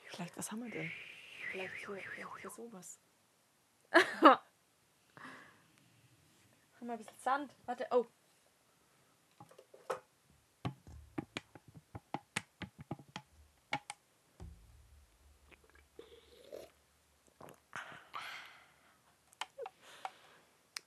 Vielleicht, 0.07 0.35
was 0.37 0.51
haben 0.51 0.63
wir 0.63 0.71
denn? 0.71 0.91
Vielleicht 1.51 1.73
für 1.75 2.49
sowas. 2.49 2.99
Haben 6.81 6.87
wir 6.87 6.93
ein 6.93 6.97
bisschen 6.97 7.19
Sand. 7.19 7.55
Warte, 7.65 7.85
oh. 7.91 8.07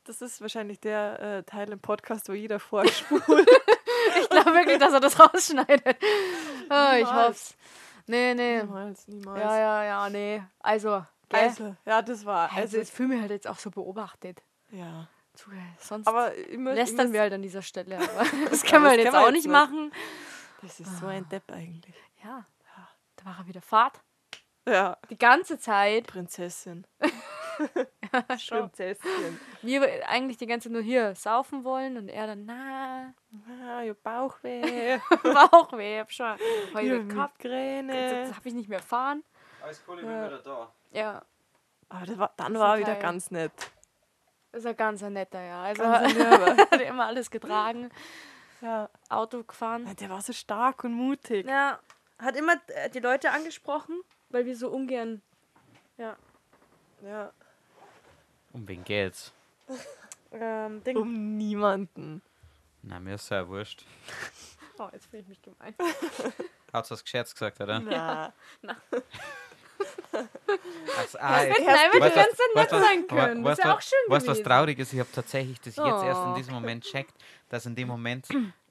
Das 0.05 0.21
ist 0.21 0.41
wahrscheinlich 0.41 0.81
der 0.81 1.21
äh, 1.21 1.43
Teil 1.45 1.73
im 1.73 1.81
Podcast, 1.81 2.29
wo 2.29 2.33
jeder 2.33 2.61
vorspult. 2.61 3.25
Ich 4.21 4.29
glaube 4.29 4.53
wirklich, 4.55 4.79
dass 4.79 4.93
er 4.93 5.01
das 5.01 5.19
rausschneidet. 5.19 5.97
Oh, 6.71 6.97
ich 6.99 7.11
hoff's. 7.13 7.57
Nee, 8.07 8.35
nee. 8.35 8.63
niemals, 8.63 9.09
niemals. 9.09 9.41
Ja, 9.43 9.59
ja, 9.59 9.85
ja, 9.85 10.11
nee. 10.11 10.43
Also, 10.61 11.03
gell? 11.31 11.41
Also, 11.41 11.75
ja, 11.87 12.03
das 12.03 12.25
war. 12.27 12.53
Also, 12.53 12.79
ich 12.79 12.91
fühle 12.91 13.09
mich 13.11 13.21
halt 13.23 13.31
jetzt 13.31 13.49
auch 13.49 13.59
so 13.59 13.71
beobachtet. 13.71 14.43
ja. 14.71 15.09
Zu, 15.35 15.51
sonst 15.81 16.07
Aber 16.07 16.33
ich 16.37 16.57
lästern 16.57 17.07
muss, 17.09 17.13
wir 17.13 17.21
halt 17.23 17.33
an 17.33 17.43
dieser 17.43 17.63
Stelle. 17.63 17.97
Aber 17.99 18.25
das 18.51 18.63
können 18.63 18.85
wir 18.85 18.91
das 18.91 19.07
jetzt 19.07 19.15
auch 19.17 19.33
nicht 19.33 19.47
nicht. 19.47 19.49
machen. 19.49 19.93
Das 20.63 20.79
ist 20.79 21.01
so 21.01 21.07
ein 21.07 21.29
Depp 21.29 21.51
eigentlich. 21.51 21.97
Ja, 22.23 22.47
da 23.17 23.25
war 23.25 23.39
er 23.41 23.47
wieder 23.49 23.61
Fahrt. 23.61 24.01
Ja. 24.65 24.97
Die 25.11 25.19
ganze 25.19 25.59
Zeit. 25.59 26.07
Prinzessin. 26.07 26.87
Schon. 28.39 28.71
Wir 29.63 30.09
eigentlich 30.09 30.37
die 30.39 30.47
ganze 30.47 30.69
Zeit 30.69 30.73
nur 30.73 30.83
hier 30.83 31.15
saufen 31.15 31.65
wollen 31.65 31.97
und 31.97 32.09
er 32.09 32.27
dann, 32.29 32.45
na, 32.45 33.13
Ah, 33.67 33.83
ihr 33.83 33.95
Bauchweh. 33.95 34.99
Bauchweh, 35.23 35.99
hab 35.99 36.13
schon 36.13 36.37
heute. 36.75 37.01
Migräne. 37.01 38.23
Jetzt 38.23 38.37
habe 38.37 38.49
ich 38.49 38.55
nicht 38.55 38.69
mehr 38.69 38.81
fahren. 38.83 39.25
Alles 39.63 39.83
cool, 39.89 39.97
ich 39.99 40.03
bin 40.05 40.11
Ja. 40.13 40.27
wieder 40.27 40.39
da. 40.39 40.73
Ja, 40.93 41.23
Aber 41.89 42.07
das 42.07 42.19
war, 42.19 42.33
dann 42.37 42.53
Das 42.55 42.63
war 42.63 42.75
er 42.77 42.81
wieder 42.81 42.95
ganz 42.97 43.31
nett. 43.31 43.53
ist 44.53 44.67
ein 44.67 44.77
ganz 44.77 45.03
netter, 45.03 45.43
ja. 45.43 45.63
Also 45.63 45.85
hat 45.85 46.81
immer 46.81 47.07
alles 47.07 47.31
getragen, 47.31 47.91
ja. 48.61 48.89
Auto 49.09 49.43
gefahren. 49.43 49.89
Der 49.99 50.11
war 50.11 50.21
so 50.21 50.33
stark 50.33 50.85
und 50.85 50.93
mutig. 50.93 51.47
Ja, 51.49 51.81
hat 52.19 52.37
immer 52.37 52.55
äh, 52.69 52.89
die 52.91 53.01
Leute 53.01 53.31
angesprochen, 53.33 54.01
weil 54.29 54.47
wir 54.47 54.57
so 54.57 54.69
ungern. 54.71 55.23
Ja. 55.97 56.17
Ja. 57.03 57.33
Um 58.55 58.67
wen 58.69 58.83
geht's? 58.85 59.33
Ähm, 60.33 60.83
Ding. 60.85 60.97
Um 60.97 61.37
niemanden. 61.37 62.23
Na, 62.83 62.99
mir 63.01 63.17
ist 63.17 63.29
ja 63.31 63.47
wurscht. 63.47 63.85
Oh, 64.77 64.89
jetzt 64.93 65.07
fühle 65.07 65.23
ich 65.23 65.29
mich 65.29 65.41
gemein. 65.41 65.73
Hat's 66.73 66.91
was 66.91 67.05
Gescherz 67.05 67.33
gesagt, 67.33 67.61
oder? 67.61 67.79
Na. 67.79 68.33
Also, 70.99 71.19
ah, 71.21 71.37
hätten 71.39 71.63
jetzt- 71.63 71.69
einfach 71.69 71.93
die 71.93 72.01
weißt 72.01 72.17
du, 72.17 72.21
ganze 72.21 72.37
Zeit 72.37 72.47
weißt 72.55 72.73
nett 72.73 72.73
du, 72.73 72.85
sein 72.85 73.07
können. 73.07 73.45
Das 73.45 73.53
ist 73.59 73.65
du, 73.65 73.69
ja 73.69 73.75
auch 73.77 73.81
schön 73.81 73.99
Weißt 74.09 74.27
du, 74.27 74.31
was 74.33 74.39
gewesen. 74.39 74.49
traurig 74.51 74.79
ist? 74.81 74.93
Ich 74.93 74.99
habe 74.99 75.09
tatsächlich 75.13 75.59
das 75.61 75.77
jetzt 75.77 75.87
erst 76.03 76.23
in 76.23 76.33
Oh. 76.33 76.35
diesem 76.35 76.55
Moment 76.55 76.83
checkt, 76.91 77.15
dass 77.51 77.67
in 77.67 77.77
dem 77.77 77.87
Moment, 77.87 78.27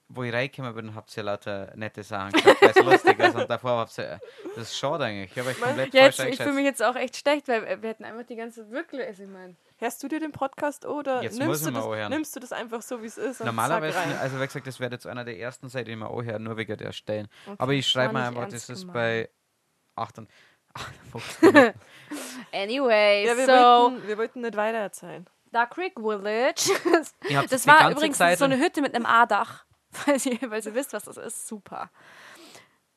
wo 0.09 0.23
ich 0.23 0.33
reingekommen 0.33 0.75
bin, 0.75 0.93
habt 0.93 1.15
ihr 1.15 1.23
lauter 1.23 1.71
nette 1.77 2.03
Sachen 2.03 2.33
gesagt, 2.33 2.61
weil 2.61 2.69
es 2.71 2.75
lustig 2.83 3.19
ist. 3.19 3.35
Und 3.35 3.49
davor 3.49 3.79
habt 3.79 3.97
ihr, 3.97 4.19
das 4.55 4.63
ist 4.71 4.77
schade 4.77 5.05
eigentlich. 5.05 5.31
Ich 5.31 5.39
habe 5.39 5.49
euch 5.51 5.59
komplett 5.61 5.93
Ja, 5.93 6.03
jetzt, 6.03 6.17
falsch 6.17 6.31
ich 6.31 6.37
fühle 6.37 6.53
mich 6.55 6.65
jetzt 6.65 6.83
auch 6.83 6.97
echt 6.97 7.15
schlecht, 7.15 7.47
weil 7.47 7.81
wir 7.81 7.89
hätten 7.89 8.03
einfach 8.03 8.25
die 8.25 8.35
ganze 8.35 8.69
wirklich, 8.71 9.07
also 9.07 9.23
ich 9.23 9.29
meine, 9.29 9.55
Hörst 9.83 10.01
du 10.01 10.07
dir 10.07 10.21
den 10.21 10.31
Podcast 10.31 10.85
oder 10.85 11.21
Jetzt 11.21 11.37
nimmst, 11.37 11.65
du 11.65 11.71
mal 11.71 11.97
das, 11.97 12.09
nimmst 12.09 12.33
du 12.33 12.39
das 12.39 12.53
einfach 12.53 12.81
so, 12.81 13.01
wie 13.01 13.07
es 13.07 13.17
ist? 13.17 13.43
Normalerweise, 13.43 13.97
also 14.17 14.39
wie 14.39 14.45
gesagt, 14.45 14.65
das 14.65 14.79
wäre 14.79 14.93
jetzt 14.93 15.05
einer 15.05 15.25
der 15.25 15.37
ersten 15.37 15.67
Seiten, 15.67 15.89
die 15.89 15.97
ich 15.97 16.01
auch 16.01 16.23
höre, 16.23 16.39
nur 16.39 16.55
wegen 16.55 16.77
der 16.77 16.93
Stellen. 16.93 17.27
Okay. 17.45 17.55
Aber 17.59 17.73
ich 17.73 17.85
schreibe 17.85 18.13
nicht 18.13 18.27
einfach, 18.27 18.47
das 18.47 18.69
ist 18.69 18.87
bei 18.93 19.29
8 19.95 20.19
und 20.19 20.29
58 20.73 21.41
Minuten. 21.41 21.73
anyway, 22.53 23.25
Ja, 23.25 23.35
wir, 23.35 23.45
so, 23.45 23.51
wollten, 23.51 24.07
wir 24.07 24.17
wollten 24.17 24.39
nicht 24.39 24.55
weiter 24.55 24.77
erzählen. 24.77 25.27
Dark 25.51 25.71
Creek 25.71 25.95
Village. 25.99 26.71
Das 27.49 27.67
war 27.67 27.91
übrigens 27.91 28.17
Zeit 28.17 28.39
so 28.39 28.45
eine 28.45 28.57
Hütte 28.57 28.81
mit 28.81 28.95
einem 28.95 29.05
A-Dach. 29.05 29.65
Falls 29.91 30.25
ihr, 30.25 30.39
weil 30.49 30.65
ihr 30.65 30.75
wisst, 30.75 30.93
was 30.93 31.03
das 31.03 31.17
ist. 31.17 31.45
Super. 31.45 31.91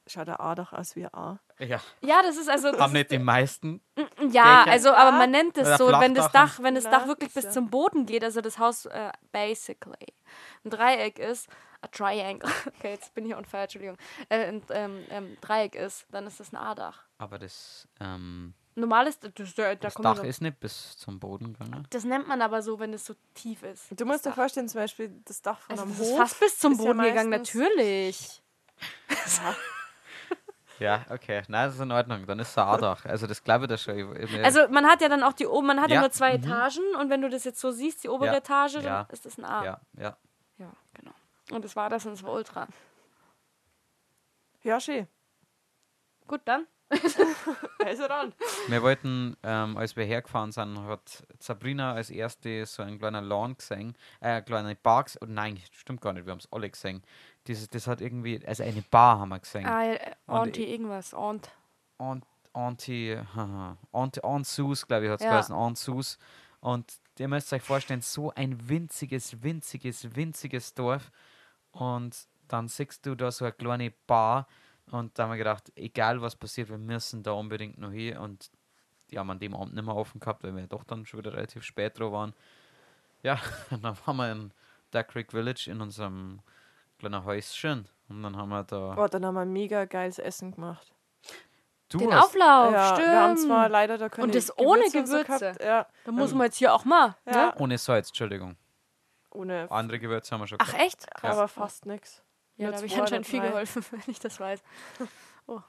Schaut 0.09 0.29
der 0.29 0.41
A 0.41 0.55
doch 0.55 0.73
aus 0.73 0.95
wie 0.95 1.05
ein 1.05 1.13
A. 1.15 1.41
Ja, 1.59 1.81
Ja, 2.01 2.23
das 2.23 2.37
ist 2.37 2.49
also. 2.49 2.71
Das 2.71 2.81
haben 2.81 2.91
ist, 2.91 2.99
nicht 2.99 3.11
die 3.11 3.19
meisten. 3.19 3.81
ja, 4.31 4.65
Dächer. 4.65 4.71
also, 4.71 4.93
aber 4.95 5.13
man 5.13 5.31
nennt 5.33 5.57
es 5.59 5.79
so, 5.79 5.89
wenn 5.89 6.15
das 6.15 6.31
Dach, 6.31 6.61
wenn 6.63 6.75
das 6.77 6.85
Dach 6.85 7.07
wirklich 7.09 7.29
ist 7.35 7.35
bis 7.47 7.51
zum 7.53 7.71
Boden 7.71 8.07
geht, 8.07 8.23
also 8.23 8.41
das 8.41 8.59
Haus 8.59 8.87
äh, 8.87 9.11
basically 9.33 10.15
ein 10.65 10.71
Dreieck 10.71 11.19
ist, 11.19 11.49
a 11.83 11.89
triangle. 11.89 12.49
Okay, 12.79 12.91
jetzt 12.93 13.13
bin 13.15 13.27
ich 13.27 13.35
on 13.35 13.45
fire, 13.45 13.63
Entschuldigung. 13.63 13.97
Äh, 14.29 14.47
ein 14.47 14.63
ähm, 14.71 15.05
ähm, 15.11 15.37
Dreieck 15.41 15.75
ist, 15.75 16.07
dann 16.11 16.27
ist 16.27 16.39
das 16.41 16.53
ein 16.53 16.57
A-Dach. 16.57 17.03
Aber 17.19 17.39
das, 17.39 17.89
ähm, 18.01 18.55
Normales, 18.77 19.19
das, 19.19 19.33
das, 19.35 19.55
da 19.55 19.75
das 19.75 19.95
kommt 19.95 20.05
Dach 20.07 20.17
so, 20.19 20.23
ist 20.23 20.43
nicht 20.43 20.61
bis 20.61 20.97
zum 20.99 21.19
Boden 21.19 21.55
gegangen. 21.55 21.87
das 21.91 22.05
nennt 22.05 22.29
man 22.29 22.43
aber 22.43 22.61
so, 22.63 22.79
wenn 22.79 22.93
es 22.93 23.07
so 23.07 23.15
tief 23.35 23.63
ist. 23.63 23.87
Du 23.99 24.05
musst 24.05 24.21
dir 24.25 24.29
das 24.29 24.35
Dach. 24.35 24.35
vorstellen, 24.35 24.69
zum 24.69 24.81
Beispiel 24.83 25.21
das 25.25 25.41
Dach 25.43 25.59
von 25.59 25.73
Also 25.73 25.83
einem 25.85 25.93
das 25.99 26.07
ist 26.07 26.13
Hof. 26.13 26.19
fast 26.19 26.41
bis 26.41 26.59
zum 26.59 26.73
ist 26.75 26.79
ja 26.81 26.85
Boden 26.93 27.03
gegangen, 27.03 27.31
natürlich. 27.31 28.43
Ja, 29.09 29.55
okay. 31.11 31.43
Nein, 31.49 31.67
das 31.67 31.75
ist 31.75 31.81
in 31.81 31.93
Ordnung. 31.93 32.27
Dann 32.27 32.39
ist 32.39 32.51
es 32.51 32.59
ein 32.59 32.65
A-Dach. 32.67 33.05
Also 33.05 33.27
das 33.27 33.43
glaube 33.43 33.65
ich 33.65 33.69
da 33.71 33.79
schon. 33.79 33.97
Ich- 34.17 34.33
ich- 34.33 34.45
Also 34.45 34.69
man 34.69 34.87
hat 34.87 35.01
ja 35.01 35.09
dann 35.09 35.23
auch 35.23 35.33
die 35.33 35.47
oben, 35.47 35.67
man 35.69 35.81
hat 35.81 35.89
ja, 35.91 35.97
Ja, 35.97 36.01
nur 36.03 36.11
zwei 36.11 36.37
mhm. 36.37 36.45
Etagen 36.45 36.83
und 37.01 37.11
wenn 37.11 37.23
du 37.23 37.29
das 37.31 37.45
jetzt 37.45 37.61
so 37.61 37.71
siehst, 37.71 38.05
die 38.05 38.09
obere 38.09 38.29
Ja, 38.33 38.37
Etage, 38.37 38.75
dann 38.75 38.85
ja, 38.85 39.09
ist 39.11 39.25
das 39.27 39.39
ein 39.39 39.45
A. 39.45 39.65
ja, 39.65 39.81
ja. 39.99 40.17
Ja, 40.59 40.73
genau. 40.95 41.13
Und 41.53 41.65
das 41.65 41.77
war 41.77 41.89
das 41.91 42.05
und 42.07 42.13
das 42.13 42.23
war 42.23 42.33
Ultra. 42.33 42.67
Ja, 44.63 44.81
schön. 44.81 45.07
Gut, 46.27 46.41
dann. 46.45 46.67
Also 47.85 48.09
dann. 48.09 48.33
Wir 48.67 48.83
wollten, 48.83 49.37
ähm, 49.45 49.77
als 49.77 49.95
wir 49.95 50.05
hergefahren 50.05 50.51
sind, 50.51 50.77
hat 50.87 51.25
Sabrina 51.39 51.93
als 51.93 52.11
erste 52.11 52.67
so 52.67 52.83
einen 52.83 52.99
kleinen 52.99 53.25
Lawn 53.25 53.57
gesehen, 53.57 53.97
äh, 54.21 54.27
eine 54.27 54.43
kleine 54.43 54.75
gesehen. 54.75 55.19
Oh 55.23 55.27
nein, 55.29 55.61
stimmt 55.71 56.01
gar 56.01 56.13
nicht, 56.13 56.27
wir 56.27 56.33
haben 56.33 56.41
es 56.41 56.51
alle 56.53 56.69
gesehen. 56.69 57.03
Dieses, 57.47 57.69
das 57.69 57.87
hat 57.87 58.01
irgendwie, 58.01 58.45
also 58.47 58.63
eine 58.63 58.83
Bar 58.83 59.21
haben 59.21 59.29
wir 59.31 59.39
gesehen. 59.39 59.67
Ah, 59.67 59.85
ja, 59.85 59.93
äh, 59.95 60.15
Und 60.27 60.37
Auntie 60.37 60.65
irgendwas. 60.65 61.15
Aunt. 61.15 61.51
Aunt, 61.99 62.25
Auntie, 62.53 63.17
haha, 63.35 63.77
Aunt, 63.93 64.23
Aunt 64.25 64.47
Sus, 64.47 64.87
glaube 64.87 65.05
ich, 65.07 65.11
hat 65.11 65.21
es 65.21 65.25
Ja. 65.25 65.31
geheißen, 65.33 65.55
Aunt 65.55 65.79
Sus. 65.79 66.19
Und 66.61 66.93
ihr 67.19 67.29
müsst 67.29 67.53
euch 67.53 67.63
vorstellen, 67.63 68.01
so 68.03 68.33
ein 68.35 68.69
winziges, 68.69 69.43
winziges, 69.43 70.15
winziges 70.17 70.75
Dorf. 70.75 71.11
Und 71.71 72.17
dann 72.49 72.69
siehst 72.69 73.05
du 73.07 73.15
da 73.15 73.31
so 73.31 73.45
eine 73.45 73.53
kleine 73.53 73.91
Bar, 74.07 74.47
Und 74.93 75.19
da 75.19 75.25
haben 75.25 75.31
wir 75.31 75.37
gedacht, 75.39 75.73
egal 75.75 76.21
was 76.23 76.37
passiert, 76.37 76.69
wir 76.69 76.79
müssen 76.79 77.25
da 77.25 77.33
unbedingt 77.33 77.77
noch 77.79 77.91
hin. 77.91 78.17
Und 78.19 78.51
die 79.11 79.19
haben 79.19 79.29
an 79.31 79.41
dem 79.41 79.53
Abend 79.55 79.75
nicht 79.75 79.85
mehr 79.85 79.97
offen 79.97 80.21
gehabt, 80.21 80.45
weil 80.45 80.55
wir 80.55 80.67
doch 80.69 80.85
dann 80.85 81.05
schon 81.07 81.19
wieder 81.19 81.33
relativ 81.33 81.65
spät 81.65 81.99
dran 81.99 82.13
waren. 82.13 82.35
Ja, 83.23 83.41
und 83.71 83.83
dann 83.85 83.97
waren 84.07 84.17
wir 84.17 84.31
in 84.33 84.53
Duck 84.93 85.09
Creek 85.09 85.33
Village 85.33 85.69
in 85.71 85.81
unserem 85.81 86.41
kleinen 86.99 87.25
Häuschen. 87.25 87.89
Und 88.09 88.23
dann 88.23 88.37
haben 88.37 88.49
wir 88.51 88.63
da. 88.65 88.95
Oh, 88.97 89.07
dann 89.09 89.25
haben 89.27 89.35
wir 89.35 89.45
mega 89.45 89.85
geiles 89.85 90.19
Essen 90.19 90.53
gemacht. 90.53 90.93
Du 91.89 91.99
Den 91.99 92.13
hast- 92.15 92.27
Auflauf, 92.27 92.73
ja, 92.73 92.95
stimmt. 92.95 93.09
wir 93.13 93.21
haben 93.21 93.37
zwar 93.37 93.69
leider 93.69 93.97
da 93.99 94.09
Und 94.21 94.35
das 94.35 94.57
ohne 94.59 94.89
so 94.91 95.03
Gewürze. 95.03 95.25
gehabt. 95.25 95.63
Ja, 95.63 95.87
da 96.05 96.13
muss 96.13 96.35
man 96.35 96.47
jetzt 96.47 96.57
hier 96.57 96.75
auch 96.75 96.85
mal. 96.85 97.17
Ja. 97.27 97.33
Ne? 97.47 97.55
Ohne 97.59 97.79
Salz, 97.79 98.09
Entschuldigung. 98.09 98.57
ohne, 99.31 99.71
Andere 99.71 99.99
Gewürze 100.01 100.33
haben 100.33 100.41
wir 100.41 100.47
schon 100.49 100.59
Ach 100.61 100.67
gehabt. 100.67 100.83
echt? 100.83 101.25
aber 101.25 101.47
fast 101.47 101.87
nichts. 101.87 102.23
Ja, 102.57 102.71
da 102.71 102.77
habe 102.77 102.87
ich 102.87 102.99
anscheinend 103.01 103.27
viel 103.27 103.41
geholfen, 103.41 103.85
wenn 103.93 104.03
ich 104.09 104.19
das 104.19 104.41
weiß. 104.41 104.63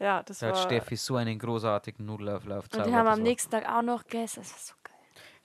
Ja, 0.00 0.22
das 0.22 0.38
Da 0.38 0.46
hat 0.48 0.54
war. 0.54 0.62
Steffi 0.62 0.94
so 0.94 1.16
einen 1.16 1.40
großartigen 1.40 2.06
Nudelauflauf 2.06 2.66
Und 2.72 2.86
den 2.86 2.94
haben 2.94 3.06
wir 3.06 3.10
am 3.12 3.22
nächsten 3.22 3.50
Tag 3.50 3.68
auch 3.68 3.82
noch 3.82 4.04
gegessen. 4.04 4.42
Das 4.42 4.52
war 4.52 4.58
so 4.60 4.74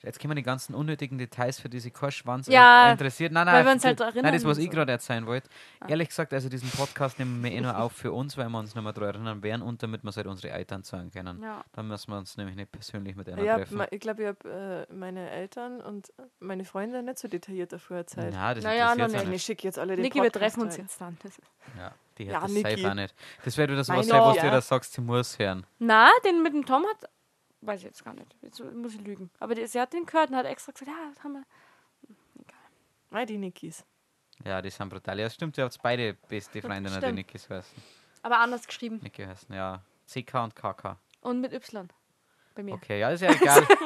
Jetzt 0.04 0.20
kommen 0.20 0.36
die 0.36 0.42
ganzen 0.42 0.74
unnötigen 0.74 1.16
Details, 1.18 1.58
für 1.58 1.68
die 1.68 1.80
sich 1.80 1.92
kein 1.92 2.10
Schwanz 2.12 2.46
Ja, 2.46 2.88
äh, 2.88 2.92
interessiert. 2.92 3.32
Nein, 3.32 3.46
nein, 3.46 3.54
weil 3.56 3.64
wir 3.64 3.72
uns 3.72 3.84
halt 3.84 4.00
erinnern 4.00 4.24
Nein, 4.24 4.34
das, 4.34 4.44
was 4.44 4.58
ich 4.58 4.66
so. 4.66 4.70
gerade 4.70 4.92
erzählen 4.92 5.26
wollte. 5.26 5.48
Ah. 5.80 5.86
Ehrlich 5.88 6.08
gesagt, 6.08 6.32
also 6.34 6.48
diesen 6.48 6.70
Podcast 6.70 7.18
nehmen 7.18 7.42
wir 7.42 7.50
eh 7.52 7.60
nur 7.60 7.78
auf 7.78 7.92
für 7.92 8.12
uns, 8.12 8.36
weil 8.36 8.48
wir 8.48 8.58
uns 8.58 8.74
nicht 8.74 8.84
mehr 8.84 8.92
daran 8.92 9.14
erinnern 9.14 9.42
werden 9.42 9.62
und 9.62 9.82
damit 9.82 10.02
wir 10.02 10.10
es 10.10 10.16
halt 10.16 10.26
unsere 10.26 10.52
Eltern 10.52 10.82
zeigen 10.84 11.10
können. 11.10 11.42
Ja. 11.42 11.64
Dann 11.72 11.88
müssen 11.88 12.10
wir 12.10 12.18
uns 12.18 12.36
nämlich 12.36 12.56
nicht 12.56 12.70
persönlich 12.70 13.16
mit 13.16 13.28
einer 13.28 13.42
ja, 13.42 13.56
treffen. 13.56 13.82
ich 13.90 14.00
glaube, 14.00 14.22
ich 14.22 14.28
habe 14.28 14.86
äh, 14.90 14.92
meine 14.94 15.30
Eltern 15.30 15.80
und 15.80 16.12
meine 16.38 16.64
Freunde 16.64 17.02
nicht 17.02 17.18
so 17.18 17.28
detailliert 17.28 17.72
davor 17.72 17.96
erzählt. 17.98 18.34
Nein, 18.34 18.54
das 18.56 18.64
Naja, 18.64 18.92
interessiert 18.92 19.12
noch 19.12 19.18
sie 19.20 19.24
Ich 19.24 19.30
nicht. 19.30 19.44
schicke 19.46 19.62
jetzt 19.66 19.78
alle 19.78 19.96
den 19.96 20.02
Niki, 20.02 20.22
wir 20.22 20.30
treffen 20.32 20.62
uns 20.62 20.74
rein. 20.74 20.82
jetzt 20.82 21.00
dann. 21.00 21.16
Ja, 21.78 21.92
die 22.18 22.24
Ja, 22.24 22.34
hat 22.36 22.44
das 22.44 22.50
Niki. 22.52 22.70
safe 22.76 22.90
auch 22.90 22.94
nicht. 22.94 23.14
Das 23.44 23.56
wäre 23.56 23.74
das 23.74 23.88
was 23.88 24.06
sein, 24.06 24.20
was 24.20 24.36
du 24.36 24.44
ja. 24.46 24.50
da 24.52 24.60
sagst, 24.60 24.92
sie 24.92 25.00
muss 25.00 25.38
hören. 25.38 25.64
Na, 25.78 26.08
den 26.24 26.42
mit 26.42 26.52
dem 26.52 26.66
Tom 26.66 26.84
hat. 26.84 27.08
Weiß 27.66 27.80
ich 27.80 27.86
jetzt 27.86 28.04
gar 28.04 28.14
nicht. 28.14 28.34
Jetzt 28.42 28.62
muss 28.62 28.94
ich 28.94 29.00
lügen. 29.00 29.30
Aber 29.40 29.54
die, 29.54 29.66
sie 29.66 29.80
hat 29.80 29.92
den 29.92 30.04
gehört 30.06 30.30
und 30.30 30.36
hat 30.36 30.46
extra 30.46 30.72
gesagt: 30.72 30.90
Ja, 30.90 31.10
das 31.12 31.22
haben 31.24 31.32
wir. 31.34 31.44
Nein, 33.10 33.26
die 33.26 33.38
Nikis. 33.38 33.84
Ja, 34.44 34.60
die 34.60 34.70
sind 34.70 34.88
brutal. 34.88 35.18
Ja, 35.20 35.30
stimmt, 35.30 35.56
ihr 35.56 35.64
habt 35.64 35.78
beide 35.82 36.14
beste 36.28 36.60
Freundinnen, 36.60 36.92
die 36.94 36.98
stimmt. 36.98 37.14
Nikis 37.14 37.48
heißen. 37.48 37.82
Aber 38.22 38.38
anders 38.38 38.66
geschrieben. 38.66 38.98
Niki 39.02 39.22
heißen, 39.24 39.54
ja. 39.54 39.82
CK 40.06 40.34
und 40.44 40.56
KK. 40.56 40.98
Und 41.20 41.40
mit 41.40 41.52
Y. 41.52 41.88
Bei 42.54 42.62
mir. 42.62 42.74
Okay, 42.74 43.00
ja, 43.00 43.10
ist 43.10 43.20
ja 43.20 43.30
egal. 43.30 43.66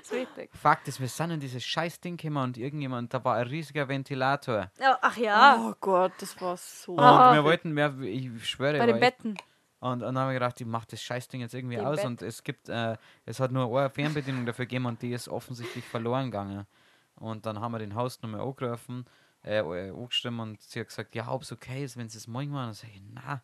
Das 0.00 0.12
ist 0.12 0.12
wichtig. 0.12 0.50
Fakt 0.54 0.86
ist, 0.86 1.00
wir 1.00 1.08
sind 1.08 1.32
in 1.32 1.40
dieses 1.40 1.64
scheiß 1.64 2.00
Ding 2.00 2.16
gekommen 2.16 2.36
und 2.42 2.56
irgendjemand, 2.56 3.12
da 3.12 3.24
war 3.24 3.36
ein 3.36 3.46
riesiger 3.48 3.88
Ventilator. 3.88 4.70
Ach 5.00 5.16
ja. 5.16 5.56
Oh 5.60 5.74
Gott, 5.80 6.12
das 6.20 6.40
war 6.40 6.56
so. 6.56 6.92
Und 6.92 7.00
Ah. 7.00 7.34
wir 7.34 7.42
wollten 7.42 7.72
mehr, 7.72 7.98
ich 8.00 8.30
schwöre 8.48 8.78
Bei 8.78 8.86
den. 8.86 9.00
Betten. 9.00 9.36
Und, 9.80 9.90
und 9.92 10.00
dann 10.00 10.18
haben 10.18 10.28
wir 10.28 10.34
gedacht, 10.34 10.60
ich 10.60 10.66
mach 10.66 10.84
das 10.86 11.00
Scheißding 11.02 11.40
jetzt 11.40 11.54
irgendwie 11.54 11.76
Im 11.76 11.84
aus 11.86 11.96
Bett. 11.98 12.06
und 12.06 12.22
es 12.22 12.42
gibt, 12.42 12.68
äh, 12.68 12.96
es 13.24 13.38
hat 13.38 13.52
nur 13.52 13.78
eine 13.78 13.90
Fernbedienung 13.90 14.44
dafür 14.44 14.66
gegeben 14.66 14.86
und 14.86 15.00
die 15.02 15.12
ist 15.12 15.28
offensichtlich 15.28 15.84
verloren 15.84 16.26
gegangen. 16.32 16.66
Und 17.16 17.46
dann 17.46 17.60
haben 17.60 17.72
wir 17.72 17.78
den 17.78 17.94
Hausnummer 17.94 18.40
angerufen, 18.40 19.06
äh, 19.44 19.58
äh, 19.60 19.90
angestimmt 19.90 20.40
und 20.40 20.60
sie 20.60 20.80
hat 20.80 20.88
gesagt, 20.88 21.14
ja, 21.14 21.30
ob 21.30 21.42
es 21.42 21.52
okay 21.52 21.84
ist, 21.84 21.96
wenn 21.96 22.08
sie 22.08 22.18
es 22.18 22.26
morgen 22.26 22.50
machen. 22.50 22.68
Und 22.68 22.74
sag 22.74 22.88
ich, 22.90 23.02
na, 23.12 23.40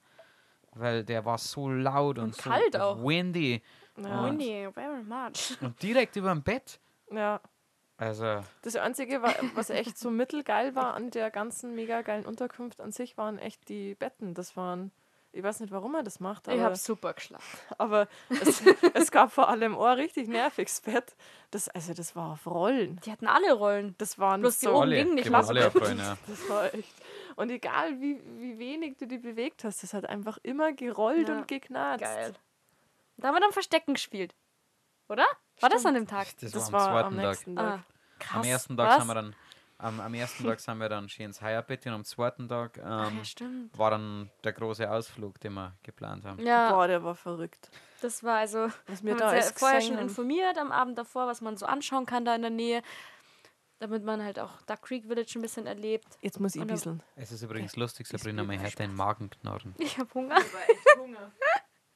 weil 0.72 1.04
der 1.04 1.24
war 1.24 1.38
so 1.38 1.68
laut 1.70 2.18
und, 2.18 2.24
Und 2.24 2.34
so 2.36 2.50
kalt 2.50 2.76
auch. 2.76 3.02
windy 3.04 3.62
Ja. 3.96 4.24
Winnie, 4.24 4.68
very 4.72 5.04
much. 5.04 5.56
und 5.60 5.80
direkt 5.80 6.16
über 6.16 6.30
dem 6.30 6.42
Bett. 6.42 6.80
ja. 7.12 7.40
Also, 7.96 8.42
Das 8.62 8.74
Einzige, 8.74 9.22
wa- 9.22 9.36
was 9.54 9.70
echt 9.70 9.96
so 9.96 10.10
mittelgeil 10.10 10.74
war 10.74 10.94
an 10.94 11.12
der 11.12 11.30
ganzen 11.30 11.76
mega 11.76 12.02
geilen 12.02 12.26
Unterkunft 12.26 12.80
an 12.80 12.90
sich, 12.90 13.16
waren 13.16 13.38
echt 13.38 13.68
die 13.68 13.94
Betten. 13.94 14.34
Das 14.34 14.56
waren, 14.56 14.90
ich 15.34 15.42
weiß 15.42 15.60
nicht, 15.60 15.70
warum 15.72 15.94
er 15.94 16.02
das 16.02 16.20
macht, 16.20 16.46
Ich 16.48 16.54
aber, 16.54 16.62
habe 16.64 16.76
super 16.76 17.12
geschlafen. 17.12 17.58
aber 17.78 18.08
es, 18.28 18.62
es 18.94 19.10
gab 19.10 19.32
vor 19.32 19.48
allem 19.48 19.76
ein 19.76 19.92
richtig 19.98 20.28
nerviges 20.28 20.80
Bett. 20.80 21.14
Das, 21.50 21.68
also 21.68 21.92
das 21.94 22.14
war 22.16 22.32
auf 22.32 22.46
Rollen. 22.46 23.00
Die 23.04 23.12
hatten 23.12 23.26
alle 23.26 23.52
Rollen. 23.52 23.94
Das 23.98 24.18
waren 24.18 24.40
Bloß 24.40 24.58
die 24.60 24.66
so, 24.66 24.72
oben 24.72 24.82
alle, 24.82 24.96
gingen 24.96 25.14
nicht 25.14 25.26
die 25.28 25.32
waren 25.32 25.46
alle 25.46 25.60
lassen. 25.64 25.78
auf 25.78 25.82
Rollen, 25.84 25.98
ja. 25.98 26.16
das 26.26 26.48
war 26.48 26.74
echt. 26.74 26.94
Und 27.36 27.50
egal 27.50 28.00
wie, 28.00 28.20
wie 28.38 28.58
wenig 28.58 28.96
du 28.98 29.06
die 29.06 29.18
bewegt 29.18 29.64
hast, 29.64 29.82
das 29.82 29.92
hat 29.94 30.06
einfach 30.08 30.38
immer 30.42 30.72
gerollt 30.72 31.28
Ja. 31.28 31.36
und 31.38 31.48
geknarzt. 31.48 32.02
Geil. 32.04 32.34
Da 33.16 33.28
haben 33.28 33.34
wir 33.34 33.40
dann 33.40 33.52
Verstecken 33.52 33.94
gespielt. 33.94 34.34
Oder? 35.08 35.24
War 35.60 35.68
das 35.68 35.84
an 35.86 35.94
dem 35.94 36.06
Tag? 36.06 36.28
Das, 36.40 36.52
Das 36.52 36.72
war 36.72 36.88
am 36.88 36.94
war 36.94 37.04
am 37.04 37.12
zweiten 37.12 37.16
Tag. 37.22 37.28
nächsten 37.30 37.56
Tag. 37.56 37.64
Ah, 37.80 37.84
krass. 38.18 38.36
Am 38.36 38.44
ersten 38.44 38.76
Tag 38.76 38.88
Was? 38.88 38.96
sind 38.98 39.06
wir 39.08 39.14
dann, 39.14 39.36
am, 39.78 40.00
am 40.00 40.14
ersten 40.14 40.44
Tag 40.44 40.60
sind 40.60 40.78
wir 40.78 40.88
dann 40.88 41.08
schön 41.08 41.26
ins 41.26 41.42
Heierbett 41.42 41.84
und 41.86 41.92
am 41.92 42.04
zweiten 42.04 42.48
Tag 42.48 42.78
Ach, 42.84 43.08
ähm, 43.10 43.18
ja, 43.18 43.24
stimmt. 43.24 43.76
war 43.78 43.90
dann 43.90 44.30
der 44.44 44.52
große 44.52 44.90
Ausflug, 44.90 45.40
den 45.40 45.54
wir 45.54 45.76
geplant 45.82 46.24
haben. 46.24 46.44
Ja, 46.44 46.72
Boah, 46.72 46.86
der 46.86 47.02
war 47.02 47.14
verrückt. 47.14 47.70
das 48.00 48.22
war 48.22 48.38
also. 48.38 48.68
Was 48.86 49.02
Wir 49.02 49.12
wir 49.12 49.16
da 49.16 49.26
haben 49.30 49.36
uns 49.36 49.44
ja 49.44 49.48
alles 49.50 49.58
vorher 49.58 49.80
schon 49.80 49.98
informiert 49.98 50.58
am 50.58 50.70
Abend 50.72 50.96
davor, 50.98 51.26
was 51.26 51.40
man 51.40 51.56
so 51.56 51.66
anschauen 51.66 52.06
kann 52.06 52.24
da 52.24 52.34
in 52.34 52.42
der 52.42 52.50
Nähe. 52.50 52.82
Damit 53.80 54.04
man 54.04 54.22
halt 54.22 54.38
auch 54.38 54.62
Duck 54.62 54.82
Creek 54.82 55.04
Village 55.06 55.32
ein 55.36 55.42
bisschen 55.42 55.66
erlebt. 55.66 56.06
Jetzt 56.22 56.38
muss 56.40 56.54
ich 56.54 56.60
ein 56.62 56.68
bisschen. 56.68 57.02
Es 57.16 57.32
ist 57.32 57.42
übrigens 57.42 57.74
lustig, 57.76 58.06
Sabrina, 58.06 58.44
man 58.44 58.60
hört 58.60 58.78
deinen 58.78 58.94
Magen 58.94 59.28
knarren. 59.30 59.74
Ich 59.78 59.98
hab 59.98 60.14
Hunger. 60.14 60.36
echt 60.36 60.98
Hunger. 60.98 61.32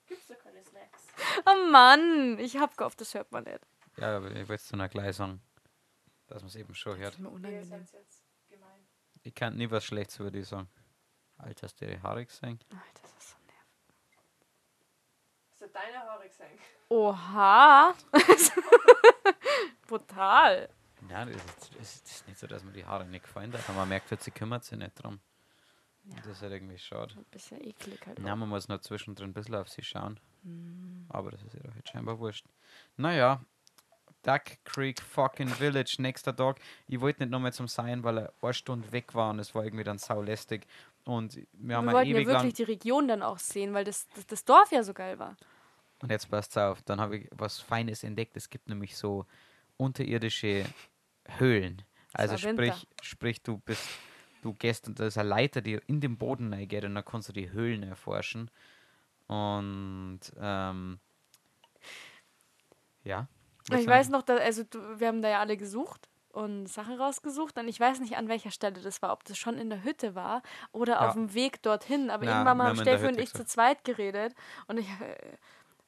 Gibt's 0.07 0.27
da 0.27 0.35
keine 0.35 0.63
Snacks? 0.65 1.07
Oh 1.47 1.71
Mann, 1.71 2.37
ich 2.41 2.57
hab 2.59 2.77
gehofft, 2.77 3.01
das 3.01 3.15
hört 3.15 3.31
man 3.31 3.45
nicht. 3.45 3.61
Ja, 3.97 4.17
aber 4.17 4.31
ich 4.33 4.49
wollte 4.49 4.55
es 4.55 4.69
dann 4.69 4.81
auch 4.81 4.91
gleich 4.91 5.17
sagen, 5.17 5.41
dass 6.29 6.43
man 6.43 6.49
es 6.49 6.57
eben 6.57 6.75
schon 6.75 6.93
Das 6.93 7.01
hört. 7.01 7.15
ist 7.15 7.21
mir 7.21 7.29
unangenehm. 7.31 7.81
jetzt 7.81 8.25
gemein. 8.49 8.87
Ich 9.23 9.35
kann 9.35 9.57
nie 9.57 9.71
was 9.71 9.85
Schlechtes 9.85 10.19
über 10.21 10.31
die 10.31 10.43
sagen. 10.45 10.69
Alter, 11.39 11.67
hast 11.67 11.81
du 11.81 11.85
ihre 11.87 12.03
Haare 12.03 12.25
gesehen? 12.25 12.59
Ach, 12.75 12.93
das 13.01 13.13
ist 13.13 13.31
so 13.31 13.37
nervig. 13.47 14.19
Hast 15.51 15.61
du 15.63 15.69
deine 15.69 15.99
Haare 15.99 16.29
gesehen? 16.29 16.59
Oha. 16.89 17.95
Brutal. 19.87 20.69
Nein, 21.09 21.33
das 21.33 21.37
ist, 21.81 22.03
das 22.05 22.11
ist 22.17 22.27
nicht 22.29 22.39
so, 22.39 22.47
dass 22.47 22.65
mir 22.65 22.73
die 22.73 22.85
Haare 22.85 23.07
nicht 23.07 23.25
gefallen 23.25 23.53
hat, 23.53 23.61
aber 23.69 23.79
man 23.79 23.89
merkt 23.89 24.11
halt, 24.11 24.23
sie 24.23 24.31
kümmert 24.31 24.65
sich 24.65 24.79
nicht 24.79 24.95
drum. 25.03 25.21
Und 26.05 26.19
das 26.21 26.27
ist 26.27 26.43
halt 26.43 26.53
irgendwie 26.53 26.79
schade. 26.79 27.15
Ein 27.17 27.25
bisschen 27.25 27.63
eklig 27.63 28.05
halt. 28.07 28.19
Ja, 28.19 28.35
man 28.35 28.49
muss 28.49 28.69
nur 28.69 28.81
zwischendrin 28.81 29.31
ein 29.31 29.35
bisschen 29.35 29.55
auf 29.55 29.69
sie 29.69 29.83
schauen. 29.83 30.19
Hm. 30.43 31.07
Aber 31.11 31.31
das 31.31 31.43
ist 31.43 31.55
ihr 31.55 31.61
doch 31.63 31.75
jetzt 31.77 31.91
scheinbar 31.91 32.19
wurscht. 32.19 32.47
Naja, 32.97 33.45
Duck 34.29 34.63
Creek 34.65 35.01
fucking 35.01 35.49
Village, 35.49 35.97
nächster 36.01 36.37
Tag. 36.37 36.61
Ich 36.87 37.01
wollte 37.01 37.23
nicht 37.23 37.31
nochmal 37.31 37.55
zum 37.55 37.67
Sein, 37.67 38.05
weil 38.05 38.19
er 38.19 38.33
eine 38.43 38.53
Stunde 38.53 38.93
weg 38.93 39.15
war 39.15 39.31
und 39.31 39.39
es 39.39 39.55
war 39.55 39.65
irgendwie 39.65 39.85
dann 39.85 39.97
saulästig. 39.97 40.67
Und 41.07 41.39
wir 41.55 41.77
haben 41.77 41.87
Wir 41.87 41.93
ja 41.93 41.97
wollten 41.97 42.11
ja 42.11 42.17
ewig 42.17 42.27
wirklich 42.27 42.43
lang. 42.43 42.53
die 42.53 42.63
Region 42.65 43.09
dann 43.09 43.23
auch 43.23 43.39
sehen, 43.39 43.73
weil 43.73 43.85
das, 43.85 44.07
das, 44.15 44.27
das 44.27 44.45
Dorf 44.45 44.71
ja 44.71 44.83
so 44.83 44.93
geil 44.93 45.19
war. 45.19 45.35
Und 46.03 46.11
jetzt 46.11 46.31
passt 46.31 46.59
auf, 46.59 46.83
dann 46.83 47.01
habe 47.01 47.17
ich 47.17 47.29
was 47.31 47.59
Feines 47.59 48.05
entdeckt. 48.05 48.37
Es 48.37 48.51
gibt 48.51 48.69
nämlich 48.69 48.99
so 48.99 49.25
unterirdische 49.79 50.67
Höhlen. 51.39 51.81
Also 52.13 52.37
sprich, 52.37 52.87
sprich, 53.01 53.43
du 53.43 53.57
bist, 53.57 53.89
du 54.43 54.53
gehst 54.53 54.89
und 54.89 55.01
da 55.01 55.07
ist 55.07 55.17
eine 55.17 55.31
Leiter, 55.31 55.63
die 55.63 55.81
in 55.87 56.03
den 56.03 56.19
Boden 56.19 56.53
reingeht 56.53 56.85
und 56.85 56.95
dann 56.95 57.05
kannst 57.05 57.31
du 57.31 57.33
die 57.33 57.51
Höhlen 57.51 57.83
erforschen. 57.83 58.51
Und 59.27 60.21
ähm, 60.39 61.01
ja. 63.05 63.27
Ich 63.71 63.87
weiß 63.87 64.09
noch, 64.11 64.23
dass, 64.23 64.41
also 64.41 64.63
wir 64.97 65.07
haben 65.09 65.23
da 65.23 65.29
ja 65.29 65.41
alle 65.41 65.57
gesucht 65.57 66.09
und 66.33 66.67
Sachen 66.69 66.95
rausgesucht 67.01 67.59
und 67.59 67.69
ich 67.69 67.79
weiß 67.81 68.01
nicht, 68.01 68.17
an 68.17 68.29
welcher 68.29 68.51
Stelle 68.51 68.81
das 68.81 69.03
war, 69.03 69.13
ob 69.13 69.25
das 69.25 69.37
schon 69.39 69.59
in 69.59 69.71
der 69.71 69.83
Hütte 69.85 70.15
war 70.15 70.43
oder 70.73 70.95
Ja. 70.95 71.09
auf 71.09 71.15
dem 71.15 71.35
Weg 71.35 71.63
dorthin. 71.63 72.11
Aber 72.11 72.25
Na, 72.25 72.33
irgendwann 72.33 72.57
mal 72.57 72.69
haben 72.69 72.77
Steffi 72.77 73.07
und 73.07 73.19
ich 73.19 73.33
zu 73.33 73.45
zweit 73.45 73.85
geredet 73.85 74.35
und 74.69 74.79
ich, 74.79 74.89
äh, 74.89 75.17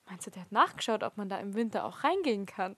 meinst 0.09 0.27
du, 0.27 0.31
der 0.31 0.43
hat 0.43 0.51
nachgeschaut, 0.53 1.03
ob 1.05 1.17
man 1.17 1.29
da 1.29 1.39
im 1.39 1.55
Winter 1.55 1.85
auch 1.85 2.03
reingehen 2.05 2.47
kann? 2.47 2.77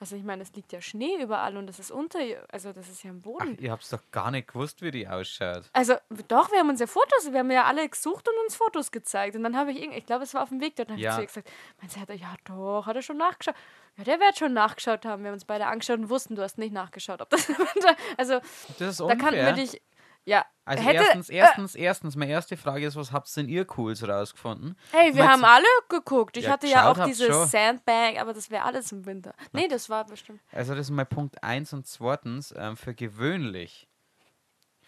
Also 0.00 0.16
ich 0.16 0.22
meine, 0.24 0.42
es 0.42 0.52
liegt 0.54 0.72
ja 0.72 0.80
Schnee 0.82 1.16
überall 1.22 1.56
und 1.56 1.66
das 1.66 1.78
ist 1.78 1.90
unter, 1.90 2.18
also 2.52 2.72
das 2.72 2.88
ist 2.88 3.02
ja 3.04 3.10
im 3.10 3.20
Ach, 3.20 3.22
Boden. 3.22 3.56
ihr 3.58 3.70
habt 3.72 3.90
doch 3.90 4.02
gar 4.10 4.30
nicht 4.30 4.48
gewusst, 4.48 4.82
wie 4.82 4.90
die 4.90 5.08
ausschaut. 5.08 5.70
Also 5.72 5.94
doch, 6.28 6.50
wir 6.52 6.58
haben 6.58 6.68
uns 6.68 6.80
ja 6.80 6.86
Fotos, 6.86 7.32
wir 7.32 7.38
haben 7.38 7.50
ja 7.50 7.64
alle 7.64 7.88
gesucht 7.88 8.28
und 8.28 8.34
uns 8.44 8.54
Fotos 8.56 8.90
gezeigt. 8.92 9.34
Und 9.34 9.44
dann 9.44 9.56
habe 9.56 9.70
ich 9.72 9.80
irgendwie, 9.80 9.98
ich 9.98 10.06
glaube, 10.06 10.24
es 10.24 10.34
war 10.34 10.42
auf 10.42 10.50
dem 10.50 10.60
Weg 10.60 10.76
dort, 10.76 10.90
dann 10.90 10.98
Ja. 10.98 11.12
habe 11.14 11.24
ich 11.24 11.30
zu 11.30 11.40
ihr 11.40 11.42
gesagt, 11.42 11.56
meinst 11.80 11.96
du, 11.96 12.00
hat 12.00 12.10
er, 12.10 12.16
ja 12.16 12.34
doch, 12.44 12.86
hat 12.86 12.96
er 12.96 13.02
schon 13.02 13.16
nachgeschaut. 13.16 13.54
Ja, 13.96 14.04
der 14.04 14.18
wird 14.20 14.38
schon 14.38 14.52
nachgeschaut 14.52 15.04
haben. 15.04 15.22
Wir 15.22 15.28
haben 15.28 15.34
uns 15.34 15.44
beide 15.44 15.66
angeschaut 15.66 15.98
und 15.98 16.10
wussten, 16.10 16.34
du 16.34 16.42
hast 16.42 16.58
nicht 16.58 16.72
nachgeschaut, 16.72 17.20
ob 17.20 17.30
das 17.30 17.48
also 18.16 18.40
Das 18.78 18.88
ist 18.88 19.00
da 19.00 19.14
kannten 19.14 19.36
wir 19.36 19.52
dich, 19.52 19.80
ja, 20.26 20.44
also 20.64 20.82
hätte, 20.82 21.02
erstens, 21.02 21.28
erstens, 21.28 21.74
erstens, 21.74 22.16
meine 22.16 22.32
erste 22.32 22.56
Frage 22.56 22.86
ist, 22.86 22.96
was 22.96 23.12
habt 23.12 23.28
ihr 23.28 23.42
denn 23.42 23.50
ihr 23.50 23.64
Cooles 23.66 24.06
rausgefunden? 24.08 24.76
hey, 24.90 25.14
wir 25.14 25.28
haben 25.28 25.44
alle 25.44 25.66
geguckt. 25.90 26.38
Ich 26.38 26.44
Ja, 26.44 26.52
hatte 26.52 26.66
ja 26.66 26.90
auch 26.90 27.04
diese 27.04 27.30
schon. 27.30 27.46
Sandbag, 27.46 28.18
aber 28.18 28.32
das 28.32 28.50
wäre 28.50 28.64
alles 28.64 28.90
im 28.90 29.04
Winter. 29.04 29.34
Nee, 29.52 29.68
das 29.68 29.90
war 29.90 30.06
bestimmt. 30.06 30.40
Also 30.50 30.74
das 30.74 30.86
ist 30.86 30.90
mein 30.90 31.06
Punkt 31.06 31.42
eins 31.44 31.74
und 31.74 31.86
zweitens, 31.86 32.54
ähm, 32.56 32.76
für 32.78 32.94
gewöhnlich, 32.94 33.86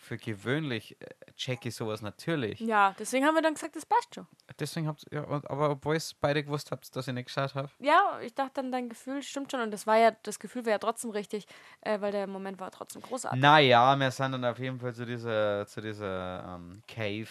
für 0.07 0.17
gewöhnlich 0.17 0.97
äh, 1.01 1.07
check 1.37 1.67
ich 1.67 1.75
sowas 1.75 2.01
natürlich. 2.01 2.61
Ja, 2.61 2.95
deswegen 2.99 3.27
haben 3.27 3.35
wir 3.35 3.43
dann 3.43 3.55
gesagt, 3.55 3.77
das 3.77 3.85
passt 3.85 4.15
schon. 4.15 4.27
Deswegen 4.59 4.87
habt 4.87 5.05
ja, 5.13 5.23
und- 5.25 5.51
aber 5.51 5.71
obwohl 5.71 5.97
es 5.97 6.15
beide 6.15 6.43
gewusst 6.45 6.71
habt, 6.71 6.95
dass 6.95 7.09
ich 7.09 7.15
nicht 7.15 7.27
geschaut 7.27 7.55
habe. 7.55 7.69
Ja, 7.81 8.19
ich 8.23 8.35
dachte 8.35 8.53
dann, 8.63 8.71
dein 8.73 8.89
Gefühl 8.89 9.23
stimmt 9.23 9.51
schon 9.51 9.61
und 9.61 9.71
das 9.73 9.87
war 9.87 9.99
ja, 9.99 10.13
das 10.23 10.39
Gefühl 10.39 10.65
wäre 10.65 10.75
ja 10.75 10.79
trotzdem 10.79 11.11
richtig, 11.11 11.47
äh, 11.81 12.01
weil 12.01 12.13
der 12.13 12.27
Moment 12.27 12.61
war 12.61 12.71
trotzdem 12.71 13.03
großartig. 13.03 13.41
Naja, 13.41 13.97
wir 13.97 14.11
sind 14.11 14.33
dann 14.33 14.45
auf 14.45 14.59
jeden 14.59 14.79
Fall 14.79 14.95
zu 14.95 15.05
dieser, 15.05 15.67
zu 15.67 15.81
dieser 15.81 16.57
ähm, 16.57 16.83
Cave 16.87 17.29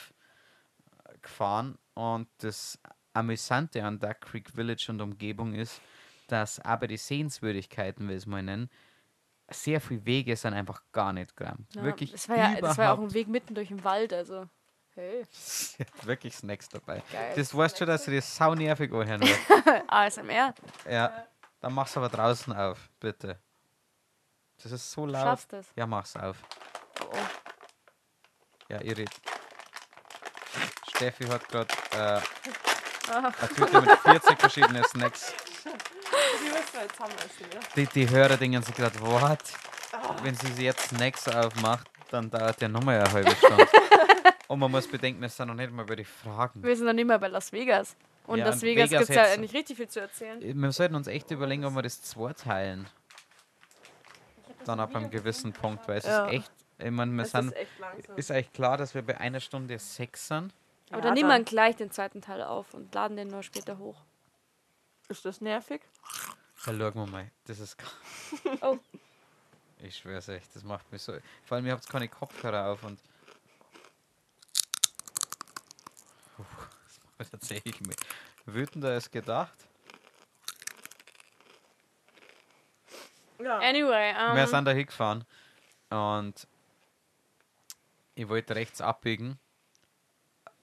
gefahren 1.22 1.78
und 1.94 2.28
das 2.40 2.80
Amüsante 3.14 3.84
an 3.84 4.00
Duck 4.00 4.22
Creek 4.22 4.50
Village 4.50 4.88
und 4.90 5.02
Umgebung 5.02 5.54
ist, 5.54 5.82
dass 6.28 6.60
aber 6.60 6.88
die 6.88 6.98
Sehenswürdigkeiten, 6.98 8.08
will 8.08 8.16
ich 8.16 8.24
es 8.24 8.26
mal 8.28 8.44
nennen, 8.44 8.70
sehr 9.50 9.80
viele 9.82 10.06
Wege 10.06 10.36
sind 10.36 10.54
einfach 10.54 10.82
gar 10.92 11.14
nicht 11.14 11.36
gerammt. 11.36 11.74
Ja, 11.76 11.84
Wirklich 11.84 12.12
Das 12.12 12.28
war 12.30 12.38
ja, 12.38 12.56
das 12.62 12.78
war 12.78 12.86
ja 12.86 12.94
auch 12.94 13.00
ein 13.00 13.14
Weg 13.14 13.28
mitten 13.28 13.54
durch 13.56 13.68
den 13.70 13.84
Wald, 13.84 14.12
also. 14.14 14.48
Hey. 14.96 15.26
Wirklich 16.04 16.36
Snacks 16.36 16.70
dabei. 16.70 17.04
Geil. 17.12 17.34
Das 17.36 17.56
weißt 17.56 17.78
schon, 17.78 17.88
dass 17.88 18.06
sie 18.06 18.16
das 18.16 18.36
sau 18.36 18.56
nervig 18.56 18.92
anhören 18.94 19.22
wird. 19.22 19.40
ASMR. 19.88 20.54
ja, 20.90 21.26
dann 21.60 21.74
mach's 21.74 21.96
aber 21.98 22.10
draußen 22.10 22.54
auf, 22.54 22.90
bitte. 23.00 23.40
Das 24.64 24.72
ist 24.72 24.90
so 24.92 25.06
laut. 25.06 25.24
Schaffst 25.24 25.54
das. 25.54 25.68
Ja, 25.76 25.86
mach's 25.86 26.16
auf. 26.16 26.38
Oh, 27.02 27.08
oh. 27.12 27.18
Ja, 28.70 28.80
ihr 28.82 28.98
redet. 28.98 29.14
Steffi 30.90 31.26
hat 31.26 31.48
gerade 31.50 31.74
äh, 31.92 32.22
Ah. 33.12 33.32
eine 33.40 33.50
Tüte 33.50 33.82
mit 33.82 34.00
40 34.00 34.40
verschiedenen 34.40 34.84
Snacks. 34.86 35.34
Die 36.34 36.44
müssen 36.50 36.74
wir 36.74 36.82
jetzt 36.82 37.00
haben 37.00 37.12
essen, 37.14 37.46
ja? 37.54 37.60
Die, 37.76 37.86
die 37.88 38.10
Hörer 38.10 38.38
denken 38.38 38.62
sich 38.64 38.76
gerade, 38.76 39.00
what? 39.02 39.40
Wenn 40.24 40.36
sie 40.36 40.64
jetzt 40.64 40.90
Snacks 40.90 41.28
aufmacht, 41.28 41.88
dann 42.12 42.30
dauert 42.30 42.60
ja 42.62 42.68
nochmal 42.68 43.00
eine 43.00 43.12
halbe 43.12 43.36
Stunde. 43.36 43.68
Und 44.48 44.60
man 44.60 44.70
muss 44.70 44.88
bedenken, 44.88 45.22
wir 45.22 45.30
sind 45.30 45.48
noch 45.48 45.56
nicht 45.56 45.72
mal 45.72 45.84
über 45.84 45.96
die 45.96 46.06
Fragen. 46.06 46.62
Wir 46.64 46.76
sind 46.76 46.86
noch 46.86 46.94
nicht 46.94 47.08
mal 47.08 47.18
bei 47.18 47.28
Las 47.30 47.52
Vegas. 47.52 47.96
Und 48.28 48.40
Ja, 48.40 48.46
Las 48.46 48.62
Vegas, 48.62 48.92
Vegas 48.92 49.08
gibt 49.08 49.18
es 49.20 49.32
ja 49.32 49.38
nicht 49.38 49.54
richtig 49.54 49.78
viel 49.78 49.88
zu 49.88 50.02
erzählen. 50.02 50.40
Wir 50.62 50.72
sollten 50.72 50.96
uns 50.96 51.08
echt 51.08 51.32
überlegen, 51.32 51.66
ob 51.66 51.74
wir 51.76 51.82
das 51.82 52.02
zweiteilen. 52.02 52.88
Dann 54.66 54.80
ab 54.80 54.96
einem 54.96 55.10
gewissen 55.10 55.54
Punkt, 55.54 55.88
weil 55.88 55.98
es 56.00 56.06
Ja. 56.06 56.26
ist 56.28 56.34
echt, 56.34 56.52
ich 56.80 56.92
meine, 56.92 57.12
wir 57.14 57.24
Es 57.24 57.32
sind, 57.32 57.48
ist 57.52 57.56
echt 57.58 57.80
langsam. 57.80 58.18
ist 58.18 58.32
eigentlich 58.32 58.54
klar, 58.54 58.78
dass 58.78 58.94
wir 58.96 59.02
bei 59.04 59.18
einer 59.20 59.40
Stunde 59.40 59.78
sechs 59.80 60.28
sind. 60.28 60.54
Aber 60.90 61.00
Ja, 61.00 61.06
dann 61.06 61.14
nehmen 61.14 61.30
wir 61.30 61.40
gleich 61.44 61.76
den 61.76 61.92
zweiten 61.92 62.22
Teil 62.22 62.44
auf 62.44 62.74
und 62.74 62.94
laden 62.94 63.16
den 63.18 63.28
nur 63.30 63.44
später 63.44 63.78
hoch. 63.78 64.02
Ist 65.08 65.26
das 65.26 65.42
nervig? 65.42 65.82
Da 66.66 66.74
schauen 66.74 66.96
wir 66.96 67.06
mal. 67.08 67.32
Das 67.46 67.60
ist. 67.60 67.78
Oh. 68.62 68.80
Ich 69.80 69.98
schwör's 69.98 70.28
echt, 70.30 70.56
das 70.56 70.64
macht 70.64 70.92
mich 70.92 71.02
so. 71.02 71.14
Vor 71.44 71.56
allem, 71.58 71.66
ihr 71.68 71.74
habt 71.74 71.88
keine 71.88 72.08
Kopfhörer 72.08 72.72
auf 72.72 72.84
und. 72.84 73.00
Puh, 76.36 76.44
das 76.88 77.00
macht 77.04 77.20
mich 77.20 77.30
tatsächlich 77.30 77.82
mehr 77.82 77.96
wütender 78.46 78.90
als 78.92 79.12
gedacht. 79.12 79.54
Ja. 83.40 83.60
Anyway, 83.60 84.14
Wir 84.14 84.42
ähm, 84.44 84.48
sind 84.48 84.66
da 84.66 84.72
hingefahren 84.72 85.26
und 85.90 86.48
ich 88.16 88.28
wollte 88.30 88.56
rechts 88.56 88.80
abbiegen, 88.82 89.38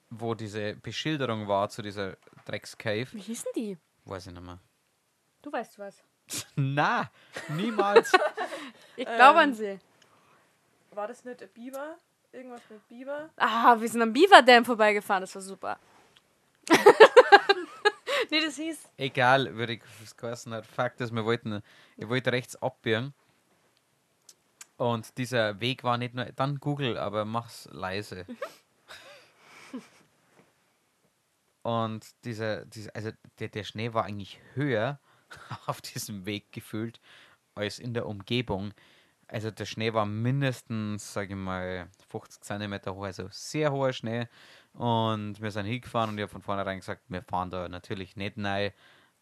wo 0.09 0.33
diese 0.33 0.75
Beschilderung 0.75 1.47
war 1.47 1.69
zu 1.69 1.81
dieser 1.81 2.17
Dreckscave. 2.45 3.07
wie 3.13 3.21
hießen 3.21 3.51
die? 3.55 3.77
Weiß 4.05 4.27
ich 4.27 4.33
nicht 4.33 4.43
mehr. 4.43 4.59
Du 5.41 5.51
weißt 5.51 5.79
was. 5.79 6.03
Na, 6.55 7.09
niemals. 7.49 8.11
Ich 8.95 9.05
glaube 9.05 9.39
Ähm, 9.41 9.49
an 9.49 9.53
sie. 9.55 9.79
War 10.91 11.07
das 11.07 11.25
nicht 11.25 11.41
ein 11.41 11.49
Biber? 11.49 11.97
Irgendwas 12.31 12.61
mit 12.69 12.87
Biber? 12.87 13.29
Ah, 13.37 13.75
wir 13.79 13.89
sind 13.89 14.03
am 14.03 14.13
Beaver 14.13 14.43
Dam 14.43 14.63
vorbeigefahren, 14.65 15.21
das 15.21 15.33
war 15.33 15.41
super. 15.41 15.79
nee, 18.29 18.39
das 18.39 18.55
hieß. 18.55 18.89
Egal, 18.97 19.55
würde 19.55 19.73
ich 19.73 19.81
es 20.03 20.15
geheißen 20.15 20.53
hat. 20.53 20.65
Fakt 20.67 21.01
ist, 21.01 21.11
wir 21.11 21.25
wollten, 21.25 21.61
ich 21.97 22.07
wollte 22.07 22.31
rechts 22.31 22.55
abbiegen. 22.55 23.13
Und 24.77 25.17
dieser 25.17 25.59
Weg 25.59 25.83
war 25.83 25.97
nicht 25.97 26.13
nur, 26.13 26.25
dann 26.25 26.59
Google, 26.59 26.97
aber 26.97 27.25
mach's 27.25 27.67
leise. 27.71 28.25
Und 31.63 32.05
dieser, 32.25 32.65
dieser 32.65 32.95
also 32.95 33.11
der, 33.39 33.47
der 33.47 33.63
Schnee 33.63 33.93
war 33.93 34.05
eigentlich 34.05 34.39
höher 34.53 34.99
auf 35.65 35.81
diesem 35.81 36.25
Weg 36.25 36.51
gefühlt 36.51 36.99
als 37.55 37.79
in 37.79 37.93
der 37.93 38.05
Umgebung. 38.05 38.73
Also 39.27 39.49
der 39.49 39.65
Schnee 39.65 39.93
war 39.93 40.05
mindestens, 40.05 41.13
sage 41.13 41.33
ich 41.33 41.39
mal, 41.39 41.87
50 42.09 42.43
cm 42.43 42.79
hoch, 42.89 43.03
also 43.03 43.27
sehr 43.31 43.71
hoher 43.71 43.93
Schnee. 43.93 44.27
Und 44.73 45.41
wir 45.41 45.51
sind 45.51 45.65
hingefahren 45.65 46.11
und 46.11 46.17
ich 46.17 46.23
habe 46.23 46.31
von 46.31 46.41
vornherein 46.41 46.79
gesagt, 46.79 47.03
wir 47.07 47.23
fahren 47.23 47.49
da 47.49 47.69
natürlich 47.69 48.15
nicht 48.15 48.37
rein. 48.37 48.71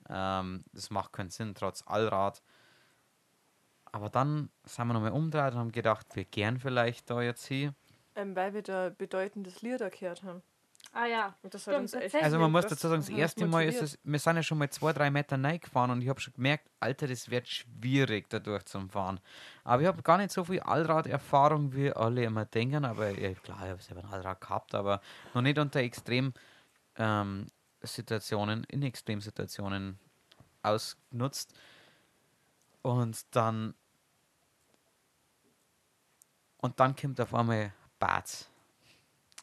Ähm, 0.10 0.64
das 0.74 0.89
macht 0.89 1.14
keinen 1.14 1.30
Sinn, 1.30 1.54
trotz 1.54 1.84
Allrad. 1.86 2.42
Aber 3.92 4.10
dann 4.10 4.50
sind 4.64 4.88
wir 4.88 4.94
nochmal 4.94 5.12
umgedreht 5.12 5.54
und 5.54 5.60
haben 5.60 5.72
gedacht, 5.72 6.08
wir 6.16 6.26
gern 6.26 6.60
vielleicht 6.60 7.10
da 7.10 7.22
jetzt 7.22 7.46
hin. 7.46 7.76
Ähm, 8.16 8.36
weil 8.36 8.54
wir 8.54 8.64
da 8.64 8.89
bedeutendes 8.89 9.62
Lied 9.62 9.82
erklärt 9.82 10.24
haben. 10.24 10.42
Ah 10.94 11.06
ja. 11.06 11.36
Und 11.42 11.54
das 11.54 11.66
hat 11.68 11.74
Stimmt, 11.74 11.94
uns 11.94 12.14
echt. 12.14 12.16
Also 12.24 12.38
man 12.38 12.52
muss 12.52 12.66
dazu 12.66 12.89
sagen, 12.89 13.02
das 13.02 13.10
erste 13.10 13.46
Mal 13.46 13.66
ist 13.66 13.82
es, 13.82 14.00
wir 14.04 14.20
sind 14.20 14.36
ja 14.36 14.44
schon 14.44 14.58
mal 14.58 14.70
zwei, 14.70 14.92
drei 14.92 15.10
Meter 15.10 15.38
gefahren 15.38 15.92
und 15.92 16.02
ich 16.02 16.10
habe 16.10 16.20
schon 16.20 16.34
gemerkt, 16.34 16.70
Alter, 16.80 17.08
das 17.08 17.30
wird 17.30 17.48
schwierig, 17.48 18.30
da 18.30 18.39
durchzufahren. 18.39 19.22
Aber 19.64 19.82
ich 19.82 19.88
habe 19.88 20.02
gar 20.02 20.18
nicht 20.18 20.32
so 20.32 20.44
viel 20.44 20.60
Allrad-Erfahrung, 20.60 21.74
wie 21.74 21.94
alle 21.94 22.26
immer 22.26 22.46
denken, 22.46 22.84
aber 22.84 23.18
ja, 23.18 23.34
klar, 23.36 23.60
ich 23.64 23.70
habe 23.70 23.82
selber 23.82 24.04
ein 24.04 24.12
Allrad 24.12 24.42
gehabt, 24.42 24.76
aber 24.76 25.00
noch 25.34 25.42
nicht 25.42 25.58
unter 25.58 25.80
extrem 25.80 26.34
ähm, 26.98 27.48
Situationen, 27.82 28.66
in 28.66 28.84
Extremsituationen 28.84 29.98
ausgenutzt. 30.62 31.54
Und 32.82 33.24
dann 33.32 33.76
und 36.58 36.80
dann 36.80 36.96
kommt 36.96 37.20
auf 37.20 37.34
einmal 37.34 37.74
Bad. 38.00 38.51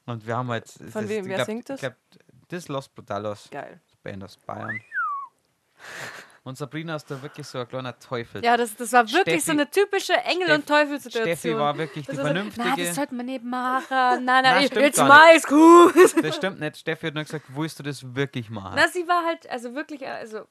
Und 0.09 0.27
wir 0.27 0.37
haben 0.37 0.49
halt. 0.49 0.67
Von 0.69 0.87
das- 0.93 1.09
wem? 1.09 1.27
Wer 1.27 1.37
glaub- 1.37 1.47
singt 1.47 1.69
das? 1.69 1.81
Glaub, 1.81 1.95
das 2.49 2.59
ist 2.61 2.69
Los 2.69 2.89
Brutalos, 2.89 3.49
Geil. 3.51 3.81
Band 4.03 4.25
aus 4.25 4.37
Bayern. 4.39 4.81
Und 6.45 6.57
Sabrina 6.57 6.97
ist 6.97 7.11
da 7.11 7.21
wirklich 7.21 7.47
so 7.47 7.59
ein 7.59 7.69
kleiner 7.69 7.99
Teufel. 7.99 8.43
Ja, 8.43 8.57
das, 8.57 8.75
das 8.75 8.91
war 8.93 9.07
wirklich 9.13 9.45
so 9.45 9.53
Steffi- 9.53 9.55
eine 9.55 9.71
typische 9.71 10.15
Engel- 10.15 10.53
und 10.53 10.67
Teufelsituation. 10.67 11.37
Steffi 11.37 11.59
war 11.59 11.77
wirklich 11.77 12.07
die 12.07 12.13
Das 12.13 12.17
war 12.17 12.25
so, 12.29 12.33
vernünftige. 12.33 12.69
Na, 12.71 12.77
das 12.77 12.95
sollte 12.95 13.15
man 13.15 13.27
nicht 13.27 13.45
machen. 13.45 14.25
Nein, 14.25 14.43
nein, 14.45 14.65
ich, 14.65 14.71
jetzt 14.75 14.99
mal 14.99 15.35
ist 15.37 15.47
gut. 15.47 15.95
das 16.25 16.37
stimmt 16.37 16.59
nicht. 16.61 16.79
Steffi 16.79 17.07
hat 17.09 17.15
nur 17.15 17.25
gesagt, 17.25 17.45
willst 17.49 17.79
du 17.79 17.83
das 17.83 18.15
wirklich 18.15 18.49
machen? 18.51 18.75
Na, 18.77 18.89
sie 18.89 19.07
war 19.07 19.27
halt, 19.27 19.49
also 19.51 19.75
wirklich, 19.75 20.07
also 20.07 20.47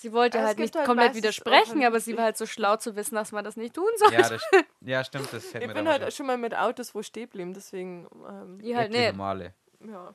sie 0.00 0.12
wollte 0.12 0.38
Ja, 0.38 0.42
es 0.44 0.48
halt 0.48 0.58
nicht 0.58 0.74
halt 0.76 0.86
komplett 0.86 1.14
widersprechen, 1.14 1.84
aber 1.84 2.00
sie 2.00 2.16
war 2.16 2.24
halt 2.24 2.36
so 2.36 2.46
schlau 2.46 2.76
zu 2.76 2.96
wissen, 2.96 3.14
dass 3.14 3.32
man 3.32 3.44
das 3.44 3.56
nicht 3.56 3.74
tun 3.74 3.88
soll. 3.96 4.12
ja, 4.12 4.28
das, 4.28 4.42
ja, 4.80 5.04
stimmt. 5.04 5.32
Das 5.32 5.52
hätte 5.54 5.66
Ich 5.66 5.72
bin 5.72 5.88
halt 5.88 6.12
schon 6.12 6.26
mal 6.26 6.36
mit 6.38 6.56
Autos, 6.56 6.94
wo 6.94 7.02
stehen 7.02 7.28
blieben, 7.28 7.52
deswegen. 7.54 8.06
Ähm, 8.28 8.58
Die 8.58 8.76
halt 8.76 8.90
nicht. 8.92 9.14
Male. 9.16 9.54
ja. 9.86 10.12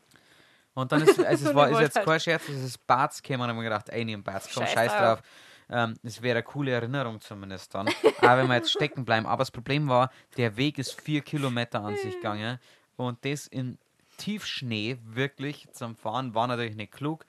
Und 0.74 0.92
dann 0.92 1.04
ist, 1.04 1.24
also 1.24 1.50
es 1.50 1.56
war 1.56 1.70
ist 1.70 1.80
jetzt 1.80 1.96
halt- 1.96 2.06
kein 2.06 2.20
Scherz, 2.20 2.50
es 2.50 2.64
ist 2.64 2.86
Barts 2.88 3.22
gekommen 3.24 3.44
und 3.44 3.50
haben 3.50 3.58
wir 3.58 3.64
gedacht, 3.64 3.90
ey, 3.90 4.04
nehmen 4.04 4.24
Barts, 4.24 4.50
komm, 4.54 4.64
Scheiß 4.64 4.74
scheiß 4.74 4.92
drauf. 4.92 5.20
drauf. 5.20 5.22
Ähm, 5.70 5.96
es 6.04 6.22
wäre 6.22 6.38
eine 6.38 6.44
coole 6.44 6.72
Erinnerung 6.72 7.20
zumindest 7.22 7.74
dann. 7.74 7.90
Aber 8.22 8.38
wenn 8.38 8.48
wir 8.48 8.56
jetzt 8.56 8.72
stecken 8.72 9.04
bleiben. 9.06 9.26
Aber 9.26 9.40
das 9.42 9.50
Problem 9.52 9.88
war, 9.88 10.12
der 10.38 10.58
Weg 10.58 10.78
ist 10.78 11.00
vier 11.02 11.22
Kilometer 11.22 11.82
an 11.84 11.96
sich 11.98 12.14
gegangen 12.16 12.60
und 12.98 13.24
das 13.26 13.48
in 13.48 13.78
Tiefschnee 14.18 14.98
wirklich 15.04 15.68
zum 15.72 15.96
Fahren 15.96 16.36
war 16.36 16.48
natürlich 16.48 16.76
nicht 16.76 16.92
klug. 16.92 17.26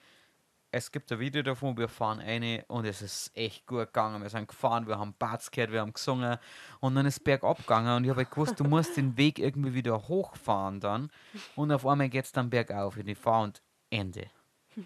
Es 0.77 0.91
gibt 0.91 1.11
ein 1.11 1.19
Video 1.19 1.41
davon, 1.41 1.75
wir 1.75 1.87
fahren 1.87 2.19
eine 2.19 2.63
und 2.67 2.85
es 2.85 3.01
ist 3.01 3.35
echt 3.35 3.65
gut 3.65 3.87
gegangen. 3.87 4.21
Wir 4.21 4.29
sind 4.29 4.47
gefahren, 4.47 4.85
wir 4.85 4.99
haben 4.99 5.15
Barts 5.17 5.49
gehört, 5.49 5.71
wir 5.71 5.81
haben 5.81 5.91
gesungen 5.91 6.37
und 6.81 6.93
dann 6.93 7.07
ist 7.07 7.15
es 7.15 7.19
bergab 7.19 7.57
gegangen 7.57 7.95
und 7.95 8.03
ich 8.03 8.11
habe 8.11 8.19
halt 8.19 8.29
gewusst, 8.29 8.59
du 8.59 8.63
musst 8.63 8.95
den 8.95 9.17
Weg 9.17 9.39
irgendwie 9.39 9.73
wieder 9.73 10.07
hochfahren 10.07 10.79
dann 10.79 11.09
und 11.55 11.71
auf 11.71 11.83
einmal 11.87 12.09
geht 12.09 12.25
es 12.25 12.31
dann 12.31 12.51
bergauf 12.51 12.95
in 12.95 13.07
die 13.07 13.15
Fahr 13.15 13.41
und 13.41 13.63
Ende. 13.89 14.29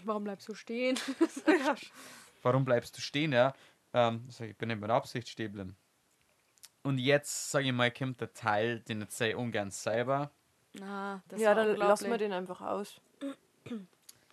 Warum 0.05 0.23
bleibst 0.23 0.47
du 0.47 0.55
stehen? 0.55 0.97
Warum 2.41 2.63
bleibst 2.63 2.95
du 2.95 3.01
stehen, 3.01 3.33
ja? 3.33 3.53
Ähm, 3.93 4.29
ich, 4.29 4.55
bin 4.55 4.69
nicht 4.69 4.79
mit 4.79 4.89
Absicht 4.89 5.27
stehen. 5.27 5.75
Und 6.83 6.99
jetzt, 6.99 7.51
sage 7.51 7.65
ich 7.65 7.73
mal, 7.73 7.91
kommt 7.91 8.21
der 8.21 8.33
Teil, 8.33 8.79
den 8.79 9.01
ich 9.01 9.11
sehr 9.11 9.37
ungern 9.37 9.71
selber. 9.71 10.31
Na, 10.71 11.21
das 11.27 11.41
ja, 11.41 11.53
dann 11.53 11.75
lassen 11.75 12.09
wir 12.09 12.17
den 12.17 12.31
einfach 12.31 12.61
aus. 12.61 13.01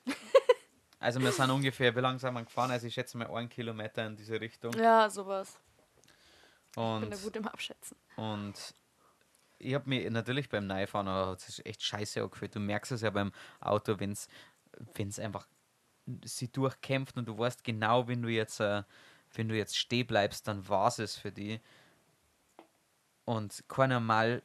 Also 1.01 1.21
wir 1.21 1.31
sind 1.33 1.51
ungefähr, 1.51 1.95
wie 1.95 2.01
lang 2.01 2.19
sind 2.19 2.35
wir 2.35 2.43
gefahren? 2.43 2.71
Also 2.71 2.87
ich 2.87 2.95
schätze 2.95 3.17
mal 3.19 3.29
einen 3.31 3.49
Kilometer 3.49 4.07
in 4.07 4.17
diese 4.17 4.41
Richtung. 4.41 4.73
Ja, 4.75 5.09
sowas. 5.09 5.59
Ich 6.71 6.75
bin 6.75 6.85
Und, 6.85 7.11
da 7.13 7.17
gut 7.17 7.37
im 7.37 7.47
Abschätzen. 7.49 7.97
und 8.17 8.75
ich 9.61 9.75
habe 9.75 9.89
mir 9.89 10.09
natürlich 10.11 10.49
beim 10.49 10.67
Neufahren 10.67 11.09
oh, 11.09 11.35
das 11.35 11.49
ist 11.49 11.67
echt 11.67 11.83
scheiße 11.83 12.23
angefühlt. 12.23 12.55
Du 12.55 12.61
merkst 12.61 12.93
es 12.93 13.01
ja 13.01 13.11
beim 13.11 13.33
Auto, 13.61 13.99
wenn 13.99 14.13
es 14.13 15.19
einfach 15.19 15.49
sie 16.25 16.51
durchkämpft 16.51 17.17
und 17.17 17.27
du 17.27 17.37
weißt 17.37 17.65
genau, 17.65 18.07
wenn 18.09 18.23
du 18.23 18.29
jetzt, 18.29 18.61
äh, 18.61 18.83
wenn 19.35 19.49
du 19.49 19.57
jetzt 19.57 19.77
stehen 19.77 20.07
bleibst, 20.07 20.47
dann 20.49 20.69
war 20.69 20.89
es 20.99 21.17
für 21.17 21.33
die. 21.33 21.61
Und 23.25 23.65
kein 23.69 23.91
normal, 23.91 24.43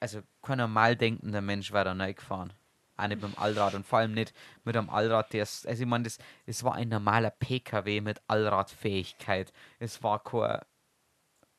also 0.00 0.22
kein 0.42 0.58
normal 0.58 0.96
denkender 0.96 1.40
Mensch 1.40 1.72
war 1.72 1.84
da 1.84 1.94
neu 1.94 2.12
gefahren. 2.14 2.52
Auch 2.98 3.06
nicht 3.06 3.22
mit 3.22 3.32
dem 3.32 3.38
Allrad 3.38 3.74
und 3.74 3.86
vor 3.86 4.00
allem 4.00 4.12
nicht 4.12 4.34
mit 4.64 4.76
einem 4.76 4.90
Allrad, 4.90 5.32
der 5.32 5.44
ist, 5.44 5.66
also 5.66 5.82
ich 5.82 5.88
meine, 5.88 6.04
das, 6.04 6.18
es 6.46 6.64
war 6.64 6.74
ein 6.74 6.88
normaler 6.88 7.30
PKW 7.30 8.00
mit 8.00 8.20
Allradfähigkeit. 8.26 9.52
Es 9.78 10.02
war 10.02 10.22
kein 10.22 10.60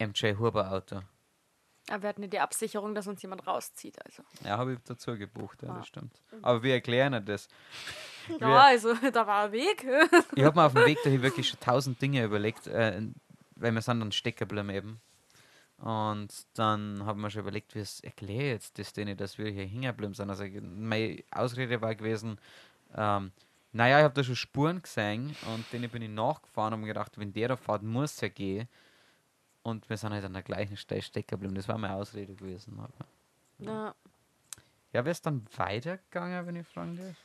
MJ 0.09 0.35
Huber 0.37 0.71
Auto. 0.71 1.01
Aber 1.89 2.03
wir 2.03 2.09
hatten 2.09 2.21
ja 2.21 2.27
die 2.27 2.39
Absicherung, 2.39 2.93
dass 2.93 3.07
uns 3.07 3.21
jemand 3.23 3.47
rauszieht. 3.47 3.97
Also. 4.05 4.21
Ja, 4.43 4.57
habe 4.59 4.73
ich 4.73 4.79
dazu 4.85 5.17
gebucht, 5.17 5.63
ja, 5.63 5.69
Ah. 5.69 5.77
das 5.77 5.87
stimmt. 5.87 6.21
Aber 6.43 6.61
wir 6.61 6.73
erklären 6.73 7.25
das. 7.25 7.47
Ja, 8.27 8.47
Wir- 8.47 8.61
also 8.63 8.93
da 9.11 9.25
war 9.25 9.45
ein 9.45 9.51
Weg. 9.53 9.87
Ich 10.35 10.43
habe 10.43 10.59
mir 10.59 10.65
auf 10.65 10.73
dem 10.73 10.85
Weg 10.85 10.99
dahin 11.03 11.23
wirklich 11.23 11.47
schon 11.49 11.59
tausend 11.59 11.99
Dinge 11.99 12.23
überlegt, 12.23 12.67
äh, 12.67 13.01
weil 13.55 13.71
wir 13.71 13.81
sind 13.81 14.01
dann 14.01 14.11
stecken 14.11 14.37
geblieben 14.47 14.69
eben. 14.69 15.01
Und 15.81 16.45
dann 16.55 17.05
haben 17.05 17.21
wir 17.21 17.29
schon 17.29 17.41
überlegt, 17.41 17.73
wie 17.73 17.79
es 17.79 18.01
erkläre 18.01 18.49
jetzt 18.49 18.77
das 18.77 18.91
denen, 18.91 19.15
dass 19.15 19.37
wir 19.37 19.49
hier 19.49 19.65
hängen 19.65 19.83
geblieben 19.83 20.13
sind. 20.13 20.29
Also 20.29 20.43
meine 20.61 21.23
Ausrede 21.31 21.81
war 21.81 21.95
gewesen, 21.95 22.37
ähm, 22.95 23.31
naja, 23.71 23.99
ich 23.99 24.03
habe 24.03 24.13
da 24.13 24.23
schon 24.23 24.35
Spuren 24.35 24.81
gesehen 24.81 25.35
und 25.53 25.71
denen 25.71 25.89
bin 25.89 26.01
ich 26.01 26.09
nachgefahren 26.09 26.73
und 26.73 26.81
mir 26.81 26.87
gedacht, 26.87 27.17
wenn 27.17 27.31
der 27.31 27.49
da 27.49 27.55
fährt, 27.55 27.83
muss 27.83 28.21
er 28.21 28.29
gehen. 28.29 28.67
Und 29.61 29.89
wir 29.89 29.97
sind 29.97 30.11
halt 30.11 30.25
an 30.25 30.33
der 30.33 30.41
gleichen 30.41 30.75
Stelle 30.75 31.01
stecken 31.01 31.29
geblieben. 31.29 31.55
Das 31.55 31.67
war 31.67 31.77
meine 31.77 31.93
Ausrede 31.93 32.33
gewesen. 32.33 32.79
Aber 32.79 33.05
ja. 33.59 33.95
ja, 34.93 35.05
wäre 35.05 35.09
es 35.09 35.21
dann 35.21 35.45
weitergegangen, 35.55 36.45
wenn 36.45 36.55
ich 36.55 36.67
fragen 36.67 36.97
darf? 36.97 37.15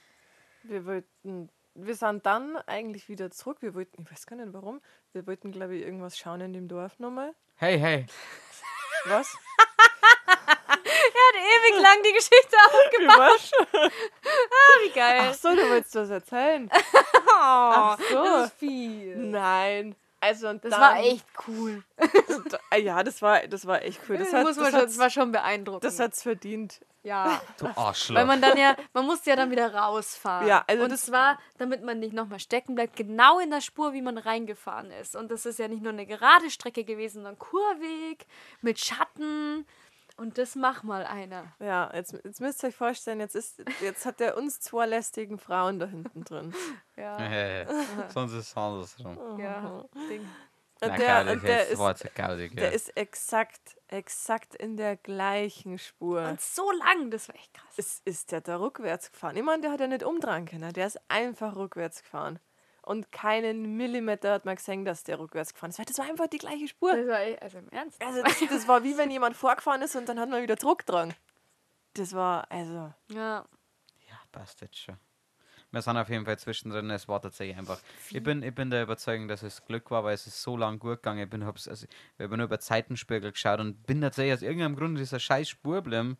Wir 0.64 0.84
wollten, 0.84 1.48
wir 1.74 1.94
sind 1.94 2.24
dann 2.26 2.56
eigentlich 2.66 3.08
wieder 3.08 3.30
zurück. 3.30 3.58
Wir 3.60 3.74
wollten, 3.74 4.02
ich 4.02 4.10
weiß 4.10 4.26
gar 4.26 4.36
nicht 4.36 4.52
warum, 4.52 4.80
wir 5.12 5.26
wollten, 5.26 5.52
glaube 5.52 5.76
ich, 5.76 5.82
irgendwas 5.82 6.18
schauen 6.18 6.40
in 6.40 6.52
dem 6.52 6.68
Dorf 6.68 6.98
nochmal. 6.98 7.34
Hey, 7.56 7.78
hey, 7.78 8.06
Was? 9.06 9.36
hat 11.24 11.34
ewig 11.34 11.82
lang 11.82 12.02
die 12.02 12.12
Geschichte 12.12 12.56
aufgebaut. 12.66 13.52
Was? 13.72 13.92
Wie 14.84 14.90
geil. 14.90 15.28
Ach 15.30 15.34
so, 15.34 15.54
du 15.54 15.68
wolltest 15.68 15.94
was 15.94 16.10
erzählen. 16.10 16.70
Oh, 17.26 17.36
Ach 17.36 17.98
so. 17.98 18.22
Das 18.22 18.46
ist 18.50 18.58
viel. 18.58 19.16
Nein. 19.16 19.96
Also 20.24 20.48
und 20.48 20.64
Das 20.64 20.70
dann, 20.70 20.80
war 20.80 21.00
echt 21.00 21.26
cool. 21.46 21.84
Ah 22.70 22.76
Ja, 22.76 23.02
das 23.02 23.20
war, 23.20 23.46
das 23.46 23.66
war 23.66 23.82
echt 23.82 24.00
cool. 24.08 24.16
Das, 24.16 24.32
hat, 24.32 24.42
muss 24.42 24.56
man 24.56 24.64
das, 24.64 24.74
schon, 24.74 24.80
das 24.80 24.98
war 24.98 25.10
schon 25.10 25.32
beeindruckend. 25.32 25.84
das 25.84 26.00
hat's 26.00 26.22
verdient. 26.22 26.80
ja. 27.02 27.42
du 27.58 27.66
Arschloch. 27.66 28.16
Weil 28.16 28.24
man 28.24 28.40
dann 28.40 28.56
ja, 28.56 28.74
man 28.94 29.04
musste 29.04 29.30
ja 29.30 29.36
dann 29.36 29.50
wieder 29.50 29.74
rausfahren. 29.74 30.48
Ja, 30.48 30.64
also 30.66 30.84
und 30.84 30.90
das 30.90 31.12
war, 31.12 31.38
damit 31.58 31.84
man 31.84 32.00
nicht 32.00 32.14
nochmal 32.14 32.40
stecken 32.40 32.74
bleibt, 32.74 32.96
genau 32.96 33.38
in 33.38 33.50
der 33.50 33.60
Spur, 33.60 33.92
wie 33.92 34.00
man 34.00 34.16
reingefahren 34.16 34.90
ist. 34.92 35.14
Und 35.14 35.30
das 35.30 35.44
ist 35.44 35.58
ja 35.58 35.68
nicht 35.68 35.82
nur 35.82 35.92
eine 35.92 36.06
gerade 36.06 36.50
Strecke 36.50 36.84
gewesen, 36.84 37.16
sondern 37.16 37.38
Kurweg 37.38 38.26
mit 38.62 38.80
Schatten. 38.80 39.66
Und 40.16 40.38
das 40.38 40.54
mach 40.54 40.82
mal 40.84 41.04
einer. 41.04 41.52
Ja, 41.58 41.90
jetzt, 41.92 42.12
jetzt 42.24 42.40
müsst 42.40 42.62
ihr 42.62 42.68
euch 42.68 42.76
vorstellen, 42.76 43.18
jetzt, 43.20 43.34
ist, 43.34 43.62
jetzt 43.80 44.06
hat 44.06 44.20
er 44.20 44.36
uns 44.36 44.60
zwei 44.60 44.86
lästigen 44.86 45.38
Frauen 45.38 45.78
da 45.78 45.86
hinten 45.86 46.24
drin. 46.24 46.54
Ja, 46.96 47.18
Hey, 47.18 47.66
sonst 48.10 48.32
ist 48.34 48.48
es 48.50 48.56
andersrum. 48.56 49.40
ja. 49.40 49.84
Ding. 50.08 50.24
Und 50.80 50.98
der, 50.98 51.32
und 51.32 51.42
der, 51.42 51.68
ist, 51.68 51.78
ja 51.78 52.34
der 52.36 52.48
ja. 52.54 52.68
ist 52.68 52.96
exakt, 52.96 53.76
exakt 53.88 54.54
in 54.54 54.76
der 54.76 54.96
gleichen 54.96 55.78
Spur. 55.78 56.22
Und 56.28 56.40
so 56.40 56.70
lang, 56.72 57.10
das 57.10 57.28
war 57.28 57.34
echt 57.34 57.54
krass. 57.54 57.74
Es 57.76 58.02
ist 58.04 58.32
der 58.32 58.40
da 58.42 58.58
rückwärts 58.58 59.10
gefahren. 59.10 59.36
Ich 59.36 59.42
meine, 59.42 59.62
der 59.62 59.72
hat 59.72 59.80
ja 59.80 59.86
nicht 59.86 60.02
umdrehen 60.02 60.46
können. 60.46 60.72
Der 60.72 60.86
ist 60.86 61.00
einfach 61.08 61.56
rückwärts 61.56 62.02
gefahren. 62.02 62.38
Und 62.84 63.10
keinen 63.12 63.76
Millimeter 63.76 64.32
hat 64.32 64.44
man 64.44 64.56
gesehen, 64.56 64.84
dass 64.84 65.04
der 65.04 65.18
rückwärts 65.18 65.54
gefahren 65.54 65.70
ist. 65.70 65.78
Weil 65.78 65.86
das 65.86 65.98
war 65.98 66.06
einfach 66.06 66.26
die 66.26 66.38
gleiche 66.38 66.68
Spur. 66.68 66.94
Das 66.94 67.08
war 67.08 67.20
echt, 67.20 67.42
also 67.42 67.58
im 67.58 67.68
Ernst. 67.70 68.02
Also 68.04 68.22
das, 68.22 68.38
das 68.48 68.68
war 68.68 68.84
wie 68.84 68.98
wenn 68.98 69.10
jemand 69.10 69.36
vorgefahren 69.36 69.80
ist 69.80 69.96
und 69.96 70.06
dann 70.08 70.20
hat 70.20 70.28
man 70.28 70.42
wieder 70.42 70.58
zurückgetragen. 70.58 71.14
Das 71.94 72.12
war, 72.12 72.50
also, 72.50 72.92
Ja. 73.08 73.44
Ja, 74.06 74.16
passt 74.32 74.60
jetzt 74.60 74.78
schon. 74.78 74.98
Wir 75.70 75.82
sind 75.82 75.96
auf 75.96 76.08
jeden 76.08 76.24
Fall 76.24 76.38
zwischendrin, 76.38 76.88
es 76.90 77.08
war 77.08 77.20
tatsächlich 77.20 77.56
einfach. 77.56 77.80
Ich 78.10 78.22
bin, 78.22 78.44
ich 78.44 78.54
bin 78.54 78.70
der 78.70 78.84
Überzeugung, 78.84 79.26
dass 79.26 79.42
es 79.42 79.64
Glück 79.64 79.90
war, 79.90 80.04
weil 80.04 80.14
es 80.14 80.26
ist 80.26 80.40
so 80.40 80.56
lang 80.56 80.78
gut 80.78 80.98
gegangen. 80.98 81.24
Ich 81.24 81.30
bin, 81.30 81.44
hab's, 81.44 81.66
also, 81.66 81.86
ich 81.86 82.22
habe 82.22 82.36
nur 82.36 82.46
über 82.46 82.60
Zeitenspiegel 82.60 83.32
geschaut 83.32 83.58
und 83.58 83.84
bin 83.84 84.00
tatsächlich 84.00 84.34
aus 84.34 84.42
irgendeinem 84.42 84.76
Grund 84.76 84.98
dieser 84.98 85.18
scheiß 85.18 85.48
Spur 85.48 85.76
geblieben. 85.76 86.16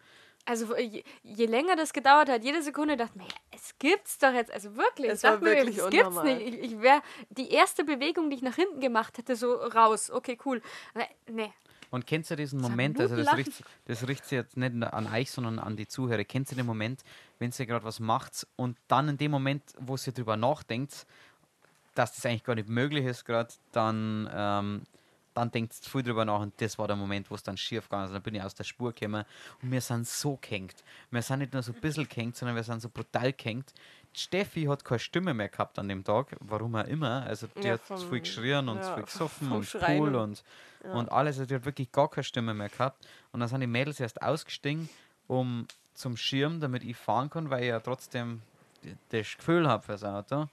Also 0.47 0.77
je, 0.77 1.03
je 1.23 1.47
länger 1.47 1.75
das 1.75 1.93
gedauert 1.93 2.29
hat, 2.29 2.45
jede 2.45 2.62
Sekunde 2.62 2.97
dachte 2.97 3.12
ich 3.16 3.23
mir, 3.23 3.29
es 3.51 3.75
gibt's 3.79 4.19
doch 4.19 4.33
jetzt, 4.33 4.53
also 4.53 4.77
wirklich, 4.77 5.11
Es 5.11 5.23
war 5.23 5.39
mir, 5.39 5.57
wirklich 5.57 5.79
es 5.79 5.89
gibt's 5.89 6.23
nicht. 6.23 6.41
Ich, 6.43 6.55
ich 6.61 6.81
wäre 6.83 7.01
die 7.31 7.51
erste 7.51 7.83
Bewegung, 7.85 8.29
die 8.29 8.37
ich 8.37 8.43
nach 8.43 8.57
hinten 8.57 8.81
gemacht 8.81 9.16
hätte, 9.16 9.37
so 9.37 9.55
raus, 9.55 10.11
okay, 10.11 10.37
cool. 10.45 10.61
Aber, 10.95 11.07
Nee, 11.31 11.51
Und 11.91 12.07
kennst 12.07 12.31
du 12.31 12.37
diesen 12.37 12.61
Moment, 12.61 13.01
also 13.01 13.16
das 13.16 13.35
richtet, 13.37 13.65
das 13.87 14.07
richtet 14.07 14.29
sich 14.29 14.37
jetzt 14.37 14.57
nicht 14.59 14.83
an 14.83 15.11
euch, 15.12 15.31
sondern 15.31 15.59
an 15.59 15.77
die 15.77 15.89
Zuhörer. 15.89 16.25
Kennst 16.25 16.53
du 16.53 16.57
den 16.57 16.66
Moment, 16.66 17.03
wenn 17.39 17.51
ihr 17.59 17.66
gerade 17.66 17.85
was 17.85 17.99
macht 17.99 18.47
und 18.57 18.77
dann 18.89 19.09
in 19.09 19.16
dem 19.16 19.31
Moment, 19.31 19.62
wo 19.79 19.97
ihr 19.97 20.12
drüber 20.12 20.37
nachdenkt, 20.37 21.07
dass 21.95 22.15
das 22.16 22.27
eigentlich 22.27 22.45
gar 22.45 22.55
nicht 22.55 22.69
möglich 22.69 23.07
ist 23.07 23.25
gerade, 23.25 23.55
dann, 23.73 24.29
ähm, 24.35 24.83
dann 25.35 25.51
denkt 25.51 25.74
ihr 25.82 25.90
viel 25.90 26.02
drüber 26.02 26.24
nach 26.24 26.40
und 26.40 26.55
das 26.61 26.78
war 26.78 26.86
der 26.86 26.97
Moment, 26.97 27.31
wo 27.31 27.35
es 27.35 27.43
dann 27.43 27.56
schief 27.56 27.85
gegangen 27.85 28.06
ist. 28.06 28.12
Dann 28.15 28.23
bin 28.23 28.35
ich 28.36 28.43
aus 28.43 28.55
der 28.55 28.65
Spur 28.65 28.93
gekommen 28.93 29.24
und 29.62 29.70
wir 29.73 29.81
sind 29.81 30.06
so 30.06 30.39
gehängt. 30.40 30.77
Wir 31.11 31.23
sind 31.23 31.40
nicht 31.40 31.52
nur 31.52 31.62
so 31.62 31.73
ein 31.73 31.81
bisschen 31.81 32.09
gehängt, 32.09 32.36
sondern 32.36 32.55
wir 32.56 32.62
sind 32.62 32.81
so 32.81 32.89
brutal 32.89 33.32
gehängt. 33.32 33.73
Steffi 34.16 34.65
hat 34.65 34.85
keine 34.85 35.01
Stimme 35.01 35.35
mehr 35.35 35.48
gehabt 35.48 35.77
an 35.78 35.89
dem 35.89 36.05
Tag, 36.05 36.36
warum 36.40 36.77
auch 36.77 36.85
immer. 36.86 37.24
Also 37.27 37.48
die 37.48 37.66
Ja, 37.66 37.73
hat 37.74 37.81
vom- 37.82 37.97
zu 37.97 38.09
viel 38.09 38.20
geschrien 38.20 38.69
und 38.69 38.81
zu 38.82 38.89
ja, 38.90 38.94
viel 38.94 39.05
gesoffen 39.05 39.51
und 39.52 39.66
Schreien 39.66 39.98
Pool 39.98 40.15
und- 40.15 40.44
und, 40.85 40.90
und 40.93 41.11
alles. 41.12 41.36
Also 41.39 41.48
die 41.48 41.55
hat 41.56 41.65
wirklich 41.65 41.90
gar 41.90 42.09
keine 42.09 42.23
Stimme 42.23 42.55
mehr 42.55 42.69
gehabt. 42.69 43.05
Und 43.32 43.40
dann 43.40 43.48
sind 43.48 43.61
die 43.61 43.66
Mädels 43.66 43.98
erst 43.98 44.23
ausgestiegen, 44.23 44.89
um 45.27 45.66
zum 45.94 46.16
Schirm, 46.16 46.61
damit 46.61 46.85
ich 46.85 46.97
fahren 46.97 47.28
kann, 47.28 47.51
weil 47.51 47.62
ich 47.65 47.69
ja 47.70 47.81
trotzdem 47.81 48.40
das 49.09 49.36
Gefühl 49.36 49.66
habe 49.69 49.82
fürs 49.82 50.05
Auto. 50.05 50.47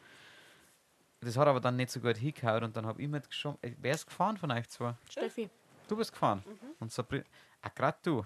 Das 1.23 1.37
hat 1.37 1.47
aber 1.47 1.59
dann 1.59 1.75
nicht 1.75 1.91
so 1.91 1.99
gut 1.99 2.17
hingehauen 2.17 2.63
und 2.63 2.75
dann 2.75 2.85
habe 2.85 3.01
ich 3.01 3.07
mitgeschoben. 3.07 3.57
Äh, 3.61 3.75
Wer 3.79 3.93
ist 3.93 4.07
gefahren 4.07 4.37
von 4.37 4.51
euch 4.51 4.67
zwei? 4.69 4.95
Steffi. 5.09 5.49
Du 5.87 5.95
bist 5.95 6.11
gefahren. 6.11 6.43
Und 6.79 6.91
Sabrina. 6.91 7.23
Ah, 7.61 7.69
gerade 7.75 7.97
du. 8.03 8.25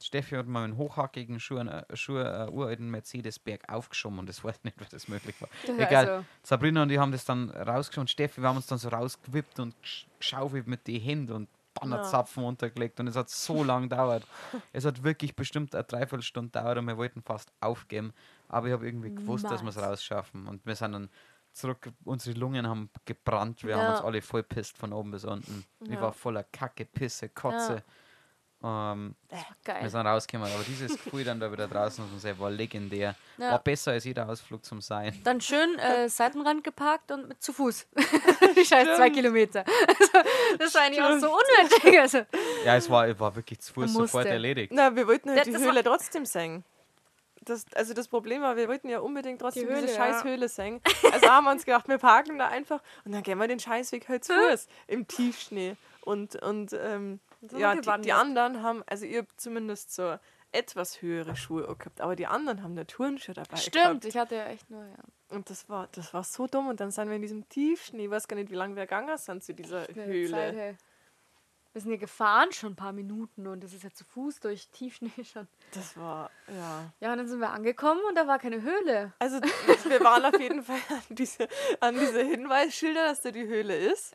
Steffi 0.00 0.36
hat 0.36 0.46
mal 0.46 0.68
mit 0.68 0.76
hochhackigen 0.76 1.40
Schuhen, 1.40 1.68
äh, 1.68 1.84
Schuhe 1.96 2.22
äh, 2.22 2.50
uralten 2.52 2.90
Mercedes 2.90 3.38
Berg 3.38 3.66
aufgeschoben 3.72 4.18
und 4.18 4.28
das 4.28 4.44
weiß 4.44 4.62
nicht, 4.64 4.78
wie 4.78 4.84
das 4.90 5.08
möglich 5.08 5.34
war. 5.40 5.48
Egal. 5.78 6.08
Also, 6.08 6.24
Sabrina 6.42 6.82
und 6.82 6.90
ich 6.92 6.98
haben 6.98 7.12
das 7.12 7.24
dann 7.24 7.50
rausgeschoben. 7.50 8.06
Steffi, 8.06 8.42
wir 8.42 8.48
haben 8.48 8.56
uns 8.56 8.66
dann 8.66 8.78
so 8.78 8.88
rausgewippt 8.90 9.58
und 9.58 9.74
gesch- 9.82 10.04
geschaufelt 10.18 10.66
mit 10.66 10.86
den 10.86 11.00
Händen 11.00 11.32
und 11.32 11.48
Bannerzapfen 11.72 12.44
untergelegt 12.44 13.00
und 13.00 13.06
es 13.06 13.16
hat 13.16 13.28
so 13.30 13.64
lang 13.64 13.82
gedauert. 13.88 14.26
Es 14.72 14.84
hat 14.84 15.02
wirklich 15.02 15.34
bestimmt 15.34 15.74
eine 15.74 15.84
Dreiviertelstunde 15.84 16.50
gedauert 16.50 16.78
und 16.78 16.86
wir 16.86 16.96
wollten 16.98 17.22
fast 17.22 17.50
aufgeben, 17.60 18.12
aber 18.48 18.66
ich 18.68 18.72
habe 18.74 18.86
irgendwie 18.86 19.14
gewusst, 19.14 19.44
dass 19.44 19.62
wir 19.62 19.68
es 19.70 19.78
rausschaffen 19.78 20.46
und 20.46 20.64
wir 20.64 20.74
sind 20.76 20.92
dann 20.92 21.08
zurück, 21.56 21.88
unsere 22.04 22.38
Lungen 22.38 22.66
haben 22.66 22.90
gebrannt, 23.04 23.64
wir 23.64 23.76
haben 23.76 23.82
Ja. 23.84 23.90
uns 23.96 24.00
alle 24.04 24.20
voll 24.22 24.42
pisst 24.42 24.76
von 24.78 24.92
oben 24.92 25.10
bis 25.10 25.24
unten. 25.24 25.64
Ich 25.84 25.90
Ja. 25.90 26.00
war 26.02 26.12
voller 26.12 26.44
Kacke, 26.44 26.84
Pisse, 26.84 27.28
Kotze. 27.30 27.82
Ähm, 28.64 29.14
wir 29.28 29.38
geil. 29.64 29.88
sind 29.90 30.06
rausgekommen, 30.06 30.50
aber 30.52 30.64
dieses 30.64 30.92
Gefühl 30.92 31.24
dann 31.24 31.38
da 31.38 31.52
wieder 31.52 31.68
draußen 31.68 32.02
dem 32.08 32.18
See 32.18 32.34
war 32.38 32.50
legendär. 32.50 33.14
Ja. 33.36 33.52
War 33.52 33.58
besser 33.58 33.92
als 33.92 34.04
jeder 34.04 34.26
Ausflug 34.28 34.64
zum 34.64 34.80
Sein. 34.80 35.18
Dann 35.24 35.40
schön 35.42 35.78
äh, 35.78 36.08
Seitenrand 36.08 36.64
geparkt 36.64 37.10
und 37.12 37.28
mit, 37.28 37.42
zu 37.42 37.52
Fuß. 37.52 37.86
Die 38.56 38.64
scheiß 38.64 38.96
zwei 38.96 39.10
Kilometer. 39.10 39.64
Also, 39.88 40.58
das 40.58 40.74
war 40.74 40.82
eigentlich 40.82 41.02
auch 41.02 41.18
so 41.18 41.30
unnötig. 41.32 42.00
Also, 42.00 42.18
Ja, 42.64 42.76
es 42.76 42.88
war, 42.88 43.06
es 43.08 43.20
war 43.20 43.34
wirklich 43.36 43.60
zu 43.60 43.74
Fuß 43.74 43.92
sofort 43.92 44.26
erledigt. 44.26 44.72
na, 44.74 44.94
wir 44.96 45.06
wollten 45.06 45.28
halt 45.30 45.40
Das- 45.40 45.46
die 45.48 45.56
Höhle 45.58 45.84
trotzdem 45.84 46.24
sehen. 46.24 46.64
Das, 47.46 47.64
also 47.74 47.94
das 47.94 48.08
Problem 48.08 48.42
war, 48.42 48.56
wir 48.56 48.68
wollten 48.68 48.88
ja 48.88 48.98
unbedingt 48.98 49.40
trotzdem 49.40 49.68
Höhle, 49.68 49.82
diese 49.82 49.94
ja. 49.94 49.96
scheiß 49.96 50.24
Höhle 50.24 50.48
sehen. 50.48 50.80
Also 51.12 51.28
haben 51.28 51.44
wir 51.44 51.52
uns 51.52 51.64
gedacht, 51.64 51.88
wir 51.88 51.98
parken 51.98 52.38
da 52.38 52.48
einfach 52.48 52.82
und 53.04 53.12
dann 53.12 53.22
gehen 53.22 53.38
wir 53.38 53.48
den 53.48 53.60
Scheißweg 53.60 54.08
halt 54.08 54.24
zu 54.24 54.34
Fuß 54.34 54.66
im 54.88 55.06
Tiefschnee. 55.06 55.76
Und, 56.02 56.36
und 56.42 56.72
ähm, 56.72 57.20
ja, 57.56 57.74
die, 57.74 58.02
die 58.02 58.12
anderen 58.12 58.62
haben, 58.62 58.82
also 58.86 59.06
ihr 59.06 59.20
habt 59.20 59.40
zumindest 59.40 59.94
so 59.94 60.18
etwas 60.52 61.02
höhere 61.02 61.36
Schuhe 61.36 61.62
gehabt, 61.76 62.00
aber 62.00 62.16
die 62.16 62.26
anderen 62.26 62.62
haben 62.62 62.72
eine 62.72 62.86
Turnschuhe 62.86 63.34
dabei 63.34 63.56
stimmt, 63.56 63.74
gehabt. 63.74 64.04
ich 64.04 64.16
hatte 64.16 64.36
ja 64.36 64.46
echt 64.46 64.68
nur, 64.70 64.82
ja. 64.82 65.04
Und 65.28 65.50
das 65.50 65.68
war, 65.68 65.88
das 65.92 66.14
war 66.14 66.22
so 66.22 66.46
dumm. 66.46 66.68
Und 66.68 66.80
dann 66.80 66.90
sind 66.90 67.08
wir 67.08 67.16
in 67.16 67.22
diesem 67.22 67.48
Tiefschnee, 67.48 68.04
ich 68.04 68.10
weiß 68.10 68.28
gar 68.28 68.36
nicht, 68.36 68.50
wie 68.50 68.54
lange 68.54 68.76
wir 68.76 68.84
gegangen 68.84 69.16
sind 69.18 69.42
zu 69.42 69.54
dieser 69.54 69.86
Höhle. 69.88 70.30
Zeit, 70.30 70.54
hey. 70.54 70.76
Wir 71.76 71.82
sind 71.82 71.90
hier 71.90 71.98
gefahren 71.98 72.52
schon 72.52 72.72
ein 72.72 72.76
paar 72.76 72.94
Minuten 72.94 73.46
und 73.46 73.62
das 73.62 73.74
ist 73.74 73.84
ja 73.84 73.90
zu 73.92 74.02
Fuß 74.06 74.40
durch 74.40 74.70
Tiefschnee 74.70 75.10
schon. 75.30 75.46
Das 75.74 75.94
war, 75.98 76.30
ja. 76.48 76.90
Ja, 77.00 77.12
und 77.12 77.18
dann 77.18 77.28
sind 77.28 77.38
wir 77.38 77.50
angekommen 77.50 78.00
und 78.08 78.14
da 78.14 78.26
war 78.26 78.38
keine 78.38 78.62
Höhle. 78.62 79.12
Also 79.18 79.42
wir 79.42 80.00
waren 80.00 80.24
auf 80.24 80.40
jeden 80.40 80.62
Fall 80.62 80.78
an 80.88 81.14
diese, 81.14 81.46
an 81.80 81.98
diese 81.98 82.22
Hinweisschilder, 82.22 83.08
dass 83.08 83.20
da 83.20 83.30
die 83.30 83.46
Höhle 83.46 83.76
ist. 83.76 84.14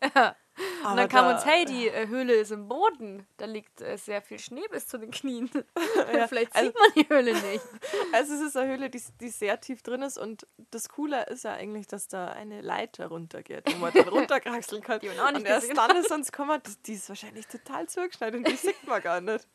Und 0.85 0.97
dann 0.97 1.09
kam 1.09 1.33
uns, 1.33 1.45
hey, 1.45 1.65
die 1.65 1.87
äh, 1.89 2.07
Höhle 2.07 2.33
ist 2.33 2.51
im 2.51 2.67
Boden. 2.67 3.25
Da 3.37 3.45
liegt 3.45 3.81
äh, 3.81 3.97
sehr 3.97 4.21
viel 4.21 4.39
Schnee 4.39 4.67
bis 4.69 4.87
zu 4.87 4.97
den 4.97 5.11
Knien. 5.11 5.49
Vielleicht 6.27 6.55
also- 6.55 6.67
sieht 6.67 6.79
man 6.79 6.91
die 6.95 7.09
Höhle 7.09 7.33
nicht. 7.33 7.65
Also 8.13 8.33
es 8.33 8.41
ist 8.41 8.57
eine 8.57 8.71
Höhle, 8.71 8.89
die, 8.89 9.01
die 9.19 9.29
sehr 9.29 9.59
tief 9.61 9.81
drin 9.81 10.01
ist 10.01 10.17
und 10.17 10.47
das 10.71 10.89
Coole 10.89 11.25
ist 11.27 11.43
ja 11.43 11.53
eigentlich, 11.53 11.87
dass 11.87 12.07
da 12.07 12.27
eine 12.27 12.61
Leiter 12.61 13.07
runtergeht, 13.07 13.63
wo 13.73 13.77
man 13.77 13.93
dann 13.93 14.07
runterkraxeln 14.09 14.81
kann. 14.81 14.99
Die 14.99 15.07
man 15.07 15.19
auch 15.19 15.31
nicht 15.31 15.41
und 15.41 15.45
erst 15.45 15.75
dann 15.75 15.95
ist 15.97 16.11
uns 16.11 16.31
gekommen, 16.31 16.61
die, 16.65 16.83
die 16.85 16.93
ist 16.93 17.09
wahrscheinlich 17.09 17.47
total 17.47 17.87
zugeschneit 17.87 18.35
und 18.35 18.47
die 18.47 18.55
sieht 18.55 18.85
man 18.85 19.01
gar 19.01 19.21
nicht. 19.21 19.47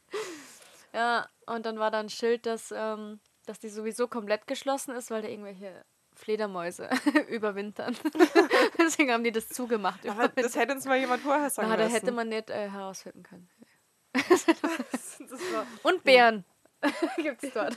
Ja, 0.92 1.28
und 1.46 1.66
dann 1.66 1.78
war 1.78 1.90
da 1.90 2.00
ein 2.00 2.08
Schild, 2.08 2.46
dass, 2.46 2.72
ähm, 2.74 3.20
dass 3.44 3.58
die 3.58 3.68
sowieso 3.68 4.08
komplett 4.08 4.46
geschlossen 4.46 4.94
ist, 4.94 5.10
weil 5.10 5.22
da 5.22 5.28
irgendwelche 5.28 5.84
Fledermäuse 6.16 6.88
überwintern. 7.28 7.96
Deswegen 8.78 9.12
haben 9.12 9.22
die 9.24 9.32
das 9.32 9.48
zugemacht. 9.48 10.06
Aber 10.08 10.28
das 10.28 10.56
hätte 10.56 10.72
uns 10.74 10.84
mal 10.86 10.96
jemand 10.98 11.22
vorher 11.22 11.50
sagen 11.50 11.68
Na, 11.70 11.76
da 11.76 11.86
hätte 11.86 12.10
man 12.12 12.28
nicht 12.28 12.50
äh, 12.50 12.70
herausfinden 12.70 13.22
können. 13.22 13.48
Das 14.28 15.40
war, 15.52 15.66
Und 15.82 16.04
Bären 16.04 16.44
gibt 17.16 17.42
es 17.42 17.52
dort. 17.52 17.76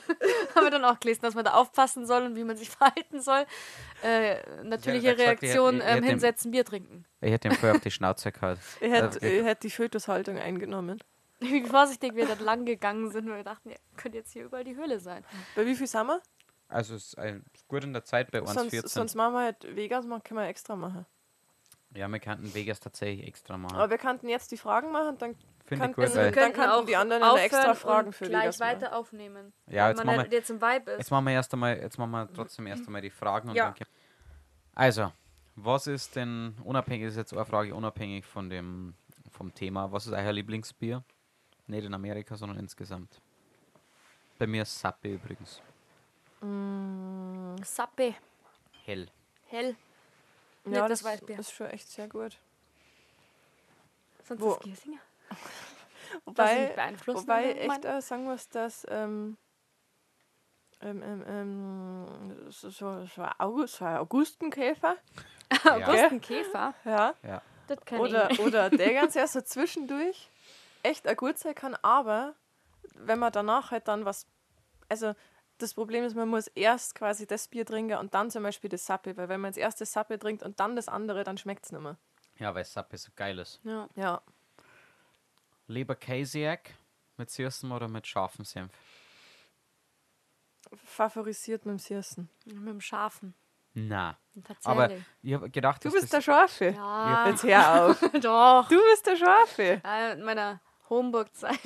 Haben 0.56 0.66
wir 0.66 0.72
dann 0.72 0.86
auch 0.86 1.00
gelesen, 1.00 1.22
dass 1.22 1.34
man 1.36 1.44
da 1.46 1.54
aufpassen 1.54 2.06
soll 2.06 2.24
und 2.24 2.36
wie 2.36 2.44
man 2.44 2.58
sich 2.58 2.70
verhalten 2.70 3.22
soll. 3.22 3.46
Äh, 4.04 4.64
natürliche 4.64 5.08
er 5.08 5.12
hat 5.12 5.18
gesagt, 5.18 5.44
er 5.44 5.48
Reaktion, 5.50 5.76
hätte- 5.76 5.86
er 5.86 5.98
ähm, 5.98 6.04
hinsetzen, 6.04 6.52
Bier 6.52 6.66
trinken. 6.66 7.06
Ich 7.22 7.32
hätte 7.32 7.48
ihm 7.48 7.56
vorher 7.56 7.76
auf 7.76 7.82
die 7.82 7.92
Schnauze 7.92 8.32
gehauen. 8.32 8.58
ich 8.80 8.92
hätte 8.92 9.22
Äh, 9.26 9.56
die 9.62 9.70
Fötushaltung 9.70 10.38
eingenommen. 10.38 11.02
Wie 11.40 11.64
vorsichtig 11.66 12.16
wir 12.16 12.26
dort 12.26 12.42
lang 12.42 12.66
gegangen 12.66 13.10
sind, 13.12 13.28
weil 13.30 13.38
wir 13.38 13.44
dachten, 13.44 13.70
ja, 13.70 13.78
könnte 13.96 14.18
jetzt 14.18 14.32
hier 14.34 14.44
überall 14.46 14.64
die 14.66 14.76
Höhle 14.76 15.00
sein. 15.00 15.24
Bei 15.56 15.66
wie 15.66 15.76
viel 15.76 15.88
sind 15.88 16.08
wir? 16.08 16.22
Also 16.70 16.96
es 16.96 17.08
ist 17.08 17.18
ein, 17.18 17.44
gut 17.68 17.84
in 17.84 17.94
der 17.94 18.06
Zeit 18.06 18.32
bei 18.32 18.42
uns 18.42 18.54
Sonst, 18.54 18.70
14. 18.72 18.90
sonst 18.90 19.16
machen 19.16 19.34
wir 19.34 19.40
halt 19.42 19.76
Vegas, 19.76 20.06
machen, 20.06 20.24
können 20.24 20.40
wir 20.40 20.48
extra 20.48 20.76
machen. 20.76 21.06
Ja, 21.96 22.08
wir 22.08 22.20
könnten 22.20 22.54
Vegas 22.54 22.80
tatsächlich 22.80 23.26
extra 23.28 23.58
machen. 23.58 23.76
Aber 23.76 23.90
wir 23.90 23.98
könnten 23.98 24.30
jetzt 24.30 24.52
die 24.52 24.58
Fragen 24.58 24.92
machen, 24.92 25.18
dann 25.18 25.36
Finde 25.66 25.86
ich 25.88 25.96
könnten- 25.96 26.02
gut, 26.02 26.16
weil 26.16 26.32
Dann 26.32 26.54
könnten 26.54 26.86
die 26.86 26.96
anderen 26.96 27.24
eine 27.24 27.40
extra 27.42 27.74
Fragen 27.74 28.14
für 28.14 28.26
gleich 28.26 28.44
Vegas 28.44 28.60
machen. 28.60 28.70
weiter 28.82 28.96
aufnehmen. 28.96 29.54
Ja, 29.68 29.88
jetzt 29.90 29.98
man 29.98 30.06
machen 30.06 30.20
halt 30.20 30.32
wir- 30.32 30.38
jetzt 30.38 30.50
im 30.52 30.62
Vibe 30.62 30.92
ist. 30.92 30.98
jetzt 31.00 31.12
machen 31.12 31.26
wir 31.26 31.34
erst 31.34 31.52
einmal, 31.54 31.78
jetzt 31.78 31.98
machen 31.98 32.12
wir 32.12 32.32
trotzdem 32.32 32.68
erst 32.68 32.86
einmal 32.86 33.02
die 33.02 33.10
Fragen 33.10 33.50
und 33.50 33.56
Ja. 33.56 33.74
Also, 34.76 35.12
was 35.56 35.88
ist 35.88 36.16
denn 36.16 36.56
unabhängig, 36.64 37.08
ist 37.08 37.18
jetzt 37.18 37.34
eine 37.34 37.44
Frage 37.46 37.74
unabhängig 37.74 38.24
von 38.26 38.50
dem 38.50 38.94
vom 39.32 39.54
Thema, 39.54 39.92
was 39.92 40.06
ist 40.06 40.14
euer 40.14 40.32
Lieblingsbier? 40.32 41.04
Nicht 41.66 41.86
in 41.86 41.94
Amerika, 41.94 42.36
sondern 42.36 42.60
insgesamt. 42.60 43.20
Bei 44.38 44.46
mir 44.48 44.62
ist 44.64 44.80
Sappe 44.80 45.10
übrigens. 45.14 45.62
Sappe, 47.64 48.16
Hell. 48.86 49.08
hell. 49.48 49.76
Ja, 50.66 50.70
Nicht 50.70 50.82
das 50.82 50.90
das 50.90 51.04
Weißbier. 51.04 51.40
ist 51.40 51.52
schon 51.52 51.68
echt 51.68 51.90
sehr 51.90 52.08
gut. 52.08 52.38
Sonst 54.24 54.42
Wo- 54.42 54.54
ist 54.54 54.62
Giersinger. 54.62 55.00
Wobei, 56.26 56.76
wobei 57.06 57.52
echt 57.54 57.86
äh, 57.86 58.02
sagen 58.02 58.24
muss, 58.24 58.50
dass 58.50 58.86
ähm, 58.90 59.38
ähm, 60.82 61.04
ähm, 61.04 61.24
ähm, 61.28 62.52
so, 62.52 62.70
so, 62.72 63.06
so, 63.06 63.22
ein 63.22 63.32
August, 63.38 63.76
so 63.76 63.86
Augustenkäfer, 63.86 64.96
Augustenkäfer. 65.66 66.74
ja, 66.86 67.14
Ja. 67.24 67.42
Das 67.68 67.80
kann 67.86 68.00
oder, 68.00 68.32
ich. 68.32 68.40
oder 68.40 68.70
der 68.72 68.94
ganz 69.00 69.16
erst 69.16 69.34
so 69.34 69.42
zwischendurch 69.42 70.30
echt 70.82 71.06
ein 71.08 71.16
gut 71.16 71.38
sein 71.38 71.54
kann, 71.54 71.76
aber 71.84 72.34
wenn 72.96 73.20
man 73.20 73.32
danach 73.32 73.70
halt 73.70 73.88
dann 73.88 74.06
was, 74.06 74.26
also 74.88 75.14
das 75.62 75.74
Problem 75.74 76.04
ist, 76.04 76.16
man 76.16 76.28
muss 76.30 76.48
erst 76.48 76.96
quasi 76.96 77.28
das 77.28 77.48
Bier 77.48 77.66
trinken 77.66 77.98
und 77.98 78.14
dann 78.14 78.32
zum 78.32 78.44
Beispiel 78.44 78.70
das 78.70 78.86
Sappe, 78.86 79.16
weil 79.18 79.30
wenn 79.30 79.40
man 79.42 79.50
jetzt 79.50 79.58
erst 79.58 79.80
das 79.82 79.92
Sappe 79.94 80.18
trinkt 80.20 80.42
und 80.44 80.60
dann 80.60 80.76
das 80.76 80.88
andere, 80.88 81.24
dann 81.24 81.38
schmeckt 81.38 81.66
es 81.66 81.72
nicht 81.72 81.82
mehr. 81.82 81.98
Ja, 82.40 82.56
weil 82.56 82.66
Sappe 82.66 82.98
so 82.98 83.10
geil 83.16 83.38
ist. 83.40 83.60
Ja. 83.64 83.88
Ja, 83.96 84.22
Lieber 85.68 85.96
Casiac 85.96 86.74
mit 87.18 87.30
süßem 87.30 87.72
oder 87.72 87.88
mit 87.88 88.08
scharfem 88.08 88.44
Senf? 88.46 88.72
favorisiert 90.84 91.66
mit 91.66 91.74
dem 91.74 91.80
Siersten. 91.80 92.30
Mit 92.46 92.68
dem 92.68 92.82
Schafen. 92.82 93.34
Na. 93.74 94.18
Tatsächlich. 94.36 94.66
Aber 94.66 94.90
ich 95.22 95.34
habe 95.34 95.50
gedacht, 95.50 95.84
Du 95.86 95.92
bist 95.92 96.12
der 96.12 96.20
das, 96.20 96.26
Schafe. 96.26 96.66
ja, 96.70 97.28
Jetzt 97.30 97.44
hör 97.44 97.86
auf. 97.86 98.00
doch. 98.22 98.68
Du 98.70 98.80
bist 98.92 99.06
der 99.06 99.16
Schafe. 99.16 99.82
Ja, 99.84 100.12
in 100.14 100.24
meiner 100.24 100.60
Homburg-Zeit. 100.90 101.60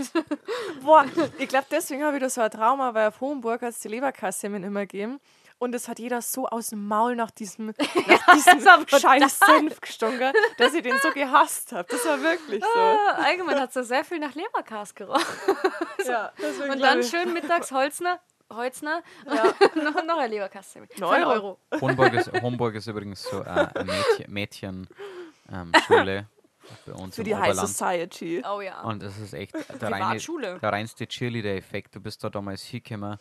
Boah, 0.84 1.06
ich 1.38 1.48
glaube, 1.48 1.66
deswegen 1.72 2.04
habe 2.04 2.18
ich 2.18 2.24
da 2.24 2.30
so 2.30 2.42
ein 2.42 2.52
Trauma, 2.52 2.94
weil 2.94 3.08
auf 3.08 3.22
Hohenburg 3.22 3.62
hat 3.62 3.70
es 3.70 3.80
die 3.80 3.88
Leberkasse 3.90 4.48
immer 4.48 4.82
gegeben. 4.82 5.20
Und 5.60 5.74
es 5.76 5.88
hat 5.88 5.98
jeder 6.00 6.22
so 6.22 6.46
aus 6.48 6.68
dem 6.70 6.86
Maul 6.88 7.16
nach 7.16 7.32
diesem, 7.32 7.68
nach 8.08 8.34
diesem 8.34 8.60
scheiß 8.88 9.40
Senf 9.40 9.80
gestunken, 9.80 10.34
dass 10.58 10.74
ich 10.74 10.82
den 10.84 10.98
so 11.02 11.12
gehasst 11.12 11.72
habe. 11.72 11.88
Das 11.90 12.06
war 12.06 12.22
wirklich 12.22 12.62
so. 12.62 12.80
Allgemein 13.24 13.60
hat 13.62 13.70
es 13.70 13.76
da 13.76 13.84
sehr 13.84 14.04
viel 14.04 14.20
nach 14.20 14.36
Leberkas 14.36 14.94
gerochen. 14.94 15.24
Ja, 16.06 16.34
Und 16.70 16.82
dann 16.82 17.00
ich- 17.00 17.10
schön 17.10 17.32
mittags 17.32 17.72
Holzner, 17.72 18.20
Holzner, 18.52 19.04
Ja. 19.26 19.46
noch, 19.82 20.04
noch 20.04 20.18
ein 20.18 20.32
Neun 21.00 21.14
einen 21.14 21.24
Euro. 21.26 21.60
Homburg 21.80 22.14
ist, 22.14 22.32
Homburg 22.42 22.76
ist 22.76 22.88
übrigens 22.88 23.24
so 23.24 23.42
äh, 23.42 23.46
eine 23.46 23.86
Mädchen, 23.86 24.34
Mädchen 24.34 24.88
ähm, 25.50 25.72
Bei 26.86 26.94
uns 26.94 27.16
Für 27.16 27.24
die 27.24 27.36
High 27.36 27.52
Oberland. 27.52 27.70
Society. 27.70 28.44
Oh 28.46 28.62
ja. 28.62 28.82
Und 28.82 29.04
es 29.04 29.18
ist 29.18 29.34
echt 29.34 29.54
der, 29.82 29.92
reine, 29.92 30.20
der 30.60 30.72
reinste 30.72 31.08
Cheerleader-Effekt. 31.08 31.96
Du 31.96 32.00
bist 32.00 32.24
da 32.24 32.30
damals 32.30 32.64
hingekommen 32.64 33.18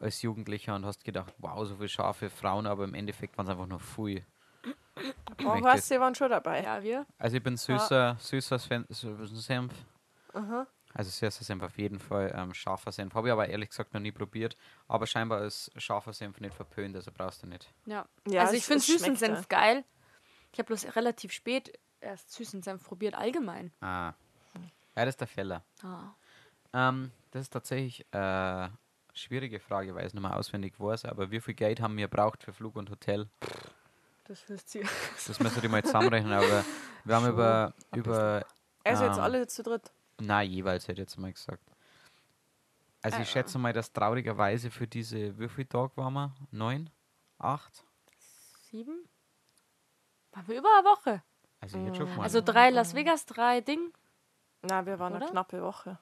als 0.00 0.22
Jugendlicher 0.22 0.74
und 0.74 0.84
hast 0.84 1.04
gedacht, 1.04 1.32
wow, 1.38 1.66
so 1.66 1.76
viele 1.76 1.88
scharfe 1.88 2.28
Frauen, 2.28 2.66
aber 2.66 2.84
im 2.84 2.94
Endeffekt 2.94 3.38
waren 3.38 3.46
es 3.46 3.52
einfach 3.52 3.66
nur 3.66 3.80
möchte 5.44 5.64
weißt 5.64 5.90
du, 5.90 5.94
die 5.94 6.00
waren 6.00 6.14
schon 6.14 6.30
dabei. 6.30 6.62
Ja, 6.62 6.82
wir. 6.82 7.06
Also 7.18 7.36
ich 7.36 7.42
bin 7.42 7.56
süßer, 7.56 8.16
süßer 8.20 8.58
Senf. 8.58 9.72
Aha. 10.32 10.66
Also 10.92 11.10
süßer 11.10 11.44
Senf 11.44 11.62
auf 11.62 11.76
jeden 11.78 11.98
Fall. 11.98 12.32
Ähm, 12.36 12.54
scharfer 12.54 12.92
Senf 12.92 13.14
habe 13.14 13.28
ich 13.28 13.32
aber 13.32 13.48
ehrlich 13.48 13.70
gesagt 13.70 13.94
noch 13.94 14.00
nie 14.00 14.12
probiert. 14.12 14.56
Aber 14.86 15.06
scheinbar 15.06 15.42
ist 15.42 15.70
scharfer 15.76 16.12
Senf 16.12 16.40
nicht 16.40 16.54
verpönt, 16.54 16.94
also 16.96 17.10
brauchst 17.12 17.42
du 17.42 17.46
nicht. 17.46 17.72
Ja. 17.86 18.06
Ja, 18.28 18.42
also 18.42 18.54
ich 18.54 18.64
finde 18.64 18.80
süßen 18.80 19.16
Senf 19.16 19.48
geil. 19.48 19.84
Ich 20.52 20.58
habe 20.58 20.68
bloß 20.68 20.94
relativ 20.94 21.32
spät 21.32 21.76
erst 22.04 22.32
süßen 22.32 22.62
Senf 22.62 22.84
probiert, 22.84 23.14
allgemein. 23.14 23.72
Ah. 23.80 24.12
Ja, 24.96 25.04
das 25.04 25.08
ist 25.14 25.20
der 25.20 25.26
Fehler. 25.28 25.64
Ah. 25.82 26.10
Ähm, 26.72 27.10
das 27.32 27.42
ist 27.42 27.50
tatsächlich 27.52 28.04
äh, 28.12 28.68
schwierige 29.12 29.58
Frage, 29.60 29.94
weil 29.94 30.02
ich 30.02 30.08
es 30.08 30.14
nicht 30.14 30.22
mehr 30.22 30.36
auswendig 30.36 30.78
weiß. 30.78 31.04
Aber 31.06 31.30
wie 31.30 31.40
viel 31.40 31.54
Geld 31.54 31.80
haben 31.80 31.96
wir 31.96 32.08
braucht 32.08 32.44
für 32.44 32.52
Flug 32.52 32.76
und 32.76 32.90
Hotel? 32.90 33.28
Das 34.24 34.48
wisst 34.48 34.74
ihr. 34.76 34.86
Das 35.26 35.38
müssen 35.40 35.62
wir 35.62 35.68
mal 35.68 35.82
zusammenrechnen. 35.82 36.32
Aber 36.32 36.64
wir 37.04 37.14
haben 37.16 37.28
über, 37.28 37.74
über 37.94 38.44
Also 38.84 39.04
jetzt 39.04 39.16
Ähm. 39.18 39.22
alle 39.22 39.46
zu 39.46 39.62
dritt. 39.62 39.92
na 40.20 40.42
jeweils 40.42 40.84
hätte 40.84 40.92
ich 41.02 41.08
jetzt 41.08 41.18
mal 41.18 41.32
gesagt. 41.32 41.62
Also 43.02 43.18
ich 43.18 43.28
Ah. 43.28 43.32
schätze 43.32 43.58
mal, 43.58 43.72
dass 43.72 43.92
traurigerweise 43.92 44.70
für 44.70 44.86
diese, 44.86 45.38
wie 45.38 45.48
viel 45.48 45.66
waren 45.72 46.12
wir? 46.14 46.34
Neun? 46.52 46.88
Acht? 47.38 47.84
Sieben? 48.70 49.06
Waren 50.32 50.48
wir 50.48 50.58
über 50.58 50.68
eine 50.78 50.88
Woche. 50.88 51.22
Also 51.64 51.78
hätte 51.78 51.96
schon 51.96 52.06
gemeint. 52.06 52.22
Also 52.22 52.40
drei 52.40 52.70
Las 52.70 52.94
Vegas, 52.94 53.26
drei 53.26 53.60
Ding. 53.60 53.92
Na, 54.62 54.86
wir 54.86 54.98
waren 54.98 55.14
eine 55.14 55.24
Oder? 55.24 55.30
knappe 55.32 55.62
Woche. 55.62 55.98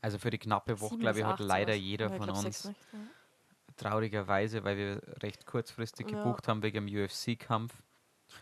Also 0.00 0.18
für 0.18 0.30
die 0.30 0.38
knappe 0.38 0.80
Woche, 0.80 0.96
glaube 0.98 1.18
ich, 1.18 1.24
hat 1.24 1.40
leider 1.40 1.72
sowas. 1.74 1.84
jeder 1.84 2.10
Ja, 2.10 2.16
von 2.16 2.30
uns 2.30 2.64
ja. 2.64 2.72
traurigerweise, 3.76 4.64
weil 4.64 4.76
wir 4.76 5.02
recht 5.22 5.46
kurzfristig 5.46 6.10
Ja. 6.10 6.18
gebucht 6.22 6.48
haben 6.48 6.62
wegen 6.62 6.86
dem 6.86 7.04
UFC-Kampf. 7.04 7.74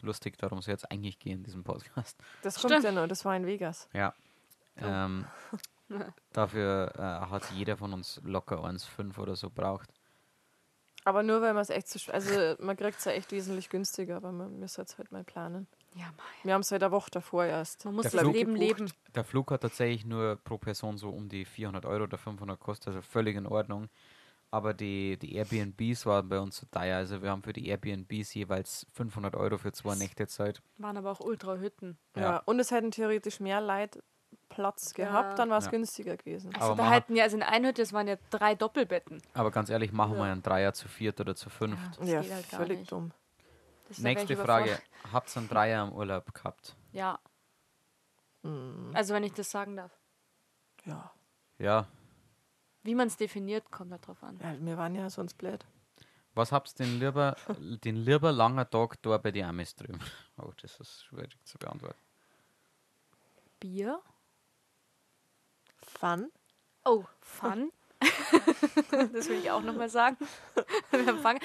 Lustig, 0.02 0.36
darum 0.38 0.60
soll 0.60 0.72
jetzt 0.72 0.90
eigentlich 0.90 1.18
gehen 1.18 1.38
in 1.38 1.44
diesem 1.44 1.64
Podcast. 1.64 2.18
Das 2.42 2.58
Stimmt. 2.58 2.74
kommt 2.74 2.84
ja 2.84 2.92
noch, 2.92 3.08
das 3.08 3.24
war 3.24 3.34
in 3.36 3.46
Vegas. 3.46 3.88
Ja. 3.92 4.12
Ähm, 4.76 5.24
dafür 6.32 6.92
äh, 6.96 7.00
hat 7.30 7.50
jeder 7.52 7.76
von 7.76 7.92
uns 7.92 8.20
locker 8.24 8.62
1,5 8.64 9.18
oder 9.18 9.34
so 9.34 9.50
braucht. 9.50 9.88
Aber 11.04 11.22
nur 11.22 11.40
weil 11.40 11.54
man 11.54 11.62
es 11.62 11.70
echt 11.70 11.88
so. 11.88 11.98
sch- 11.98 12.10
Also, 12.10 12.56
man 12.62 12.76
kriegt 12.76 12.98
es 12.98 13.04
ja 13.06 13.12
echt 13.12 13.32
wesentlich 13.32 13.70
günstiger, 13.70 14.16
aber 14.16 14.30
man 14.30 14.58
müsste 14.60 14.82
jetzt 14.82 14.98
halt 14.98 15.10
mal 15.10 15.24
planen. 15.24 15.66
Ja, 15.98 16.06
mei. 16.16 16.22
Wir 16.44 16.54
haben 16.54 16.60
es 16.60 16.70
halt 16.70 16.82
eine 16.82 16.92
Woche 16.92 17.10
davor 17.10 17.44
erst. 17.44 17.84
Man 17.84 17.94
muss 17.94 18.04
Der 18.04 18.12
das 18.12 18.20
Flug 18.20 18.34
Leben 18.34 18.54
gebucht. 18.54 18.78
leben. 18.78 18.92
Der 19.14 19.24
Flug 19.24 19.50
hat 19.50 19.62
tatsächlich 19.62 20.04
nur 20.04 20.36
pro 20.36 20.58
Person 20.58 20.96
so 20.96 21.10
um 21.10 21.28
die 21.28 21.44
400 21.44 21.84
Euro 21.86 22.04
oder 22.04 22.18
500 22.18 22.58
gekostet, 22.58 22.88
also 22.88 23.02
völlig 23.02 23.36
in 23.36 23.46
Ordnung. 23.46 23.88
Aber 24.50 24.72
die, 24.72 25.18
die 25.18 25.34
Airbnbs 25.34 26.06
waren 26.06 26.28
bei 26.28 26.38
uns 26.40 26.56
so 26.56 26.66
teuer. 26.70 26.96
Also 26.96 27.20
wir 27.22 27.30
haben 27.30 27.42
für 27.42 27.52
die 27.52 27.68
Airbnbs 27.68 28.32
jeweils 28.32 28.86
500 28.94 29.36
Euro 29.36 29.58
für 29.58 29.72
zwei 29.72 29.94
Nächte 29.94 30.26
Zeit. 30.26 30.62
Waren 30.78 30.96
aber 30.96 31.10
auch 31.10 31.20
Ultra-Hütten. 31.20 31.98
Ja. 32.16 32.22
Ja. 32.22 32.36
Und 32.46 32.58
es 32.58 32.70
hätten 32.70 32.90
theoretisch 32.90 33.40
mehr 33.40 33.60
Leute 33.60 34.02
Platz 34.48 34.94
Ja. 34.96 35.04
gehabt, 35.06 35.38
dann 35.38 35.50
war 35.50 35.58
es 35.58 35.66
Ja. 35.66 35.70
günstiger 35.70 36.16
gewesen. 36.16 36.54
Also 36.54 36.72
Aber 36.72 36.76
da 36.84 36.90
hatten 36.90 37.14
ja, 37.16 37.24
also 37.24 37.36
in 37.36 37.42
einer 37.42 37.68
Hütte, 37.68 37.82
es 37.82 37.92
waren 37.92 38.08
ja 38.08 38.16
drei 38.30 38.54
Doppelbetten. 38.54 39.20
Aber 39.34 39.50
ganz 39.50 39.68
ehrlich, 39.68 39.92
machen 39.92 40.12
wir 40.16 40.24
Ja. 40.26 40.32
einen 40.32 40.42
Dreier 40.42 40.72
zu 40.72 40.88
viert 40.88 41.20
oder 41.20 41.34
zu 41.34 41.50
fünft. 41.50 41.98
Das 41.98 42.08
ja, 42.08 42.22
geht 42.22 42.32
halt 42.32 42.50
gar 42.50 42.60
völlig 42.60 42.78
nicht. 42.80 42.92
dumm. 42.92 43.10
Nächste 43.96 44.36
Frage. 44.36 44.80
Habt 45.12 45.34
ihr 45.34 45.38
einen 45.38 45.48
Dreier 45.48 45.84
im 45.86 45.92
Urlaub 45.92 46.32
gehabt? 46.34 46.76
Ja, 46.92 47.18
Hm, 48.44 48.92
also 48.94 49.14
wenn 49.14 49.24
ich 49.24 49.32
das 49.32 49.50
sagen 49.50 49.76
darf. 49.76 49.92
ja. 50.84 51.10
Ja. 51.58 51.86
Wie 52.84 52.94
man 52.94 53.08
es 53.08 53.16
definiert, 53.16 53.70
kommt 53.72 53.90
halt 53.90 54.06
drauf 54.06 54.22
an. 54.22 54.38
ja, 54.40 54.54
wir 54.60 54.76
waren 54.78 54.94
ja 54.94 55.10
sonst 55.10 55.34
blöd. 55.34 55.66
Was 56.34 56.52
habt 56.52 56.70
ihr 56.78 56.86
den 56.86 57.00
lieber, 57.00 57.36
den 57.84 57.96
lieber 57.96 58.30
langen 58.30 58.70
Tag 58.70 59.02
da 59.02 59.18
bei 59.18 59.32
den 59.32 59.44
Amis 59.44 59.74
drüben? 59.74 59.98
Oh, 60.40 60.52
das 60.62 60.78
ist 60.78 61.04
schwierig 61.06 61.36
zu 61.44 61.58
beantworten. 61.58 61.98
Bier? 63.58 64.00
Fun? 65.82 66.30
Oh, 66.84 67.04
Fun. 67.20 67.72
das 69.12 69.28
will 69.28 69.40
ich 69.40 69.50
auch 69.50 69.62
nochmal 69.62 69.88
sagen. 69.88 70.16
Wir 70.92 71.06
haben 71.06 71.18
Fun 71.18 71.38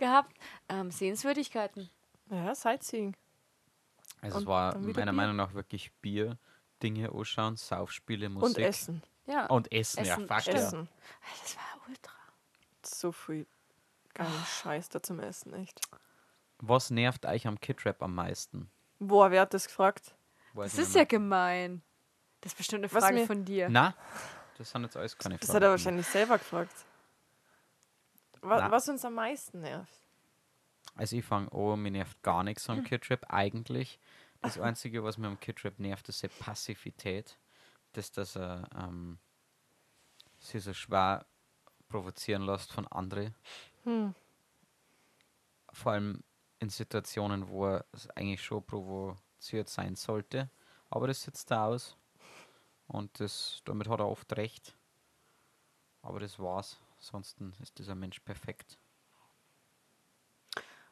gehabt. 0.00 0.34
Ähm, 0.68 0.90
Sehenswürdigkeiten. 0.90 1.88
Ja, 2.30 2.52
Sightseeing. 2.54 3.14
Also 4.20 4.36
es 4.38 4.42
Und 4.42 4.48
war 4.48 4.76
meiner 4.76 4.92
Bier. 4.94 5.12
Meinung 5.12 5.36
nach 5.36 5.54
wirklich 5.54 5.92
Bier, 6.02 6.36
Dinge 6.82 7.10
anschauen, 7.12 7.56
Saufspiele, 7.56 8.26
Und 8.26 8.34
Musik. 8.34 8.58
Essen. 8.64 9.02
Ja, 9.26 9.46
Und 9.46 9.70
Essen, 9.72 10.00
Essen, 10.00 10.20
ja, 10.22 10.26
fuck 10.26 10.40
stimmt. 10.42 10.56
ja. 10.58 10.64
Essen. 10.66 10.88
das 11.42 11.56
war 11.56 11.88
ultra. 11.88 12.12
So 12.84 13.12
viel 13.12 13.46
geilen 14.14 14.44
Scheiß 14.62 14.88
da 14.88 15.02
zum 15.02 15.20
Essen, 15.20 15.54
echt. 15.54 15.80
Was 16.58 16.90
nervt 16.90 17.24
euch 17.26 17.46
am 17.46 17.58
Kidrap 17.60 18.02
am 18.02 18.14
meisten? 18.14 18.70
Boah, 18.98 19.30
wer 19.30 19.42
hat 19.42 19.54
das 19.54 19.66
gefragt? 19.66 20.14
Weiß 20.52 20.72
Das 20.74 20.88
ist 20.88 20.94
ja 20.94 21.04
gemein. 21.04 21.80
Das 22.40 22.52
ist 22.52 22.58
bestimmt 22.58 22.84
eine 22.84 22.92
Was 22.92 23.04
Frage 23.04 23.26
von 23.26 23.44
dir. 23.44 23.68
Na, 23.70 23.94
das 24.58 24.70
sind 24.70 24.82
jetzt 24.82 24.96
alles 24.96 25.16
keine 25.16 25.38
Das 25.38 25.46
Fragen 25.46 25.56
hat 25.56 25.62
er 25.62 25.70
wahrscheinlich 25.70 26.06
selber 26.06 26.36
gefragt. 26.38 26.74
Wa 28.42 28.58
Na. 28.58 28.70
was 28.70 28.88
uns 28.88 29.04
am 29.04 29.14
meisten 29.14 29.60
nervt. 29.60 29.92
Also 30.94 31.16
ich 31.16 31.24
fange 31.24 31.52
an, 31.52 31.80
mir 31.80 31.90
nervt 31.90 32.22
gar 32.22 32.42
nichts 32.42 32.68
am 32.68 32.84
Kidtrip 32.84 33.26
eigentlich. 33.28 33.98
Das 34.42 34.58
Einzige, 34.60 35.04
was 35.04 35.18
mir 35.18 35.28
am 35.28 35.38
Kidtrip 35.38 35.78
nervt, 35.78 36.08
ist 36.08 36.22
die 36.22 36.28
Passivität. 36.28 37.38
Das, 37.92 38.12
dass 38.12 38.36
er 38.36 38.68
ähm, 38.76 39.18
sich 40.38 40.62
so 40.62 40.72
schwer 40.72 41.26
provozieren 41.88 42.42
lässt 42.42 42.72
von 42.72 42.86
anderen. 42.88 43.34
Hm. 43.84 44.14
Vor 45.72 45.92
allem 45.92 46.22
in 46.58 46.70
Situationen, 46.70 47.48
wo 47.48 47.66
er 47.66 47.84
eigentlich 48.14 48.42
schon 48.42 48.64
provoziert 48.64 49.68
sein 49.68 49.96
sollte. 49.96 50.50
Aber 50.88 51.06
das 51.06 51.22
sitzt 51.22 51.50
er 51.50 51.64
aus. 51.64 51.96
Und 52.86 53.20
das, 53.20 53.62
damit 53.64 53.88
hat 53.88 54.00
er 54.00 54.08
oft 54.08 54.36
recht. 54.36 54.76
Aber 56.02 56.20
das 56.20 56.38
war's. 56.38 56.80
Ansonsten 57.00 57.54
ist 57.62 57.78
dieser 57.78 57.94
Mensch 57.94 58.20
perfekt. 58.20 58.78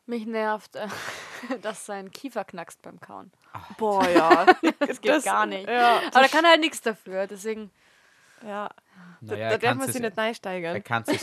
Mich 0.07 0.25
nervt, 0.25 0.75
äh, 0.77 0.89
dass 1.63 1.85
sein 1.85 2.11
Kiefer 2.11 2.45
knackst 2.45 2.81
beim 2.83 2.99
Kauen. 2.99 3.31
Boah, 3.77 4.09
ja. 4.09 4.47
Das 4.81 5.01
geht 5.01 5.23
gar 5.25 5.45
nicht. 5.47 5.69
Ja, 5.69 5.99
Aber 6.09 6.23
da 6.23 6.29
kann 6.29 6.45
er 6.45 6.53
halt 6.53 6.61
nichts 6.61 6.81
dafür, 6.81 7.27
deswegen. 7.27 7.71
ja. 8.43 8.69
Da, 9.21 9.35
Naja, 9.35 9.49
da 9.49 9.53
er 9.55 9.59
darf 9.59 9.77
man 9.77 9.87
sich 9.91 10.01
nicht 10.01 10.17
Er 10.17 10.23
reinsteigern. 10.23 10.83
kann 10.85 11.03
es. 11.07 11.23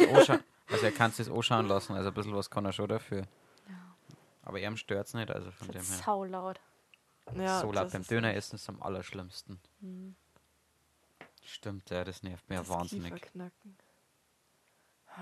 Also 0.68 0.86
er 0.86 0.92
kann 0.92 1.12
es 1.18 1.30
anschauen 1.30 1.68
lassen, 1.68 1.94
also 1.96 2.10
ein 2.10 2.14
bisschen 2.14 2.36
was 2.36 2.50
kann 2.50 2.66
er 2.66 2.74
schon 2.74 2.88
dafür. 2.90 3.26
Aber 4.44 4.60
ihm 4.60 4.78
stört 4.78 5.08
es 5.08 5.14
nicht, 5.16 5.32
also 5.32 5.50
von 5.52 5.68
dem 5.70 5.74
Das 5.76 5.84
ist 5.90 5.96
her. 5.98 6.04
saulaut. 6.06 6.60
Ja, 7.36 7.60
so 7.62 7.72
laut 7.72 7.86
das 7.86 7.94
beim 7.94 8.02
ist 8.02 8.12
Döner 8.12 8.34
essen 8.36 8.56
ist 8.56 8.70
am 8.70 8.82
allerschlimmsten. 8.84 9.60
Stimmt, 11.44 11.90
ja, 11.90 12.04
das 12.04 12.22
nervt 12.22 12.48
mir 12.50 12.58
das 12.58 12.70
wahnsinnig. 12.70 13.14
Kieferknacken. 13.14 13.78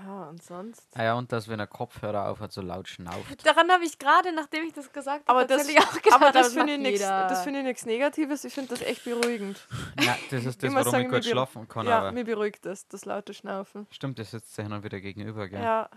Ja, 0.04 0.24
und 0.28 0.42
sonst? 0.42 0.84
Ah 0.96 1.04
ja, 1.04 1.14
und 1.14 1.30
dass 1.30 1.46
wenn 1.48 1.60
er 1.60 1.66
Kopfhörer 1.68 2.28
auf 2.28 2.40
hat, 2.40 2.52
so 2.52 2.60
laut 2.62 2.88
schnauft. 2.88 3.46
Daran 3.46 3.70
habe 3.70 3.84
ich 3.84 3.98
gerade, 3.98 4.32
nachdem 4.32 4.64
ich 4.64 4.72
das 4.72 4.92
gesagt 4.92 5.28
habe, 5.28 5.30
Aber 5.38 5.46
das, 5.46 5.58
tatsächlich 5.66 5.84
auch 5.86 5.92
gedacht. 6.02 6.12
aber 6.20 6.32
das 6.32 6.52
finde 6.52 6.72
ich 6.74 6.78
nichts 6.80 7.00
das 7.02 7.42
finde 7.44 7.60
ich 7.60 7.64
nichts 7.66 7.86
Negatives. 7.86 8.44
Ich 8.44 8.52
finde 8.54 8.70
das 8.70 8.80
echt 8.82 9.04
beruhigend. 9.04 9.66
Ja, 10.00 10.16
das 10.30 10.44
ist 10.46 10.62
das, 10.62 10.70
muss 10.72 10.80
warum 10.80 10.90
sagen, 10.92 11.04
ich 11.06 11.10
gut 11.12 11.24
schlafen 11.24 11.68
kann, 11.68 11.86
ja, 11.86 11.98
aber 11.98 12.12
mir 12.12 12.24
beruhigt 12.24 12.64
das, 12.66 12.88
das 12.88 13.04
laute 13.04 13.34
Schnaufen. 13.34 13.86
stimmt, 13.90 14.18
das 14.18 14.32
sitzt 14.32 14.54
sich 14.54 14.64
hin 14.64 14.72
und 14.72 14.82
wieder 14.82 15.00
gegenüber, 15.00 15.48
gell? 15.48 15.62
Ja, 15.62 15.88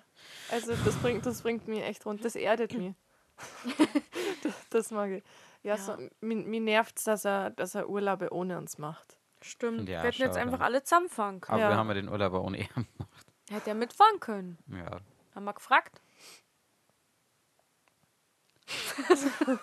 also 0.52 0.74
das 0.86 0.96
bringt, 0.98 1.26
das 1.26 1.42
bringt 1.42 1.68
mich 1.68 1.82
echt 1.82 2.06
runter. 2.06 2.24
Das 2.24 2.36
erdet 2.36 2.74
mich. 2.78 2.94
das, 4.44 4.54
das 4.70 4.92
mag 4.92 5.10
ich. 5.12 5.24
Ja, 5.64 5.76
Ja. 5.76 5.78
So, 5.78 5.98
mir, 6.22 6.36
mir 6.36 6.62
nervt 6.62 6.98
es, 7.00 7.04
dass 7.06 7.26
er, 7.26 7.50
dass 7.50 7.74
er 7.76 7.90
Urlaube 7.90 8.32
ohne 8.32 8.58
uns 8.58 8.78
macht. 8.78 9.18
Stimmt. 9.42 9.88
Ja, 9.88 10.02
wir 10.04 10.10
hätten 10.12 10.22
jetzt 10.24 10.38
einfach 10.38 10.60
alle 10.62 10.84
zusammenfahren 10.84 11.42
können. 11.42 11.56
Aber 11.56 11.64
Ja. 11.64 11.70
wir 11.76 11.78
haben 11.78 11.88
ja 11.90 11.94
den 11.96 12.10
Urlaub 12.10 12.34
auch 12.34 12.44
ohne 12.44 12.60
ihn. 12.60 12.68
Er 12.76 13.17
hätte 13.50 13.70
ja 13.70 13.74
mitfahren 13.74 14.20
können. 14.20 14.58
Ja. 14.68 15.00
Haben 15.36 15.44
wir 15.46 15.54
gefragt. 15.54 16.02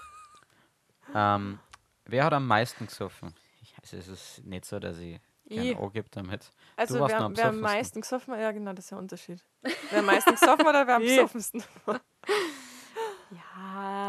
Ähm, 1.15 1.59
wer 2.07 2.25
hat 2.25 2.33
am 2.33 2.47
meisten 2.47 2.87
gesoffen? 2.87 3.35
Ich- 3.63 3.75
Also 3.81 3.99
es 3.99 4.09
ist 4.09 4.45
nicht 4.45 4.65
so, 4.65 4.79
dass 4.79 4.99
ich 4.99 5.21
kein 5.49 5.77
angebe 5.77 6.09
damit. 6.11 6.51
Also 6.77 6.95
wer, 7.07 7.21
am 7.21 7.37
wer 7.37 7.49
am 7.49 7.61
meisten 7.61 8.01
gesoffen 8.01 8.33
hat, 8.35 8.41
ja 8.41 8.51
genau, 8.53 8.73
das 8.73 8.87
ist 8.87 8.91
der 8.91 8.99
Unterschied. 8.99 9.45
Wer 9.91 9.99
am 9.99 10.07
meisten 10.07 10.31
gesoffen 10.33 10.61
hat 10.67 10.71
oder 10.71 10.87
wer 10.87 10.97
am 10.97 11.03
besoffensten? 11.17 11.63
Ja. 13.31 14.04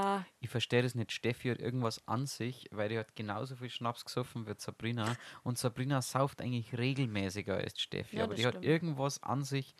Verstehe 0.55 0.81
das 0.83 0.95
nicht. 0.95 1.11
Steffi 1.11 1.49
hat 1.49 1.59
irgendwas 1.59 2.07
an 2.07 2.25
sich, 2.27 2.69
weil 2.71 2.87
die 2.89 2.97
hat 2.97 3.15
genauso 3.15 3.55
viel 3.57 3.69
Schnaps 3.69 4.05
gesoffen 4.05 4.47
wie 4.47 4.53
Sabrina. 4.57 5.17
Und 5.43 5.57
Sabrina 5.57 6.01
sauft 6.01 6.41
eigentlich 6.41 6.77
regelmäßiger 6.77 7.55
als 7.57 7.81
Steffi. 7.81 8.19
Ja, 8.19 8.23
aber 8.23 8.35
die 8.35 8.45
hat 8.45 8.57
stimmt. 8.57 8.63
irgendwas 8.63 9.21
an 9.21 9.43
sich, 9.43 9.75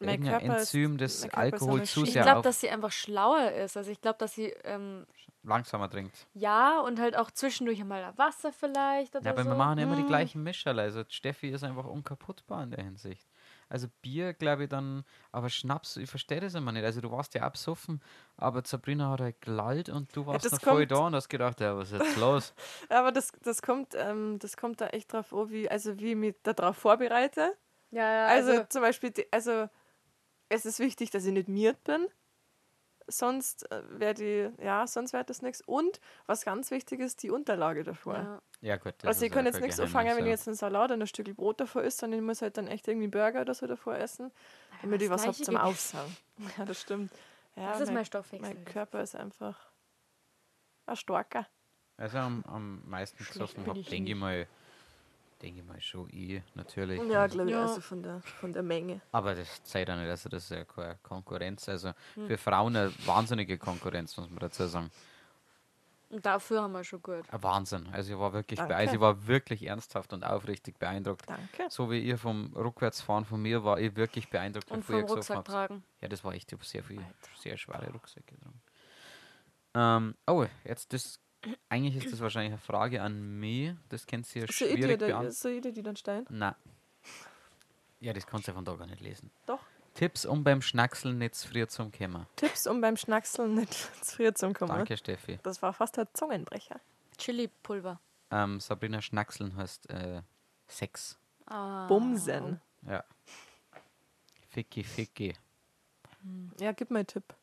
Mein 0.00 0.20
irgendein 0.20 0.36
Körper 0.40 0.52
Enzym, 0.52 0.98
das 0.98 1.14
ist 1.14 1.34
Alkohol 1.34 1.82
zu 1.84 2.04
Maschine. 2.04 2.08
Ich 2.10 2.20
sehr 2.20 2.22
glaube, 2.22 2.42
dass 2.42 2.60
sie 2.60 2.70
einfach 2.70 2.92
schlauer 2.92 3.52
ist. 3.52 3.76
Also 3.76 3.90
ich 3.90 4.00
glaube, 4.00 4.18
dass 4.18 4.34
sie 4.34 4.48
ähm, 4.64 5.06
langsamer 5.42 5.88
trinkt. 5.90 6.28
ja 6.34 6.80
und 6.80 6.98
halt 7.00 7.16
auch 7.16 7.30
zwischendurch 7.30 7.82
mal 7.84 8.16
Wasser 8.16 8.52
vielleicht 8.52 9.16
oder 9.16 9.24
Ja, 9.24 9.30
aber 9.32 9.44
so. 9.44 9.48
wir 9.48 9.54
machen 9.54 9.78
ja 9.78 9.84
immer 9.84 9.96
die 9.96 10.04
Hm. 10.04 10.04
gleichen 10.04 10.42
Mischerl. 10.42 10.78
Also 10.78 11.04
Steffi 11.08 11.48
ist 11.48 11.64
einfach 11.64 11.84
unkaputtbar 11.86 12.62
in 12.62 12.70
der 12.70 12.84
Hinsicht. 12.84 13.28
Also 13.68 13.88
Bier, 14.02 14.32
glaube 14.32 14.64
ich, 14.64 14.68
dann, 14.68 15.04
aber 15.30 15.50
Schnaps, 15.50 15.96
ich 15.96 16.08
verstehe 16.08 16.40
das 16.40 16.54
immer 16.54 16.72
nicht. 16.72 16.84
Also 16.84 17.00
du 17.00 17.10
warst 17.10 17.34
ja 17.34 17.42
absoffen, 17.42 18.02
aber 18.36 18.62
Sabrina 18.64 19.10
hat 19.10 19.20
halt 19.20 19.40
gelallt 19.40 19.88
und 19.88 20.14
du 20.16 20.26
warst 20.26 20.46
das 20.46 20.52
noch 20.52 20.60
voll 20.60 20.86
da 20.86 21.06
und 21.06 21.14
hast 21.14 21.28
gedacht, 21.28 21.60
ja, 21.60 21.76
was 21.76 21.92
ist 21.92 22.02
jetzt 22.02 22.16
los? 22.16 22.54
Aber 22.88 23.12
das, 23.12 23.30
das, 23.42 23.60
kommt, 23.60 23.94
ähm, 23.94 24.38
das 24.38 24.56
kommt 24.56 24.80
da 24.80 24.86
echt 24.88 25.12
drauf 25.12 25.32
an, 25.34 25.50
wie, 25.50 25.70
also 25.70 25.98
wie 25.98 26.12
ich 26.12 26.16
mich 26.16 26.34
darauf 26.42 26.76
vorbereite. 26.76 27.56
Ja, 27.90 28.12
ja, 28.12 28.26
Also, 28.26 28.52
also, 28.52 28.64
zum 28.68 28.82
Beispiel, 28.82 29.10
die, 29.10 29.26
also 29.32 29.68
es 30.48 30.64
ist 30.64 30.78
wichtig, 30.78 31.10
dass 31.10 31.24
ich 31.24 31.32
nicht 31.32 31.48
miert 31.48 31.82
bin. 31.84 32.06
Sonst 33.08 33.70
äh, 33.72 33.82
wäre 33.88 34.14
die, 34.14 34.50
ja, 34.62 34.86
sonst 34.86 35.12
wäre 35.12 35.24
das 35.24 35.42
nichts. 35.42 35.62
Und 35.62 36.00
was 36.26 36.44
ganz 36.44 36.70
wichtig 36.70 37.00
ist, 37.00 37.22
die 37.22 37.30
Unterlage 37.30 37.84
davor. 37.84 38.14
ja. 38.14 38.42
Ja 38.60 38.76
gut, 38.76 38.94
das 38.98 39.08
also 39.08 39.28
kann 39.28 39.46
ja 39.46 39.52
jetzt 39.52 39.60
nichts 39.60 39.78
anfangen, 39.78 40.10
wenn 40.10 40.24
ich 40.24 40.24
ja. 40.24 40.30
jetzt 40.30 40.48
einen 40.48 40.56
Salat 40.56 40.90
und 40.90 41.00
ein 41.00 41.06
Stück 41.06 41.32
Brot 41.36 41.60
davor 41.60 41.84
esse, 41.84 41.98
sondern 41.98 42.18
ich 42.20 42.26
muss 42.26 42.42
halt 42.42 42.56
dann 42.56 42.66
echt 42.66 42.88
irgendwie 42.88 43.04
einen 43.04 43.12
Burger 43.12 43.42
oder 43.42 43.54
so 43.54 43.68
davor 43.68 43.96
essen, 43.96 44.32
damit 44.82 45.00
ich 45.00 45.08
das 45.08 45.20
was 45.20 45.26
habe 45.26 45.36
Gleiche 45.36 45.44
zum 45.44 45.56
Aufsauen. 45.56 46.16
Ja, 46.56 46.64
das 46.64 46.80
stimmt. 46.80 47.12
Ja, 47.56 47.70
das 47.70 47.80
ist 47.80 47.86
mein 47.88 47.94
mein, 47.96 48.04
Stoffwechsel. 48.04 48.54
mein 48.54 48.64
Körper 48.64 49.02
ist 49.02 49.16
einfach 49.16 49.70
ein 50.86 50.96
starker. 50.96 51.46
Also 51.96 52.18
am, 52.18 52.44
am 52.46 52.88
meisten 52.88 53.24
gesoffen 53.24 53.66
habe, 53.66 53.78
ich 53.80 53.88
denke 53.88 54.12
ich 54.12 54.16
mal, 54.16 54.46
denke 55.42 55.60
ich 55.60 55.66
mal 55.66 55.80
schon 55.80 56.08
ich, 56.10 56.42
natürlich. 56.54 57.00
Ja, 57.10 57.26
glaube 57.26 57.48
ich, 57.50 57.54
Ja. 57.54 57.62
also 57.62 57.80
von 57.80 58.02
der, 58.02 58.20
von 58.22 58.52
der 58.52 58.62
Menge. 58.62 59.00
aber 59.12 59.34
das 59.34 59.62
zeigt 59.64 59.90
auch 59.90 59.96
nicht, 59.96 60.08
also 60.08 60.28
das 60.28 60.44
ist 60.44 60.50
ja 60.50 60.64
keine 60.64 60.98
Konkurrenz. 61.02 61.68
Also 61.68 61.92
Hm. 62.14 62.26
für 62.26 62.38
Frauen 62.38 62.76
eine 62.76 62.92
wahnsinnige 63.06 63.58
Konkurrenz, 63.58 64.16
muss 64.16 64.28
man 64.28 64.38
dazu 64.40 64.66
sagen. 64.66 64.90
Und 66.10 66.24
dafür 66.24 66.62
haben 66.62 66.72
wir 66.72 66.84
schon 66.84 67.02
gehört. 67.02 67.30
Ein 67.30 67.42
Wahnsinn. 67.42 67.86
Also 67.92 68.14
ich 68.14 68.18
war 68.18 68.32
wirklich, 68.32 68.58
Danke. 68.58 68.76
also 68.76 68.94
ich 68.94 69.00
war 69.00 69.26
wirklich 69.26 69.66
ernsthaft 69.66 70.14
und 70.14 70.24
aufrichtig 70.24 70.78
beeindruckt. 70.78 71.28
Danke. 71.28 71.66
So 71.68 71.90
wie 71.90 72.00
ihr 72.00 72.16
vom 72.16 72.50
Rückwärtsfahren 72.56 73.26
von 73.26 73.42
mir 73.42 73.62
war 73.62 73.78
ich 73.78 73.94
wirklich 73.94 74.30
beeindruckt, 74.30 74.70
Und 74.70 74.84
vom 74.86 75.04
Rucksack 75.04 75.44
tragen. 75.44 75.84
Ja, 76.00 76.08
das 76.08 76.24
war 76.24 76.32
echt, 76.32 76.50
ich 76.50 76.56
habe 76.58 76.64
sehr 76.66 76.82
viel, 76.82 77.04
sehr 77.38 77.58
schwere 77.58 77.90
Rucksäcke 77.92 78.34
getragen. 78.36 78.60
Ähm, 79.74 80.14
oh, 80.26 80.46
jetzt 80.64 80.94
das, 80.94 81.20
eigentlich 81.68 81.96
ist 82.04 82.12
das 82.12 82.20
wahrscheinlich 82.20 82.52
eine 82.52 82.60
Frage 82.60 83.02
an 83.02 83.38
mich. 83.38 83.74
Das 83.88 84.06
könnt 84.06 84.34
ihr 84.36 84.42
So 84.46 84.52
schwierig 84.52 84.98
beantworten. 84.98 85.32
so 85.32 85.48
Idee, 85.48 85.72
die 85.72 85.82
dann 85.82 85.96
stein. 85.96 86.26
Nein. 86.30 86.54
Ja, 88.00 88.12
das 88.12 88.26
kannst 88.26 88.46
du 88.46 88.52
ja 88.52 88.54
von 88.54 88.64
da 88.64 88.74
gar 88.74 88.86
nicht 88.86 89.00
lesen. 89.00 89.30
Doch. 89.46 89.60
Tipps, 89.94 90.24
um 90.24 90.44
beim 90.44 90.62
Schnackseln 90.62 91.18
nicht 91.18 91.34
zu 91.34 91.48
früh 91.48 91.66
zum 91.66 91.90
Kommen. 91.90 92.26
Tipps, 92.36 92.66
um 92.68 92.80
beim 92.80 92.96
Schnackseln 92.96 93.54
nicht 93.56 93.72
zu 94.04 94.16
früh 94.16 94.32
zu 94.32 94.52
kommen. 94.52 94.70
Danke, 94.70 94.96
Steffi. 94.96 95.40
Das 95.42 95.60
war 95.60 95.72
fast 95.72 95.98
ein 95.98 96.06
Zungenbrecher. 96.14 96.80
Chili-Pulver. 97.16 97.98
Ähm, 98.30 98.60
Sabrina 98.60 99.02
Schnackseln 99.02 99.56
heißt 99.56 99.90
äh, 99.90 100.22
Sex. 100.68 101.18
Ah. 101.46 101.86
Bumsen. 101.88 102.60
Ja. 102.86 103.02
Ficky, 104.50 104.84
ficky. 104.84 105.34
Ja, 106.60 106.72
gib 106.72 106.90
mir 106.90 106.98
einen 107.00 107.06
Tipp. 107.06 107.34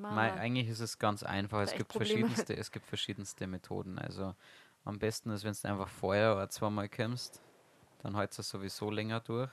Mei, 0.00 0.32
eigentlich 0.32 0.68
ist 0.68 0.80
es 0.80 0.98
ganz 0.98 1.22
einfach. 1.22 1.60
Es 1.60 1.74
gibt, 1.74 1.88
Probleme. 1.88 2.26
verschiedenste, 2.28 2.56
es 2.56 2.70
gibt 2.70 2.86
verschiedenste 2.86 3.46
Methoden. 3.46 3.98
Also 3.98 4.34
am 4.84 4.98
besten 4.98 5.30
ist, 5.30 5.44
wenn 5.44 5.52
du 5.52 5.68
einfach 5.68 5.88
vorher 5.88 6.34
oder 6.34 6.48
zweimal 6.48 6.88
kommst, 6.88 7.40
dann 8.02 8.16
hält 8.16 8.38
es 8.38 8.48
sowieso 8.48 8.90
länger 8.90 9.20
durch. 9.20 9.50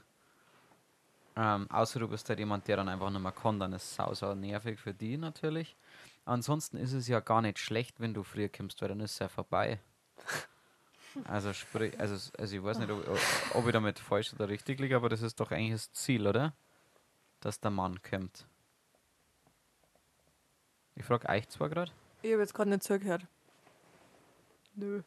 Ähm, 1.35 1.69
außer 1.69 1.99
du 1.99 2.07
bist 2.07 2.27
halt 2.29 2.39
jemand, 2.39 2.67
der 2.67 2.77
dann 2.77 2.89
einfach 2.89 3.11
nicht 3.11 3.21
mehr 3.21 3.31
kann, 3.31 3.59
dann 3.59 3.73
ist 3.73 3.83
es 3.83 3.95
sau, 3.95 4.13
sau 4.13 4.33
nervig 4.33 4.79
für 4.79 4.93
die 4.93 5.17
natürlich. 5.17 5.75
Ansonsten 6.25 6.77
ist 6.77 6.93
es 6.93 7.07
ja 7.07 7.19
gar 7.19 7.41
nicht 7.41 7.59
schlecht, 7.59 7.99
wenn 7.99 8.13
du 8.13 8.23
früher 8.23 8.49
kommst, 8.49 8.81
weil 8.81 8.89
dann 8.89 9.01
ist 9.01 9.13
es 9.13 9.19
ja 9.19 9.27
vorbei. 9.27 9.79
Also 11.23 11.51
sprich, 11.51 11.99
also, 11.99 12.31
also 12.37 12.55
ich 12.55 12.61
weiß 12.61 12.77
nicht, 12.77 12.91
ob, 12.91 13.03
ob 13.55 13.65
ich 13.65 13.71
damit 13.71 13.97
falsch 13.97 14.33
oder 14.33 14.47
richtig 14.49 14.79
liege, 14.79 14.95
aber 14.95 15.09
das 15.09 15.23
ist 15.23 15.39
doch 15.39 15.49
eigentlich 15.49 15.71
das 15.71 15.91
Ziel, 15.91 16.27
oder? 16.27 16.53
Dass 17.39 17.59
der 17.59 17.71
Mann 17.71 17.99
kommt. 18.03 18.45
Ich 20.97 21.05
frage 21.05 21.29
euch 21.29 21.47
zwar 21.47 21.69
gerade. 21.69 21.91
Ich 22.21 22.31
habe 22.31 22.41
jetzt 22.41 22.53
gerade 22.53 22.69
nicht 22.69 22.83
zugehört. 22.83 23.25
Nö. 24.75 25.03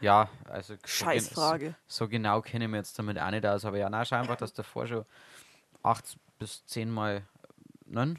Ja, 0.00 0.28
also 0.46 0.74
so 0.74 0.78
gen- 0.80 0.88
Scheißfrage. 0.88 1.76
So, 1.86 2.04
so 2.04 2.08
genau 2.08 2.42
kenne 2.42 2.64
ich 2.64 2.70
mich 2.70 2.78
jetzt 2.78 2.98
damit 2.98 3.18
auch 3.18 3.30
nicht 3.30 3.46
aus, 3.46 3.64
aber 3.64 3.78
ja, 3.78 3.88
na 3.88 4.04
schau 4.04 4.16
einfach, 4.16 4.36
dass 4.36 4.52
davor 4.52 4.86
schon 4.86 5.04
acht 5.82 6.18
bis 6.38 6.66
zehnmal 6.66 7.22
nein. 7.86 8.18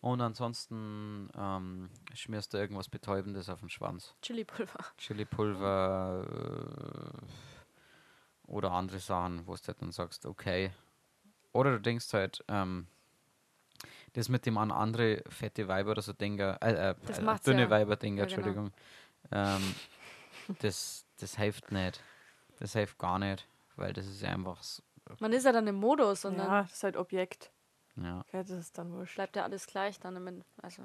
Und 0.00 0.20
ansonsten 0.20 1.30
ähm, 1.36 1.90
schmierst 2.14 2.52
du 2.54 2.58
irgendwas 2.58 2.88
Betäubendes 2.88 3.48
auf 3.48 3.60
den 3.60 3.70
Schwanz. 3.70 4.14
Chili-Pulver. 4.22 4.78
Chili-Pulver 4.98 6.24
äh, 7.16 8.50
oder 8.50 8.70
andere 8.72 9.00
Sachen, 9.00 9.46
wo 9.46 9.54
du 9.56 9.62
halt 9.66 9.82
dann 9.82 9.90
sagst, 9.90 10.26
okay. 10.26 10.70
Oder 11.52 11.72
du 11.72 11.80
denkst 11.80 12.12
halt, 12.12 12.44
ähm, 12.48 12.86
das 14.16 14.28
mit 14.28 14.46
dem 14.46 14.56
an 14.58 14.70
andere 14.70 15.22
fette 15.28 15.68
Weiber 15.68 15.92
oder 15.92 16.02
so 16.02 16.12
Dinger, 16.12 16.58
äh, 16.62 16.72
äh, 16.72 16.90
äh, 16.90 17.38
dünne 17.44 17.62
ja. 17.62 17.70
Weiber 17.70 17.96
Dinger, 17.96 18.22
Ja, 18.22 18.24
genau. 18.24 18.36
Entschuldigung. 18.36 18.72
Ähm, 19.32 19.74
das, 20.60 21.04
das 21.20 21.36
hilft 21.36 21.70
nicht. 21.72 22.00
Das 22.58 22.72
hilft 22.72 22.98
gar 22.98 23.18
nicht, 23.18 23.46
weil 23.76 23.92
das 23.92 24.06
ist 24.06 24.22
ja 24.22 24.30
einfach, 24.30 24.60
s- 24.60 24.82
Man 25.20 25.32
ist 25.32 25.44
ja 25.44 25.52
dann 25.52 25.66
im 25.66 25.76
Modus 25.76 26.24
und 26.24 26.36
ja, 26.36 26.46
dann 26.48 26.62
das 26.64 26.72
ist 26.72 26.84
halt 26.84 26.96
Objekt. 26.96 27.50
ja. 27.96 28.20
Okay, 28.20 28.42
das 28.42 28.50
ist 28.50 28.78
dann 28.78 28.92
wurscht. 28.92 29.14
bleibt 29.16 29.36
ja 29.36 29.44
alles 29.44 29.66
gleich 29.66 30.00
dann 30.00 30.16
im 30.16 30.42
Also, 30.62 30.82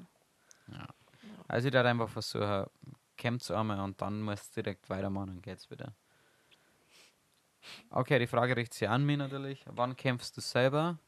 Also 1.48 1.68
ich 1.68 1.74
würde 1.74 1.88
einfach 1.88 2.08
versuchen, 2.08 2.66
kämpft 3.16 3.50
einmal 3.50 3.80
und 3.80 4.00
dann 4.00 4.20
musst 4.22 4.56
du 4.56 4.62
direkt 4.62 4.88
weitermachen, 4.90 5.28
dann 5.28 5.42
geht's 5.42 5.70
wieder. 5.70 5.92
Okay, 7.90 8.18
die 8.18 8.26
Frage 8.26 8.56
richtet 8.56 8.74
sich 8.74 8.88
an 8.88 9.04
mich 9.04 9.18
natürlich. 9.18 9.64
Wann 9.66 9.96
kämpfst 9.96 10.36
du 10.36 10.40
selber? 10.40 10.98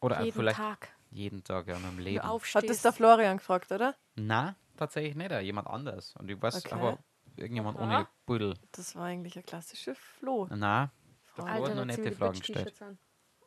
Oder 0.00 0.20
jeden 0.22 0.36
vielleicht 0.36 0.56
Tag. 0.56 0.88
jeden 1.10 1.42
Tag 1.44 1.66
ja, 1.68 1.76
in 1.76 1.82
meinem 1.82 1.98
Leben. 1.98 2.22
Hat 2.24 2.68
das 2.68 2.82
der 2.82 2.92
Florian 2.92 3.38
gefragt, 3.38 3.72
oder? 3.72 3.94
Na, 4.14 4.56
tatsächlich 4.76 5.14
nicht, 5.14 5.32
auch 5.32 5.40
jemand 5.40 5.68
anders. 5.68 6.14
Und 6.18 6.30
ich 6.30 6.40
weiß 6.40 6.64
Okay. 6.64 6.74
aber 6.74 6.98
irgendjemand 7.36 7.78
Aha. 7.78 7.84
ohne 7.84 8.06
Buddel. 8.26 8.54
Das 8.72 8.94
war 8.94 9.04
eigentlich 9.04 9.36
eine 9.36 9.42
klassische 9.44 9.94
Flo. 9.94 10.46
Na, 10.50 10.90
da 11.36 11.42
Frage. 11.42 11.60
wurden 11.60 11.76
noch 11.76 11.86
da 11.86 11.94
ziehen 11.94 12.04
wir 12.04 12.10
nette 12.10 12.16
Fragen 12.16 12.38
gestellt. 12.38 12.74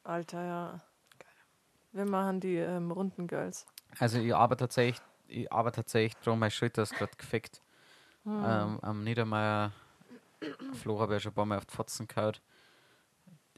Alter, 0.04 0.44
ja. 0.44 0.82
Wir 1.92 2.06
machen 2.06 2.40
die 2.40 2.56
ähm, 2.56 2.92
runden 2.92 3.28
Girls. 3.28 3.66
Also 3.98 4.20
ich 4.20 4.34
arbeite 4.34 4.64
tatsächlich, 4.66 5.02
ich 5.28 5.52
arbeite 5.52 5.78
tatsächlich 5.78 6.16
drum, 6.18 6.40
meine 6.40 6.52
Schulter 6.52 6.84
ist 6.84 6.94
gerade 6.94 7.16
gefickt. 7.18 7.62
Hm. 8.24 8.44
Ähm, 8.46 8.80
am 8.82 9.04
Niedermeyer 9.04 9.72
Flo 10.74 11.00
habe 11.00 11.14
ich 11.14 11.18
ja 11.18 11.20
schon 11.22 11.32
ein 11.32 11.36
paar 11.36 11.46
Mal 11.46 11.58
auf 11.58 11.66
die 11.66 11.76
Fotzen 11.76 12.08
gehauen. 12.08 12.34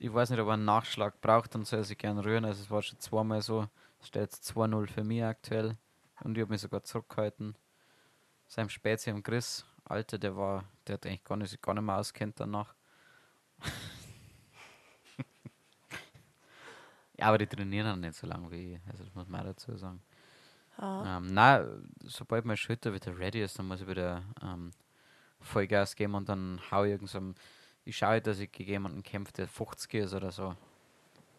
Ich 0.03 0.11
weiß 0.11 0.31
nicht, 0.31 0.39
ob 0.39 0.47
er 0.47 0.53
einen 0.53 0.65
Nachschlag 0.65 1.21
braucht, 1.21 1.53
dann 1.53 1.63
soll 1.63 1.81
er 1.81 1.83
sich 1.83 1.95
gerne 1.95 2.25
rühren. 2.25 2.43
Also 2.43 2.63
es 2.63 2.71
war 2.71 2.81
schon 2.81 2.99
zweimal 2.99 3.43
so. 3.43 3.67
Es 3.99 4.07
steht 4.07 4.23
jetzt 4.23 4.51
2-0 4.51 4.87
für 4.87 5.03
mich 5.03 5.23
aktuell. 5.23 5.77
Und 6.23 6.35
ich 6.35 6.41
habe 6.41 6.51
mich 6.51 6.61
sogar 6.61 6.81
zurückgehalten. 6.83 7.55
Sein 8.47 8.67
Spezi 8.67 9.11
am 9.11 9.21
Chris, 9.21 9.63
Alter, 9.85 10.17
der 10.17 10.35
war, 10.35 10.63
der 10.87 10.95
hat 10.95 11.05
eigentlich 11.05 11.23
gar 11.23 11.37
nicht, 11.37 11.51
sich 11.51 11.61
gar 11.61 11.75
nicht 11.75 11.83
mehr 11.83 11.97
auskennt 11.97 12.39
danach. 12.39 12.73
ja, 17.19 17.27
aber 17.27 17.37
die 17.37 17.45
trainieren 17.45 17.85
auch 17.91 17.95
nicht 17.95 18.15
so 18.15 18.25
lange 18.25 18.49
wie 18.49 18.73
ich. 18.73 18.81
Also 18.87 19.03
das 19.03 19.13
muss 19.13 19.27
man 19.27 19.41
auch 19.41 19.45
dazu 19.45 19.77
sagen. 19.77 20.01
Ah. 20.77 21.17
Ähm, 21.17 21.27
na, 21.31 21.63
sobald 22.05 22.45
meine 22.45 22.57
Schulter 22.57 22.91
wieder 22.91 23.15
ready 23.19 23.43
ist, 23.43 23.59
dann 23.59 23.67
muss 23.67 23.81
ich 23.81 23.87
wieder 23.87 24.23
ähm, 24.41 24.71
Vollgas 25.41 25.95
geben 25.95 26.15
und 26.15 26.27
dann 26.27 26.59
hau 26.71 26.85
ich 26.85 26.91
irgendeinem. 26.93 27.35
Ich 27.91 27.97
schaue, 27.97 28.21
dass 28.21 28.39
ich 28.39 28.49
gegen 28.49 28.69
jemanden 28.71 29.03
kämpfe, 29.03 29.33
der 29.33 29.49
50 29.49 29.93
ist 29.95 30.13
oder 30.13 30.31
so. 30.31 30.55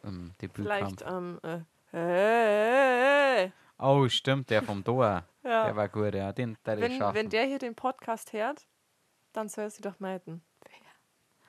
Im 0.03 0.33
Debütkampf. 0.43 0.99
Vielleicht, 0.99 1.11
ähm, 1.11 1.41
äh, 1.43 1.61
hey, 1.97 3.53
Oh, 3.79 4.07
stimmt, 4.11 4.51
der 4.51 4.63
vom 4.63 4.85
Tor. 4.85 5.25
Der 5.43 5.51
ja. 5.51 5.75
war 5.77 5.89
gut, 5.89 6.15
ja. 6.15 6.31
Den 6.31 6.59
der 6.67 6.79
Wenn, 6.79 7.01
wenn 7.01 7.31
der 7.31 7.45
hier 7.47 7.59
den 7.59 7.75
Podcast 7.75 8.35
hört, 8.35 8.67
dann 9.33 9.49
soll 9.49 9.65
er 9.65 9.71
sie 9.71 9.81
doch 9.81 9.99
melden. 9.99 10.43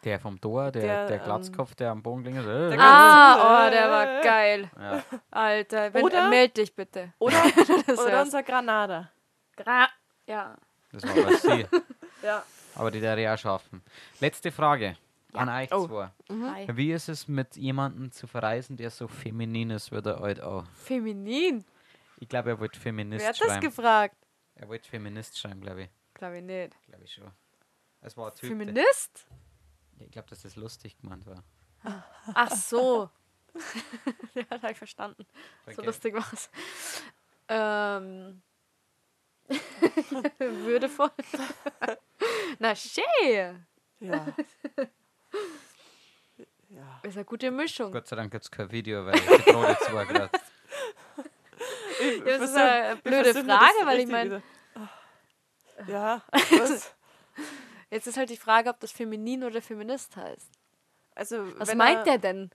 der 0.06 0.22
vom 0.22 0.40
Tor, 0.40 0.72
der, 0.72 0.82
Der, 0.82 1.08
der, 1.08 1.18
ähm, 1.18 1.24
Glatzkopf, 1.26 1.76
der 1.76 1.92
am 1.92 2.02
Bogen 2.02 2.24
klingt. 2.24 2.40
Äh, 2.40 2.70
der- 2.70 2.80
Ah, 2.80 3.68
oh, 3.68 3.70
der 3.72 3.92
war 3.92 4.22
geil. 4.22 4.72
ja. 4.80 5.04
Alter, 5.32 5.94
wenn, 5.94 6.04
Oder- 6.06 6.28
äh, 6.28 6.30
meld 6.30 6.56
dich 6.56 6.74
bitte. 6.74 7.12
Oder, 7.20 7.42
Das 7.88 8.00
oder 8.00 8.22
unser 8.22 8.42
Granada. 8.42 9.12
Gra 9.58 9.90
ja. 10.28 10.56
Das 10.94 11.04
war 11.04 11.26
was 11.26 11.42
sie. 11.42 11.68
Ja. 12.24 12.42
Aber 12.76 12.92
die 12.92 13.00
der 13.00 13.18
ich 13.18 13.28
auch 13.28 13.38
schaffen. 13.38 13.82
Letzte 14.20 14.52
Frage 14.52 14.98
an 15.34 15.50
euch 15.50 15.72
Oh. 15.74 15.88
zwei. 15.88 16.12
Hi. 16.30 16.68
Wie 16.76 16.92
ist 16.92 17.10
es 17.10 17.28
mit 17.28 17.56
jemandem 17.56 18.12
zu 18.12 18.28
verreisen, 18.28 18.78
der 18.78 18.90
so 18.92 19.08
feminin 19.08 19.70
ist 19.72 19.92
wie 19.92 20.02
der 20.02 20.20
alt 20.22 20.42
auch? 20.42 20.66
Feminin. 20.76 21.64
Ich 22.20 22.30
glaube, 22.30 22.50
er 22.52 22.60
wollte 22.60 22.80
Feminist 22.80 23.22
Wer 23.22 23.30
hat 23.30 23.40
das 23.42 23.48
schreiben. 23.48 23.62
gefragt? 23.62 24.16
Er 24.56 24.68
wollte 24.70 24.88
Feminist 24.90 25.38
schreiben, 25.40 25.62
glaube 25.62 25.84
ich. 25.84 25.90
Glaube 26.14 26.38
ich 26.38 26.44
nicht. 26.44 26.76
Glaube 26.88 27.04
ich 27.04 27.14
schon. 27.14 27.32
Es 28.02 28.16
war 28.18 28.28
ein 28.28 28.36
Typ. 28.36 28.42
der- 28.42 28.50
Feminist? 28.50 29.28
Ja, 30.00 30.06
ich 30.06 30.12
glaube, 30.12 30.30
dass 30.30 30.42
das 30.44 30.56
lustig 30.56 30.98
gemeint 30.98 31.26
war. 31.26 31.44
Ach 32.34 32.52
so. 32.52 33.10
ja, 34.36 34.44
habe 34.50 34.72
ich 34.72 34.78
verstanden. 34.78 35.26
So 35.66 35.72
Okay. 35.74 35.86
lustig 35.86 36.14
war's. 36.16 36.50
Ähm. 37.50 38.42
Würdevoll. 40.40 41.10
Na, 42.60 42.76
schön. 42.76 43.66
Ja. 44.00 44.26
ja. 46.70 47.00
Ist 47.04 47.16
eine 47.18 47.26
gute 47.26 47.52
Mischung. 47.52 47.92
Gott 47.92 48.08
sei 48.08 48.16
Dank 48.16 48.32
gibt 48.32 48.44
es 48.44 48.52
kein 48.52 48.72
Video, 48.72 49.06
weil 49.06 49.16
ich 49.16 49.26
jetzt 49.26 49.94
war 49.94 50.06
gerade. 50.06 50.30
Das 52.26 52.42
ist 52.42 52.56
eine 52.56 52.96
blöde 52.98 53.34
Frage, 53.34 53.86
weil 53.86 54.00
ich 54.00 54.08
meine, 54.08 54.42
wieder- 54.76 55.88
Ja, 55.88 56.22
was? 56.32 56.94
jetzt 57.90 58.08
ist 58.08 58.18
halt 58.18 58.30
die 58.30 58.38
Frage, 58.38 58.70
ob 58.70 58.80
das 58.80 58.92
feminin 58.92 59.44
oder 59.44 59.62
feminist 59.62 60.16
heißt. 60.16 60.50
Also, 61.16 61.46
Was 61.60 61.70
wenn 61.70 61.78
meint 61.78 62.00
er, 62.00 62.04
der 62.04 62.18
denn? 62.18 62.50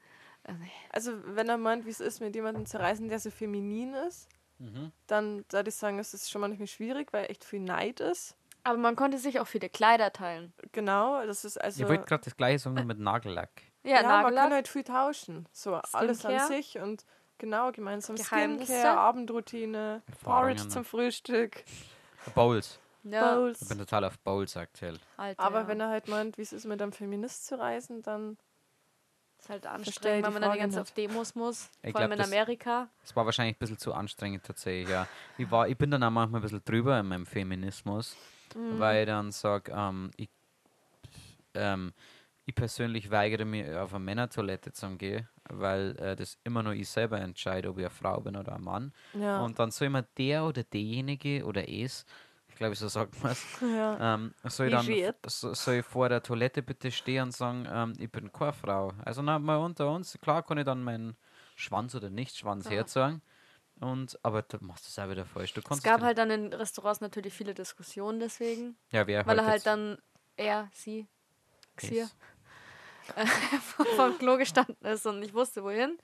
Also, 0.91 1.13
wenn 1.35 1.49
er 1.49 1.59
meint, 1.59 1.85
wie 1.87 1.91
es 1.91 2.01
ist, 2.01 2.21
mit 2.21 2.35
jemandem 2.35 2.67
zu 2.67 2.79
reisen, 2.81 3.09
der 3.09 3.19
so 3.21 3.31
feminin 3.31 3.95
ist, 3.95 4.29
Mhm. 4.59 4.93
dann 5.07 5.45
würde 5.51 5.69
ich 5.69 5.75
sagen, 5.77 5.99
es 5.99 6.15
ist 6.15 6.31
schon 6.31 6.41
manchmal 6.41 6.67
schwierig, 6.67 7.13
weil 7.13 7.31
echt 7.31 7.45
viel 7.45 7.61
Neid 7.61 8.01
ist. 8.01 8.37
Aber 8.65 8.77
man 8.77 8.97
konnte 8.97 9.19
sich 9.19 9.41
auch 9.41 9.47
viele 9.47 9.69
Kleider 9.69 10.13
teilen. 10.13 10.53
Genau, 10.73 11.25
das 11.25 11.45
ist 11.45 11.59
also. 11.59 11.83
Ich 11.83 11.89
wollte 11.89 12.05
gerade 12.05 12.25
das 12.25 12.37
gleiche 12.37 12.59
sagen, 12.59 12.87
mit 12.87 12.99
Nagellack. 12.99 13.51
Ja, 13.85 13.97
ja, 13.97 14.03
man 14.03 14.11
Nagellack. 14.23 14.45
kann 14.45 14.53
halt 14.53 14.69
viel 14.69 14.85
tauschen. 14.85 15.49
So 15.53 15.75
alles 15.77 16.25
an 16.27 16.33
Skincare. 16.33 16.49
sich 16.49 16.79
und 16.79 17.05
genau, 17.39 17.71
gemeinsam. 17.73 18.17
Skincare, 18.17 18.99
Abendroutine, 18.99 20.03
Porridge 20.23 20.69
zum 20.69 20.85
Frühstück, 20.85 21.65
Bowls. 22.35 22.79
ja, 23.05 23.37
Bowls. 23.37 23.63
Ich 23.63 23.69
bin 23.69 23.79
total 23.79 24.05
auf 24.05 24.19
Bowls 24.19 24.57
aktuell. 24.57 24.99
Alter, 25.17 25.41
Aber 25.43 25.61
ja. 25.61 25.69
wenn 25.69 25.81
er 25.81 25.89
halt 25.89 26.09
meint, 26.09 26.37
wie 26.37 26.43
es 26.43 26.53
ist, 26.53 26.67
mit 26.67 26.83
einem 26.83 26.93
Feminist 26.93 27.47
zu 27.47 27.59
reisen, 27.59 28.03
dann 28.03 28.37
ist 29.39 29.49
halt 29.49 29.67
anstrengend, 29.67 30.27
wenn 30.27 30.33
man 30.33 30.43
dann 30.43 30.53
die 30.53 30.59
ganze 30.59 30.77
Zeit 30.77 30.83
auf 30.83 30.91
Demos 30.93 31.35
muss. 31.35 31.71
Ich 31.83 31.93
vor 31.93 32.01
allem 32.01 32.11
glaub, 32.11 32.27
in 32.27 32.33
Amerika. 32.33 32.89
Es 33.05 33.15
war 33.15 33.25
wahrscheinlich 33.25 33.57
ein 33.57 33.59
bisschen 33.59 33.79
zu 33.79 33.95
anstrengend 33.95 34.45
tatsächlich, 34.45 34.89
ja. 34.89 35.07
Ich, 35.37 35.51
war, 35.51 35.69
ich 35.69 35.77
bin 35.77 35.91
dann 35.91 36.03
auch 36.03 36.11
manchmal 36.11 36.41
ein 36.41 36.43
bisschen 36.43 36.63
drüber 36.65 36.99
in 36.99 37.07
meinem 37.07 37.27
Feminismus, 37.27 38.17
Mhm. 38.55 38.79
weil 38.79 39.01
ich 39.03 39.07
dann 39.07 39.31
sage, 39.31 39.73
ähm, 39.75 40.11
ich, 40.17 40.29
ähm, 41.55 41.93
ich 42.47 42.55
persönlich 42.55 43.11
weigere 43.11 43.45
mich, 43.45 43.69
auf 43.75 43.93
eine 43.95 44.05
Männertoilette 44.05 44.73
zu 44.73 44.89
gehen, 44.97 45.29
weil 45.51 45.95
äh, 45.99 46.17
das 46.17 46.39
immer 46.45 46.63
nur 46.63 46.73
ich 46.73 46.89
selber 46.89 47.21
entscheide, 47.21 47.69
ob 47.69 47.77
ich 47.79 47.85
eine 47.85 47.91
Frau 47.91 48.21
bin 48.21 48.37
oder 48.37 48.55
ein 48.55 48.63
Mann. 48.63 48.93
ja. 49.13 49.45
Und 49.45 49.59
dann 49.59 49.71
soll 49.71 49.89
immer 49.89 50.03
der 50.17 50.45
oder 50.45 50.65
derjenige 50.65 51.45
oder 51.45 51.69
es, 51.69 52.07
ich 52.59 52.61
glaube, 52.61 52.75
so 52.75 52.89
sagt 52.89 53.23
man 53.23 53.31
es, 53.31 53.45
ja. 53.61 54.15
ähm, 54.15 54.35
soll 54.43 54.67
Wie 54.67 54.71
dann 54.73 55.15
so, 55.27 55.55
soll 55.55 55.77
ich 55.77 55.87
vor 55.87 56.09
der 56.09 56.25
Toilette 56.25 56.61
bitte 56.61 56.91
stehen 56.91 57.27
und 57.27 57.31
sagen, 57.33 57.69
ähm, 57.71 57.93
ich 58.01 58.11
bin 58.11 58.33
keine 58.33 58.53
Frau. 58.53 58.93
Also 59.05 59.23
na, 59.23 59.39
mal 59.39 59.59
unter 59.59 59.89
uns, 59.93 60.19
klar 60.21 60.43
kann 60.43 60.59
ich 60.59 60.65
dann 60.65 60.83
meinen 60.83 61.17
Schwanz 61.55 61.95
oder 61.95 62.11
Nicht-Schwanz 62.11 62.69
herzeigen. 62.69 63.23
Und, 63.79 64.19
aber 64.25 64.43
du 64.43 64.59
machst 64.61 64.89
es 64.89 64.99
auch 64.99 65.09
wieder 65.09 65.25
falsch. 65.25 65.55
Du 65.55 65.61
Es 65.71 65.85
gab 65.85 66.01
halt 66.01 66.19
dann 66.19 66.33
in 66.33 66.53
Restaurants 66.53 67.01
natürlich 67.01 67.33
viele 67.33 67.55
Diskussionen 67.55 68.19
deswegen. 68.19 68.77
ja, 68.91 69.07
wer 69.07 69.25
Weil 69.25 69.39
er 69.39 69.47
halt 69.47 69.65
dann, 69.65 69.97
er, 70.37 70.69
sie, 70.75 71.07
Xier, 71.77 72.11
vom 73.95 74.19
Klo 74.19 74.37
gestanden 74.37 74.85
ist 74.85 75.07
und 75.07 75.23
ich 75.23 75.33
wusste 75.33 75.63
wohin. 75.63 75.97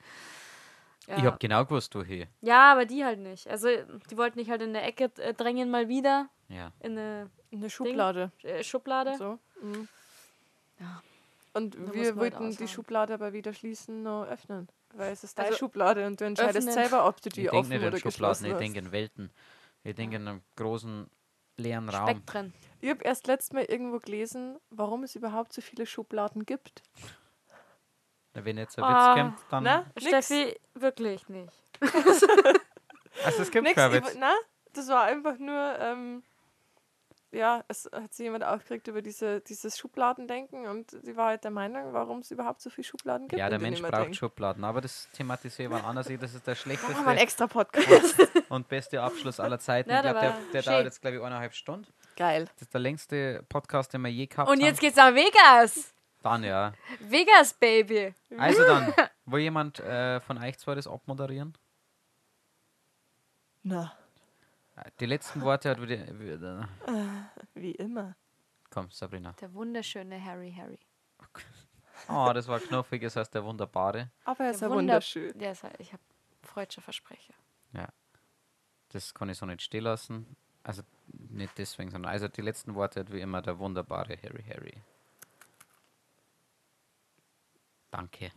Ja. 1.07 1.17
Ich 1.17 1.23
habe 1.25 1.37
genau 1.39 1.65
gewusst, 1.65 1.93
wo 1.95 2.03
hier. 2.03 2.27
ja, 2.41 2.71
aber 2.71 2.85
die 2.85 3.03
halt 3.05 3.19
nicht. 3.19 3.47
Also 3.47 3.67
die 4.09 4.17
wollten 4.17 4.39
mich 4.39 4.49
halt 4.49 4.61
in 4.61 4.73
der 4.73 4.85
Ecke 4.85 5.11
äh, 5.17 5.33
drängen 5.33 5.69
mal 5.69 5.87
wieder. 5.87 6.29
Ja. 6.49 6.71
In 6.81 6.93
eine 6.97 7.29
Eine 7.51 7.69
Schublade. 7.69 8.31
äh, 8.43 8.63
Schublade. 8.63 9.15
So. 9.17 9.39
Mhm. 9.61 9.87
Ja. 10.79 11.01
Und 11.53 11.75
Da 11.75 11.79
wir 11.79 11.87
man 11.87 11.97
halt 11.97 12.15
wollten 12.17 12.55
die. 12.57 12.67
Schublade 12.67 13.13
aber 13.13 13.33
wieder 13.33 13.53
schließen, 13.53 14.03
noch 14.03 14.25
öffnen. 14.25 14.67
Weil 14.93 15.11
es 15.13 15.23
ist 15.23 15.37
deine 15.37 15.47
Also, 15.49 15.59
Schublade 15.59 16.05
und 16.07 16.19
du 16.21 16.25
entscheidest 16.25 16.67
öffnen. 16.67 16.73
selber, 16.73 17.07
ob 17.07 17.21
du 17.21 17.29
die 17.29 17.43
Ich 17.43 17.51
offen 17.51 17.69
nicht 17.69 17.77
oder 17.79 17.87
in 17.87 17.93
Schubladen, 17.97 18.11
geschlossen 18.11 18.45
ich 18.45 18.51
hast. 18.53 18.59
denke 18.61 18.79
in 18.79 18.91
Welten. 18.91 19.31
Ich 19.83 19.95
denke 19.95 20.15
in 20.17 20.27
einem 20.27 20.41
großen, 20.55 21.09
leeren 21.57 21.89
Raum. 21.89 22.07
Speck 22.09 22.25
drin. 22.25 22.53
Ich 22.81 22.89
habe 22.89 23.03
erst 23.03 23.27
letztes 23.27 23.53
Mal 23.53 23.63
irgendwo 23.65 23.99
gelesen, 23.99 24.57
warum 24.69 25.03
es 25.03 25.15
überhaupt 25.15 25.53
so 25.53 25.61
viele 25.61 25.85
Schubladen 25.85 26.45
gibt. 26.45 26.81
Wenn 28.43 28.57
jetzt 28.57 28.77
ein 28.77 28.83
Ah, 28.83 29.15
Witz 29.15 29.21
kommt, 29.21 29.39
dann. 29.49 29.63
Na, 29.63 29.85
nix. 29.95 30.07
Steffi, 30.07 30.55
wirklich 30.73 31.27
nicht. 31.29 31.53
Also 33.23 33.43
es 33.43 33.49
gibt 33.51 33.63
Nix, 33.63 33.75
keinen 33.75 33.93
Witz. 33.93 34.15
na, 34.19 34.33
das 34.73 34.89
war 34.89 35.03
einfach 35.03 35.37
nur, 35.37 35.79
ähm, 35.79 36.21
ja, 37.31 37.63
es 37.69 37.89
hat 37.93 38.13
sich 38.13 38.25
jemand 38.25 38.43
aufgeregt 38.43 38.87
über 38.89 39.01
diese, 39.01 39.39
dieses 39.41 39.77
Schubladendenken 39.77 40.67
und 40.67 40.91
sie 40.91 41.15
war 41.15 41.27
halt 41.27 41.43
der 41.45 41.51
Meinung, 41.51 41.93
warum 41.93 42.19
es 42.19 42.31
überhaupt 42.31 42.61
so 42.61 42.69
viele 42.69 42.83
Schubladen 42.85 43.27
gibt. 43.29 43.39
Ja, 43.39 43.49
der 43.49 43.59
Mensch 43.59 43.81
braucht 43.81 43.93
denkt. 43.93 44.15
Schubladen, 44.17 44.63
aber 44.65 44.81
das 44.81 45.09
thematisieren 45.13 45.71
wir 45.71 45.83
anders. 45.85 46.07
Das 46.19 46.33
ist 46.33 46.45
der 46.45 46.55
Machen 46.55 46.67
wir 46.79 46.87
einen 46.89 47.17
schlechteste 47.17 47.21
extra 47.23 47.47
Podcast. 47.47 48.15
und 48.49 48.67
beste 48.67 49.01
Abschluss 49.01 49.39
aller 49.39 49.59
Zeiten. 49.59 49.89
Ja, 49.89 49.97
ich 49.97 50.01
der 50.03 50.11
glaube, 50.11 50.27
der, 50.51 50.61
der 50.61 50.61
dauert 50.73 50.85
jetzt, 50.85 51.01
glaube 51.01 51.17
ich, 51.17 51.23
eineinhalb 51.23 51.53
Stunden. 51.53 51.87
Geil. 52.17 52.45
Das 52.53 52.63
ist 52.63 52.73
der 52.73 52.81
längste 52.81 53.43
Podcast, 53.49 53.93
den 53.93 54.01
wir 54.01 54.11
je 54.11 54.27
gehabt 54.27 54.49
Und 54.49 54.57
haben. 54.59 54.65
jetzt 54.65 54.79
geht's 54.81 54.97
nach 54.97 55.13
Vegas. 55.13 55.93
Dann, 56.25 56.43
ja. 56.43 56.73
Vegas, 57.01 57.53
Baby. 57.53 58.13
Also 58.35 58.63
dann, 58.65 58.91
will 59.25 59.41
jemand 59.41 59.79
äh, 59.79 60.19
von 60.21 60.39
euch 60.39 60.57
zwei 60.57 60.73
das 60.73 60.87
abmoderieren? 60.87 61.55
Na, 63.61 63.93
Die 64.99 65.05
letzten 65.05 65.41
Worte 65.41 65.69
hat 65.69 65.79
wieder. 65.81 66.19
wieder 66.19 66.67
wie 67.53 67.71
immer. 67.73 68.15
Komm, 68.71 68.89
Sabrina. 68.89 69.33
Der 69.33 69.53
wunderschöne 69.53 70.23
Harry 70.23 70.51
Harry. 70.57 70.79
Oh, 72.09 72.31
das 72.33 72.47
war 72.47 72.59
knuffig, 72.59 73.03
das 73.03 73.15
heißt 73.15 73.33
der 73.35 73.43
Wunderbare. 73.43 74.09
Aber 74.23 74.45
er 74.45 74.51
ist 74.51 74.61
ja 74.61 74.67
Wunder- 74.67 74.77
wunderschön. 74.81 75.37
Der 75.37 75.51
ist 75.51 75.63
halt, 75.63 75.79
ich 75.79 75.93
habe 75.93 76.01
freudscher 76.41 76.81
Versprecher. 76.81 77.33
Das 78.89 79.13
kann 79.13 79.29
ich 79.29 79.37
so 79.37 79.45
nicht 79.45 79.61
stehen 79.61 79.83
lassen. 79.83 80.35
Also 80.63 80.81
nicht 81.07 81.55
deswegen, 81.57 81.91
sondern 81.91 82.11
also 82.11 82.27
die 82.29 82.41
letzten 82.41 82.73
Worte 82.73 83.01
hat 83.01 83.11
wie 83.11 83.19
immer 83.21 83.41
der 83.43 83.59
wunderbare 83.59 84.17
Harry 84.23 84.43
Harry. 84.47 84.73
Danke. 87.95 88.33